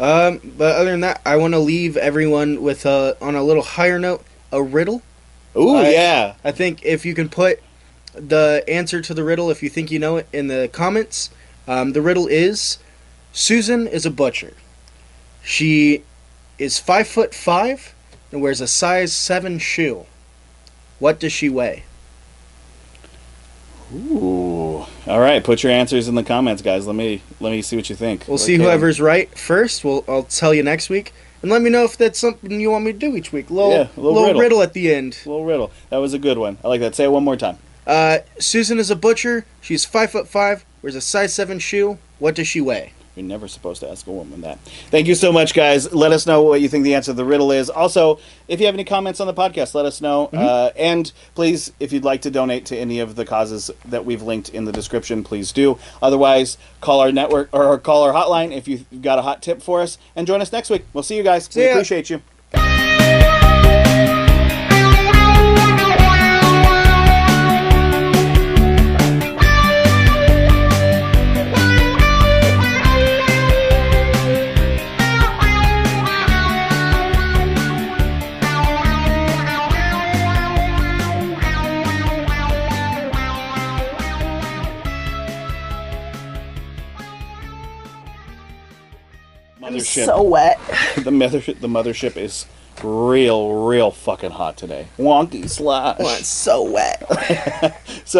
Um, 0.00 0.40
but 0.58 0.74
other 0.76 0.90
than 0.90 1.00
that, 1.00 1.22
I 1.24 1.36
want 1.36 1.54
to 1.54 1.58
leave 1.60 1.96
everyone 1.96 2.60
with 2.60 2.84
a 2.86 3.16
on 3.20 3.34
a 3.36 3.42
little 3.42 3.62
higher 3.62 3.98
note, 4.00 4.24
a 4.52 4.62
riddle. 4.62 5.00
Ooh, 5.56 5.76
I- 5.76 5.90
yeah. 5.90 6.34
I 6.44 6.52
think 6.52 6.84
if 6.84 7.04
you 7.06 7.14
can 7.14 7.28
put 7.28 7.60
the 8.14 8.64
answer 8.68 9.00
to 9.00 9.14
the 9.14 9.24
riddle, 9.24 9.50
if 9.50 9.62
you 9.62 9.68
think 9.68 9.90
you 9.90 9.98
know 9.98 10.16
it, 10.18 10.28
in 10.32 10.48
the 10.48 10.68
comments, 10.72 11.30
um, 11.68 11.92
the 11.92 12.02
riddle 12.02 12.26
is 12.26 12.78
Susan 13.32 13.86
is 13.86 14.06
a 14.06 14.10
butcher. 14.10 14.54
She 15.42 16.02
is 16.58 16.78
five 16.78 17.06
foot 17.06 17.34
five 17.34 17.94
and 18.32 18.40
wears 18.40 18.60
a 18.60 18.66
size 18.66 19.12
seven 19.12 19.58
shoe. 19.58 20.06
What 20.98 21.20
does 21.20 21.32
she 21.32 21.48
weigh? 21.48 21.84
Ooh. 23.94 24.84
All 25.06 25.20
right, 25.20 25.44
put 25.44 25.62
your 25.62 25.70
answers 25.70 26.08
in 26.08 26.16
the 26.16 26.24
comments, 26.24 26.60
guys. 26.62 26.86
Let 26.86 26.96
me 26.96 27.22
let 27.40 27.50
me 27.50 27.62
see 27.62 27.76
what 27.76 27.88
you 27.88 27.94
think. 27.94 28.24
We'll 28.26 28.38
see 28.38 28.56
whoever's 28.56 29.00
right 29.00 29.36
first. 29.38 29.84
We'll 29.84 30.04
I'll 30.08 30.24
tell 30.24 30.52
you 30.52 30.62
next 30.64 30.88
week, 30.90 31.12
and 31.42 31.50
let 31.50 31.62
me 31.62 31.70
know 31.70 31.84
if 31.84 31.96
that's 31.96 32.18
something 32.18 32.60
you 32.60 32.70
want 32.70 32.84
me 32.84 32.92
to 32.92 32.98
do 32.98 33.14
each 33.16 33.32
week. 33.32 33.50
Little, 33.50 33.70
Yeah, 33.70 33.76
a 33.76 34.00
little 34.00 34.12
little 34.14 34.22
riddle. 34.26 34.40
riddle. 34.40 34.62
at 34.62 34.72
the 34.72 34.92
end. 34.94 35.18
little 35.26 35.44
riddle. 35.44 35.70
That 35.90 35.98
was 35.98 36.14
a 36.14 36.18
good 36.18 36.38
one. 36.38 36.58
I 36.64 36.68
like 36.68 36.80
that. 36.80 36.94
Say 36.94 37.04
it 37.04 37.10
one 37.12 37.24
more 37.24 37.36
time. 37.36 37.58
Uh, 37.86 38.18
Susan 38.40 38.78
is 38.78 38.90
a 38.90 38.96
butcher. 38.96 39.46
She's 39.60 39.84
five 39.84 40.10
foot 40.10 40.26
five. 40.28 40.64
Wears 40.82 40.94
a 40.96 41.00
size 41.00 41.32
seven 41.34 41.58
shoe. 41.58 41.98
What 42.18 42.34
does 42.34 42.48
she 42.48 42.60
weigh? 42.60 42.92
You're 43.16 43.24
never 43.24 43.48
supposed 43.48 43.80
to 43.80 43.90
ask 43.90 44.06
a 44.06 44.12
woman 44.12 44.42
that. 44.42 44.58
Thank 44.90 45.06
you 45.06 45.14
so 45.14 45.32
much, 45.32 45.54
guys. 45.54 45.92
Let 45.94 46.12
us 46.12 46.26
know 46.26 46.42
what 46.42 46.60
you 46.60 46.68
think 46.68 46.84
the 46.84 46.94
answer 46.94 47.12
to 47.12 47.16
the 47.16 47.24
riddle 47.24 47.50
is. 47.50 47.70
Also, 47.70 48.18
if 48.46 48.60
you 48.60 48.66
have 48.66 48.74
any 48.74 48.84
comments 48.84 49.20
on 49.20 49.26
the 49.26 49.32
podcast, 49.32 49.74
let 49.74 49.86
us 49.86 50.02
know. 50.02 50.26
Uh, 50.26 50.70
and 50.76 51.10
please, 51.34 51.72
if 51.80 51.94
you'd 51.94 52.04
like 52.04 52.20
to 52.22 52.30
donate 52.30 52.66
to 52.66 52.76
any 52.76 53.00
of 53.00 53.16
the 53.16 53.24
causes 53.24 53.70
that 53.86 54.04
we've 54.04 54.22
linked 54.22 54.50
in 54.50 54.66
the 54.66 54.72
description, 54.72 55.24
please 55.24 55.50
do. 55.50 55.78
Otherwise, 56.02 56.58
call 56.82 57.00
our 57.00 57.10
network 57.10 57.48
or 57.52 57.78
call 57.78 58.02
our 58.02 58.12
hotline 58.12 58.54
if 58.54 58.68
you've 58.68 58.84
got 59.00 59.18
a 59.18 59.22
hot 59.22 59.42
tip 59.42 59.62
for 59.62 59.80
us. 59.80 59.96
And 60.14 60.26
join 60.26 60.42
us 60.42 60.52
next 60.52 60.68
week. 60.68 60.84
We'll 60.92 61.02
see 61.02 61.16
you 61.16 61.22
guys. 61.22 61.46
See 61.46 61.60
we 61.60 61.66
ya. 61.66 61.72
appreciate 61.72 62.10
you. 62.10 62.20
Mothership. 89.82 90.06
So 90.06 90.22
wet. 90.22 90.58
the 90.96 91.10
mothership. 91.10 91.60
The 91.60 91.68
mothership 91.68 92.16
is 92.16 92.46
real, 92.82 93.66
real 93.66 93.90
fucking 93.90 94.32
hot 94.32 94.56
today. 94.56 94.86
Wonky 94.98 95.48
slide. 95.48 95.98
so 96.24 96.62
wet. 96.62 97.02
So 98.04 98.14